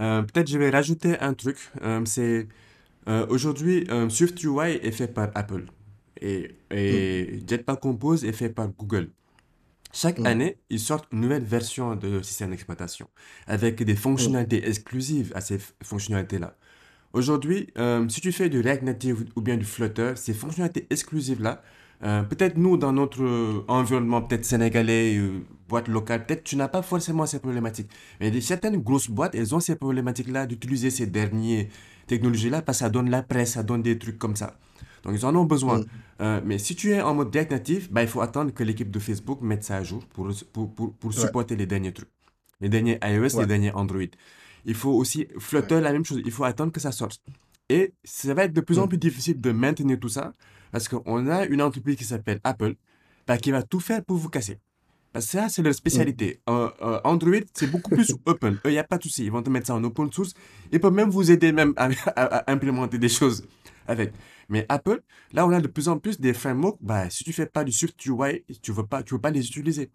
Euh, 0.00 0.22
Peut-être 0.22 0.50
je 0.50 0.58
vais 0.58 0.70
rajouter 0.70 1.18
un 1.20 1.32
truc. 1.34 1.56
C'est 2.04 2.48
aujourd'hui, 3.28 3.86
SwiftUI 4.08 4.80
est 4.82 4.90
fait 4.90 5.08
par 5.08 5.30
Apple 5.34 5.64
et, 6.20 6.56
et 6.70 7.40
mm. 7.42 7.48
Jetpack 7.48 7.80
Compose 7.80 8.24
est 8.24 8.32
fait 8.32 8.48
par 8.48 8.68
Google. 8.68 9.10
Chaque 9.92 10.18
mm. 10.18 10.26
année, 10.26 10.58
ils 10.70 10.80
sortent 10.80 11.06
une 11.12 11.20
nouvelle 11.20 11.44
version 11.44 11.94
de 11.96 12.20
système 12.22 12.50
d'exploitation 12.50 13.08
avec 13.46 13.82
des 13.82 13.96
fonctionnalités 13.96 14.60
mm. 14.60 14.64
exclusives 14.64 15.32
à 15.34 15.40
ces 15.40 15.58
fonctionnalités-là. 15.82 16.56
Aujourd'hui, 17.14 17.68
euh, 17.78 18.08
si 18.08 18.20
tu 18.20 18.32
fais 18.32 18.48
du 18.48 18.60
React 18.60 18.82
Native 18.82 19.24
ou 19.36 19.40
bien 19.40 19.56
du 19.56 19.64
Flutter, 19.64 20.14
ces 20.16 20.34
fonctionnalités 20.34 20.88
exclusives-là, 20.90 21.62
euh, 22.02 22.22
peut-être 22.24 22.56
nous, 22.58 22.76
dans 22.76 22.92
notre 22.92 23.64
environnement, 23.68 24.20
peut-être 24.20 24.44
sénégalais, 24.44 25.16
euh, 25.16 25.38
boîte 25.68 25.86
locale, 25.86 26.26
peut-être 26.26 26.42
tu 26.42 26.56
n'as 26.56 26.66
pas 26.66 26.82
forcément 26.82 27.24
ces 27.24 27.38
problématiques. 27.38 27.88
Mais 28.20 28.40
certaines 28.40 28.78
grosses 28.78 29.08
boîtes, 29.08 29.36
elles 29.36 29.54
ont 29.54 29.60
ces 29.60 29.76
problématiques-là 29.76 30.46
d'utiliser 30.46 30.90
ces 30.90 31.06
dernières 31.06 31.66
technologies-là 32.08 32.62
parce 32.62 32.78
que 32.78 32.84
ça 32.84 32.90
donne 32.90 33.08
la 33.10 33.22
presse, 33.22 33.52
ça 33.52 33.62
donne 33.62 33.82
des 33.82 33.96
trucs 33.96 34.18
comme 34.18 34.34
ça. 34.34 34.58
Donc, 35.04 35.14
ils 35.14 35.26
en 35.26 35.34
ont 35.36 35.44
besoin. 35.44 35.78
Mm. 35.78 35.86
Euh, 36.20 36.40
mais 36.44 36.58
si 36.58 36.74
tu 36.76 36.92
es 36.92 37.00
en 37.00 37.14
mode 37.14 37.34
React 37.34 37.50
Native, 37.50 37.88
bah, 37.90 38.02
il 38.02 38.08
faut 38.08 38.20
attendre 38.20 38.52
que 38.52 38.62
l'équipe 38.62 38.90
de 38.90 38.98
Facebook 38.98 39.40
mette 39.42 39.64
ça 39.64 39.76
à 39.76 39.82
jour 39.82 40.04
pour, 40.06 40.28
pour, 40.52 40.72
pour, 40.74 40.92
pour 40.94 41.12
supporter 41.12 41.54
ouais. 41.54 41.60
les 41.60 41.66
derniers 41.66 41.92
trucs. 41.92 42.08
Les 42.60 42.68
derniers 42.68 42.98
iOS, 43.02 43.36
ouais. 43.36 43.40
les 43.40 43.46
derniers 43.46 43.72
Android. 43.72 44.02
Il 44.64 44.74
faut 44.74 44.92
aussi 44.92 45.26
Flutter, 45.38 45.76
ouais. 45.76 45.80
la 45.80 45.92
même 45.92 46.04
chose. 46.04 46.22
Il 46.24 46.30
faut 46.30 46.44
attendre 46.44 46.72
que 46.72 46.80
ça 46.80 46.92
sorte. 46.92 47.20
Et 47.68 47.92
ça 48.04 48.34
va 48.34 48.44
être 48.44 48.52
de 48.52 48.60
plus 48.60 48.78
en 48.78 48.86
mm. 48.86 48.88
plus 48.88 48.98
difficile 48.98 49.40
de 49.40 49.52
maintenir 49.52 49.98
tout 49.98 50.08
ça 50.08 50.32
parce 50.70 50.88
qu'on 50.88 51.26
a 51.28 51.44
une 51.46 51.62
entreprise 51.62 51.96
qui 51.96 52.04
s'appelle 52.04 52.40
Apple 52.44 52.74
bah, 53.26 53.38
qui 53.38 53.50
va 53.50 53.62
tout 53.62 53.80
faire 53.80 54.04
pour 54.04 54.16
vous 54.16 54.28
casser. 54.28 54.58
Parce 55.12 55.26
que 55.26 55.32
ça, 55.32 55.48
c'est 55.48 55.62
leur 55.62 55.74
spécialité. 55.74 56.40
Mm. 56.46 56.52
Euh, 56.52 56.68
euh, 56.82 57.00
Android, 57.04 57.40
c'est 57.52 57.70
beaucoup 57.70 57.90
plus 57.90 58.14
open. 58.26 58.58
Il 58.64 58.70
n'y 58.70 58.78
a 58.78 58.84
pas 58.84 58.98
de 58.98 59.02
souci. 59.02 59.24
Ils 59.24 59.30
vont 59.30 59.42
te 59.42 59.50
mettre 59.50 59.66
ça 59.66 59.74
en 59.74 59.84
open 59.84 60.12
source. 60.12 60.32
Ils 60.72 60.80
peuvent 60.80 60.92
même 60.92 61.10
vous 61.10 61.30
aider 61.30 61.52
même 61.52 61.72
à, 61.76 61.88
à, 62.16 62.36
à 62.38 62.52
implémenter 62.52 62.98
des 62.98 63.08
choses 63.08 63.46
avec. 63.86 64.12
Mais 64.48 64.66
Apple, 64.68 65.00
là, 65.32 65.46
on 65.46 65.50
a 65.50 65.60
de 65.60 65.68
plus 65.68 65.88
en 65.88 65.98
plus 65.98 66.20
des 66.20 66.32
frameworks. 66.34 66.78
Bah, 66.80 67.08
si 67.10 67.24
tu 67.24 67.32
fais 67.32 67.46
pas 67.46 67.64
du 67.64 67.72
Swift 67.72 68.04
UI, 68.06 68.44
tu 68.62 68.72
veux 68.72 68.86
pas, 68.86 69.02
tu 69.02 69.14
veux 69.14 69.20
pas 69.20 69.30
les 69.30 69.46
utiliser. 69.46 69.90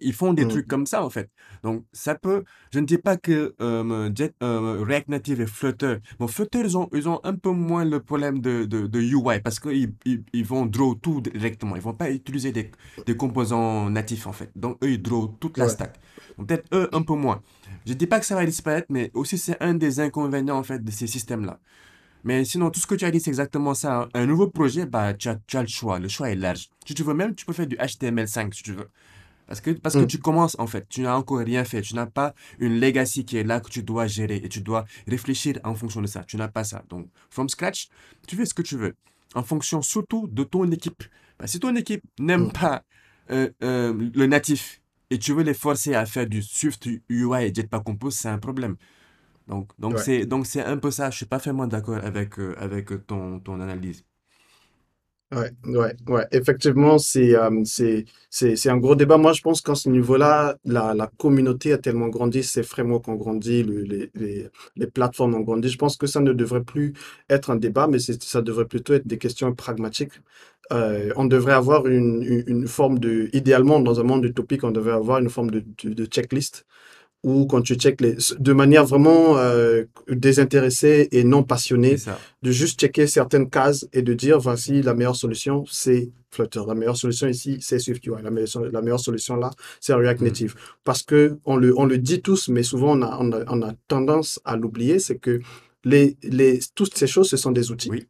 Ils 0.00 0.12
font 0.12 0.32
des 0.34 0.44
Mm. 0.44 0.48
trucs 0.48 0.68
comme 0.68 0.86
ça, 0.86 1.02
en 1.04 1.10
fait. 1.10 1.28
Donc, 1.64 1.82
ça 1.92 2.14
peut. 2.14 2.44
Je 2.72 2.78
ne 2.78 2.84
dis 2.86 2.98
pas 2.98 3.16
que 3.16 3.54
euh, 3.60 4.10
Jet, 4.14 4.34
euh, 4.42 4.84
React 4.86 5.08
Native 5.08 5.40
et 5.40 5.46
Flutter. 5.46 5.96
Bon, 6.18 6.28
Flutter, 6.28 6.60
ils 6.60 6.76
ont, 6.76 6.88
ils 6.92 7.08
ont 7.08 7.20
un 7.24 7.34
peu 7.34 7.50
moins 7.50 7.84
le 7.84 7.98
problème 8.00 8.40
de, 8.40 8.64
de, 8.66 8.86
de 8.86 9.00
UI 9.00 9.40
parce 9.42 9.58
qu'ils 9.58 9.94
ils, 10.04 10.22
ils 10.34 10.44
vont 10.44 10.66
draw 10.66 10.94
tout 10.94 11.20
directement. 11.22 11.74
Ils 11.74 11.82
vont 11.82 11.94
pas 11.94 12.10
utiliser 12.10 12.52
des, 12.52 12.70
des 13.06 13.16
composants 13.16 13.88
natifs, 13.90 14.26
en 14.26 14.32
fait. 14.32 14.50
Donc, 14.54 14.76
eux, 14.84 14.90
ils 14.92 15.02
draw 15.02 15.26
toute 15.40 15.56
la 15.58 15.64
Ouais. 15.64 15.70
stack. 15.70 15.98
Donc, 16.36 16.46
peut-être 16.48 16.66
eux, 16.74 16.88
un 16.92 17.02
peu 17.02 17.14
moins. 17.14 17.40
Je 17.86 17.94
dis 17.94 18.06
pas 18.06 18.20
que 18.20 18.26
ça 18.26 18.34
va 18.36 18.44
disparaître, 18.44 18.86
mais 18.90 19.10
aussi, 19.14 19.38
c'est 19.38 19.56
un 19.60 19.74
des 19.74 19.98
inconvénients, 20.00 20.58
en 20.58 20.62
fait, 20.62 20.84
de 20.84 20.90
ces 20.90 21.06
systèmes-là. 21.06 21.58
Mais 22.28 22.44
sinon, 22.44 22.70
tout 22.70 22.78
ce 22.80 22.86
que 22.86 22.94
tu 22.94 23.04
as 23.06 23.10
dit, 23.10 23.20
c'est 23.20 23.30
exactement 23.30 23.72
ça. 23.74 23.90
hein. 24.02 24.08
Un 24.12 24.26
nouveau 24.26 24.48
projet, 24.48 24.84
bah, 24.84 25.14
tu 25.14 25.28
as, 25.30 25.36
tu 25.46 25.56
as 25.56 25.62
le 25.62 25.68
choix. 25.68 25.98
Le 25.98 26.08
choix 26.08 26.30
est 26.30 26.34
large. 26.36 26.68
Si 26.86 26.92
tu 26.94 27.02
veux 27.02 27.14
même, 27.14 27.34
tu 27.34 27.46
peux 27.46 27.54
faire 27.54 27.66
du 27.66 27.76
HTML5 27.76 28.52
si 28.54 28.62
tu 28.62 28.72
veux. 28.74 28.88
Parce 29.46 29.62
que, 29.62 29.70
parce 29.70 29.94
que 29.94 30.02
Mm. 30.02 30.06
tu 30.08 30.18
commences, 30.18 30.54
en 30.58 30.66
fait. 30.66 30.84
Tu 30.90 31.00
n'as 31.00 31.16
encore 31.16 31.38
rien 31.38 31.64
fait. 31.64 31.80
Tu 31.80 31.94
n'as 31.94 32.04
pas 32.20 32.34
une 32.58 32.78
legacy 32.80 33.24
qui 33.24 33.38
est 33.38 33.44
là 33.44 33.60
que 33.60 33.70
tu 33.70 33.82
dois 33.82 34.06
gérer 34.06 34.36
et 34.44 34.48
tu 34.50 34.60
dois 34.60 34.84
réfléchir 35.06 35.58
en 35.64 35.74
fonction 35.74 36.02
de 36.02 36.06
ça. 36.06 36.22
Tu 36.24 36.36
n'as 36.36 36.48
pas 36.48 36.64
ça. 36.64 36.84
Donc, 36.90 37.08
from 37.30 37.48
scratch, 37.48 37.88
tu 38.26 38.36
fais 38.36 38.44
ce 38.44 38.52
que 38.52 38.60
tu 38.62 38.76
veux. 38.76 38.94
En 39.34 39.42
fonction 39.42 39.80
surtout 39.80 40.28
de 40.30 40.44
ton 40.44 40.70
équipe. 40.70 41.02
Bah, 41.38 41.46
si 41.46 41.58
ton 41.60 41.74
équipe 41.76 42.02
n'aime 42.18 42.48
Mm. 42.48 42.52
pas 42.52 42.82
euh, 43.30 43.48
euh, 43.62 43.94
le 44.14 44.26
natif 44.26 44.80
et 45.10 45.18
tu 45.18 45.32
veux 45.32 45.42
les 45.44 45.54
forcer 45.54 45.94
à 45.94 46.04
faire 46.04 46.26
du 46.26 46.42
Swift 46.42 46.86
UI 47.08 47.42
et 47.44 47.54
Jetpack 47.54 47.84
Compose, 47.84 48.16
c'est 48.16 48.28
un 48.28 48.38
problème. 48.38 48.76
Donc, 49.48 49.72
donc 49.80 49.98
Ouais. 49.98 50.04
c'est 50.04 50.26
donc 50.26 50.46
c'est 50.46 50.62
un 50.64 50.76
peu 50.78 50.90
ça. 50.92 51.10
Je 51.10 51.16
suis 51.16 51.26
pas 51.26 51.38
vraiment 51.38 51.66
d'accord 51.66 51.96
avec 52.04 52.38
euh, 52.38 52.54
avec 52.58 53.06
ton 53.06 53.40
ton 53.40 53.60
analyse. 53.60 54.04
Ouais, 55.30 55.50
ouais, 55.66 55.94
ouais. 56.08 56.26
Effectivement, 56.32 56.96
c'est 56.96 57.34
euh, 57.36 57.50
c'est 57.66 58.06
c'est 58.30 58.56
c'est 58.56 58.70
un 58.70 58.78
gros 58.78 58.94
débat. 58.94 59.18
Moi, 59.18 59.34
je 59.34 59.42
pense 59.42 59.60
qu'à 59.60 59.74
ce 59.74 59.90
niveau-là, 59.90 60.56
la 60.64 60.94
la 60.94 61.06
communauté 61.18 61.74
a 61.74 61.76
tellement 61.78 62.08
grandi, 62.08 62.42
ces 62.42 62.62
frameworks 62.62 63.08
ont 63.08 63.14
grandi, 63.16 63.62
le- 63.62 63.82
les 63.82 64.10
les 64.14 64.48
les 64.76 64.86
plateformes 64.86 65.34
ont 65.34 65.40
grandi. 65.40 65.68
Je 65.68 65.76
pense 65.76 65.98
que 65.98 66.06
ça 66.06 66.20
ne 66.20 66.32
devrait 66.32 66.64
plus 66.64 66.94
être 67.28 67.50
un 67.50 67.56
débat, 67.56 67.86
mais 67.88 67.98
c'est- 67.98 68.22
ça 68.22 68.40
devrait 68.40 68.64
plutôt 68.64 68.94
être 68.94 69.06
des 69.06 69.18
questions 69.18 69.54
pragmatiques. 69.54 70.12
Euh, 70.72 71.12
on 71.16 71.26
devrait 71.26 71.52
avoir 71.54 71.86
une, 71.86 72.22
une 72.22 72.44
une 72.46 72.66
forme 72.68 72.98
de, 72.98 73.28
idéalement 73.34 73.80
dans 73.80 74.00
un 74.00 74.04
monde 74.04 74.24
utopique, 74.24 74.64
on 74.64 74.70
devrait 74.70 74.92
avoir 74.92 75.18
une 75.18 75.28
forme 75.30 75.50
de 75.50 75.62
de, 75.84 75.92
de 75.94 76.04
checklist 76.06 76.64
où 77.24 77.46
quand 77.46 77.62
tu 77.62 77.74
checkes 77.74 78.00
les 78.00 78.16
de 78.38 78.52
manière 78.52 78.84
vraiment 78.86 79.36
euh, 79.38 79.84
désintéressée 80.08 81.08
et 81.10 81.24
non 81.24 81.42
passionnée 81.42 81.96
de 82.42 82.50
juste 82.52 82.78
checker 82.80 83.06
certaines 83.06 83.50
cases 83.50 83.88
et 83.92 84.02
de 84.02 84.14
dire 84.14 84.38
voici 84.38 84.82
la 84.82 84.94
meilleure 84.94 85.16
solution, 85.16 85.64
c'est 85.70 86.10
Flutter. 86.30 86.60
La 86.68 86.74
meilleure 86.74 86.96
solution 86.96 87.26
ici, 87.26 87.56
c'est 87.60 87.78
SwiftUI. 87.78 88.22
La 88.22 88.30
meilleure, 88.30 88.62
la 88.70 88.82
meilleure 88.82 89.00
solution 89.00 89.36
là, 89.36 89.50
c'est 89.80 89.94
React 89.94 90.20
Mm. 90.20 90.24
Native. 90.24 90.54
Parce 90.84 91.02
que 91.02 91.38
on 91.46 91.56
le, 91.56 91.76
on 91.78 91.86
le 91.86 91.96
dit 91.98 92.20
tous, 92.20 92.48
mais 92.48 92.62
souvent 92.62 92.96
on 92.98 93.02
a, 93.02 93.16
on 93.18 93.32
a, 93.32 93.44
on 93.48 93.62
a 93.62 93.72
tendance 93.88 94.38
à 94.44 94.56
l'oublier, 94.56 94.98
c'est 94.98 95.16
que 95.16 95.40
les, 95.84 96.16
les, 96.22 96.60
toutes 96.74 96.94
ces 96.96 97.06
choses, 97.06 97.30
ce 97.30 97.36
sont 97.38 97.50
des 97.52 97.70
outils 97.70 97.88
Oui. 97.90 98.06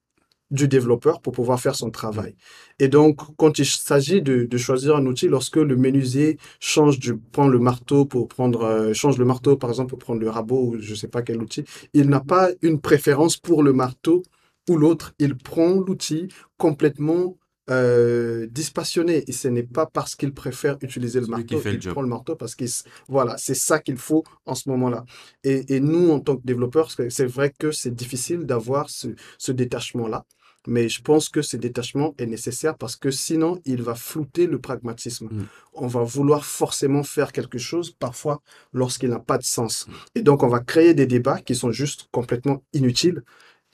Du 0.51 0.67
développeur 0.69 1.21
pour 1.21 1.33
pouvoir 1.33 1.61
faire 1.61 1.75
son 1.75 1.91
travail. 1.91 2.35
Et 2.79 2.89
donc, 2.89 3.21
quand 3.37 3.59
il 3.59 3.67
s'agit 3.67 4.23
de, 4.23 4.45
de 4.45 4.59
choisir 4.59 4.97
un 4.97 5.05
outil, 5.07 5.29
lorsque 5.29 5.57
le 5.57 5.77
menuisier 5.77 6.39
change 6.61 6.99
de 7.01 7.13
prend 7.33 7.49
le 7.49 7.59
marteau 7.59 8.07
pour 8.07 8.29
prendre, 8.29 8.63
euh, 8.63 8.93
change 8.95 9.19
le 9.19 9.25
marteau 9.25 9.57
par 9.57 9.71
exemple 9.71 9.91
pour 9.91 9.99
prendre 9.99 10.21
le 10.21 10.31
rabot 10.31 10.61
ou 10.69 10.79
je 10.81 10.95
sais 10.95 11.09
pas 11.09 11.23
quel 11.23 11.43
outil, 11.43 11.65
il 11.93 12.09
n'a 12.09 12.21
pas 12.21 12.51
une 12.63 12.81
préférence 12.81 13.37
pour 13.37 13.63
le 13.63 13.73
marteau 13.73 14.23
ou 14.69 14.77
l'autre. 14.77 15.15
Il 15.19 15.37
prend 15.37 15.75
l'outil 15.75 16.29
complètement 16.57 17.37
euh, 17.71 18.47
dispassionné. 18.51 19.25
Et 19.29 19.33
ce 19.33 19.49
n'est 19.49 19.63
pas 19.63 19.87
parce 19.87 20.17
qu'il 20.17 20.33
préfère 20.33 20.79
utiliser 20.81 21.21
le 21.21 21.27
marteau 21.27 21.61
qu'il 21.61 21.79
prend 21.81 22.01
le 22.03 22.09
marteau 22.09 22.37
parce 22.37 22.55
qu'il 22.55 22.69
voilà, 23.09 23.37
c'est 23.37 23.55
ça 23.55 23.79
qu'il 23.79 23.99
faut 23.99 24.25
en 24.47 24.55
ce 24.55 24.69
moment-là. 24.71 25.05
Et, 25.45 25.75
et 25.75 25.81
nous, 25.81 26.11
en 26.11 26.21
tant 26.21 26.37
que 26.37 26.43
développeurs, 26.45 26.91
c'est 26.91 27.11
c'est 27.11 27.27
vrai 27.27 27.53
que 27.59 27.71
c'est 27.71 27.95
difficile 27.95 28.45
d'avoir 28.45 28.89
ce, 28.89 29.09
ce 29.39 29.53
détachement-là. 29.53 30.25
Mais 30.67 30.89
je 30.89 31.01
pense 31.01 31.29
que 31.29 31.41
ce 31.41 31.57
détachement 31.57 32.15
est 32.19 32.27
nécessaire 32.27 32.77
parce 32.77 32.97
que 32.97 33.11
sinon, 33.11 33.61
il 33.65 33.83
va 33.83 33.95
flouter 33.95 34.47
le 34.47 34.59
pragmatisme. 34.59 35.29
Mm. 35.31 35.47
On 35.75 35.87
va 35.87 36.03
vouloir 36.03 36.45
forcément 36.45 37.03
faire 37.03 37.33
quelque 37.33 37.59
chose, 37.59 37.91
parfois 37.91 38.43
lorsqu'il 38.73 39.11
n'a 39.11 39.21
pas 39.21 39.39
de 39.39 39.45
sens. 39.45 39.87
Et 40.15 40.23
donc, 40.23 40.43
on 40.43 40.49
va 40.49 40.61
créer 40.61 40.95
des 40.95 41.07
débats 41.07 41.41
qui 41.41 41.55
sont 41.55 41.71
juste 41.71 42.09
complètement 42.11 42.63
inutiles. 42.73 43.23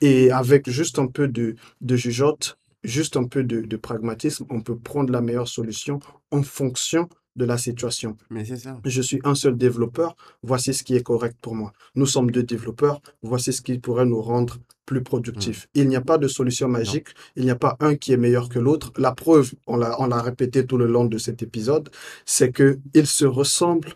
Et 0.01 0.31
avec 0.31 0.69
juste 0.69 0.99
un 0.99 1.07
peu 1.07 1.27
de, 1.27 1.55
de 1.81 1.95
jugeote, 1.95 2.57
juste 2.83 3.17
un 3.17 3.25
peu 3.25 3.43
de, 3.43 3.61
de 3.61 3.77
pragmatisme, 3.77 4.45
on 4.49 4.61
peut 4.61 4.77
prendre 4.77 5.11
la 5.11 5.21
meilleure 5.21 5.47
solution 5.47 5.99
en 6.31 6.43
fonction 6.43 7.09
de 7.35 7.45
la 7.45 7.57
situation. 7.57 8.17
Mais 8.29 8.45
c'est 8.45 8.57
ça. 8.57 8.79
Je 8.85 9.01
suis 9.01 9.19
un 9.23 9.35
seul 9.35 9.57
développeur, 9.57 10.15
voici 10.41 10.73
ce 10.73 10.83
qui 10.83 10.95
est 10.95 11.03
correct 11.03 11.37
pour 11.41 11.55
moi. 11.55 11.73
Nous 11.95 12.05
sommes 12.05 12.31
deux 12.31 12.43
développeurs, 12.43 13.01
voici 13.21 13.51
ce 13.51 13.61
qui 13.61 13.77
pourrait 13.79 14.05
nous 14.05 14.21
rendre 14.21 14.57
plus 14.85 15.03
productifs. 15.03 15.67
Il 15.73 15.87
n'y 15.87 15.95
a 15.95 16.01
pas 16.01 16.17
de 16.17 16.27
solution 16.27 16.67
magique, 16.67 17.09
il 17.35 17.43
n'y 17.43 17.51
a 17.51 17.55
pas 17.55 17.75
un 17.79 17.95
qui 17.95 18.13
est 18.13 18.17
meilleur 18.17 18.49
que 18.49 18.59
l'autre. 18.59 18.91
La 18.97 19.13
preuve, 19.13 19.53
on 19.67 19.77
l'a, 19.77 20.21
répété 20.21 20.65
tout 20.65 20.77
le 20.77 20.85
long 20.85 21.05
de 21.05 21.17
cet 21.17 21.43
épisode, 21.43 21.89
c'est 22.25 22.51
que 22.51 22.79
ils 22.93 23.07
se 23.07 23.25
ressemblent 23.25 23.93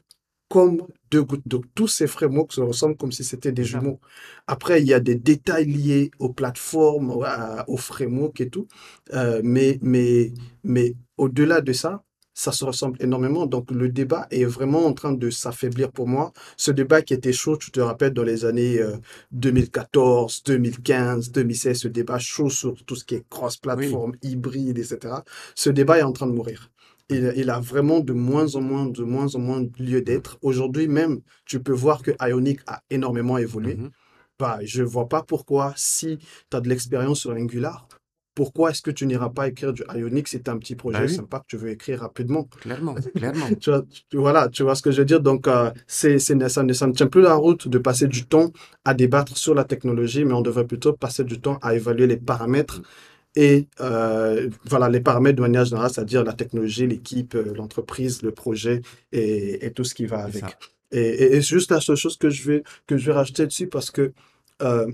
comme 0.50 0.82
deux 1.12 1.24
gouttes 1.24 1.48
d'eau. 1.48 1.64
Tous 1.76 1.88
ces 1.88 2.08
frameworks 2.08 2.54
se 2.54 2.62
ressemblent 2.62 2.98
comme 2.98 3.12
si 3.12 3.24
c'était 3.24 3.52
des 3.52 3.64
jumeaux. 3.64 4.00
Après, 4.48 4.82
il 4.82 4.88
y 4.88 4.94
a 4.94 5.00
des 5.00 5.16
détails 5.16 5.66
liés 5.66 6.12
aux 6.20 6.34
plateformes, 6.34 7.24
à- 7.24 7.66
aux 7.70 7.78
frameworks 7.78 8.42
et 8.42 8.50
tout. 8.50 8.68
Euh, 9.14 9.42
mais, 9.44 9.78
mais, 9.82 10.34
mais 10.64 10.96
au-delà 11.18 11.62
de 11.62 11.72
ça, 11.74 12.04
ça 12.40 12.54
se 12.54 12.64
ressemble 12.64 12.98
énormément. 13.02 13.46
Donc, 13.46 13.70
le 13.70 13.90
débat 13.90 14.26
est 14.32 14.46
vraiment 14.46 14.86
en 14.86 14.94
train 14.94 15.12
de 15.12 15.30
s'affaiblir 15.30 15.92
pour 15.92 16.08
moi. 16.08 16.32
Ce 16.56 16.72
débat 16.72 17.02
qui 17.02 17.14
était 17.14 17.34
chaud, 17.34 17.58
tu 17.58 17.70
te 17.70 17.82
rappelles, 17.82 18.14
dans 18.14 18.24
les 18.24 18.46
années 18.46 18.80
euh, 18.80 18.96
2014, 19.34 20.44
2015, 20.46 21.32
2016, 21.32 21.80
ce 21.80 21.88
débat 21.90 22.18
chaud 22.18 22.50
sur 22.50 22.82
tout 22.86 22.96
ce 22.96 23.04
qui 23.04 23.16
est 23.16 23.26
cross-platform, 23.30 24.14
hybride, 24.22 24.78
etc. 24.78 25.16
Ce 25.54 25.70
débat 25.70 26.00
est 26.00 26.04
en 26.04 26.14
train 26.14 26.28
de 26.28 26.32
mourir. 26.32 26.72
Il, 27.10 27.34
il 27.36 27.50
a 27.50 27.60
vraiment 27.60 28.00
de 28.00 28.14
moins 28.14 28.56
en 28.56 28.62
moins, 28.62 28.86
de 28.86 29.04
moins 29.04 29.36
en 29.36 29.40
moins 29.40 29.66
lieu 29.78 30.02
d'être. 30.02 30.38
Aujourd'hui 30.42 30.88
même, 30.88 31.20
tu 31.46 31.62
peux 31.62 31.74
voir 31.74 32.02
que 32.02 32.12
Ionic 32.22 32.62
a 32.68 32.82
énormément 32.90 33.38
évolué. 33.38 33.76
Mhm. 33.76 33.90
Bah, 34.40 34.60
je 34.64 34.82
vois 34.84 35.10
pas 35.10 35.24
pourquoi, 35.24 35.74
si 35.76 36.20
tu 36.50 36.56
as 36.56 36.62
de 36.62 36.70
l'expérience 36.70 37.20
sur 37.20 37.32
Angular, 37.32 37.90
pourquoi 38.40 38.70
est-ce 38.72 38.82
que 38.82 38.92
tu 38.92 39.06
n'iras 39.06 39.30
pas 39.30 39.50
écrire 39.50 39.74
du 39.74 39.84
Ionic? 39.94 40.34
As 40.34 40.52
un 40.52 40.58
petit 40.60 40.76
projet 40.78 41.00
Bah 41.00 41.06
oui. 41.06 41.16
sympa 41.16 41.40
que 41.40 41.46
tu 41.48 41.58
veux 41.58 41.70
écrire 41.72 42.00
rapidement? 42.00 42.48
Clairement, 42.62 42.96
clairement. 43.16 43.50
Tu 43.60 43.70
vois, 43.70 43.84
tu- 44.10 44.18
voilà, 44.18 44.48
tu 44.50 44.64
vois 44.64 44.76
ce 44.76 44.82
que 44.82 44.92
je 44.92 45.00
veux 45.00 45.06
dire? 45.06 45.20
Donc, 45.22 45.48
euh, 45.48 45.72
c'est, 45.88 46.20
c'est, 46.20 46.50
ça, 46.50 46.64
ne- 46.64 46.92
tient 46.94 47.08
plus 47.08 47.22
la 47.22 47.36
route 47.36 47.68
de 47.68 47.78
passer 47.78 48.08
du 48.08 48.26
temps 48.26 48.52
à 48.86 48.94
débattre 48.94 49.38
sur 49.38 49.54
la 49.56 49.66
technologie, 49.66 50.24
mais 50.26 50.34
on 50.34 50.42
devrait 50.42 50.66
plutôt 50.68 50.94
passer 50.94 51.24
du 51.26 51.42
temps 51.42 51.60
à 51.62 51.76
évaluer 51.76 52.08
les 52.08 52.18
paramètres 52.18 52.82
et 53.36 53.68
euh, 53.82 54.50
voilà, 54.70 54.90
les 54.90 55.02
paramètres 55.02 55.38
de 55.38 55.42
manière 55.42 55.66
générale, 55.66 55.92
c'est-à-dire 55.92 56.24
la 56.24 56.34
technologie, 56.34 56.88
l'équipe, 56.88 57.36
euh, 57.36 57.54
l'entreprise, 57.56 58.24
le 58.24 58.32
projet 58.32 58.82
et, 59.12 59.66
et 59.66 59.72
tout 59.72 59.84
ce 59.84 59.94
qui 59.96 60.06
va 60.08 60.20
C'est 60.26 60.32
avec. 60.32 60.44
ça. 60.50 60.58
Et, 60.92 61.00
et, 61.02 61.36
et 61.36 61.42
c'est 61.42 61.50
juste 61.56 61.72
la 61.72 61.82
seule 61.82 61.96
chose 61.96 62.18
que 62.18 62.30
je 62.30 62.44
vais, 62.50 62.64
que 62.88 62.98
je 62.98 63.06
vais 63.06 63.14
rajouter 63.14 63.46
dessus 63.46 63.68
parce 63.68 63.92
que 63.92 64.14
euh, 64.64 64.88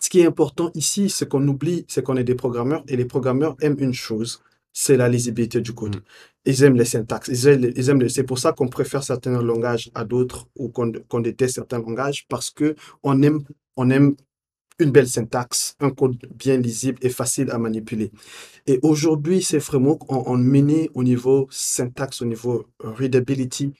ce 0.00 0.08
qui 0.08 0.20
est 0.20 0.26
important 0.26 0.70
ici, 0.74 1.10
c'est 1.10 1.28
qu'on 1.28 1.46
oublie, 1.48 1.84
c'est 1.88 2.02
qu'on 2.02 2.16
est 2.16 2.24
des 2.24 2.34
programmeurs 2.34 2.84
et 2.88 2.96
les 2.96 3.04
programmeurs 3.04 3.56
aiment 3.60 3.78
une 3.78 3.94
chose, 3.94 4.42
c'est 4.72 4.96
la 4.96 5.08
lisibilité 5.08 5.60
du 5.60 5.72
code. 5.72 5.96
Mm. 5.96 6.00
Ils 6.46 6.62
aiment 6.62 6.76
les 6.76 6.84
syntaxes, 6.84 7.28
ils 7.28 7.88
aiment, 7.88 8.02
ils 8.02 8.10
c'est 8.10 8.22
pour 8.22 8.38
ça 8.38 8.52
qu'on 8.52 8.68
préfère 8.68 9.02
certains 9.02 9.40
langages 9.42 9.90
à 9.94 10.04
d'autres 10.04 10.46
ou 10.56 10.68
qu'on 10.68 10.92
qu'on 11.08 11.20
déteste 11.20 11.54
certains 11.56 11.78
langages 11.78 12.26
parce 12.28 12.50
que 12.50 12.76
on 13.02 13.20
aime, 13.22 13.40
on 13.76 13.90
aime 13.90 14.14
une 14.78 14.90
belle 14.90 15.08
syntaxe, 15.08 15.74
un 15.80 15.90
code 15.90 16.18
bien 16.34 16.58
lisible 16.58 16.98
et 17.02 17.08
facile 17.08 17.50
à 17.50 17.58
manipuler. 17.58 18.12
Et 18.66 18.78
aujourd'hui, 18.82 19.42
ces 19.42 19.60
frameworks 19.60 20.10
ont, 20.12 20.30
ont 20.30 20.36
mené 20.36 20.90
au 20.94 21.02
niveau 21.02 21.48
syntaxe, 21.50 22.20
au 22.20 22.26
niveau 22.26 22.66
readability, 22.78 23.72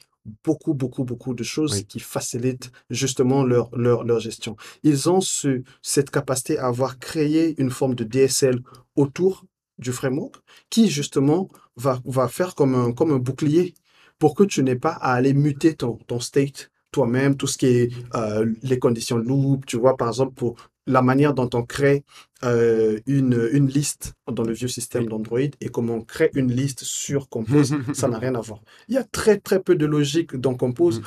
beaucoup, 0.44 0.74
beaucoup, 0.74 1.04
beaucoup 1.04 1.34
de 1.34 1.42
choses 1.44 1.72
Oui. 1.74 1.84
qui 1.86 2.00
facilitent 2.00 2.70
justement 2.90 3.44
leur, 3.44 3.74
leur, 3.76 4.04
leur 4.04 4.20
gestion. 4.20 4.56
Ils 4.82 5.08
ont 5.08 5.20
ce, 5.20 5.62
cette 5.82 6.10
capacité 6.10 6.58
à 6.58 6.66
avoir 6.66 6.98
créé 6.98 7.54
une 7.60 7.70
forme 7.70 7.94
de 7.94 8.04
DSL 8.04 8.60
autour 8.96 9.44
du 9.78 9.92
framework 9.92 10.36
qui 10.70 10.88
justement 10.90 11.48
va, 11.76 12.00
va 12.04 12.28
faire 12.28 12.54
comme 12.54 12.74
un, 12.74 12.92
comme 12.92 13.12
un 13.12 13.18
bouclier 13.18 13.74
pour 14.18 14.34
que 14.34 14.44
tu 14.44 14.62
n'aies 14.62 14.76
pas 14.76 14.92
à 14.92 15.12
aller 15.12 15.34
muter 15.34 15.74
ton, 15.74 15.96
ton 16.06 16.20
state 16.20 16.70
toi-même, 16.91 17.37
tout 17.37 17.47
ce 17.47 17.59
qui 17.59 17.66
est 17.66 17.93
euh, 18.14 18.53
les 18.62 18.78
conditions 18.78 19.16
loop, 19.16 19.66
tu 19.66 19.76
vois, 19.76 19.97
par 19.97 20.09
exemple, 20.09 20.34
pour 20.34 20.57
la 20.87 21.03
manière 21.03 21.34
dont 21.34 21.51
on 21.55 21.62
crée 21.62 22.05
euh, 22.45 23.01
une, 23.07 23.49
une 23.53 23.66
liste 23.66 24.14
dans 24.30 24.45
le 24.45 24.53
vieux 24.53 24.68
système 24.68 25.07
d'Android 25.07 25.41
et 25.61 25.68
comment 25.68 25.95
on 25.95 26.03
crée 26.03 26.30
une 26.34 26.53
liste 26.53 26.84
sur 26.84 27.28
Compose, 27.28 27.74
ça 27.93 28.09
n'a 28.09 28.18
rien 28.20 28.34
à 28.34 28.41
voir. 28.41 28.61
Il 28.89 28.95
y 28.95 28.99
a 28.99 29.05
très 29.05 29.39
très 29.39 29.61
peu 29.61 29.74
de 29.74 29.87
logique 29.87 30.37
dans 30.37 30.55
Compose 30.55 31.03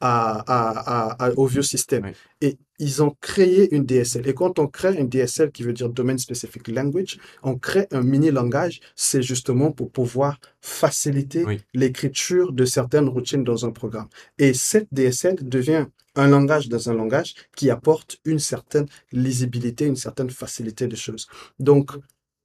Au 0.00 1.46
vieux 1.46 1.62
système. 1.62 2.12
Et 2.40 2.58
ils 2.78 3.02
ont 3.02 3.16
créé 3.20 3.74
une 3.74 3.86
DSL. 3.86 4.28
Et 4.28 4.34
quand 4.34 4.58
on 4.58 4.66
crée 4.66 4.94
une 4.98 5.08
DSL 5.08 5.50
qui 5.50 5.62
veut 5.62 5.72
dire 5.72 5.88
Domain 5.88 6.18
Specific 6.18 6.68
Language, 6.68 7.18
on 7.42 7.56
crée 7.56 7.86
un 7.90 8.02
mini 8.02 8.30
langage. 8.30 8.80
C'est 8.94 9.22
justement 9.22 9.72
pour 9.72 9.90
pouvoir 9.90 10.38
faciliter 10.60 11.44
l'écriture 11.72 12.52
de 12.52 12.64
certaines 12.64 13.08
routines 13.08 13.44
dans 13.44 13.64
un 13.64 13.70
programme. 13.70 14.08
Et 14.38 14.52
cette 14.52 14.88
DSL 14.92 15.36
devient 15.40 15.86
un 16.16 16.28
langage 16.28 16.68
dans 16.68 16.90
un 16.90 16.94
langage 16.94 17.34
qui 17.56 17.70
apporte 17.70 18.18
une 18.24 18.38
certaine 18.38 18.86
lisibilité, 19.12 19.86
une 19.86 19.96
certaine 19.96 20.30
facilité 20.30 20.86
des 20.88 20.96
choses. 20.96 21.26
Donc, 21.58 21.92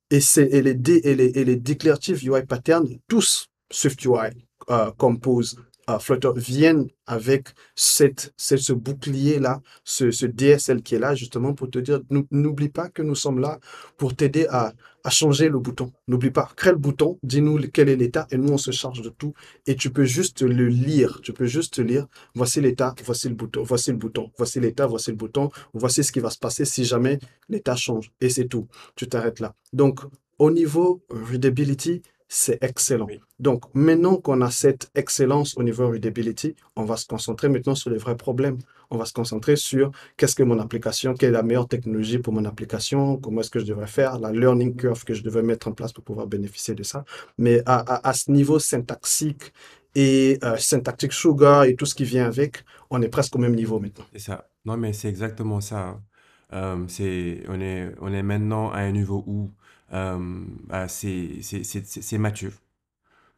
et, 0.10 0.20
et, 0.38 0.62
les, 0.62 0.72
et, 0.72 1.16
les, 1.16 1.26
et 1.26 1.46
les 1.46 1.56
declarative 1.56 2.22
UI 2.24 2.44
patterns, 2.46 3.00
tous 3.08 3.48
SwiftUI, 3.72 4.46
euh, 4.70 4.92
Compose, 4.98 5.58
Flutter 6.00 6.32
viennent 6.36 6.88
avec 7.06 7.50
cette, 7.76 8.34
ce 8.38 8.74
bouclier-là, 8.74 9.62
ce, 9.84 10.12
ce, 10.12 10.26
DSL 10.26 10.82
qui 10.82 10.96
est 10.96 11.00
là 11.00 11.16
justement 11.16 11.54
pour 11.54 11.70
te 11.70 11.80
dire, 11.80 12.00
n'oublie 12.32 12.70
pas 12.70 12.90
que 12.90 13.02
nous 13.02 13.16
sommes 13.16 13.40
là 13.40 13.60
pour 13.98 14.16
t'aider 14.16 14.48
à, 14.50 14.74
à, 15.04 15.10
changer 15.10 15.50
le 15.50 15.60
bouton. 15.60 15.92
N'oublie 16.08 16.32
pas, 16.32 16.50
crée 16.56 16.72
le 16.72 16.78
bouton, 16.78 17.20
dis-nous 17.24 17.60
quel 17.74 17.90
est 17.90 17.96
l'état 17.96 18.28
et 18.32 18.38
nous 18.38 18.54
on 18.54 18.58
se 18.58 18.72
charge 18.72 19.02
de 19.02 19.10
tout 19.10 19.34
et 19.66 19.76
tu 19.76 19.90
peux 19.90 20.06
juste 20.06 20.42
le 20.42 20.68
lire. 20.68 21.20
Tu 21.22 21.34
peux 21.34 21.48
juste 21.48 21.80
lire, 21.80 22.08
voici 22.36 22.62
l'état, 22.62 22.96
voici 23.04 23.28
le 23.28 23.36
bouton, 23.36 23.64
voici 23.64 23.92
le 23.92 23.98
bouton, 23.98 24.32
voici 24.38 24.60
l'état, 24.60 24.88
voici 24.88 25.12
le 25.12 25.18
bouton, 25.18 25.50
voici 25.74 26.04
ce 26.04 26.12
qui 26.12 26.20
va 26.20 26.30
se 26.30 26.40
passer 26.40 26.66
si 26.66 26.86
jamais 26.86 27.20
l'état 27.50 27.76
change 27.76 28.12
et 28.22 28.30
c'est 28.30 28.46
tout. 28.48 28.68
Tu 28.96 29.08
t'arrêtes 29.08 29.40
là. 29.40 29.54
Donc, 29.74 30.02
au 30.40 30.50
niveau 30.50 31.04
readability, 31.10 32.02
c'est 32.34 32.64
excellent. 32.64 33.08
Donc, 33.40 33.66
maintenant 33.74 34.16
qu'on 34.16 34.40
a 34.40 34.50
cette 34.50 34.90
excellence 34.96 35.58
au 35.58 35.64
niveau 35.64 35.90
readability, 35.90 36.56
on 36.78 36.86
va 36.86 36.96
se 36.96 37.06
concentrer 37.06 37.50
maintenant 37.50 37.76
sur 37.76 37.90
les 37.90 37.98
vrais 37.98 38.16
problèmes. 38.16 38.58
On 38.90 38.98
va 38.98 39.04
se 39.04 39.12
concentrer 39.12 39.58
sur 39.58 39.92
qu'est-ce 40.16 40.38
que 40.38 40.44
mon 40.44 40.58
application, 40.60 41.14
quelle 41.14 41.32
est 41.32 41.34
la 41.34 41.44
meilleure 41.44 41.68
technologie 41.68 42.20
pour 42.20 42.32
mon 42.32 42.46
application, 42.46 43.18
comment 43.18 43.42
est-ce 43.42 43.50
que 43.50 43.60
je 43.60 43.66
devrais 43.66 43.88
faire, 43.88 44.18
la 44.18 44.32
learning 44.32 44.78
curve 44.78 45.04
que 45.04 45.14
je 45.14 45.24
devrais 45.24 45.44
mettre 45.44 45.68
en 45.68 45.74
place 45.74 45.92
pour 45.92 46.06
pouvoir 46.06 46.26
bénéficier 46.26 46.74
de 46.74 46.84
ça. 46.84 47.04
Mais 47.38 47.64
à, 47.66 48.14
ce 48.14 48.32
niveau 48.32 48.60
syntaxique 48.60 49.52
et 49.94 50.40
euh, 50.46 50.56
syntactic 50.56 51.12
sugar 51.12 51.66
et 51.66 51.76
tout 51.76 51.86
ce 51.86 51.96
qui 51.96 52.06
vient 52.06 52.28
avec, 52.28 52.64
on 52.90 53.02
est 53.02 53.10
presque 53.10 53.36
au 53.36 53.40
même 53.40 53.56
niveau 53.56 53.82
maintenant. 53.82 54.06
C'est 54.14 54.20
ça. 54.20 54.48
Non, 54.64 54.78
mais 54.78 54.94
c'est 54.94 55.10
exactement 55.10 55.60
ça. 55.60 55.82
Hein. 55.82 56.02
Euh, 56.54 56.86
c'est, 56.88 57.44
on 57.50 57.60
est, 57.60 57.92
on 58.00 58.14
est 58.14 58.24
maintenant 58.24 58.72
à 58.72 58.80
un 58.80 58.92
niveau 58.94 59.22
où 59.28 59.52
c'est 60.88 62.18
mature. 62.18 62.54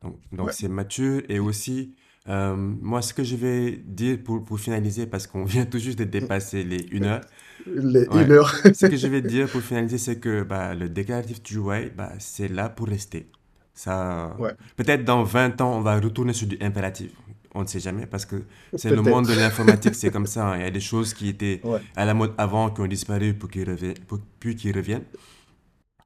Donc, 0.02 0.18
donc 0.32 0.52
c'est 0.52 0.68
mature 0.68 1.22
et 1.30 1.40
aussi, 1.40 1.96
euh, 2.30 2.56
moi, 2.56 3.02
ce 3.02 3.14
que 3.14 3.24
je 3.24 3.36
vais 3.36 3.82
dire 3.86 4.18
pour, 4.24 4.44
pour 4.44 4.60
finaliser, 4.60 5.06
parce 5.06 5.28
qu'on 5.28 5.44
vient 5.46 5.66
tout 5.66 5.80
juste 5.80 6.00
de 6.00 6.04
dépasser 6.04 6.64
les 6.64 6.86
une 6.92 7.06
heure. 7.06 7.22
Les 7.66 8.06
une 8.06 8.32
heure. 8.32 8.50
ce 8.74 8.86
que 8.86 8.96
je 8.96 9.08
vais 9.08 9.22
dire 9.22 9.50
pour 9.50 9.62
finaliser, 9.62 9.98
c'est 9.98 10.18
que 10.18 10.44
bah, 10.44 10.74
le 10.76 10.90
déclaratif 10.90 11.42
du 11.42 11.58
UI, 11.58 11.90
bah, 11.96 12.12
c'est 12.20 12.48
là 12.48 12.70
pour 12.70 12.88
rester. 12.88 13.28
Ça, 13.76 14.38
peut-être 14.76 15.04
dans 15.04 15.24
20 15.24 15.60
ans, 15.62 15.78
on 15.78 15.82
va 15.82 16.00
retourner 16.00 16.34
sur 16.34 16.48
du 16.48 16.58
impératif. 16.62 17.12
On 17.56 17.64
ne 17.64 17.68
sait 17.68 17.80
jamais 17.80 18.06
parce 18.06 18.26
que 18.26 18.44
c'est 18.76 18.92
le 18.92 19.02
monde 19.02 19.28
de 19.28 19.34
l'informatique, 19.34 19.96
c'est 19.96 20.12
comme 20.12 20.28
ça. 20.28 20.48
Hein. 20.48 20.58
Il 20.58 20.62
y 20.64 20.68
a 20.68 20.72
des 20.72 20.80
choses 20.80 21.14
qui 21.14 21.30
étaient 21.30 21.60
à 21.96 22.06
la 22.06 22.14
mode 22.14 22.34
avant, 22.38 22.70
qui 22.70 22.82
ont 22.82 22.88
disparu 22.88 23.34
pour 23.34 23.50
qu'ils 23.50 23.68
reviennent, 23.68 23.96
puis 24.40 24.56
qui 24.56 24.72
reviennent. 24.72 25.06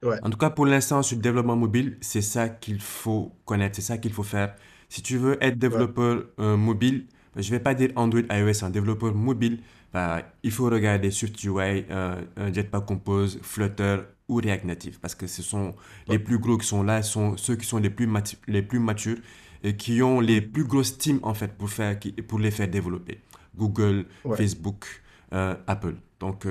En 0.04 0.30
tout 0.30 0.38
cas, 0.38 0.50
pour 0.50 0.66
l'instant, 0.66 1.02
sur 1.02 1.18
le 1.18 1.22
développement 1.22 1.56
mobile, 1.56 1.98
c'est 2.02 2.22
ça 2.22 2.50
qu'il 2.50 2.80
faut 2.80 3.32
connaître, 3.45 3.76
c'est 3.76 3.82
ça 3.82 3.98
qu'il 3.98 4.14
faut 4.14 4.24
faire. 4.24 4.56
Si 4.89 5.02
tu 5.02 5.18
veux 5.18 5.43
être 5.43 5.58
développeur 5.58 6.24
euh, 6.39 6.56
mobile, 6.56 7.08
je 7.36 7.52
ne 7.52 7.58
vais 7.58 7.64
pas 7.64 7.74
dire 7.74 7.89
Android, 7.95 8.22
iOS, 8.30 8.64
un 8.64 8.70
développeur 8.70 9.14
mobile, 9.14 9.60
bah, 9.93 10.22
il 10.43 10.52
faut 10.52 10.66
regarder 10.66 11.12
sur 11.12 11.30
UI, 11.30 11.86
euh, 11.89 12.22
Jetpack 12.54 12.86
Compose, 12.86 13.39
Flutter 13.41 13.98
ou 14.28 14.36
React 14.36 14.66
Native, 14.66 15.00
parce 15.00 15.16
que 15.16 15.28
ce 15.28 15.41
sont 15.41 15.76
les 16.08 16.20
plus 16.20 16.38
gros 16.38 16.58
qui 16.58 16.68
sont 16.68 16.84
là, 16.84 17.02
sont 17.02 17.38
ceux 17.38 17.56
qui 17.56 17.66
sont 17.66 17.78
les 17.80 17.89
plus, 17.89 18.10
les 18.48 18.62
plus 18.62 18.80
matures 18.80 19.18
et 19.64 19.76
qui 19.76 20.02
ont 20.02 20.20
les 20.20 20.41
plus 20.41 20.66
grosses 20.66 20.98
teams 20.98 21.20
en 21.24 21.34
fait 21.34 21.58
pour, 21.58 21.70
faire, 21.70 21.98
pour 22.28 22.39
les 22.39 22.52
faire 22.52 22.68
développer. 22.68 23.22
Google, 23.56 24.06
Facebook, 24.36 24.86
euh, 25.34 25.56
Apple. 25.66 25.95
Donc, 26.20 26.45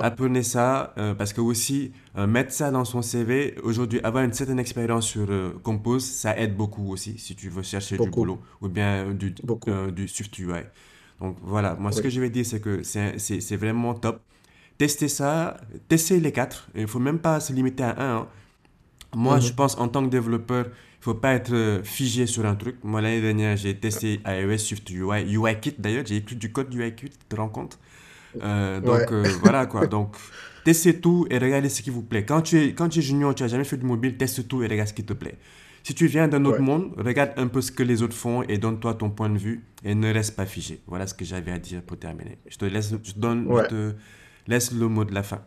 apprenez 0.00 0.42
ça 0.42 0.92
euh, 0.98 1.14
parce 1.14 1.32
que 1.32 1.40
aussi 1.40 1.92
euh, 2.16 2.26
mettre 2.26 2.52
ça 2.52 2.70
dans 2.70 2.84
son 2.84 3.02
CV 3.02 3.54
aujourd'hui 3.62 4.00
avoir 4.02 4.24
une 4.24 4.32
certaine 4.32 4.58
expérience 4.58 5.06
sur 5.06 5.26
euh, 5.28 5.52
Compose 5.62 6.04
ça 6.04 6.36
aide 6.38 6.56
beaucoup 6.56 6.90
aussi 6.90 7.18
si 7.18 7.34
tu 7.34 7.48
veux 7.48 7.62
chercher 7.62 7.96
du 7.96 8.10
boulot 8.10 8.40
ou 8.60 8.68
bien 8.68 9.12
du 9.12 9.34
du 9.94 10.08
Swift 10.08 10.38
UI 10.38 10.62
donc 11.20 11.36
voilà. 11.42 11.74
Moi 11.74 11.90
ce 11.90 12.00
que 12.00 12.10
je 12.10 12.20
vais 12.20 12.30
dire 12.30 12.46
c'est 12.46 12.60
que 12.60 12.82
c'est 12.84 13.56
vraiment 13.56 13.94
top. 13.94 14.20
Testez 14.76 15.08
ça 15.08 15.56
testez 15.88 16.20
les 16.20 16.32
quatre 16.32 16.68
il 16.74 16.86
faut 16.86 17.00
même 17.00 17.18
pas 17.18 17.40
se 17.40 17.52
limiter 17.52 17.82
à 17.82 18.00
un 18.00 18.16
hein. 18.18 18.26
moi 19.14 19.36
mhm. 19.36 19.42
je 19.42 19.52
pense 19.52 19.76
en 19.78 19.88
tant 19.88 20.04
que 20.04 20.10
développeur 20.10 20.66
il 20.66 21.04
faut 21.04 21.14
pas 21.14 21.32
être 21.34 21.80
figé 21.84 22.26
sur 22.26 22.44
un 22.44 22.54
truc. 22.56 22.76
Moi 22.84 23.00
l'année 23.00 23.20
dernière 23.20 23.56
j'ai 23.56 23.76
testé 23.76 24.20
iOS 24.26 24.58
Swift 24.58 24.90
UI 24.90 25.34
UIKit 25.34 25.74
d'ailleurs 25.78 26.04
j'ai 26.06 26.16
écrit 26.16 26.36
du 26.36 26.52
code 26.52 26.72
UIKit 26.72 27.10
tu 27.10 27.18
te 27.28 27.36
rends 27.36 27.48
compte? 27.48 27.78
Euh, 28.42 28.80
donc 28.80 29.12
euh, 29.12 29.24
voilà 29.42 29.66
quoi. 29.66 29.86
Donc 29.86 30.16
testez 30.64 31.00
tout 31.00 31.26
et 31.30 31.38
regardez 31.38 31.68
ce 31.68 31.82
qui 31.82 31.90
vous 31.90 32.02
plaît. 32.02 32.24
Quand 32.24 32.42
tu 32.42 32.58
es, 32.58 32.72
quand 32.72 32.88
tu 32.88 33.00
es 33.00 33.02
junior, 33.02 33.34
tu 33.34 33.42
n'as 33.42 33.48
jamais 33.48 33.64
fait 33.64 33.76
du 33.76 33.86
mobile, 33.86 34.16
teste 34.16 34.46
tout 34.48 34.62
et 34.62 34.66
regarde 34.66 34.88
ce 34.88 34.94
qui 34.94 35.04
te 35.04 35.12
plaît. 35.12 35.36
Si 35.82 35.94
tu 35.94 36.06
viens 36.06 36.28
d'un 36.28 36.44
autre 36.44 36.60
monde, 36.60 36.92
regarde 36.98 37.30
un 37.36 37.46
peu 37.46 37.60
ce 37.62 37.72
que 37.72 37.82
les 37.82 38.02
autres 38.02 38.16
font 38.16 38.42
et 38.42 38.58
donne-toi 38.58 38.94
ton 38.94 39.10
point 39.10 39.30
de 39.30 39.38
vue 39.38 39.64
et 39.84 39.94
ne 39.94 40.12
reste 40.12 40.36
pas 40.36 40.44
figé. 40.44 40.80
Voilà 40.86 41.06
ce 41.06 41.14
que 41.14 41.24
j'avais 41.24 41.52
à 41.52 41.58
dire 41.58 41.82
pour 41.82 41.98
terminer. 41.98 42.38
Je 42.46 42.58
te 42.58 42.64
laisse, 42.66 42.92
je 43.02 43.12
donne, 43.16 43.48
je 43.50 43.68
te 43.68 43.94
laisse 44.46 44.72
le 44.72 44.88
mot 44.88 45.04
de 45.04 45.14
la 45.14 45.22
fin. 45.22 45.40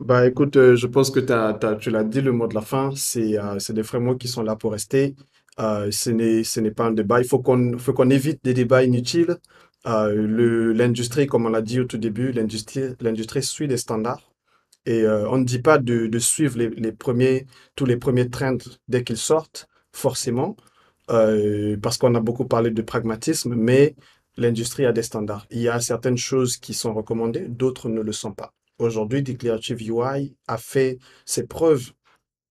Bah 0.00 0.26
écoute, 0.26 0.56
euh, 0.56 0.74
je 0.74 0.86
pense 0.86 1.10
que 1.10 1.20
tu 1.20 1.90
l'as 1.90 2.04
dit, 2.04 2.20
le 2.20 2.32
mot 2.32 2.48
de 2.48 2.54
la 2.54 2.60
fin, 2.60 2.90
c'est 2.94 3.36
c'est 3.58 3.72
des 3.72 3.84
frameworks 3.84 4.18
qui 4.18 4.28
sont 4.28 4.42
là 4.42 4.56
pour 4.56 4.72
rester. 4.72 5.14
ce 5.58 6.60
n'est 6.60 6.70
pas 6.70 6.86
un 6.86 6.92
débat. 6.92 7.20
Il 7.20 7.26
faut 7.26 7.38
qu'on 7.38 7.76
qu'on 7.78 8.10
évite 8.10 8.44
des 8.44 8.52
débats 8.52 8.82
inutiles. 8.84 9.36
Euh, 9.86 10.72
l'industrie, 10.74 11.26
comme 11.26 11.46
on 11.46 11.50
l'a 11.50 11.62
dit 11.62 11.80
au 11.80 11.84
tout 11.84 11.98
début, 11.98 12.32
l'industrie, 12.32 13.42
suit 13.42 13.68
des 13.68 13.76
standards. 13.76 14.32
Et 14.86 15.02
euh, 15.02 15.28
on 15.30 15.38
ne 15.38 15.44
dit 15.44 15.60
pas 15.60 15.78
de, 15.78 16.06
de 16.06 16.18
suivre 16.18 16.58
les, 16.58 16.68
les, 16.70 16.92
premiers, 16.92 17.46
tous 17.76 17.84
les 17.86 17.96
premiers 17.96 18.28
trends 18.28 18.58
dès 18.88 19.04
qu'ils 19.04 19.16
sortent, 19.16 19.68
forcément, 19.92 20.56
euh, 21.10 21.76
parce 21.80 21.98
qu'on 21.98 22.14
a 22.14 22.20
beaucoup 22.20 22.46
parlé 22.46 22.70
de 22.70 22.82
pragmatisme, 22.82 23.54
mais 23.54 23.94
l'industrie 24.36 24.86
a 24.86 24.92
des 24.92 25.02
standards. 25.02 25.46
Il 25.50 25.60
y 25.60 25.68
a 25.68 25.80
certaines 25.80 26.16
choses 26.16 26.56
qui 26.56 26.74
sont 26.74 26.94
recommandées, 26.94 27.46
d'autres 27.48 27.88
ne 27.88 28.00
le 28.00 28.12
sont 28.12 28.32
pas. 28.32 28.52
Aujourd'hui, 28.78 29.22
Declarative 29.22 29.80
UI 29.82 30.34
a 30.48 30.58
fait 30.58 30.98
ses 31.24 31.46
preuves 31.46 31.92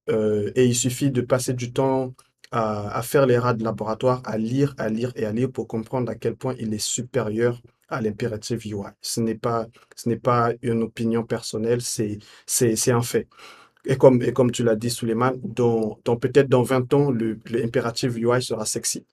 euh, 0.09 0.51
et 0.55 0.65
il 0.65 0.75
suffit 0.75 1.11
de 1.11 1.21
passer 1.21 1.53
du 1.53 1.73
temps 1.73 2.13
à, 2.51 3.01
faire 3.03 3.25
les 3.25 3.37
rats 3.37 3.53
de 3.53 3.63
laboratoire, 3.63 4.21
à 4.25 4.37
lire, 4.37 4.75
à 4.77 4.89
lire 4.89 5.13
et 5.15 5.25
à 5.25 5.31
lire 5.31 5.51
pour 5.51 5.67
comprendre 5.67 6.11
à 6.11 6.15
quel 6.15 6.35
point 6.35 6.55
il 6.59 6.73
est 6.73 6.83
supérieur 6.83 7.61
à 7.87 8.01
l'impérative 8.01 8.65
UI. 8.65 8.91
Ce 9.01 9.21
n'est 9.21 9.35
pas, 9.35 9.67
pas 10.21 10.51
une 10.61 10.83
opinion 10.83 11.23
personnelle, 11.23 11.81
c'est, 11.81 12.19
un 12.91 13.01
fait. 13.01 13.27
Et 13.85 13.97
comme, 13.97 14.21
et 14.21 14.33
comme 14.33 14.51
tu 14.51 14.63
l'as 14.63 14.75
dit, 14.75 14.89
Suleiman, 14.89 15.33
dans, 15.43 15.99
dans 16.05 16.17
peut-être 16.17 16.49
dans 16.49 16.63
20 16.63 16.93
ans, 16.93 17.11
l'impérative 17.11 18.17
UI 18.17 18.41
sera 18.41 18.65
sexy. 18.65 19.05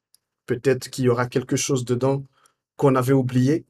Peut-être 0.46 0.90
qu'il 0.90 1.04
y 1.04 1.08
aura 1.08 1.26
quelque 1.26 1.56
chose 1.56 1.84
dedans 1.84 2.24
qu'on 2.76 2.94
avait 2.94 3.12
oublié 3.12 3.64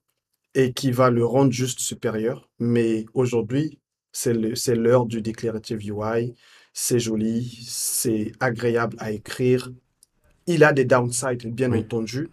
et 0.55 0.73
qui 0.73 0.93
va 0.93 1.11
le 1.11 1.25
rendre 1.25 1.53
juste 1.53 1.81
supérieur. 1.81 2.49
Mais 2.59 3.07
aujourd'hui, 3.15 3.79
c'est 4.13 4.35
l'heure 4.75 5.07
du 5.07 5.23
declarative 5.23 5.79
UI 5.81 6.35
c'est 6.73 7.01
joli, 7.01 7.65
c'est 7.67 8.33
agréable 8.41 8.97
à 9.01 9.11
écrire. 9.13 9.71
Il 10.47 10.65
a 10.65 10.73
des 10.73 10.85
downsides, 10.85 11.53
bien 11.55 11.73
entendu. 11.73 12.31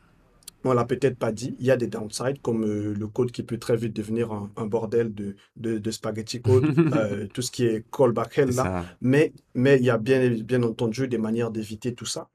On 0.63 0.73
l'a 0.73 0.85
peut-être 0.85 1.17
pas 1.17 1.31
dit. 1.31 1.55
Il 1.59 1.65
y 1.65 1.71
a 1.71 1.77
des 1.77 1.87
downsides, 1.87 2.41
comme 2.41 2.63
euh, 2.63 2.93
le 2.97 3.07
code 3.07 3.31
qui 3.31 3.43
peut 3.43 3.59
très 3.59 3.77
vite 3.77 3.95
devenir 3.95 4.31
un, 4.31 4.65
bordel 4.65 5.13
de, 5.13 5.35
de, 5.57 5.91
spaghetti 5.91 6.41
code, 6.41 6.65
euh, 6.95 7.27
tout 7.31 7.43
ce 7.43 7.51
qui 7.51 7.65
est 7.65 7.85
callback 7.91 8.37
hell 8.37 8.49
là. 8.55 8.85
Mais, 9.01 9.31
mais 9.53 9.77
il 9.77 9.85
y 9.85 9.91
a 9.91 9.97
bien, 9.97 10.29
bien 10.31 10.63
entendu 10.63 11.07
des 11.07 11.19
manières 11.19 11.51
d'éviter 11.51 11.93
tout 11.93 12.05
ça. 12.05 12.29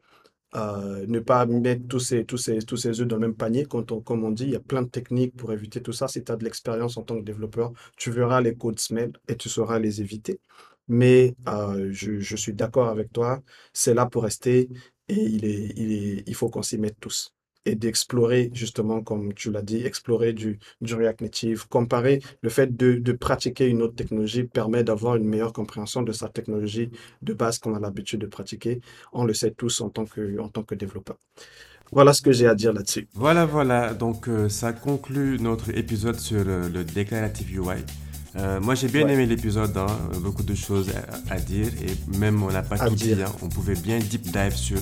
Euh, 0.57 1.07
ne 1.07 1.21
pas 1.21 1.47
mettre 1.47 1.87
tous 1.87 2.01
ces, 2.01 2.25
tous, 2.25 2.37
ces, 2.37 2.59
tous 2.59 2.77
ces 2.77 3.01
œufs 3.01 3.07
dans 3.07 3.17
le 3.17 3.21
même 3.21 3.35
panier. 3.35 3.67
Quand 3.67 3.93
on, 3.93 4.01
comme 4.01 4.25
on 4.25 4.31
dit, 4.31 4.45
il 4.45 4.51
y 4.51 4.57
a 4.57 4.61
plein 4.61 4.83
de 4.83 4.89
techniques 4.89 5.37
pour 5.37 5.53
éviter 5.53 5.81
tout 5.81 5.93
ça. 5.93 6.09
Si 6.09 6.25
tu 6.25 6.33
as 6.33 6.37
de 6.37 6.45
l'expérience 6.45 6.97
en 6.97 7.03
tant 7.03 7.17
que 7.17 7.25
développeur, 7.25 7.73
tu 7.97 8.11
verras 8.11 8.41
les 8.41 8.55
codes 8.55 8.81
smell 8.81 9.13
et 9.29 9.37
tu 9.37 9.49
sauras 9.49 9.79
les 9.79 10.01
éviter 10.01 10.41
mais 10.91 11.37
euh, 11.49 11.89
je, 11.93 12.37
suis 12.37 12.53
d'accord 12.53 12.89
avec 12.89 13.13
toi, 13.13 13.41
c'est 13.73 13.95
là 13.95 14.07
pour 14.07 14.25
rester 14.25 14.69
et 15.09 16.25
il, 16.27 16.35
faut 16.35 16.51
qu'on 16.51 16.63
s'y 16.63 16.79
mette 16.79 16.99
tous. 17.01 17.33
Et 17.65 17.77
d'explorer, 17.77 18.51
justement, 18.55 19.01
comme 19.03 19.33
tu 19.33 19.53
l'as 19.53 19.63
dit, 19.63 19.85
explorer 19.85 20.33
du, 20.33 20.59
du 20.81 20.95
React 20.95 21.21
Native, 21.21 21.69
comparer 21.69 22.21
le 22.43 22.49
fait 22.49 22.77
de, 22.77 23.13
pratiquer 23.13 23.67
une 23.69 23.83
autre 23.83 23.95
technologie 23.95 24.45
permet 24.45 24.83
d'avoir 24.83 25.15
une 25.15 25.29
meilleure 25.29 25.53
compréhension 25.53 26.03
de 26.03 26.11
sa 26.11 26.29
technologie 26.29 26.91
de 27.23 27.35
base 27.35 27.59
qu'on 27.59 27.75
a 27.75 27.81
l'habitude 27.81 28.21
de 28.21 28.27
pratiquer. 28.27 28.81
On 29.13 29.25
le 29.25 29.35
sait 29.35 29.53
tous 29.53 29.81
en 29.81 29.91
tant 29.91 30.07
que, 30.07 30.75
développeur. 30.75 31.19
Voilà 31.93 32.13
ce 32.13 32.23
que 32.23 32.33
j'ai 32.33 32.49
à 32.49 32.57
dire 32.57 32.73
là-dessus. 32.73 33.09
Voilà, 33.15 33.47
voilà. 33.47 33.95
Donc, 33.95 34.29
euh, 34.29 34.49
ça 34.49 34.73
conclut 34.73 35.39
notre 35.39 35.71
épisode 35.71 36.19
sur 36.19 36.43
euh, 36.47 36.69
le 36.69 36.83
déclaratif 36.83 37.53
UI. 37.53 37.85
Euh, 38.37 38.61
moi, 38.61 38.75
j'ai 38.75 38.89
bien 38.89 39.09
aimé 39.09 39.27
l'épisode, 39.27 39.77
hein. 39.77 39.87
beaucoup 40.21 40.43
de 40.43 40.55
choses 40.55 40.91
à, 41.31 41.41
dire 41.41 41.69
et 41.83 42.17
même 42.17 42.43
on 42.43 42.51
n'a 42.51 42.63
pas 42.63 42.79
tout 42.79 42.95
dit. 42.95 43.13
Hein. 43.13 43.33
On 43.43 43.49
pouvait 43.49 43.75
bien 43.75 43.99
deep 43.99 44.31
dive 44.31 44.55
sur 44.55 44.79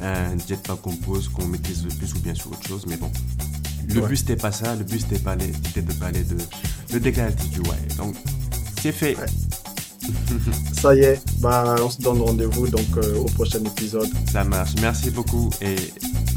un 0.00 0.38
Jetpack 0.38 0.80
Compose 0.80 1.28
qu'on 1.28 1.46
maîtrise 1.46 1.84
le 1.84 1.90
plus 1.90 2.14
ou 2.14 2.20
bien 2.20 2.34
sur 2.34 2.52
autre 2.52 2.66
chose, 2.66 2.84
mais 2.86 2.96
bon. 2.96 3.10
Le 3.88 4.00
but, 4.00 4.16
c'était 4.16 4.36
pas 4.36 4.52
ça. 4.52 4.74
Le 4.74 4.84
but, 4.84 5.00
c'était 5.00 5.18
de 5.82 5.92
parler 5.92 6.24
de, 6.24 6.36
de 6.92 6.98
déclaratif 6.98 7.58
UI. 7.58 7.96
Donc, 7.96 8.14
c'est 8.80 8.92
fait. 8.92 9.16
Ça 10.72 10.94
y 10.94 11.00
est, 11.00 11.20
bah, 11.40 11.76
on 11.80 11.88
se 11.88 11.98
donne 11.98 12.20
rendez-vous 12.20 12.68
donc 12.68 12.86
euh, 12.98 13.16
au 13.18 13.24
prochain 13.24 13.60
épisode. 13.64 14.10
Ça 14.30 14.44
marche. 14.44 14.72
Merci 14.80 15.10
beaucoup 15.10 15.50
et 15.62 15.76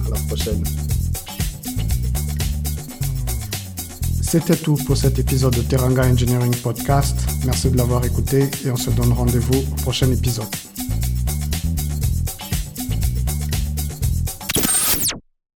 à 0.06 0.10
la 0.12 0.20
prochaine. 0.28 0.64
C'était 4.30 4.58
tout 4.58 4.76
pour 4.76 4.98
cet 4.98 5.20
épisode 5.20 5.56
de 5.56 5.62
Teranga 5.62 6.04
Engineering 6.04 6.54
Podcast. 6.58 7.16
Merci 7.46 7.70
de 7.70 7.78
l'avoir 7.78 8.04
écouté 8.04 8.50
et 8.66 8.70
on 8.70 8.76
se 8.76 8.90
donne 8.90 9.14
rendez-vous 9.14 9.60
au 9.60 9.76
prochain 9.82 10.12
épisode. 10.12 10.48